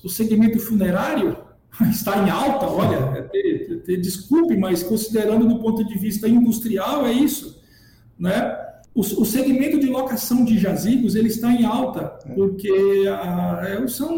o 0.04 0.10
segmento 0.10 0.58
funerário 0.58 1.38
está 1.92 2.26
em 2.26 2.30
alta, 2.32 2.66
olha, 2.66 3.30
é 3.32 3.96
desculpe, 3.98 4.58
mas 4.58 4.82
considerando 4.82 5.48
do 5.48 5.60
ponto 5.60 5.84
de 5.84 5.96
vista 6.00 6.28
industrial, 6.28 7.06
é 7.06 7.14
isso. 7.14 7.62
Né? 8.18 8.58
O, 8.96 9.02
o 9.02 9.26
segmento 9.26 9.80
de 9.80 9.86
locação 9.86 10.44
de 10.44 10.58
jazigos 10.58 11.14
ele 11.14 11.28
está 11.28 11.52
em 11.52 11.66
alta, 11.66 12.18
é. 12.26 12.34
porque 12.34 13.06
a, 13.08 13.62
é, 13.68 13.88
são 13.88 14.12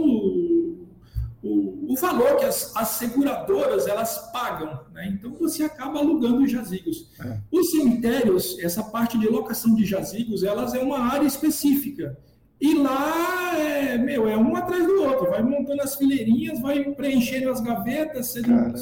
o, 1.43 1.91
o, 1.91 1.95
valor 1.95 2.37
que 2.37 2.45
as, 2.45 2.75
as, 2.75 2.89
seguradoras 2.89 3.87
elas 3.87 4.31
pagam. 4.31 4.79
Né? 4.93 5.07
Então, 5.13 5.33
você 5.33 5.63
acaba 5.63 5.99
alugando 5.99 6.43
os 6.43 6.51
jazigos. 6.51 7.09
É. 7.19 7.39
Os 7.51 7.71
cemitérios, 7.71 8.59
essa 8.59 8.83
parte 8.83 9.17
de 9.17 9.27
locação 9.27 9.73
de 9.73 9.83
jazigos, 9.83 10.43
elas 10.43 10.73
é 10.73 10.79
uma 10.79 10.99
área 10.99 11.25
específica. 11.25 12.17
E 12.59 12.75
lá, 12.75 13.57
é, 13.57 13.97
meu, 13.97 14.27
é 14.27 14.37
um 14.37 14.55
atrás 14.55 14.85
do 14.85 15.01
outro, 15.01 15.31
vai 15.31 15.41
montando 15.41 15.81
as 15.81 15.95
fileirinhas, 15.95 16.61
vai 16.61 16.83
preenchendo 16.91 17.49
as 17.49 17.59
gavetas, 17.59 18.27
você 18.27 18.41
não, 18.41 18.73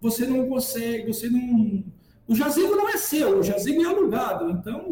você 0.00 0.26
não 0.26 0.48
consegue, 0.48 1.06
você 1.12 1.30
não. 1.30 1.84
O 2.26 2.34
jazigo 2.34 2.74
não 2.74 2.88
é 2.88 2.96
seu, 2.96 3.38
o 3.38 3.42
jazigo 3.42 3.82
é 3.82 3.86
alugado. 3.86 4.50
Então, 4.50 4.90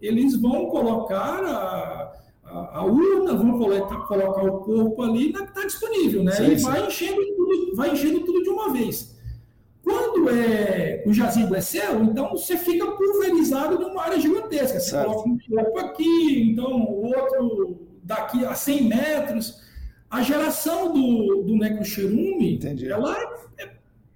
eles 0.00 0.36
vão 0.40 0.66
colocar 0.66 1.44
a, 1.44 2.12
a, 2.48 2.78
a 2.78 2.84
urna, 2.84 3.34
vão 3.34 3.58
colocar, 3.58 3.96
colocar 4.06 4.42
o 4.44 4.60
corpo 4.60 5.02
ali 5.02 5.32
na 5.32 5.42
que 5.42 5.48
está 5.48 5.64
disponível, 5.64 6.22
né? 6.22 6.32
Sim, 6.32 6.52
e 6.52 6.56
vai 6.56 6.86
enchendo, 6.86 7.20
tudo, 7.36 7.76
vai 7.76 7.90
enchendo 7.90 8.20
tudo 8.20 8.42
de 8.42 8.48
uma 8.48 8.72
vez. 8.72 9.16
Quando 9.82 10.28
é, 10.30 11.04
o 11.06 11.12
jazigo 11.12 11.54
é 11.54 11.60
seu, 11.60 12.02
então 12.02 12.30
você 12.30 12.56
fica 12.56 12.90
pulverizado 12.90 13.78
numa 13.78 14.02
área 14.02 14.18
gigantesca. 14.18 14.80
Você 14.80 14.90
certo. 14.90 15.06
coloca 15.06 15.28
um 15.28 15.38
corpo 15.38 15.78
aqui, 15.78 16.50
então 16.50 16.82
o 16.82 17.06
outro 17.06 17.86
daqui 18.02 18.44
a 18.44 18.54
100 18.54 18.84
metros. 18.84 19.64
A 20.08 20.22
geração 20.22 20.92
do, 20.92 21.42
do 21.42 21.56
necrocherume, 21.56 22.60
ela 22.88 23.16
é 23.58 23.70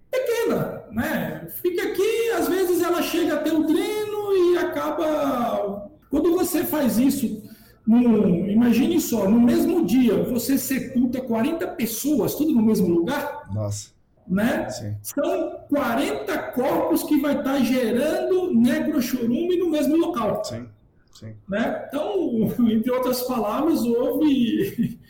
pequena, 0.08 0.84
né? 0.92 1.48
Fica 1.60 1.82
aqui, 1.82 2.30
às 2.30 2.48
vezes 2.48 2.80
ela 2.80 3.02
chega 3.02 3.34
até 3.34 3.52
o 3.52 3.64
dreno 3.64 4.32
e 4.32 4.58
acaba... 4.58 5.90
Quando 6.08 6.32
você 6.32 6.64
faz 6.64 6.98
isso 6.98 7.42
no, 7.86 8.48
imagine 8.48 9.00
só, 9.00 9.28
no 9.28 9.40
mesmo 9.40 9.84
dia 9.84 10.22
você 10.24 10.56
sepulta 10.58 11.20
40 11.20 11.66
pessoas, 11.68 12.34
tudo 12.34 12.52
no 12.52 12.62
mesmo 12.62 12.88
lugar. 12.88 13.48
Nossa 13.52 14.00
né? 14.30 14.68
São 15.02 15.64
40 15.68 16.38
corpos 16.52 17.02
que 17.02 17.20
vai 17.20 17.36
estar 17.36 17.58
gerando 17.58 18.54
necrochorume 18.54 19.58
no 19.58 19.68
mesmo 19.70 19.96
local. 19.96 20.44
Sim. 20.44 20.68
Sim. 21.12 21.34
Né? 21.48 21.86
Então, 21.88 22.54
entre 22.70 22.90
outras 22.92 23.22
palavras, 23.22 23.80
houve, 23.82 25.00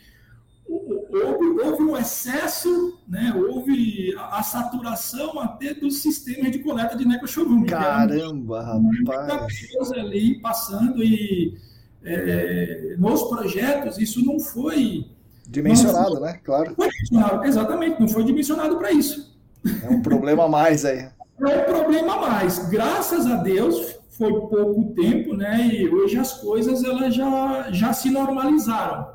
houve, 0.67 1.61
houve 1.61 1.83
um 1.83 1.95
excesso, 1.95 2.99
né? 3.07 3.31
houve 3.35 4.15
a, 4.17 4.39
a 4.39 4.43
saturação 4.43 5.39
até 5.39 5.75
dos 5.75 6.01
sistemas 6.01 6.51
de 6.51 6.59
coleta 6.59 6.97
de 6.97 7.05
necrochorume. 7.05 7.67
Caramba, 7.67 8.63
rapaz! 8.63 9.71
coisa 9.71 9.95
ali 9.97 10.41
passando 10.41 11.03
e 11.03 11.55
é, 12.03 12.95
nos 12.97 13.23
projetos 13.23 13.97
isso 13.97 14.23
não 14.25 14.39
foi 14.39 15.05
Dimensionado, 15.51 16.19
né? 16.21 16.39
Claro. 16.45 16.73
Foi 16.75 16.87
dimensionado, 16.89 17.43
exatamente, 17.43 17.99
não 17.99 18.07
foi 18.07 18.23
dimensionado 18.23 18.77
para 18.77 18.91
isso. 18.93 19.37
É 19.83 19.89
um 19.89 20.01
problema 20.01 20.45
a 20.45 20.47
mais 20.47 20.85
aí. 20.85 21.09
É 21.39 21.61
um 21.61 21.65
problema 21.65 22.13
a 22.13 22.21
mais. 22.21 22.69
Graças 22.69 23.25
a 23.25 23.35
Deus, 23.35 23.99
foi 24.11 24.31
pouco 24.31 24.93
tempo, 24.95 25.35
né? 25.35 25.67
E 25.67 25.89
hoje 25.89 26.17
as 26.17 26.33
coisas 26.39 26.85
elas 26.85 27.13
já, 27.13 27.69
já 27.71 27.91
se 27.91 28.09
normalizaram. 28.09 29.13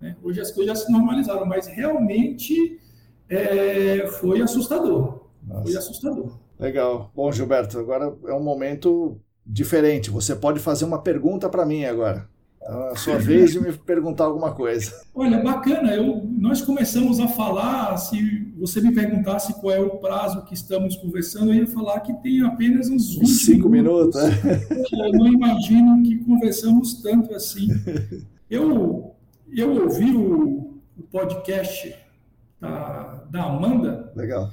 Né? 0.00 0.16
Hoje 0.24 0.40
as 0.40 0.50
coisas 0.50 0.76
já 0.76 0.84
se 0.84 0.90
normalizaram, 0.90 1.46
mas 1.46 1.68
realmente 1.68 2.80
é, 3.28 4.08
foi 4.18 4.42
assustador. 4.42 5.26
Nossa. 5.46 5.62
Foi 5.62 5.76
assustador. 5.76 6.36
Legal. 6.58 7.12
Bom, 7.14 7.30
Gilberto, 7.30 7.78
agora 7.78 8.12
é 8.26 8.32
um 8.32 8.42
momento 8.42 9.20
diferente. 9.46 10.10
Você 10.10 10.34
pode 10.34 10.58
fazer 10.58 10.84
uma 10.84 11.00
pergunta 11.00 11.48
para 11.48 11.64
mim 11.64 11.84
agora. 11.84 12.28
É 12.68 12.92
a 12.92 12.96
sua 12.96 13.16
vez 13.16 13.52
de 13.52 13.60
me 13.60 13.72
perguntar 13.72 14.24
alguma 14.24 14.52
coisa. 14.52 14.92
Olha, 15.14 15.40
bacana. 15.40 15.94
Eu, 15.94 16.26
nós 16.26 16.60
começamos 16.60 17.20
a 17.20 17.28
falar, 17.28 17.96
se 17.96 18.52
você 18.58 18.80
me 18.80 18.92
perguntasse 18.92 19.54
qual 19.60 19.72
é 19.72 19.80
o 19.80 19.98
prazo 19.98 20.42
que 20.44 20.54
estamos 20.54 20.96
conversando, 20.96 21.52
eu 21.52 21.60
ia 21.60 21.66
falar 21.68 22.00
que 22.00 22.12
tem 22.14 22.44
apenas 22.44 22.88
uns 22.88 23.14
20 23.14 23.28
5 23.28 23.68
minutos. 23.68 24.20
minutos 24.20 24.72
é? 24.72 25.06
Eu 25.06 25.12
não 25.12 25.28
imagino 25.28 26.02
que 26.02 26.16
conversamos 26.24 27.00
tanto 27.02 27.34
assim. 27.34 27.68
Eu, 28.50 29.14
eu 29.52 29.82
ouvi 29.82 30.10
o, 30.12 30.80
o 30.96 31.02
podcast 31.10 31.96
da, 32.60 33.24
da 33.30 33.44
Amanda. 33.44 34.12
Legal. 34.14 34.50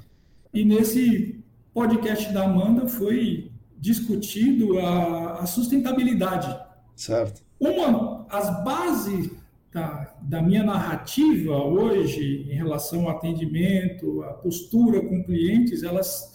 E 0.54 0.64
nesse 0.64 1.44
podcast 1.74 2.32
da 2.32 2.44
Amanda 2.44 2.88
foi 2.88 3.52
discutido 3.90 4.80
a, 4.80 5.42
a 5.42 5.46
sustentabilidade. 5.46 6.50
Certo 6.96 7.44
uma, 7.70 8.26
as 8.30 8.64
bases 8.64 9.32
da, 9.72 10.14
da 10.22 10.42
minha 10.42 10.64
narrativa 10.64 11.56
hoje 11.56 12.48
em 12.50 12.56
relação 12.56 13.04
ao 13.04 13.18
atendimento, 13.18 14.22
a 14.24 14.34
postura 14.34 15.02
com 15.02 15.24
clientes, 15.24 15.84
elas 15.84 16.34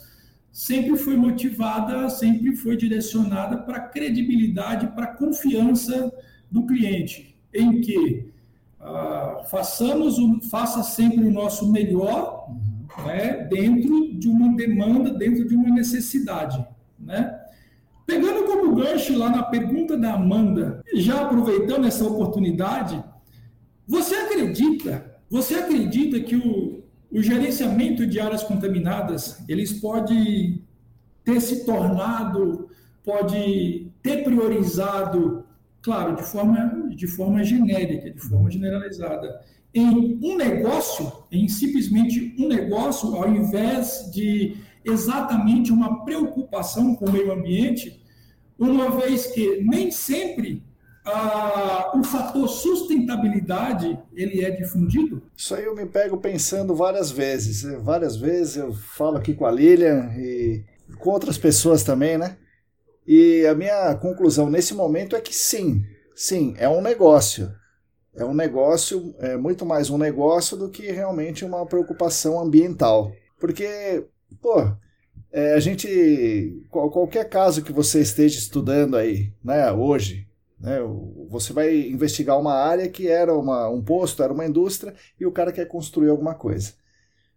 sempre 0.50 0.96
foi 0.96 1.16
motivada, 1.16 2.08
sempre 2.08 2.56
foi 2.56 2.76
direcionada 2.76 3.58
para 3.58 3.80
credibilidade, 3.80 4.88
para 4.88 5.08
confiança 5.08 6.12
do 6.50 6.66
cliente, 6.66 7.36
em 7.54 7.80
que 7.80 8.28
ah, 8.80 9.42
façamos 9.50 10.18
o, 10.18 10.40
faça 10.50 10.82
sempre 10.82 11.24
o 11.24 11.30
nosso 11.30 11.70
melhor, 11.70 12.48
uhum. 12.48 13.06
né, 13.06 13.46
dentro 13.48 14.14
de 14.14 14.28
uma 14.28 14.56
demanda, 14.56 15.10
dentro 15.14 15.46
de 15.46 15.54
uma 15.54 15.68
necessidade, 15.70 16.64
né? 16.98 17.37
Pegando 18.08 18.44
como 18.44 18.74
gancho 18.74 19.18
lá 19.18 19.28
na 19.28 19.42
pergunta 19.42 19.94
da 19.94 20.14
Amanda, 20.14 20.82
já 20.94 21.20
aproveitando 21.20 21.86
essa 21.86 22.06
oportunidade, 22.06 23.04
você 23.86 24.14
acredita, 24.14 25.20
você 25.28 25.56
acredita 25.56 26.18
que 26.18 26.34
o, 26.34 26.82
o 27.12 27.22
gerenciamento 27.22 28.06
de 28.06 28.18
áreas 28.18 28.42
contaminadas, 28.42 29.44
eles 29.46 29.74
pode 29.74 30.58
ter 31.22 31.38
se 31.42 31.66
tornado, 31.66 32.70
pode 33.04 33.92
ter 34.02 34.24
priorizado, 34.24 35.44
claro, 35.82 36.16
de 36.16 36.22
forma, 36.22 36.88
de 36.88 37.06
forma 37.06 37.44
genérica, 37.44 38.10
de 38.10 38.20
forma 38.20 38.50
generalizada, 38.50 39.38
em 39.74 40.18
um 40.22 40.34
negócio, 40.34 41.12
em 41.30 41.46
simplesmente 41.46 42.34
um 42.38 42.48
negócio, 42.48 43.14
ao 43.14 43.28
invés 43.28 44.10
de 44.14 44.56
exatamente 44.90 45.72
uma 45.72 46.04
preocupação 46.04 46.94
com 46.94 47.06
o 47.06 47.12
meio 47.12 47.32
ambiente, 47.32 48.02
uma 48.58 48.90
vez 48.90 49.26
que 49.26 49.62
nem 49.62 49.90
sempre 49.90 50.62
ah, 51.04 51.92
o 51.94 52.02
fator 52.02 52.48
sustentabilidade 52.48 53.98
ele 54.14 54.44
é 54.44 54.50
difundido? 54.50 55.22
Isso 55.36 55.54
aí 55.54 55.64
eu 55.64 55.74
me 55.74 55.86
pego 55.86 56.18
pensando 56.18 56.74
várias 56.74 57.10
vezes. 57.10 57.62
Várias 57.82 58.16
vezes 58.16 58.56
eu 58.56 58.72
falo 58.72 59.16
aqui 59.16 59.34
com 59.34 59.46
a 59.46 59.50
Lilian 59.50 60.10
e 60.16 60.64
com 60.98 61.10
outras 61.10 61.38
pessoas 61.38 61.82
também, 61.82 62.18
né? 62.18 62.36
E 63.06 63.46
a 63.46 63.54
minha 63.54 63.94
conclusão 63.94 64.50
nesse 64.50 64.74
momento 64.74 65.16
é 65.16 65.20
que 65.20 65.34
sim, 65.34 65.82
sim, 66.14 66.54
é 66.58 66.68
um 66.68 66.82
negócio. 66.82 67.50
É 68.14 68.24
um 68.24 68.34
negócio, 68.34 69.14
é 69.20 69.36
muito 69.36 69.64
mais 69.64 69.90
um 69.90 69.96
negócio 69.96 70.56
do 70.56 70.68
que 70.68 70.90
realmente 70.90 71.44
uma 71.44 71.64
preocupação 71.64 72.38
ambiental. 72.38 73.12
Porque, 73.38 74.04
pô, 74.36 74.72
é, 75.32 75.54
a 75.54 75.60
gente. 75.60 76.62
Qualquer 76.70 77.28
caso 77.28 77.62
que 77.62 77.72
você 77.72 78.00
esteja 78.00 78.38
estudando 78.38 78.96
aí, 78.96 79.32
né, 79.44 79.70
hoje, 79.72 80.26
né, 80.58 80.78
você 81.28 81.52
vai 81.52 81.78
investigar 81.88 82.38
uma 82.38 82.54
área 82.54 82.88
que 82.88 83.08
era 83.08 83.34
uma, 83.34 83.68
um 83.68 83.82
posto, 83.82 84.22
era 84.22 84.32
uma 84.32 84.46
indústria, 84.46 84.94
e 85.20 85.26
o 85.26 85.32
cara 85.32 85.52
quer 85.52 85.66
construir 85.66 86.08
alguma 86.08 86.34
coisa. 86.34 86.72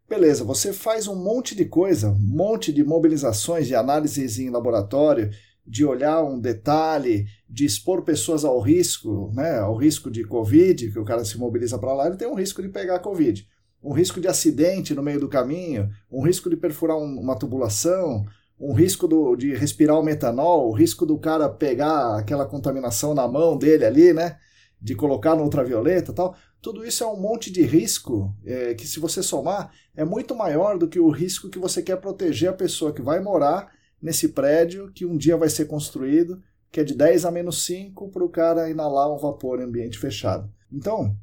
Beleza, 0.08 0.44
você 0.44 0.74
faz 0.74 1.08
um 1.08 1.16
monte 1.16 1.56
de 1.56 1.66
coisa, 1.66 2.10
um 2.10 2.20
monte 2.20 2.74
de 2.74 2.84
mobilizações, 2.84 3.68
de 3.68 3.76
análises 3.76 4.40
em 4.40 4.50
laboratório, 4.50 5.30
de 5.66 5.86
olhar 5.86 6.22
um 6.24 6.40
detalhe, 6.40 7.28
de 7.48 7.66
expor 7.66 8.04
pessoas 8.04 8.44
ao 8.44 8.60
risco, 8.60 9.32
né, 9.34 9.60
ao 9.60 9.76
risco 9.76 10.12
de 10.12 10.24
Covid, 10.26 10.92
que 10.92 11.00
o 11.00 11.06
cara 11.06 11.24
se 11.24 11.38
mobiliza 11.38 11.78
para 11.78 11.94
lá, 11.94 12.08
ele 12.08 12.18
tem 12.18 12.28
um 12.28 12.36
risco 12.36 12.62
de 12.62 12.70
pegar 12.70 13.00
Covid 13.00 13.48
um 13.84 13.94
risco 13.94 14.22
de 14.22 14.28
acidente 14.28 14.94
no 14.94 15.02
meio 15.02 15.20
do 15.20 15.28
caminho, 15.28 15.90
um 16.12 16.22
risco 16.22 16.50
de 16.50 16.56
perfurar 16.56 16.98
um, 16.98 17.20
uma 17.20 17.36
tubulação, 17.36 18.26
um 18.60 18.74
risco 18.74 19.08
do, 19.08 19.36
de 19.36 19.56
respirar 19.56 20.00
o 20.00 20.04
metanol, 20.04 20.70
o 20.70 20.74
risco 20.74 21.06
do 21.06 21.18
cara 21.18 21.50
pegar 21.50 22.20
aquela 22.20 22.46
contaminação 22.46 23.16
na 23.16 23.28
mão 23.28 23.58
dele 23.58 23.84
ali, 23.86 24.14
né? 24.14 24.38
De 24.80 24.94
colocar 24.94 25.36
no 25.36 25.44
ultravioleta 25.44 26.14
tal. 26.14 26.36
Tudo 26.62 26.86
isso 26.86 27.04
é 27.04 27.08
um 27.08 27.20
monte 27.20 27.52
de 27.52 27.64
risco 27.64 28.36
é, 28.46 28.76
que, 28.76 28.88
se 28.88 29.00
você 29.00 29.24
somar, 29.24 29.72
é 29.96 30.06
muito 30.06 30.36
maior 30.36 30.78
do 30.78 30.88
que 30.88 31.00
o 31.00 31.10
risco 31.10 31.50
que 31.50 31.58
você 31.58 31.82
quer 31.82 31.98
proteger 31.98 32.50
a 32.50 32.54
pessoa 32.54 32.94
que 32.94 33.02
vai 33.02 33.20
morar 33.20 33.72
nesse 34.00 34.30
prédio 34.30 34.92
que 34.94 35.06
um 35.06 35.18
dia 35.18 35.36
vai 35.36 35.50
ser 35.50 35.66
construído, 35.66 36.40
que 36.72 36.80
é 36.80 36.84
de 36.84 36.94
10 36.94 37.26
a 37.26 37.32
menos 37.32 37.66
5 37.66 38.10
para 38.10 38.24
o 38.24 38.30
cara 38.30 38.70
inalar 38.70 39.12
um 39.12 39.18
vapor 39.18 39.60
em 39.60 39.64
ambiente 39.64 39.98
fechado. 39.98 40.52
Então, 40.72 41.16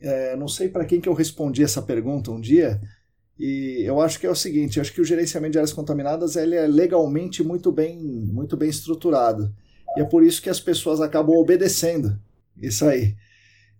é, 0.00 0.36
não 0.36 0.48
sei 0.48 0.68
para 0.68 0.84
quem 0.84 1.00
que 1.00 1.08
eu 1.08 1.14
respondi 1.14 1.62
essa 1.62 1.82
pergunta 1.82 2.30
um 2.30 2.40
dia, 2.40 2.80
e 3.38 3.82
eu 3.84 4.00
acho 4.00 4.18
que 4.18 4.26
é 4.26 4.30
o 4.30 4.34
seguinte, 4.34 4.76
eu 4.76 4.80
acho 4.80 4.92
que 4.92 5.00
o 5.00 5.04
gerenciamento 5.04 5.52
de 5.52 5.58
áreas 5.58 5.72
contaminadas 5.72 6.36
ele 6.36 6.54
é 6.54 6.66
legalmente 6.66 7.42
muito 7.42 7.70
bem, 7.70 7.98
muito 7.98 8.56
bem 8.56 8.70
estruturado. 8.70 9.54
E 9.96 10.00
é 10.00 10.04
por 10.04 10.22
isso 10.22 10.40
que 10.40 10.50
as 10.50 10.60
pessoas 10.60 11.00
acabam 11.00 11.36
obedecendo 11.36 12.18
isso 12.56 12.86
aí. 12.86 13.14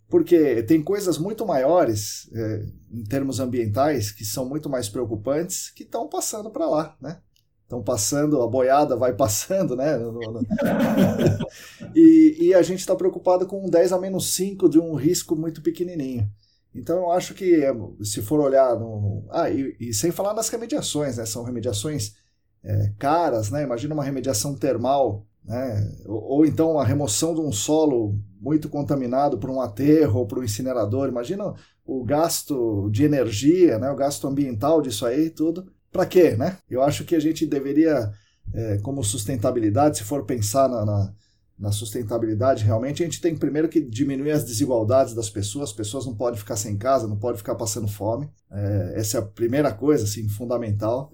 Porque 0.09 0.63
tem 0.63 0.83
coisas 0.83 1.19
muito 1.19 1.45
maiores, 1.45 2.31
é, 2.33 2.67
em 2.93 3.05
termos 3.05 3.41
ambientais, 3.41 4.13
que 4.13 4.25
são 4.25 4.49
muito 4.49 4.69
mais 4.69 4.89
preocupantes, 4.89 5.71
que 5.71 5.83
estão 5.83 6.09
passando 6.09 6.51
para 6.51 6.69
lá, 6.69 6.97
né? 7.01 7.19
Estão 7.67 7.83
passando, 7.83 8.41
a 8.41 8.47
boiada 8.47 8.97
vai 8.97 9.13
passando, 9.13 9.77
né? 9.77 9.99
e, 11.95 12.37
e, 12.41 12.55
a 12.55 12.63
gente 12.63 12.79
está 12.79 12.95
preocupado 12.95 13.45
com 13.45 13.69
10 13.69 13.93
a 13.93 13.99
menos 13.99 14.33
5 14.35 14.69
de 14.69 14.79
um 14.79 14.95
risco 14.95 15.35
muito 15.35 15.61
pequenininho. 15.61 16.31
Então 16.73 16.99
eu 16.99 17.11
acho 17.11 17.35
que 17.35 17.63
se 18.03 18.23
for 18.23 18.41
olhar 18.41 18.79
no. 18.79 19.27
Ah, 19.31 19.51
e, 19.51 19.77
e 19.81 19.93
sem 19.93 20.13
falar 20.13 20.33
nas 20.33 20.49
remediações, 20.49 21.17
né? 21.17 21.27
São 21.27 21.43
remediações 21.43 22.15
é, 22.63 22.93
caras, 22.99 23.51
né? 23.51 23.65
Imagina 23.65 23.95
uma 23.95 24.05
remediação 24.05 24.55
termal, 24.55 25.27
né? 25.45 25.93
Ou, 26.07 26.23
ou, 26.23 26.47
então 26.47 26.79
a 26.79 26.85
remoção 26.85 27.35
de 27.35 27.41
um 27.41 27.51
solo 27.51 28.17
muito 28.41 28.69
contaminado 28.69 29.39
por 29.39 29.51
um 29.51 29.61
aterro 29.61 30.21
ou 30.21 30.27
por 30.27 30.39
um 30.39 30.45
incinerador. 30.45 31.09
Imagina 31.09 31.53
o 31.85 32.05
gasto 32.05 32.89
de 32.91 33.05
energia, 33.05 33.79
né? 33.79 33.91
O 33.91 33.97
gasto 33.97 34.29
ambiental 34.29 34.81
disso 34.81 35.05
aí, 35.05 35.31
tudo 35.31 35.67
para 35.93 36.07
quê, 36.07 36.37
né? 36.37 36.59
Eu 36.69 36.83
acho 36.83 37.05
que 37.05 37.15
a 37.15 37.21
gente 37.21 37.47
deveria, 37.47 38.13
é, 38.53 38.79
como 38.79 39.03
sustentabilidade, 39.03 39.99
se 39.99 40.05
for 40.05 40.25
pensar 40.25 40.69
na, 40.69 40.85
na, 40.85 41.15
na, 41.59 41.73
sustentabilidade 41.73 42.65
realmente, 42.65 43.03
a 43.03 43.07
gente 43.07 43.21
tem 43.21 43.37
primeiro 43.37 43.69
que 43.69 43.81
diminuir 43.81 44.33
as 44.33 44.45
desigualdades 44.45 45.15
das 45.15 45.31
pessoas. 45.31 45.71
As 45.71 45.77
pessoas 45.77 46.07
não 46.07 46.15
podem 46.15 46.39
ficar 46.39 46.57
sem 46.57 46.77
casa, 46.77 47.09
não 47.09 47.19
podem 47.19 47.39
ficar 47.39 47.55
passando 47.55 47.89
fome. 47.89 48.31
É, 48.51 48.95
essa 48.97 49.19
é 49.19 49.21
a 49.21 49.27
primeira 49.27 49.73
coisa, 49.73 50.05
assim, 50.05 50.29
fundamental. 50.29 51.13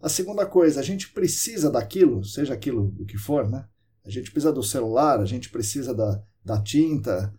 A 0.00 0.08
segunda 0.08 0.44
coisa, 0.44 0.80
a 0.80 0.82
gente 0.82 1.12
precisa 1.12 1.70
daquilo, 1.70 2.24
seja 2.24 2.52
aquilo 2.52 2.94
o 2.98 3.04
que 3.06 3.16
for, 3.16 3.48
né? 3.48 3.64
A 4.04 4.10
gente 4.10 4.30
precisa 4.30 4.52
do 4.52 4.62
celular, 4.62 5.18
a 5.18 5.24
gente 5.24 5.48
precisa 5.48 5.94
da, 5.94 6.22
da 6.44 6.60
tinta, 6.60 7.32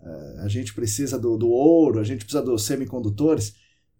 é, 0.00 0.40
a 0.42 0.48
gente 0.48 0.72
precisa 0.72 1.18
do, 1.18 1.36
do 1.36 1.48
ouro, 1.48 1.98
a 1.98 2.04
gente 2.04 2.24
precisa 2.24 2.42
dos 2.42 2.64
semicondutores. 2.64 3.54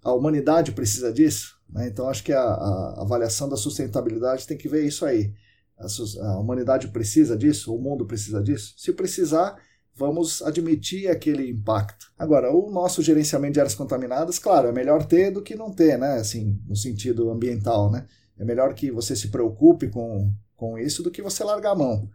A 0.05 0.13
humanidade 0.13 0.73
precisa 0.73 1.13
disso? 1.13 1.57
Né? 1.73 1.89
Então, 1.89 2.09
acho 2.09 2.23
que 2.23 2.32
a, 2.32 2.43
a, 2.43 3.03
avaliação 3.03 3.49
da 3.49 3.57
sustentabilidade 3.57 4.47
tem 4.47 4.57
que 4.57 4.69
ver 4.69 4.85
isso 4.85 5.05
aí. 5.05 5.32
A, 5.78 5.86
a, 6.27 6.39
humanidade 6.39 6.89
precisa 6.89 7.36
disso? 7.36 7.74
O 7.74 7.81
mundo 7.81 8.07
precisa 8.07 8.43
disso? 8.43 8.74
Se 8.77 8.93
precisar, 8.93 9.57
vamos 9.94 10.43
admitir 10.43 11.09
aquele 11.09 11.51
impacto. 11.51 12.12
Agora, 12.19 12.53
o 12.53 12.70
nosso 12.70 13.03
gerenciamento 13.03 13.55
de 13.55 13.61
áreas 13.61 13.74
contaminadas, 13.74 14.39
claro, 14.39 14.69
é 14.69 14.73
melhor 14.73 15.05
ter 15.05 15.31
do 15.31 15.43
que 15.43 15.57
não 15.57 15.73
ter, 15.73 15.99
né? 15.99 16.15
Assim, 16.15 16.61
no 16.66 16.77
sentido 16.77 17.31
ambiental, 17.31 17.90
né? 17.90 18.07
É 18.39 18.44
melhor 18.44 18.74
que 18.74 18.90
você 18.90 19.16
se 19.16 19.28
preocupe 19.28 19.89
com, 19.89 20.32
com 20.57 20.78
isso 20.78 21.03
do 21.03 21.11
que 21.11 21.23
você 21.23 21.43
largar 21.44 21.73
a 21.73 21.77
mão. 21.77 22.09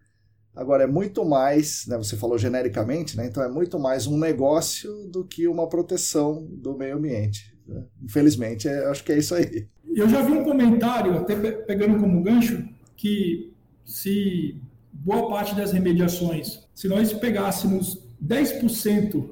Agora, 0.55 0.84
é 0.84 0.88
muito 0.88 1.23
mais, 1.23 1.85
né, 1.85 1.95
você 1.97 2.17
falou 2.17 2.35
genericamente, 2.35 3.15
né, 3.15 3.27
então 3.27 3.43
é 3.43 3.47
muito 3.47 3.77
mais 3.77 4.07
um 4.07 4.17
negócio 4.17 5.07
do 5.07 5.23
que 5.23 5.47
uma 5.47 5.69
proteção 5.69 6.47
do 6.49 6.75
meio 6.75 6.97
ambiente. 6.97 7.55
Né? 7.68 7.84
Infelizmente, 8.03 8.68
é, 8.68 8.85
acho 8.85 9.03
que 9.03 9.11
é 9.11 9.18
isso 9.18 9.35
aí. 9.35 9.68
Eu 9.95 10.07
já 10.07 10.22
vi 10.22 10.31
um 10.31 10.44
comentário, 10.44 11.18
até 11.18 11.35
pegando 11.35 11.99
como 11.99 12.22
gancho, 12.22 12.68
que 12.95 13.52
se 13.84 14.61
boa 14.91 15.30
parte 15.30 15.56
das 15.56 15.72
remediações, 15.72 16.68
se 16.73 16.88
nós 16.88 17.14
pegássemos 17.14 18.03
10% 18.23 19.30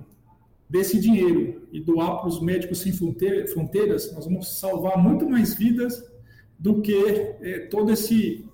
desse 0.69 0.99
dinheiro 0.99 1.67
e 1.71 1.79
doar 1.79 2.19
para 2.19 2.27
os 2.27 2.41
médicos 2.41 2.79
sem 2.79 2.91
fronteiras, 2.91 4.11
nós 4.13 4.25
vamos 4.25 4.59
salvar 4.59 4.97
muito 4.97 5.29
mais 5.29 5.53
vidas 5.53 6.03
do 6.57 6.81
que 6.81 6.95
é, 7.41 7.59
todo 7.67 7.91
esse 7.91 8.45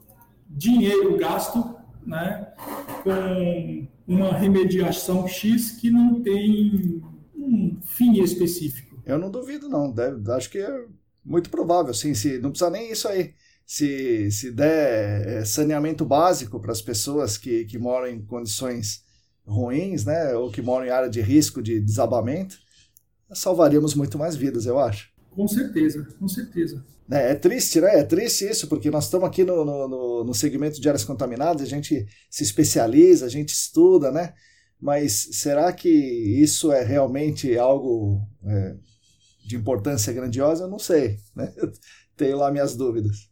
dinheiro 0.50 1.18
gasto 1.18 1.76
né, 2.06 2.48
com 3.04 3.88
uma 4.08 4.34
remediação 4.34 5.28
X 5.28 5.72
que 5.72 5.90
não 5.90 6.22
tem 6.22 7.02
um 7.36 7.78
fim 7.82 8.22
específico. 8.22 8.91
Eu 9.06 9.18
não 9.18 9.32
duvido, 9.32 9.70
não. 9.70 9.92
Deve, 9.92 10.32
acho 10.32 10.50
que 10.50 10.60
é 10.60 10.86
muito 11.24 11.50
provável, 11.50 11.94
sim. 11.94 12.14
Se, 12.14 12.40
não 12.40 12.50
precisa 12.50 12.70
nem 12.70 12.92
isso 12.92 13.08
aí. 13.08 13.34
Se, 13.66 14.30
se 14.32 14.52
der 14.52 15.28
é, 15.28 15.46
saneamento 15.46 16.04
básico 16.06 16.60
para 16.60 16.72
as 16.72 16.82
pessoas 16.82 17.38
que, 17.38 17.66
que 17.66 17.78
moram 17.78 18.08
em 18.08 18.22
condições 18.22 19.04
ruins, 19.46 20.06
né, 20.06 20.34
ou 20.36 20.52
que 20.52 20.62
moram 20.62 20.86
em 20.86 20.90
área 20.90 21.10
de 21.10 21.22
risco 21.22 21.62
de 21.62 21.80
desabamento, 21.80 22.58
salvaríamos 23.34 23.96
muito 23.96 24.18
mais 24.18 24.36
vidas, 24.36 24.66
eu 24.66 24.80
acho. 24.80 25.10
Com 25.30 25.48
certeza, 25.48 26.06
com 26.20 26.28
certeza. 26.28 26.84
É, 27.10 27.32
é 27.32 27.36
triste, 27.36 27.82
né? 27.82 28.00
É 28.00 28.04
triste 28.04 28.46
isso, 28.46 28.68
porque 28.68 28.90
nós 28.90 29.06
estamos 29.06 29.28
aqui 29.28 29.44
no, 29.44 29.66
no, 29.66 30.24
no 30.24 30.34
segmento 30.34 30.80
de 30.80 30.88
áreas 30.88 31.04
contaminadas, 31.04 31.62
a 31.62 31.70
gente 31.70 32.06
se 32.30 32.44
especializa, 32.44 33.26
a 33.26 33.30
gente 33.30 33.50
estuda, 33.50 34.12
né? 34.12 34.34
Mas 34.80 35.30
será 35.34 35.72
que 35.72 35.90
isso 35.90 36.72
é 36.72 36.84
realmente 36.84 37.58
algo 37.58 38.22
é, 38.46 38.76
de 39.52 39.58
importância 39.58 40.14
grandiosa, 40.14 40.64
eu 40.64 40.70
não 40.70 40.80
sei. 40.80 41.18
Né? 41.36 41.54
tenho 42.16 42.38
lá 42.38 42.52
minhas 42.52 42.76
dúvidas. 42.76 43.30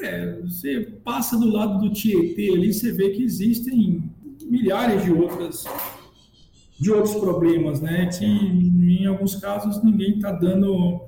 É, 0.00 0.40
você 0.40 0.80
passa 1.04 1.36
do 1.36 1.48
lado 1.48 1.78
do 1.78 1.92
Tietê 1.92 2.50
ali, 2.50 2.72
você 2.72 2.92
vê 2.92 3.10
que 3.10 3.22
existem 3.22 4.10
milhares 4.44 5.04
de 5.04 5.12
outras 5.12 5.64
de 6.78 6.90
outros 6.90 7.14
problemas, 7.14 7.80
né? 7.80 8.06
Que 8.06 8.24
em 8.24 9.06
alguns 9.06 9.36
casos 9.36 9.82
ninguém 9.84 10.16
está 10.16 10.32
dando 10.32 11.02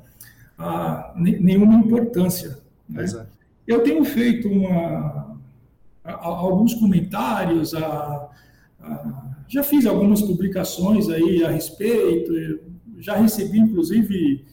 a, 0.57 1.13
nenhuma 1.17 1.75
importância. 1.75 2.59
Né? 2.89 3.05
É. 3.05 3.27
Eu 3.67 3.83
tenho 3.83 4.05
feito 4.05 4.49
uma, 4.49 5.37
a, 6.05 6.13
alguns 6.25 6.75
comentários, 6.75 7.75
a, 7.75 8.31
já 9.49 9.65
fiz 9.65 9.85
algumas 9.85 10.23
publicações 10.23 11.09
aí 11.09 11.45
a 11.45 11.51
respeito, 11.51 12.33
já 13.05 13.17
recebi, 13.17 13.59
inclusive, 13.59 14.45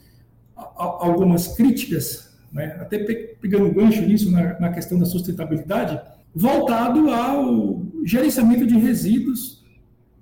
algumas 0.55 1.49
críticas, 1.49 2.37
né, 2.51 2.77
até 2.79 2.97
pegando 3.39 3.73
gancho 3.73 4.01
nisso 4.01 4.29
na, 4.31 4.59
na 4.59 4.69
questão 4.71 4.99
da 4.99 5.05
sustentabilidade, 5.05 5.99
voltado 6.33 7.09
ao 7.09 7.81
gerenciamento 8.03 8.65
de 8.65 8.77
resíduos 8.77 9.63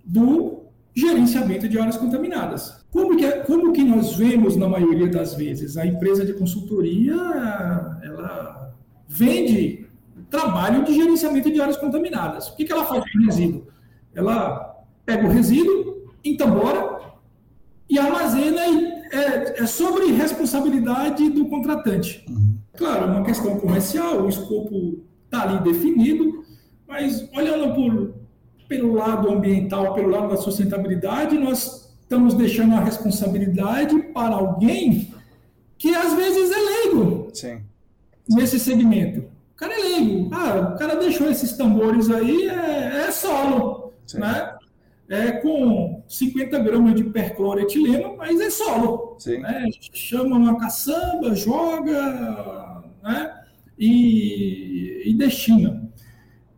do 0.05 0.63
gerenciamento 0.93 1.67
de 1.67 1.79
áreas 1.79 1.97
contaminadas. 1.97 2.85
Como 2.91 3.15
que, 3.15 3.25
é, 3.25 3.39
como 3.39 3.71
que 3.71 3.83
nós 3.83 4.15
vemos 4.15 4.55
na 4.55 4.67
maioria 4.67 5.07
das 5.07 5.35
vezes? 5.35 5.77
A 5.77 5.85
empresa 5.85 6.25
de 6.25 6.33
consultoria, 6.33 7.15
ela 8.03 8.73
vende 9.07 9.87
trabalho 10.29 10.83
de 10.83 10.93
gerenciamento 10.93 11.51
de 11.51 11.61
áreas 11.61 11.77
contaminadas. 11.77 12.49
O 12.49 12.55
que, 12.55 12.65
que 12.65 12.71
ela 12.71 12.85
faz 12.85 13.03
com 13.11 13.25
resíduo? 13.25 13.69
ela 14.13 14.83
pega 15.05 15.27
o 15.27 15.31
resíduo, 15.31 16.09
entambora 16.23 16.88
armazena 17.99 18.67
e 18.67 18.99
é, 19.11 19.63
é 19.63 19.65
sobre 19.65 20.11
responsabilidade 20.11 21.29
do 21.29 21.45
contratante. 21.47 22.25
Claro, 22.77 23.03
é 23.03 23.07
uma 23.07 23.23
questão 23.23 23.59
comercial, 23.59 24.21
o 24.21 24.29
escopo 24.29 25.03
está 25.25 25.43
ali 25.43 25.63
definido, 25.63 26.45
mas 26.87 27.27
olhando 27.33 27.75
por, 27.75 28.13
pelo 28.67 28.93
lado 28.93 29.29
ambiental, 29.29 29.93
pelo 29.93 30.09
lado 30.09 30.29
da 30.29 30.37
sustentabilidade, 30.37 31.37
nós 31.37 31.93
estamos 32.01 32.33
deixando 32.33 32.75
a 32.75 32.79
responsabilidade 32.79 33.99
para 34.13 34.35
alguém 34.35 35.13
que 35.77 35.93
às 35.95 36.13
vezes 36.13 36.51
é 36.51 36.57
leigo 36.57 37.29
Sim. 37.33 37.61
nesse 38.27 38.59
segmento. 38.59 39.21
O 39.53 39.55
cara 39.55 39.73
é 39.73 39.77
leigo. 39.77 40.29
Ah, 40.33 40.73
o 40.73 40.77
cara 40.77 40.95
deixou 40.95 41.29
esses 41.29 41.53
tambores 41.53 42.09
aí, 42.09 42.47
é, 42.47 43.07
é 43.07 43.11
solo. 43.11 43.93
Sim. 44.07 44.19
Né? 44.19 44.57
É 45.09 45.31
com 45.33 45.98
50 46.09 46.57
gramas 46.59 46.95
de 46.95 47.03
percloretileno, 47.03 48.17
mas 48.17 48.41
é 48.41 48.49
solo. 48.49 49.15
Né? 49.27 49.69
Chama 49.93 50.37
uma 50.37 50.57
caçamba, 50.57 51.35
joga 51.35 52.83
né? 53.03 53.31
e, 53.77 55.03
e 55.05 55.13
destina. 55.13 55.87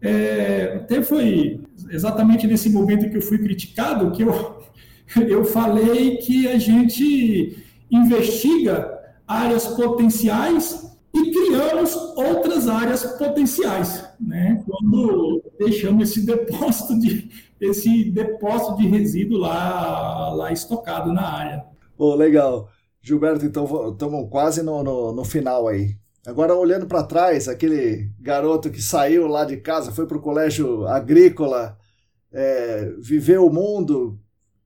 É, 0.02 0.78
até 0.78 1.04
foi 1.04 1.62
exatamente 1.90 2.48
nesse 2.48 2.70
momento 2.70 3.10
que 3.10 3.18
eu 3.18 3.22
fui 3.22 3.38
criticado 3.38 4.12
que 4.12 4.24
eu, 4.24 4.64
eu 5.28 5.44
falei 5.44 6.18
que 6.18 6.48
a 6.48 6.58
gente 6.58 7.62
investiga 7.92 8.90
áreas 9.28 9.68
potenciais 9.68 10.98
e 11.14 11.30
criamos 11.30 11.94
outras 12.16 12.70
áreas 12.70 13.04
potenciais, 13.04 14.06
né? 14.18 14.64
Quando 14.66 15.44
deixamos 15.60 16.10
esse 16.10 16.24
depósito 16.26 16.98
de 16.98 17.30
esse 17.62 18.12
depósito 18.12 18.78
de 18.78 18.88
resíduo 18.88 19.38
lá 19.38 20.34
lá 20.34 20.52
estocado 20.52 21.14
na 21.14 21.30
área. 21.30 21.64
Pô, 21.96 22.16
legal. 22.16 22.68
Gilberto, 23.02 23.46
então 23.46 23.92
estamos 23.92 24.30
quase 24.30 24.62
no, 24.62 24.84
no, 24.84 25.14
no, 25.14 25.24
final 25.24 25.68
aí. 25.68 25.96
Agora, 26.26 26.56
olhando 26.56 26.86
para 26.86 27.04
trás, 27.04 27.48
aquele 27.48 28.12
garoto 28.20 28.70
que 28.70 28.82
saiu 28.82 29.26
lá 29.28 29.44
de 29.44 29.58
casa, 29.58 29.92
foi 29.92 30.06
para 30.06 30.18
o 30.18 30.22
colégio 30.22 30.86
agrícola, 30.88 31.78
é, 32.32 32.92
viveu 33.00 33.46
o 33.46 33.54
mundo, 33.54 34.20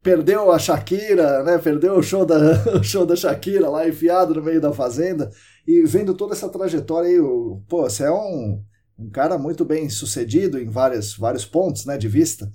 perdeu 0.04 0.52
a 0.52 0.60
Shakira, 0.60 1.44
né? 1.44 1.58
Perdeu 1.58 1.98
o 1.98 2.04
show 2.04 2.26
da, 2.26 2.38
o 2.78 2.84
show 2.84 3.06
da 3.06 3.16
Shakira 3.16 3.70
lá 3.70 3.88
enfiado 3.88 4.36
no 4.36 4.44
meio 4.44 4.60
da 4.60 4.74
fazenda 4.74 5.32
e 5.66 5.82
vendo 5.84 6.14
toda 6.14 6.34
essa 6.34 6.50
trajetória 6.50 7.10
aí, 7.10 7.20
pô, 7.68 7.84
você 7.84 8.04
é 8.04 8.12
um, 8.12 8.62
um 9.00 9.10
cara 9.10 9.38
muito 9.38 9.64
bem 9.64 9.90
sucedido 9.90 10.60
em 10.60 10.70
vários, 10.70 11.16
vários 11.18 11.46
pontos, 11.46 11.86
né, 11.86 11.98
de 11.98 12.08
vista. 12.08 12.50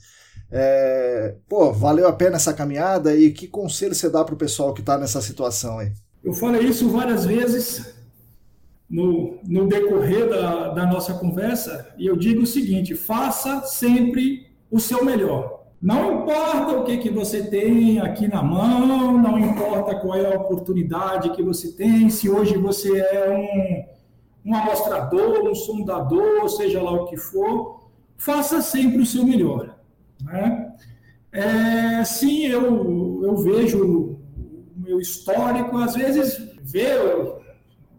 É, 0.52 1.36
pô, 1.48 1.72
valeu 1.72 2.08
a 2.08 2.12
pena 2.12 2.36
essa 2.36 2.52
caminhada 2.52 3.14
e 3.14 3.30
que 3.30 3.46
conselho 3.46 3.94
você 3.94 4.10
dá 4.10 4.24
para 4.24 4.34
o 4.34 4.38
pessoal 4.38 4.74
que 4.74 4.80
está 4.80 4.98
nessa 4.98 5.20
situação 5.20 5.78
aí? 5.78 5.92
Eu 6.24 6.32
falei 6.32 6.62
isso 6.62 6.88
várias 6.90 7.24
vezes 7.24 7.94
no, 8.88 9.38
no 9.44 9.68
decorrer 9.68 10.28
da, 10.28 10.68
da 10.70 10.86
nossa 10.86 11.14
conversa 11.14 11.94
e 11.96 12.06
eu 12.06 12.16
digo 12.16 12.42
o 12.42 12.46
seguinte: 12.46 12.94
faça 12.94 13.62
sempre 13.62 14.48
o 14.70 14.80
seu 14.80 15.04
melhor. 15.04 15.60
Não 15.80 16.22
importa 16.22 16.76
o 16.76 16.84
que, 16.84 16.98
que 16.98 17.08
você 17.08 17.42
tem 17.42 18.00
aqui 18.00 18.28
na 18.28 18.42
mão, 18.42 19.16
não 19.16 19.38
importa 19.38 19.94
qual 19.94 20.14
é 20.14 20.26
a 20.26 20.38
oportunidade 20.38 21.30
que 21.30 21.42
você 21.42 21.72
tem, 21.72 22.10
se 22.10 22.28
hoje 22.28 22.58
você 22.58 22.98
é 22.98 23.30
um, 24.44 24.50
um 24.50 24.54
amostrador, 24.54 25.48
um 25.48 25.54
sondador, 25.54 26.46
seja 26.50 26.82
lá 26.82 26.92
o 26.92 27.06
que 27.06 27.16
for, 27.16 27.88
faça 28.18 28.60
sempre 28.60 28.98
o 28.98 29.06
seu 29.06 29.24
melhor. 29.24 29.79
Né? 30.24 30.72
É, 31.32 32.04
sim, 32.04 32.46
eu, 32.46 33.20
eu 33.22 33.36
vejo 33.36 33.84
o 33.84 34.20
meu 34.76 35.00
histórico, 35.00 35.76
às 35.78 35.94
vezes 35.94 36.36
vê, 36.62 36.88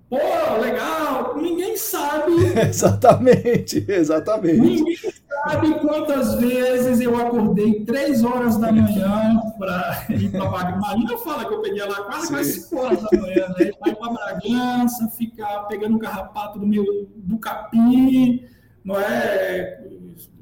pô, 0.10 0.18
legal, 0.62 1.38
ninguém 1.38 1.78
sabe. 1.78 2.34
exatamente, 2.68 3.86
exatamente. 3.88 4.60
Ninguém 4.60 4.98
sabe 5.46 5.80
quantas 5.80 6.36
vezes 6.36 7.00
eu 7.00 7.16
acordei 7.16 7.86
três 7.86 8.24
horas 8.24 8.58
da 8.58 8.72
manhã 8.72 9.42
para 9.58 10.06
ir 10.10 10.30
para 10.30 10.50
Bragança. 10.50 11.18
Fala 11.20 11.46
que 11.46 11.54
eu 11.54 11.62
peguei 11.62 11.84
lá 11.84 12.04
quase 12.04 12.28
quase 12.28 12.62
5 12.62 12.78
horas 12.78 13.02
da 13.04 13.18
manhã, 13.18 13.48
né? 13.58 13.72
Para 13.80 13.92
ir 13.92 13.96
para 13.96 14.14
Bragança, 14.14 15.08
ficar 15.10 15.60
pegando 15.68 15.96
o 15.96 16.00
carrapato 16.00 16.60
do 16.60 16.68
meu 16.68 16.86
do 17.16 17.38
capim, 17.38 18.44
não 18.84 19.00
é? 19.00 19.82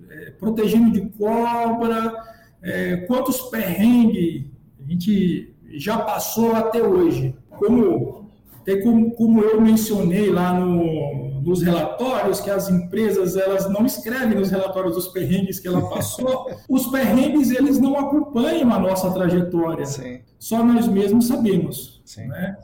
É 0.10 0.32
protegendo 0.32 0.92
de 0.92 1.02
cobra. 1.10 2.14
É, 2.62 2.98
quantos 3.08 3.42
perrengues 3.44 4.46
a 4.80 4.90
gente 4.90 5.54
já 5.74 6.00
passou 6.00 6.56
até 6.56 6.82
hoje. 6.82 7.36
Como 7.50 8.30
até 8.62 8.82
como, 8.82 9.12
como 9.12 9.42
eu 9.42 9.60
mencionei 9.60 10.30
lá 10.30 10.54
no, 10.54 11.42
nos 11.42 11.62
relatórios, 11.64 12.40
que 12.40 12.50
as 12.50 12.70
empresas 12.70 13.36
elas 13.36 13.70
não 13.70 13.86
escrevem 13.86 14.38
nos 14.38 14.52
relatórios 14.52 14.96
os 14.96 15.08
perrengues 15.08 15.60
que 15.60 15.68
ela 15.68 15.90
passou, 15.90 16.52
os 16.70 16.88
perrengues 16.88 17.50
eles 17.50 17.80
não 17.80 17.98
acompanham 17.98 18.72
a 18.72 18.80
nossa 18.80 19.12
trajetória. 19.12 19.86
Sim. 19.86 20.20
Só 20.38 20.64
nós 20.64 20.88
mesmos 20.88 21.28
sabemos. 21.28 22.02
Né? 22.18 22.58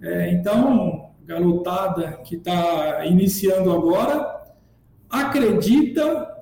É, 0.00 0.32
então, 0.32 1.10
garotada 1.24 2.20
que 2.24 2.36
está 2.36 3.04
iniciando 3.04 3.72
agora, 3.72 4.46
acredita 5.10 6.37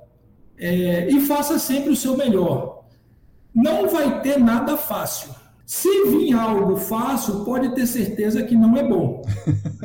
é, 0.58 1.08
e 1.08 1.20
faça 1.20 1.58
sempre 1.58 1.90
o 1.90 1.96
seu 1.96 2.16
melhor. 2.16 2.84
Não 3.54 3.88
vai 3.88 4.20
ter 4.20 4.38
nada 4.38 4.76
fácil 4.76 5.34
se 5.66 6.04
vir 6.04 6.32
algo 6.32 6.76
fácil, 6.76 7.44
pode 7.44 7.74
ter 7.74 7.88
certeza 7.88 8.40
que 8.44 8.54
não 8.54 8.76
é 8.76 8.88
bom. 8.88 9.22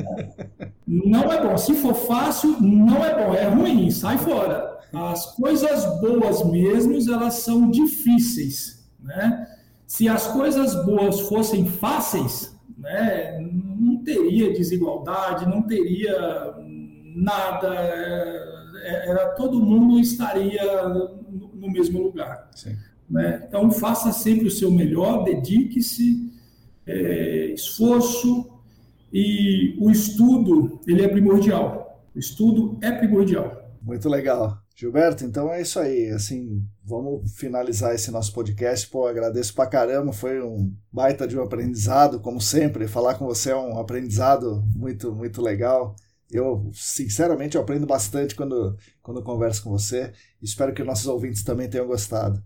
não 0.86 1.24
é 1.34 1.42
bom. 1.42 1.58
Se 1.58 1.74
for 1.74 1.96
fácil, 1.96 2.56
não 2.62 3.04
é 3.04 3.16
bom. 3.16 3.34
É 3.34 3.50
ruim, 3.50 3.90
sai 3.90 4.20
fora. 4.20 4.80
As 4.94 5.26
coisas 5.36 5.84
boas 6.00 6.46
mesmo, 6.46 6.94
elas 7.12 7.36
são 7.36 7.72
difíceis. 7.72 8.88
Né? 9.02 9.48
Se 9.88 10.08
as 10.08 10.28
coisas 10.28 10.76
boas 10.86 11.22
fossem 11.22 11.66
fáceis, 11.66 12.56
né, 12.78 13.40
não 13.40 14.04
teria 14.04 14.54
desigualdade, 14.54 15.50
não 15.50 15.64
teria 15.64 16.54
nada. 17.16 17.74
É, 17.74 18.51
era 18.84 19.30
todo 19.36 19.64
mundo 19.64 20.00
estaria 20.00 20.88
no 20.88 21.70
mesmo 21.70 22.02
lugar. 22.02 22.50
Né? 23.10 23.44
Então, 23.48 23.70
faça 23.72 24.12
sempre 24.12 24.48
o 24.48 24.52
seu 24.52 24.72
melhor, 24.72 25.24
dedique-se, 25.24 26.32
é, 26.86 27.52
esforço 27.54 28.50
e 29.12 29.76
o 29.80 29.92
estudo 29.92 30.80
ele 30.88 31.04
é 31.04 31.08
primordial. 31.08 32.06
O 32.16 32.20
estudo 32.20 32.78
é 32.82 32.92
primordial. 32.92 33.70
Muito 33.82 34.08
legal. 34.08 34.62
Gilberto, 34.76 35.26
então 35.26 35.52
é 35.52 35.62
isso 35.62 35.80
aí. 35.80 36.10
Assim, 36.10 36.66
vamos 36.84 37.32
finalizar 37.36 37.94
esse 37.94 38.10
nosso 38.10 38.34
podcast. 38.34 38.88
Pô, 38.88 39.06
agradeço 39.06 39.54
pra 39.54 39.68
caramba. 39.68 40.12
Foi 40.12 40.42
um 40.42 40.74
baita 40.92 41.28
de 41.28 41.38
um 41.38 41.44
aprendizado, 41.44 42.20
como 42.20 42.42
sempre. 42.42 42.88
Falar 42.88 43.16
com 43.16 43.26
você 43.26 43.52
é 43.52 43.56
um 43.56 43.78
aprendizado 43.78 44.64
muito, 44.76 45.14
muito 45.14 45.42
legal. 45.42 45.96
Eu, 46.32 46.70
sinceramente, 46.74 47.56
eu 47.56 47.62
aprendo 47.62 47.86
bastante 47.86 48.36
quando, 48.36 48.78
quando 49.02 49.22
converso 49.22 49.64
com 49.64 49.72
você. 49.72 50.14
Espero 50.42 50.74
que 50.74 50.84
nossos 50.84 51.08
ouvintes 51.08 51.44
também 51.44 51.70
tenham 51.70 51.88
gostado. 51.88 52.42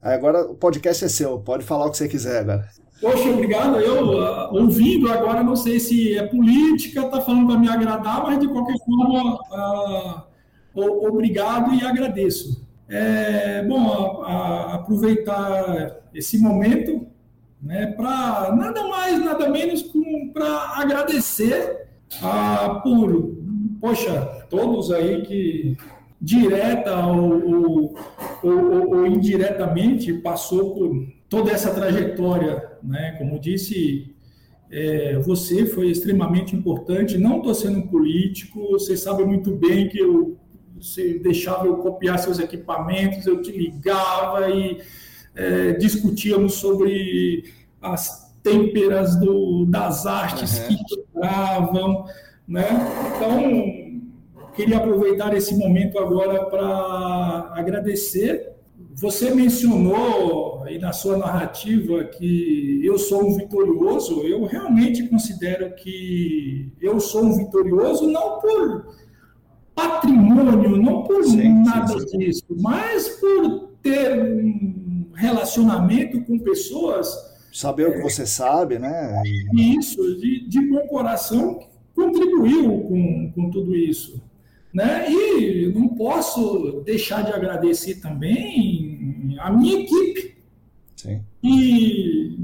Agora 0.00 0.42
o 0.42 0.54
podcast 0.54 1.04
é 1.04 1.08
seu, 1.08 1.38
pode 1.40 1.64
falar 1.64 1.86
o 1.86 1.90
que 1.90 1.96
você 1.96 2.08
quiser 2.08 2.40
agora. 2.40 2.68
Poxa, 3.00 3.28
obrigado. 3.28 3.80
Eu, 3.80 4.18
uh, 4.18 4.54
ouvindo 4.54 5.10
agora, 5.10 5.42
não 5.42 5.56
sei 5.56 5.80
se 5.80 6.16
é 6.16 6.26
política, 6.26 7.00
está 7.00 7.20
falando 7.20 7.48
para 7.48 7.58
me 7.58 7.68
agradar, 7.68 8.22
mas 8.22 8.38
de 8.38 8.46
qualquer 8.46 8.76
forma, 8.84 10.26
uh, 10.74 11.06
obrigado 11.08 11.74
e 11.74 11.84
agradeço. 11.84 12.64
É 12.88 13.62
bom 13.62 14.22
a, 14.22 14.32
a 14.32 14.74
aproveitar 14.74 16.02
esse 16.14 16.38
momento 16.38 17.06
né, 17.62 17.86
para 17.86 18.54
nada 18.54 18.86
mais, 18.86 19.24
nada 19.24 19.48
menos 19.48 19.90
para 20.32 20.78
agradecer 20.78 21.88
uh, 22.22 22.82
por, 22.82 23.36
poxa, 23.80 24.46
todos 24.50 24.90
aí 24.90 25.22
que 25.22 25.76
direta 26.20 27.06
ou, 27.06 27.54
ou, 27.54 27.98
ou, 28.42 28.96
ou, 28.96 29.06
indiretamente 29.06 30.12
passou 30.14 30.74
por 30.74 31.06
toda 31.28 31.50
essa 31.50 31.70
trajetória, 31.74 32.72
né? 32.82 33.14
Como 33.18 33.38
disse, 33.38 34.14
é, 34.70 35.18
você 35.18 35.66
foi 35.66 35.90
extremamente 35.90 36.56
importante. 36.56 37.18
Não 37.18 37.38
estou 37.38 37.54
sendo 37.54 37.82
político, 37.88 38.70
você 38.70 38.96
sabe 38.96 39.24
muito 39.24 39.54
bem 39.54 39.88
que 39.88 39.98
eu, 39.98 40.38
você 40.80 41.18
deixava 41.18 41.66
eu 41.66 41.76
copiar 41.76 42.18
seus 42.18 42.38
equipamentos, 42.38 43.26
eu 43.26 43.42
te 43.42 43.52
ligava 43.52 44.48
e 44.50 44.80
é, 45.34 45.72
discutíamos 45.72 46.54
sobre 46.54 47.44
as 47.82 48.23
têmperas 48.44 49.16
do, 49.16 49.66
das 49.66 50.06
artes 50.06 50.60
uhum. 50.60 50.68
que 50.68 50.84
quebravam, 50.84 52.04
né? 52.46 52.68
Então 53.16 53.84
Queria 54.54 54.76
aproveitar 54.76 55.36
esse 55.36 55.56
momento 55.56 55.98
agora 55.98 56.44
para 56.44 57.50
agradecer 57.56 58.54
você 58.96 59.34
mencionou 59.34 60.62
aí 60.62 60.78
na 60.78 60.92
sua 60.92 61.16
narrativa 61.16 62.04
que 62.04 62.80
eu 62.84 62.96
sou 62.96 63.28
um 63.28 63.36
vitorioso. 63.36 64.22
Eu 64.22 64.44
realmente 64.44 65.08
considero 65.08 65.74
que 65.74 66.72
eu 66.80 67.00
sou 67.00 67.24
um 67.24 67.36
vitorioso 67.36 68.06
não 68.06 68.38
por 68.38 68.94
patrimônio, 69.74 70.76
não 70.76 71.02
por 71.02 71.24
sim, 71.24 71.64
nada 71.64 71.98
sim, 71.98 72.08
sim. 72.08 72.18
disso, 72.18 72.44
mas 72.60 73.08
por 73.08 73.70
ter 73.82 74.16
um 74.16 75.10
relacionamento 75.14 76.22
com 76.22 76.38
pessoas. 76.38 77.33
Saber 77.54 77.84
é, 77.84 77.88
o 77.88 77.92
que 77.92 77.98
é, 78.00 78.02
você 78.02 78.26
sabe, 78.26 78.80
né? 78.80 79.22
Isso, 79.54 80.02
de, 80.18 80.48
de 80.48 80.60
bom 80.62 80.88
coração, 80.88 81.60
contribuiu 81.94 82.80
com, 82.80 83.32
com 83.32 83.48
tudo 83.48 83.76
isso. 83.76 84.20
Né? 84.72 85.08
E 85.08 85.72
não 85.72 85.86
posso 85.86 86.82
deixar 86.84 87.22
de 87.22 87.32
agradecer 87.32 88.00
também 88.00 89.36
a 89.38 89.52
minha 89.52 89.82
equipe. 89.82 90.36
Sim. 90.96 91.20
E 91.44 92.36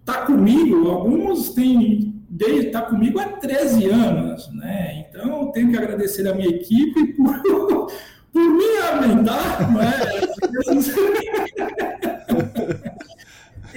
está 0.00 0.26
comigo, 0.26 0.86
alguns 0.90 1.54
têm 1.54 2.14
está 2.38 2.82
comigo 2.82 3.18
há 3.18 3.24
13 3.24 3.86
anos, 3.86 4.52
né? 4.52 5.06
Então 5.08 5.40
eu 5.40 5.46
tenho 5.46 5.70
que 5.70 5.78
agradecer 5.78 6.28
a 6.28 6.34
minha 6.34 6.50
equipe 6.50 7.06
por, 7.16 7.90
por 8.30 8.50
me 8.54 8.76
aguentar, 8.82 9.72
né? 9.72 9.90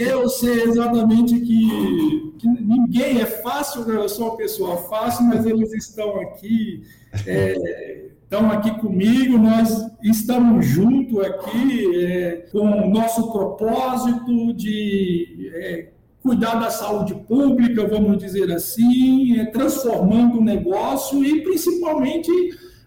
Eu 0.02 0.30
sei 0.30 0.64
exatamente 0.64 1.40
que, 1.40 2.34
que, 2.38 2.48
ninguém 2.48 3.22
é 3.22 3.26
fácil, 3.26 3.84
eu 3.90 4.08
sou 4.10 4.30
uma 4.30 4.38
pessoa 4.38 4.78
fácil, 4.78 5.26
mas 5.26 5.46
eles 5.46 5.74
estão 5.74 6.20
aqui, 6.20 6.84
é, 7.26 8.10
estão 8.24 8.52
aqui 8.52 8.72
comigo, 8.80 9.38
nós 9.38 9.86
estamos 10.04 10.66
juntos 10.66 11.20
aqui 11.20 11.96
é, 12.04 12.48
com 12.52 12.60
o 12.60 12.90
nosso 12.90 13.32
propósito 13.32 14.54
de 14.54 15.52
é, 15.54 15.90
cuidar 16.22 16.56
da 16.56 16.70
saúde 16.70 17.16
pública, 17.28 17.88
vamos 17.88 18.18
dizer 18.18 18.52
assim, 18.52 19.40
é, 19.40 19.46
transformando 19.46 20.40
o 20.40 20.44
negócio 20.44 21.24
e 21.24 21.42
principalmente 21.42 22.32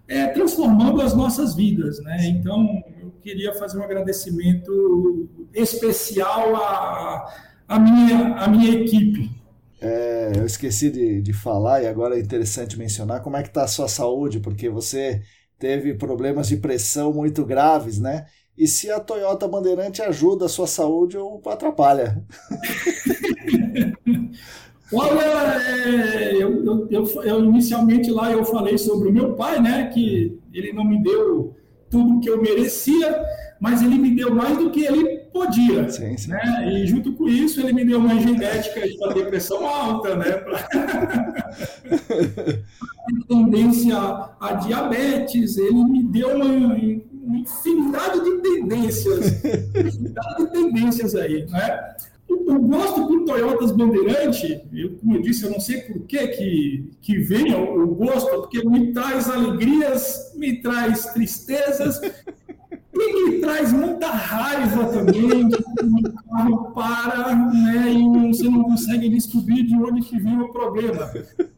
é, 0.07 0.27
transformando 0.29 1.01
as 1.01 1.15
nossas 1.15 1.55
vidas, 1.55 1.99
né? 2.03 2.27
Então 2.29 2.83
queria 3.25 3.55
fazer 3.55 3.79
um 3.79 3.83
agradecimento 3.83 5.29
especial 5.55 6.55
à, 6.57 7.35
à, 7.67 7.81
minha, 7.81 8.37
à 8.37 8.47
minha 8.47 8.75
equipe. 8.75 9.31
É, 9.81 10.33
eu 10.37 10.45
esqueci 10.45 10.91
de, 10.91 11.23
de 11.23 11.33
falar 11.33 11.83
e 11.83 11.87
agora 11.87 12.17
é 12.17 12.21
interessante 12.21 12.79
mencionar 12.79 13.23
como 13.23 13.37
é 13.37 13.43
que 13.43 13.49
está 13.49 13.65
a 13.65 13.69
sua 13.69 13.89
saúde, 13.89 14.41
porque 14.41 14.69
você 14.69 15.23
teve 15.59 15.95
problemas 15.95 16.49
de 16.49 16.59
pressão 16.59 17.13
muito 17.13 17.45
graves, 17.45 17.99
né? 17.99 18.27
E 18.57 18.69
se 18.69 18.91
a 18.91 19.01
Toyota 19.01 19.49
Bandeirante 19.49 20.03
ajuda 20.03 20.45
a 20.45 20.49
sua 20.49 20.67
saúde 20.67 21.17
ou 21.17 21.43
atrapalha? 21.47 22.23
Olha, 24.93 25.21
é, 25.21 26.37
eu, 26.37 26.65
eu, 26.65 26.89
eu, 26.91 27.23
eu, 27.25 27.45
inicialmente 27.45 28.11
lá 28.11 28.31
eu 28.31 28.45
falei 28.45 28.79
sobre 28.79 29.09
o 29.09 29.13
meu 29.13 29.35
pai, 29.35 29.61
né? 29.61 29.91
Que 29.93 30.39
ele 30.53 30.73
não 30.73 30.85
me 30.85 31.03
deu 31.03 31.57
tudo 31.95 32.19
que 32.19 32.29
eu 32.29 32.43
merecia, 32.43 33.25
mas 33.61 33.81
ele 33.81 33.97
me 33.97 34.11
deu 34.11 34.35
mais 34.35 34.59
do 34.59 34.69
que 34.69 34.85
ele 34.85 35.21
podia. 35.33 35.89
Sim, 35.89 36.17
sim. 36.17 36.31
Né? 36.31 36.73
E 36.73 36.85
junto 36.89 37.13
com 37.13 37.29
isso, 37.29 37.61
ele 37.61 37.73
me 37.73 37.85
deu 37.85 38.01
uma 38.01 38.21
genética 38.21 38.81
para 38.99 39.15
depressão 39.15 39.65
alta, 39.65 40.17
né? 40.17 40.33
Pra... 40.43 40.59
tendência 43.29 43.97
a 44.41 44.55
diabetes, 44.55 45.57
ele 45.57 45.85
me 45.85 46.03
deu 46.03 46.35
uma, 46.35 46.47
uma 46.47 47.39
infinidade 47.39 48.25
de 48.25 48.43
tendências, 48.43 49.45
infinidade 49.45 50.39
de 50.39 50.47
tendências 50.51 51.15
aí, 51.15 51.47
né? 51.47 51.95
Eu 52.47 52.59
gosto 52.61 53.07
do 53.07 53.25
Toyotas 53.25 53.73
Bandeirante, 53.73 54.63
eu, 54.73 54.97
como 54.97 55.17
eu 55.17 55.23
disse, 55.23 55.45
eu 55.45 55.51
não 55.51 55.61
sei 55.61 55.81
por 55.83 56.03
que, 56.03 56.27
que, 56.29 56.91
que 57.01 57.19
vem 57.19 57.55
o, 57.55 57.83
o 57.83 57.95
gosto, 57.95 58.29
porque 58.31 58.67
me 58.69 58.93
traz 58.93 59.31
alegrias, 59.31 60.33
me 60.37 60.61
traz 60.61 61.07
tristezas, 61.07 62.01
e 62.95 63.31
me 63.31 63.41
traz 63.41 63.73
muita 63.73 64.09
raiva 64.09 64.87
também, 64.87 65.49
de 65.49 65.65
carro 66.31 66.73
para 66.73 67.35
né, 67.35 67.93
e 67.93 68.29
você 68.29 68.45
não 68.45 68.65
consegue 68.65 69.09
descobrir 69.09 69.65
de 69.65 69.75
onde 69.75 70.03
que 70.03 70.19
vem 70.19 70.41
o 70.41 70.53
problema. 70.53 71.11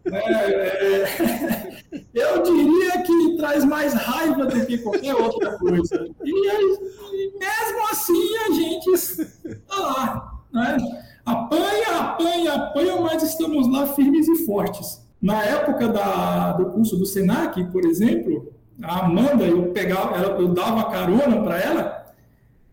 É, 0.07 1.05
é, 1.05 1.85
eu 2.15 2.43
diria 2.43 3.03
que 3.03 3.37
traz 3.37 3.65
mais 3.65 3.93
raiva 3.93 4.47
do 4.47 4.67
que 4.67 4.79
qualquer 4.79 5.15
outra 5.15 5.59
coisa. 5.59 6.09
E, 6.25 6.31
e 6.31 7.33
mesmo 7.39 7.89
assim 7.91 8.37
a 8.39 8.53
gente 8.53 8.91
está 8.91 9.79
lá. 9.79 10.36
Né? 10.57 11.03
Apanha, 11.25 11.99
apanha, 12.01 12.55
apanha, 12.55 13.01
mas 13.01 13.23
estamos 13.23 13.71
lá 13.71 13.87
firmes 13.89 14.27
e 14.29 14.47
fortes. 14.47 15.05
Na 15.21 15.43
época 15.43 15.89
da, 15.89 16.53
do 16.53 16.67
curso 16.67 16.97
do 16.97 17.05
SENAC, 17.05 17.65
por 17.73 17.85
exemplo, 17.85 18.53
a 18.83 19.05
Amanda, 19.05 19.45
eu 19.45 19.71
pegava, 19.73 20.17
eu 20.17 20.49
dava 20.49 20.91
carona 20.91 21.43
para 21.43 21.59
ela, 21.59 22.07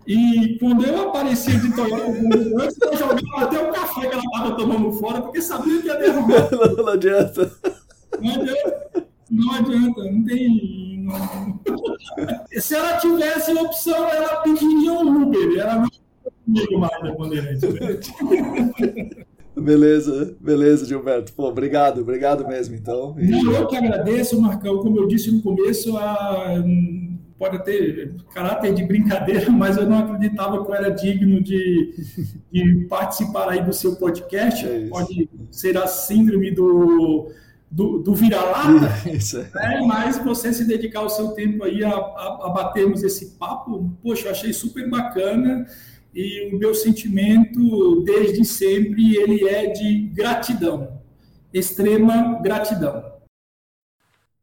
e 0.05 0.57
quando 0.59 0.85
eu 0.85 1.09
aparecia 1.09 1.57
de 1.57 1.73
Toyota 1.73 2.11
antes, 2.61 2.77
eu 2.81 2.97
jogava 2.97 3.43
até 3.43 3.69
o 3.69 3.71
café 3.71 4.01
que 4.01 4.13
ela 4.13 4.23
estava 4.23 4.55
tomando 4.55 4.91
fora, 4.93 5.21
porque 5.21 5.41
sabia 5.41 5.81
que 5.81 5.87
ia 5.87 5.95
derrubar. 5.97 6.49
Não, 6.51 6.75
não 6.75 6.87
adianta. 6.89 7.51
Não 8.19 8.33
adianta. 8.33 9.07
Não 9.29 9.53
adianta, 9.53 10.03
não 10.03 10.23
tem. 10.25 11.03
Não... 11.03 11.59
Se 12.61 12.75
ela 12.75 12.97
tivesse 12.97 13.51
opção, 13.53 14.07
ela 14.09 14.41
pediria 14.41 14.93
um 14.93 15.23
Uber. 15.23 15.59
Ela 15.59 15.75
não 15.75 15.89
Beleza, 19.55 20.35
beleza, 20.39 20.85
Gilberto. 20.85 21.31
Pô, 21.33 21.47
obrigado, 21.47 22.01
obrigado 22.01 22.47
mesmo, 22.47 22.75
então. 22.75 23.15
E... 23.19 23.31
Eu 23.31 23.67
que 23.67 23.77
agradeço, 23.77 24.41
Marcão. 24.41 24.79
Como 24.79 24.97
eu 24.97 25.07
disse 25.07 25.31
no 25.31 25.43
começo, 25.43 25.95
a... 25.95 26.55
pode 27.37 27.63
ter 27.63 28.15
caráter 28.33 28.73
de 28.73 28.83
brincadeira, 28.83 29.49
mas 29.51 29.77
eu 29.77 29.87
não 29.87 29.99
acreditava 29.99 30.63
que 30.63 30.71
eu 30.71 30.75
era 30.75 30.89
digno 30.89 31.41
de, 31.41 31.93
de 32.51 32.85
participar 32.89 33.49
aí 33.49 33.63
do 33.63 33.71
seu 33.71 33.95
podcast. 33.95 34.65
É 34.65 34.87
pode 34.87 35.29
ser 35.51 35.77
a 35.77 35.85
síndrome 35.85 36.49
do, 36.49 37.31
do, 37.69 37.99
do 37.99 38.15
vira-lata, 38.15 38.73
né? 39.05 39.81
mas 39.85 40.17
você 40.17 40.51
se 40.51 40.65
dedicar 40.65 41.03
o 41.03 41.09
seu 41.09 41.29
tempo 41.29 41.63
aí 41.63 41.83
a, 41.83 41.91
a, 41.91 42.39
a 42.45 42.49
batermos 42.49 43.03
esse 43.03 43.37
papo, 43.37 43.91
poxa, 44.01 44.27
eu 44.27 44.31
achei 44.31 44.51
super 44.51 44.89
bacana 44.89 45.67
e 46.13 46.53
o 46.53 46.59
meu 46.59 46.75
sentimento 46.75 48.03
desde 48.03 48.45
sempre 48.45 49.15
ele 49.15 49.47
é 49.47 49.71
de 49.71 50.09
gratidão, 50.09 51.01
extrema 51.53 52.39
gratidão. 52.41 53.13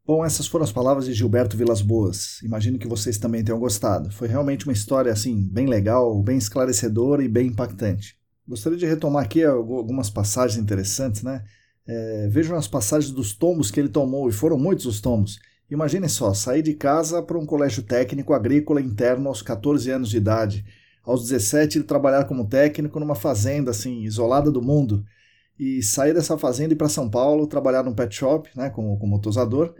Bom, 0.04 0.24
essas 0.24 0.48
foram 0.48 0.64
as 0.64 0.72
palavras 0.72 1.04
de 1.04 1.12
Gilberto 1.12 1.56
Vilas 1.56 1.80
Boas. 1.80 2.42
Imagino 2.42 2.78
que 2.78 2.88
vocês 2.88 3.16
também 3.16 3.44
tenham 3.44 3.60
gostado. 3.60 4.10
Foi 4.10 4.26
realmente 4.26 4.66
uma 4.66 4.72
história 4.72 5.12
assim 5.12 5.40
bem 5.40 5.66
legal, 5.66 6.20
bem 6.20 6.36
esclarecedora 6.36 7.22
e 7.22 7.28
bem 7.28 7.46
impactante. 7.46 8.16
Gostaria 8.48 8.76
de 8.76 8.86
retomar 8.86 9.22
aqui 9.22 9.44
algumas 9.44 10.10
passagens 10.10 10.60
interessantes, 10.60 11.22
né? 11.22 11.44
É, 11.86 12.28
vejam 12.28 12.56
as 12.56 12.66
passagens 12.66 13.12
dos 13.12 13.32
tombos 13.32 13.70
que 13.70 13.78
ele 13.78 13.88
tomou, 13.88 14.28
e 14.28 14.32
foram 14.32 14.58
muitos 14.58 14.86
os 14.86 15.00
tombos. 15.00 15.38
Imaginem 15.70 16.08
só, 16.08 16.34
sair 16.34 16.62
de 16.62 16.74
casa 16.74 17.22
para 17.22 17.38
um 17.38 17.46
colégio 17.46 17.84
técnico 17.84 18.34
agrícola 18.34 18.80
interno 18.80 19.28
aos 19.28 19.40
14 19.40 19.88
anos 19.92 20.08
de 20.08 20.16
idade, 20.16 20.64
aos 21.02 21.22
17 21.22 21.78
ele 21.78 21.84
trabalhar 21.84 22.24
como 22.24 22.48
técnico 22.48 23.00
numa 23.00 23.14
fazenda 23.14 23.70
assim, 23.70 24.02
isolada 24.02 24.50
do 24.50 24.62
mundo 24.62 25.04
e 25.58 25.82
sair 25.82 26.14
dessa 26.14 26.38
fazenda 26.38 26.72
e 26.72 26.76
para 26.76 26.88
São 26.88 27.10
Paulo, 27.10 27.46
trabalhar 27.46 27.82
num 27.82 27.92
pet 27.92 28.14
shop, 28.14 28.48
né, 28.56 28.70
como, 28.70 28.98
como 28.98 29.20
tosador, 29.20 29.74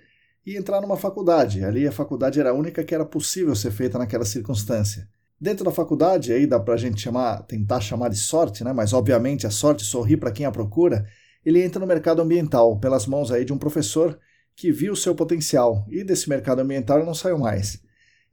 e 0.44 0.54
entrar 0.54 0.80
numa 0.82 0.96
faculdade. 0.96 1.64
Ali 1.64 1.86
a 1.86 1.92
faculdade 1.92 2.38
era 2.38 2.50
a 2.50 2.54
única 2.54 2.84
que 2.84 2.94
era 2.94 3.04
possível 3.04 3.56
ser 3.56 3.70
feita 3.70 3.98
naquela 3.98 4.26
circunstância. 4.26 5.08
Dentro 5.40 5.64
da 5.64 5.70
faculdade, 5.70 6.34
aí 6.34 6.46
dá 6.46 6.60
para 6.60 6.74
a 6.74 6.76
gente 6.76 7.00
chamar, 7.00 7.44
tentar 7.44 7.80
chamar 7.80 8.10
de 8.10 8.18
sorte, 8.18 8.62
né, 8.62 8.74
mas 8.74 8.92
obviamente 8.92 9.46
a 9.46 9.50
sorte 9.50 9.82
sorri 9.82 10.18
para 10.18 10.30
quem 10.30 10.44
a 10.44 10.50
procura, 10.50 11.06
ele 11.42 11.62
entra 11.62 11.80
no 11.80 11.86
mercado 11.86 12.20
ambiental, 12.20 12.78
pelas 12.78 13.06
mãos 13.06 13.30
aí 13.30 13.46
de 13.46 13.52
um 13.52 13.58
professor 13.58 14.18
que 14.54 14.70
viu 14.70 14.92
o 14.92 14.96
seu 14.96 15.14
potencial, 15.14 15.86
e 15.88 16.04
desse 16.04 16.28
mercado 16.28 16.60
ambiental 16.60 16.98
ele 16.98 17.06
não 17.06 17.14
saiu 17.14 17.38
mais. 17.38 17.80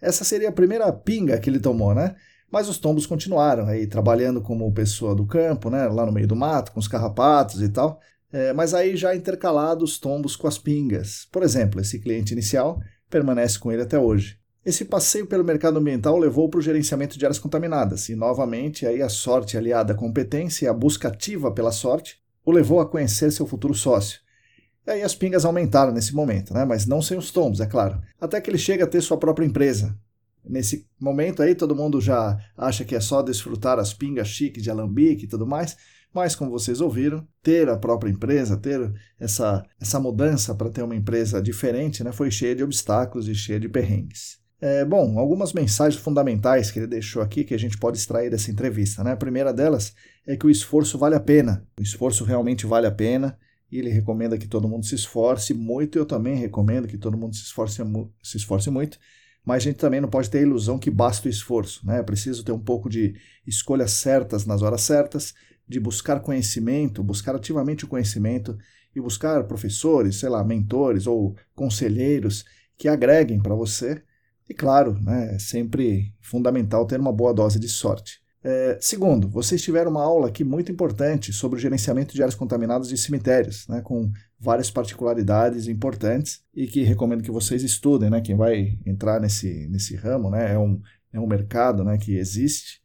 Essa 0.02 0.26
seria 0.26 0.50
a 0.50 0.52
primeira 0.52 0.92
pinga 0.92 1.40
que 1.40 1.50
ele 1.50 1.60
tomou, 1.62 1.96
né? 1.96 2.16
Mas 2.52 2.70
os 2.70 2.78
tombos 2.78 3.06
continuaram 3.06 3.68
aí 3.68 3.86
trabalhando 3.86 4.42
como 4.42 4.72
pessoa 4.72 5.14
do 5.14 5.26
campo, 5.26 5.70
né, 5.70 5.88
lá 5.88 6.06
no 6.06 6.12
meio 6.12 6.28
do 6.28 6.36
mato, 6.36 6.72
com 6.72 6.80
os 6.80 6.88
carrapatos 6.88 7.62
e 7.62 7.70
tal. 7.70 8.00
É, 8.32 8.54
mas 8.54 8.74
aí 8.74 8.96
já 8.96 9.16
intercalados 9.16 9.92
os 9.92 10.00
tombos 10.00 10.36
com 10.36 10.48
as 10.48 10.58
pingas. 10.58 11.28
Por 11.32 11.44
exemplo, 11.44 11.80
esse 11.82 12.00
cliente 12.00 12.34
inicial 12.34 12.80
permanece 13.10 13.60
com 13.60 13.72
ele 13.72 13.82
até 13.82 13.98
hoje. 13.98 14.38
Esse 14.66 14.84
passeio 14.84 15.26
pelo 15.26 15.46
mercado 15.46 15.80
ambiental 15.80 16.18
levou 16.18 16.50
para 16.50 16.58
o 16.58 16.62
gerenciamento 16.62 17.18
de 17.18 17.26
áreas 17.26 17.40
contaminadas, 17.40 18.10
e 18.10 18.16
novamente 18.18 18.86
aí 18.86 19.02
a 19.02 19.08
sorte 19.08 19.58
aliada 19.58 19.94
à 19.94 19.96
competência 19.96 20.66
e 20.66 20.68
a 20.68 20.74
busca 20.74 21.08
ativa 21.08 21.50
pela 21.52 21.72
sorte 21.72 22.20
o 22.44 22.52
levou 22.52 22.82
a 22.82 22.86
conhecer 22.86 23.32
seu 23.32 23.48
futuro 23.48 23.74
sócio. 23.74 24.20
E 24.86 24.92
aí 24.92 25.04
as 25.04 25.16
pingas 25.16 25.46
aumentaram 25.46 25.94
nesse 25.94 26.14
momento, 26.14 26.54
né? 26.54 26.66
mas 26.66 26.86
não 26.86 27.02
sem 27.02 27.18
os 27.18 27.32
tombos, 27.32 27.62
é 27.62 27.66
claro. 27.66 28.02
Até 28.20 28.40
que 28.40 28.50
ele 28.50 28.58
chega 28.58 28.84
a 28.84 28.88
ter 28.88 29.02
sua 29.02 29.18
própria 29.18 29.46
empresa, 29.46 29.98
Nesse 30.50 30.88
momento 31.00 31.42
aí, 31.42 31.56
todo 31.56 31.76
mundo 31.76 32.00
já 32.00 32.38
acha 32.58 32.86
que 32.86 32.96
é 32.96 33.00
só 33.00 33.22
desfrutar 33.22 33.80
as 33.80 33.94
pingas 33.94 34.28
chiques 34.28 34.64
de 34.64 34.70
alambique 34.70 35.26
e 35.26 35.28
tudo 35.28 35.46
mais, 35.46 35.78
mas 36.14 36.36
como 36.36 36.52
vocês 36.52 36.82
ouviram, 36.82 37.28
ter 37.44 37.70
a 37.70 37.78
própria 37.78 38.10
empresa, 38.10 38.58
ter 38.58 38.92
essa, 39.20 39.64
essa 39.80 40.00
mudança 40.00 40.56
para 40.56 40.70
ter 40.70 40.82
uma 40.82 40.96
empresa 40.96 41.42
diferente, 41.42 42.04
né, 42.04 42.12
foi 42.12 42.32
cheia 42.32 42.56
de 42.56 42.64
obstáculos 42.64 43.28
e 43.28 43.36
cheia 43.36 43.60
de 43.60 43.70
perrengues. 43.70 44.40
É, 44.60 44.84
bom, 44.84 45.20
algumas 45.20 45.54
mensagens 45.54 46.02
fundamentais 46.02 46.72
que 46.72 46.80
ele 46.80 46.88
deixou 46.88 47.22
aqui 47.22 47.44
que 47.44 47.54
a 47.54 47.60
gente 47.60 47.78
pode 47.78 47.98
extrair 47.98 48.32
dessa 48.32 48.50
entrevista. 48.50 49.04
Né? 49.04 49.12
A 49.12 49.18
primeira 49.18 49.54
delas 49.54 49.94
é 50.26 50.36
que 50.36 50.48
o 50.48 50.50
esforço 50.50 50.98
vale 50.98 51.16
a 51.16 51.20
pena. 51.20 51.64
O 51.80 51.84
esforço 51.84 52.24
realmente 52.24 52.66
vale 52.66 52.88
a 52.88 52.92
pena 52.92 53.38
e 53.72 53.78
ele 53.78 53.90
recomenda 53.90 54.38
que 54.38 54.48
todo 54.48 54.68
mundo 54.68 54.84
se 54.86 54.96
esforce 54.96 55.54
muito. 55.54 56.00
Eu 56.00 56.06
também 56.08 56.36
recomendo 56.36 56.88
que 56.88 56.98
todo 56.98 57.18
mundo 57.18 57.36
se 57.36 57.44
esforce, 57.44 57.84
se 58.24 58.38
esforce 58.38 58.72
muito, 58.72 58.98
mas 59.48 59.64
a 59.64 59.66
gente 59.70 59.78
também 59.78 60.02
não 60.02 60.10
pode 60.10 60.30
ter 60.30 60.40
a 60.40 60.42
ilusão 60.42 60.78
que 60.78 60.92
basta 60.92 61.26
o 61.26 61.32
esforço. 61.32 61.88
Né? 61.88 62.00
É 62.00 62.04
preciso 62.04 62.44
ter 62.44 62.52
um 62.52 62.60
pouco 62.60 62.90
de 62.90 63.16
escolhas 63.46 63.92
certas 63.92 64.46
nas 64.46 64.62
horas 64.62 64.82
certas, 64.82 65.34
de 65.66 65.80
buscar 65.80 66.20
conhecimento, 66.20 67.02
buscar 67.02 67.34
ativamente 67.34 67.86
o 67.86 67.88
conhecimento 67.88 68.58
e 68.94 69.00
buscar 69.00 69.42
professores, 69.46 70.18
sei 70.18 70.28
lá, 70.28 70.44
mentores 70.44 71.08
ou 71.08 71.34
conselheiros 71.56 72.44
que 72.78 72.90
agreguem 72.90 73.40
para 73.42 73.56
você 73.56 74.04
e 74.50 74.54
claro, 74.54 75.00
né, 75.02 75.36
é 75.36 75.40
sempre 75.40 76.14
fundamental 76.20 76.86
ter 76.86 77.00
uma 77.00 77.14
boa 77.14 77.34
dose 77.34 77.58
de 77.58 77.70
sorte. 77.70 78.20
É, 78.44 78.78
segundo, 78.82 79.30
vocês 79.30 79.62
tiveram 79.62 79.92
uma 79.92 80.04
aula 80.04 80.28
aqui 80.28 80.44
muito 80.44 80.70
importante 80.70 81.32
sobre 81.32 81.58
o 81.58 81.62
gerenciamento 81.62 82.14
de 82.14 82.22
áreas 82.22 82.36
contaminadas 82.36 82.90
de 82.90 82.98
cemitérios, 82.98 83.66
né, 83.70 83.80
com 83.82 84.12
várias 84.40 84.70
particularidades 84.70 85.68
importantes 85.68 86.44
e 86.54 86.68
que 86.68 86.84
recomendo 86.84 87.24
que 87.24 87.32
vocês 87.32 87.64
estudem. 87.64 88.10
Né, 88.10 88.22
quem 88.22 88.36
vai 88.36 88.78
entrar 88.86 89.20
nesse, 89.20 89.68
nesse 89.68 89.96
ramo 89.96 90.30
né, 90.30 90.54
é, 90.54 90.58
um, 90.58 90.82
é 91.12 91.20
um 91.20 91.28
mercado 91.28 91.84
né, 91.84 91.98
que 91.98 92.18
existe 92.18 92.82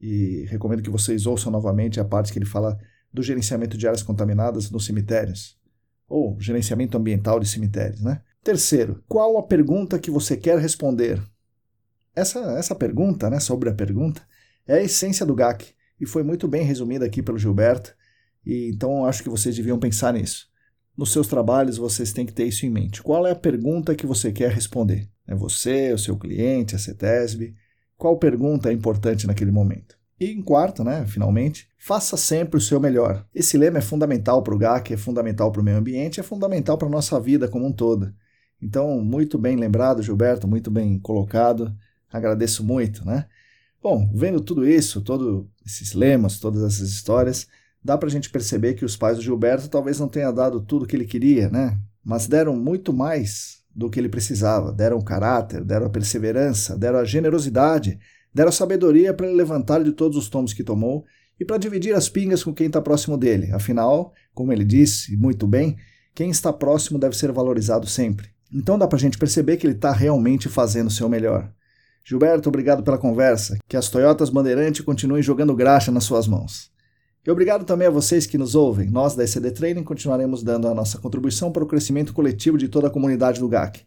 e 0.00 0.46
recomendo 0.48 0.82
que 0.82 0.90
vocês 0.90 1.26
ouçam 1.26 1.52
novamente 1.52 2.00
a 2.00 2.04
parte 2.04 2.32
que 2.32 2.38
ele 2.38 2.46
fala 2.46 2.78
do 3.12 3.22
gerenciamento 3.22 3.76
de 3.76 3.86
áreas 3.86 4.02
contaminadas 4.02 4.70
nos 4.70 4.86
cemitérios, 4.86 5.58
ou 6.08 6.40
gerenciamento 6.40 6.96
ambiental 6.96 7.40
de 7.40 7.48
cemitérios. 7.48 8.00
Né? 8.00 8.20
Terceiro, 8.42 9.02
qual 9.08 9.36
a 9.36 9.42
pergunta 9.42 9.98
que 9.98 10.10
você 10.10 10.36
quer 10.36 10.58
responder? 10.58 11.20
Essa, 12.14 12.38
essa 12.58 12.74
pergunta, 12.74 13.28
né, 13.28 13.40
sobre 13.40 13.68
a 13.68 13.74
pergunta, 13.74 14.22
é 14.66 14.74
a 14.74 14.82
essência 14.82 15.26
do 15.26 15.34
GAC 15.34 15.74
e 16.00 16.06
foi 16.06 16.22
muito 16.22 16.48
bem 16.48 16.64
resumida 16.64 17.04
aqui 17.04 17.22
pelo 17.22 17.38
Gilberto, 17.38 17.94
e 18.44 18.70
então 18.70 19.04
acho 19.04 19.22
que 19.22 19.28
vocês 19.28 19.54
deviam 19.54 19.78
pensar 19.78 20.14
nisso. 20.14 20.49
Nos 20.96 21.12
seus 21.12 21.26
trabalhos 21.26 21.76
vocês 21.76 22.12
têm 22.12 22.26
que 22.26 22.32
ter 22.32 22.46
isso 22.46 22.66
em 22.66 22.70
mente. 22.70 23.02
Qual 23.02 23.26
é 23.26 23.30
a 23.30 23.36
pergunta 23.36 23.94
que 23.94 24.06
você 24.06 24.32
quer 24.32 24.50
responder? 24.50 25.08
É 25.26 25.34
você, 25.34 25.92
o 25.92 25.98
seu 25.98 26.16
cliente, 26.16 26.74
a 26.74 26.78
CETESB? 26.78 27.54
Qual 27.96 28.18
pergunta 28.18 28.68
é 28.68 28.72
importante 28.72 29.26
naquele 29.26 29.50
momento? 29.50 29.98
E 30.18 30.26
em 30.26 30.42
quarto, 30.42 30.84
né, 30.84 31.06
finalmente, 31.06 31.66
faça 31.78 32.16
sempre 32.16 32.58
o 32.58 32.60
seu 32.60 32.78
melhor. 32.78 33.26
Esse 33.34 33.56
lema 33.56 33.78
é 33.78 33.80
fundamental 33.80 34.42
para 34.42 34.54
o 34.54 34.58
GAC, 34.58 34.92
é 34.92 34.96
fundamental 34.96 35.50
para 35.50 35.62
o 35.62 35.64
meio 35.64 35.78
ambiente, 35.78 36.20
é 36.20 36.22
fundamental 36.22 36.76
para 36.76 36.88
a 36.88 36.90
nossa 36.90 37.18
vida 37.18 37.48
como 37.48 37.66
um 37.66 37.72
todo. 37.72 38.12
Então, 38.60 39.00
muito 39.00 39.38
bem 39.38 39.56
lembrado, 39.56 40.02
Gilberto, 40.02 40.46
muito 40.46 40.70
bem 40.70 40.98
colocado. 40.98 41.74
Agradeço 42.12 42.62
muito, 42.62 43.04
né? 43.06 43.26
Bom, 43.82 44.10
vendo 44.14 44.42
tudo 44.42 44.68
isso, 44.68 45.00
todos 45.00 45.46
esses 45.64 45.94
lemas, 45.94 46.38
todas 46.38 46.62
essas 46.62 46.90
histórias, 46.90 47.48
dá 47.82 47.96
para 47.96 48.08
a 48.08 48.12
gente 48.12 48.30
perceber 48.30 48.74
que 48.74 48.84
os 48.84 48.96
pais 48.96 49.16
do 49.16 49.22
Gilberto 49.22 49.68
talvez 49.68 49.98
não 49.98 50.08
tenham 50.08 50.32
dado 50.32 50.60
tudo 50.60 50.84
o 50.84 50.86
que 50.86 50.96
ele 50.96 51.06
queria, 51.06 51.48
né? 51.48 51.78
Mas 52.04 52.26
deram 52.26 52.56
muito 52.56 52.92
mais 52.92 53.60
do 53.74 53.88
que 53.88 53.98
ele 53.98 54.08
precisava. 54.08 54.72
Deram 54.72 54.98
o 54.98 55.04
caráter, 55.04 55.64
deram 55.64 55.86
a 55.86 55.90
perseverança, 55.90 56.76
deram 56.76 56.98
a 56.98 57.04
generosidade, 57.04 57.98
deram 58.34 58.48
a 58.48 58.52
sabedoria 58.52 59.14
para 59.14 59.26
ele 59.26 59.36
levantar 59.36 59.82
de 59.82 59.92
todos 59.92 60.16
os 60.16 60.28
tomos 60.28 60.52
que 60.52 60.64
tomou 60.64 61.04
e 61.38 61.44
para 61.44 61.56
dividir 61.56 61.94
as 61.94 62.08
pingas 62.08 62.44
com 62.44 62.52
quem 62.52 62.66
está 62.66 62.80
próximo 62.80 63.16
dele. 63.16 63.50
Afinal, 63.52 64.12
como 64.34 64.52
ele 64.52 64.64
disse 64.64 65.16
muito 65.16 65.46
bem, 65.46 65.76
quem 66.14 66.30
está 66.30 66.52
próximo 66.52 66.98
deve 66.98 67.16
ser 67.16 67.32
valorizado 67.32 67.86
sempre. 67.86 68.28
Então 68.52 68.78
dá 68.78 68.86
para 68.86 68.96
a 68.96 69.00
gente 69.00 69.16
perceber 69.16 69.56
que 69.56 69.66
ele 69.66 69.74
está 69.74 69.92
realmente 69.92 70.48
fazendo 70.48 70.88
o 70.88 70.90
seu 70.90 71.08
melhor. 71.08 71.50
Gilberto, 72.04 72.48
obrigado 72.48 72.82
pela 72.82 72.98
conversa. 72.98 73.58
Que 73.68 73.76
as 73.76 73.88
Toyotas 73.88 74.30
Bandeirante 74.30 74.82
continuem 74.82 75.22
jogando 75.22 75.54
graxa 75.54 75.92
nas 75.92 76.04
suas 76.04 76.26
mãos. 76.26 76.69
E 77.26 77.30
obrigado 77.30 77.66
também 77.66 77.86
a 77.86 77.90
vocês 77.90 78.26
que 78.26 78.38
nos 78.38 78.54
ouvem. 78.54 78.88
Nós 78.88 79.14
da 79.14 79.24
ECD 79.24 79.50
Training 79.50 79.84
continuaremos 79.84 80.42
dando 80.42 80.66
a 80.68 80.74
nossa 80.74 80.98
contribuição 80.98 81.52
para 81.52 81.62
o 81.62 81.66
crescimento 81.66 82.14
coletivo 82.14 82.56
de 82.56 82.68
toda 82.68 82.86
a 82.86 82.90
comunidade 82.90 83.40
do 83.40 83.48
GAC. 83.48 83.82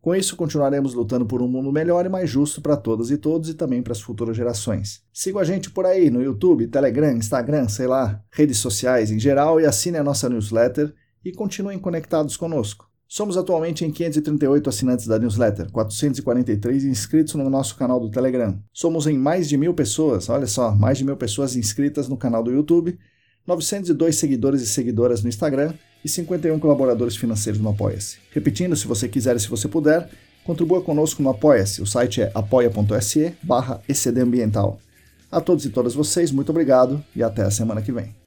Com 0.00 0.14
isso, 0.14 0.34
continuaremos 0.34 0.94
lutando 0.94 1.26
por 1.26 1.42
um 1.42 1.48
mundo 1.48 1.70
melhor 1.70 2.06
e 2.06 2.08
mais 2.08 2.30
justo 2.30 2.62
para 2.62 2.78
todas 2.78 3.10
e 3.10 3.18
todos 3.18 3.50
e 3.50 3.54
também 3.54 3.82
para 3.82 3.92
as 3.92 4.00
futuras 4.00 4.34
gerações. 4.34 5.02
Siga 5.12 5.40
a 5.40 5.44
gente 5.44 5.70
por 5.70 5.84
aí 5.84 6.08
no 6.08 6.22
YouTube, 6.22 6.68
Telegram, 6.68 7.12
Instagram, 7.12 7.68
sei 7.68 7.86
lá, 7.86 8.24
redes 8.32 8.56
sociais 8.56 9.10
em 9.10 9.18
geral 9.18 9.60
e 9.60 9.66
assine 9.66 9.98
a 9.98 10.02
nossa 10.02 10.26
newsletter 10.30 10.94
e 11.22 11.32
continuem 11.32 11.78
conectados 11.78 12.34
conosco. 12.34 12.89
Somos 13.12 13.36
atualmente 13.36 13.84
em 13.84 13.90
538 13.90 14.70
assinantes 14.70 15.04
da 15.08 15.18
newsletter, 15.18 15.68
443 15.72 16.84
inscritos 16.84 17.34
no 17.34 17.50
nosso 17.50 17.74
canal 17.74 17.98
do 17.98 18.08
Telegram. 18.08 18.56
Somos 18.72 19.04
em 19.08 19.18
mais 19.18 19.48
de 19.48 19.56
mil 19.56 19.74
pessoas, 19.74 20.28
olha 20.28 20.46
só, 20.46 20.70
mais 20.76 20.96
de 20.96 21.04
mil 21.04 21.16
pessoas 21.16 21.56
inscritas 21.56 22.08
no 22.08 22.16
canal 22.16 22.40
do 22.40 22.52
YouTube, 22.52 22.96
902 23.44 24.14
seguidores 24.14 24.62
e 24.62 24.66
seguidoras 24.68 25.24
no 25.24 25.28
Instagram 25.28 25.74
e 26.04 26.08
51 26.08 26.60
colaboradores 26.60 27.16
financeiros 27.16 27.60
no 27.60 27.70
Apoia-se. 27.70 28.18
Repetindo, 28.30 28.76
se 28.76 28.86
você 28.86 29.08
quiser 29.08 29.34
e 29.34 29.40
se 29.40 29.48
você 29.48 29.66
puder, 29.66 30.08
contribua 30.44 30.80
conosco 30.80 31.20
no 31.20 31.30
Apoia-se. 31.30 31.82
O 31.82 31.86
site 31.86 32.22
é 32.22 32.30
apoia.se 32.32 33.34
barra 33.42 33.82
A 35.32 35.40
todos 35.40 35.64
e 35.64 35.70
todas 35.70 35.94
vocês, 35.94 36.30
muito 36.30 36.50
obrigado 36.50 37.04
e 37.16 37.24
até 37.24 37.42
a 37.42 37.50
semana 37.50 37.82
que 37.82 37.90
vem. 37.90 38.19